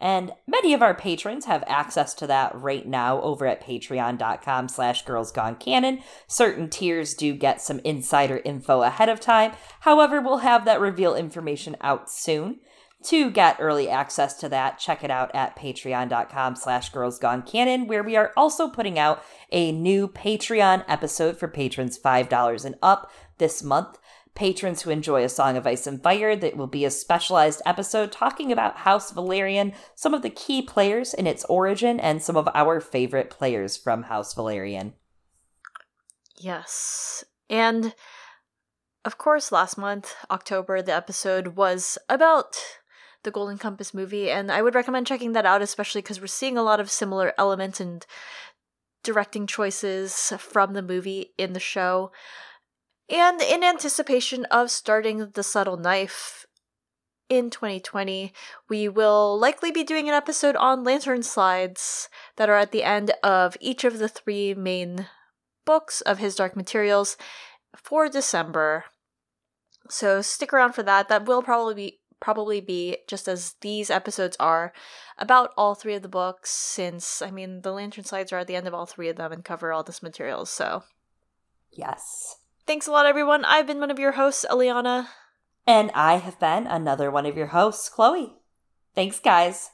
And 0.00 0.32
many 0.46 0.72
of 0.72 0.82
our 0.82 0.94
patrons 0.94 1.44
have 1.44 1.62
access 1.66 2.14
to 2.14 2.26
that 2.26 2.54
right 2.54 2.86
now 2.86 3.20
over 3.20 3.46
at 3.46 3.62
patreon.com 3.62 4.68
slash 4.68 5.04
girlsgonecanon. 5.04 6.02
Certain 6.26 6.70
tiers 6.70 7.14
do 7.14 7.34
get 7.34 7.60
some 7.60 7.80
insider 7.80 8.40
info 8.44 8.82
ahead 8.82 9.10
of 9.10 9.20
time. 9.20 9.52
However, 9.80 10.20
we'll 10.20 10.38
have 10.38 10.64
that 10.64 10.80
reveal 10.80 11.14
information 11.14 11.76
out 11.82 12.10
soon. 12.10 12.60
To 13.04 13.30
get 13.30 13.56
early 13.60 13.88
access 13.88 14.34
to 14.40 14.48
that, 14.50 14.78
check 14.78 15.02
it 15.02 15.10
out 15.10 15.34
at 15.34 15.56
patreon.com 15.56 16.56
slash 16.56 16.92
girlsgonecanon, 16.92 17.86
where 17.86 18.02
we 18.02 18.14
are 18.16 18.32
also 18.36 18.68
putting 18.68 18.98
out 18.98 19.22
a 19.50 19.72
new 19.72 20.06
Patreon 20.06 20.84
episode 20.86 21.38
for 21.38 21.48
patrons 21.48 21.98
$5 21.98 22.64
and 22.64 22.74
up 22.82 23.10
this 23.38 23.62
month 23.62 23.98
patrons 24.34 24.82
who 24.82 24.90
enjoy 24.90 25.24
A 25.24 25.28
Song 25.28 25.56
of 25.56 25.66
Ice 25.66 25.86
and 25.86 26.02
Fire. 26.02 26.36
That 26.36 26.56
will 26.56 26.66
be 26.66 26.84
a 26.84 26.90
specialized 26.90 27.62
episode 27.66 28.12
talking 28.12 28.50
about 28.52 28.78
House 28.78 29.12
Velaryon, 29.12 29.74
some 29.94 30.14
of 30.14 30.22
the 30.22 30.30
key 30.30 30.62
players 30.62 31.14
in 31.14 31.26
its 31.26 31.44
origin, 31.46 32.00
and 32.00 32.22
some 32.22 32.36
of 32.36 32.48
our 32.54 32.80
favorite 32.80 33.30
players 33.30 33.76
from 33.76 34.04
House 34.04 34.34
Velaryon. 34.34 34.92
Yes. 36.38 37.24
And 37.48 37.94
of 39.04 39.18
course, 39.18 39.50
last 39.50 39.78
month, 39.78 40.14
October, 40.30 40.82
the 40.82 40.94
episode 40.94 41.48
was 41.48 41.96
about 42.08 42.56
the 43.22 43.30
Golden 43.30 43.58
Compass 43.58 43.92
movie, 43.92 44.30
and 44.30 44.50
I 44.50 44.62
would 44.62 44.74
recommend 44.74 45.06
checking 45.06 45.32
that 45.32 45.46
out, 45.46 45.62
especially 45.62 46.02
because 46.02 46.20
we're 46.20 46.26
seeing 46.26 46.56
a 46.56 46.62
lot 46.62 46.80
of 46.80 46.90
similar 46.90 47.32
elements 47.36 47.80
and 47.80 48.04
directing 49.02 49.46
choices 49.46 50.32
from 50.38 50.74
the 50.74 50.82
movie 50.82 51.32
in 51.38 51.52
the 51.52 51.60
show. 51.60 52.12
And 53.10 53.42
in 53.42 53.64
anticipation 53.64 54.44
of 54.46 54.70
starting 54.70 55.30
The 55.34 55.42
Subtle 55.42 55.76
Knife 55.76 56.46
in 57.28 57.50
2020, 57.50 58.32
we 58.68 58.88
will 58.88 59.36
likely 59.36 59.72
be 59.72 59.82
doing 59.82 60.08
an 60.08 60.14
episode 60.14 60.54
on 60.54 60.84
lantern 60.84 61.24
slides 61.24 62.08
that 62.36 62.48
are 62.48 62.56
at 62.56 62.70
the 62.70 62.84
end 62.84 63.10
of 63.24 63.56
each 63.60 63.82
of 63.82 63.98
the 63.98 64.08
three 64.08 64.54
main 64.54 65.08
books 65.64 66.00
of 66.02 66.18
his 66.18 66.36
Dark 66.36 66.54
Materials 66.54 67.16
for 67.74 68.08
December. 68.08 68.84
So 69.88 70.22
stick 70.22 70.52
around 70.52 70.74
for 70.74 70.84
that. 70.84 71.08
That 71.08 71.26
will 71.26 71.42
probably 71.42 71.74
be 71.74 71.96
probably 72.20 72.60
be 72.60 72.98
just 73.08 73.26
as 73.26 73.54
these 73.62 73.88
episodes 73.90 74.36
are 74.38 74.74
about 75.16 75.52
all 75.56 75.74
three 75.74 75.94
of 75.94 76.02
the 76.02 76.08
books 76.08 76.50
since 76.50 77.22
I 77.22 77.30
mean 77.30 77.62
the 77.62 77.72
lantern 77.72 78.04
slides 78.04 78.30
are 78.30 78.38
at 78.40 78.46
the 78.46 78.56
end 78.56 78.68
of 78.68 78.74
all 78.74 78.84
three 78.84 79.08
of 79.08 79.16
them 79.16 79.32
and 79.32 79.42
cover 79.42 79.72
all 79.72 79.82
this 79.82 80.02
material. 80.02 80.44
So 80.44 80.84
Yes. 81.72 82.39
Thanks 82.70 82.86
a 82.86 82.92
lot 82.92 83.04
everyone. 83.04 83.44
I've 83.44 83.66
been 83.66 83.80
one 83.80 83.90
of 83.90 83.98
your 83.98 84.12
hosts, 84.12 84.46
Eliana. 84.48 85.08
And 85.66 85.90
I 85.92 86.18
have 86.18 86.38
been 86.38 86.68
another 86.68 87.10
one 87.10 87.26
of 87.26 87.36
your 87.36 87.48
hosts, 87.48 87.88
Chloe. 87.88 88.36
Thanks 88.94 89.18
guys. 89.18 89.70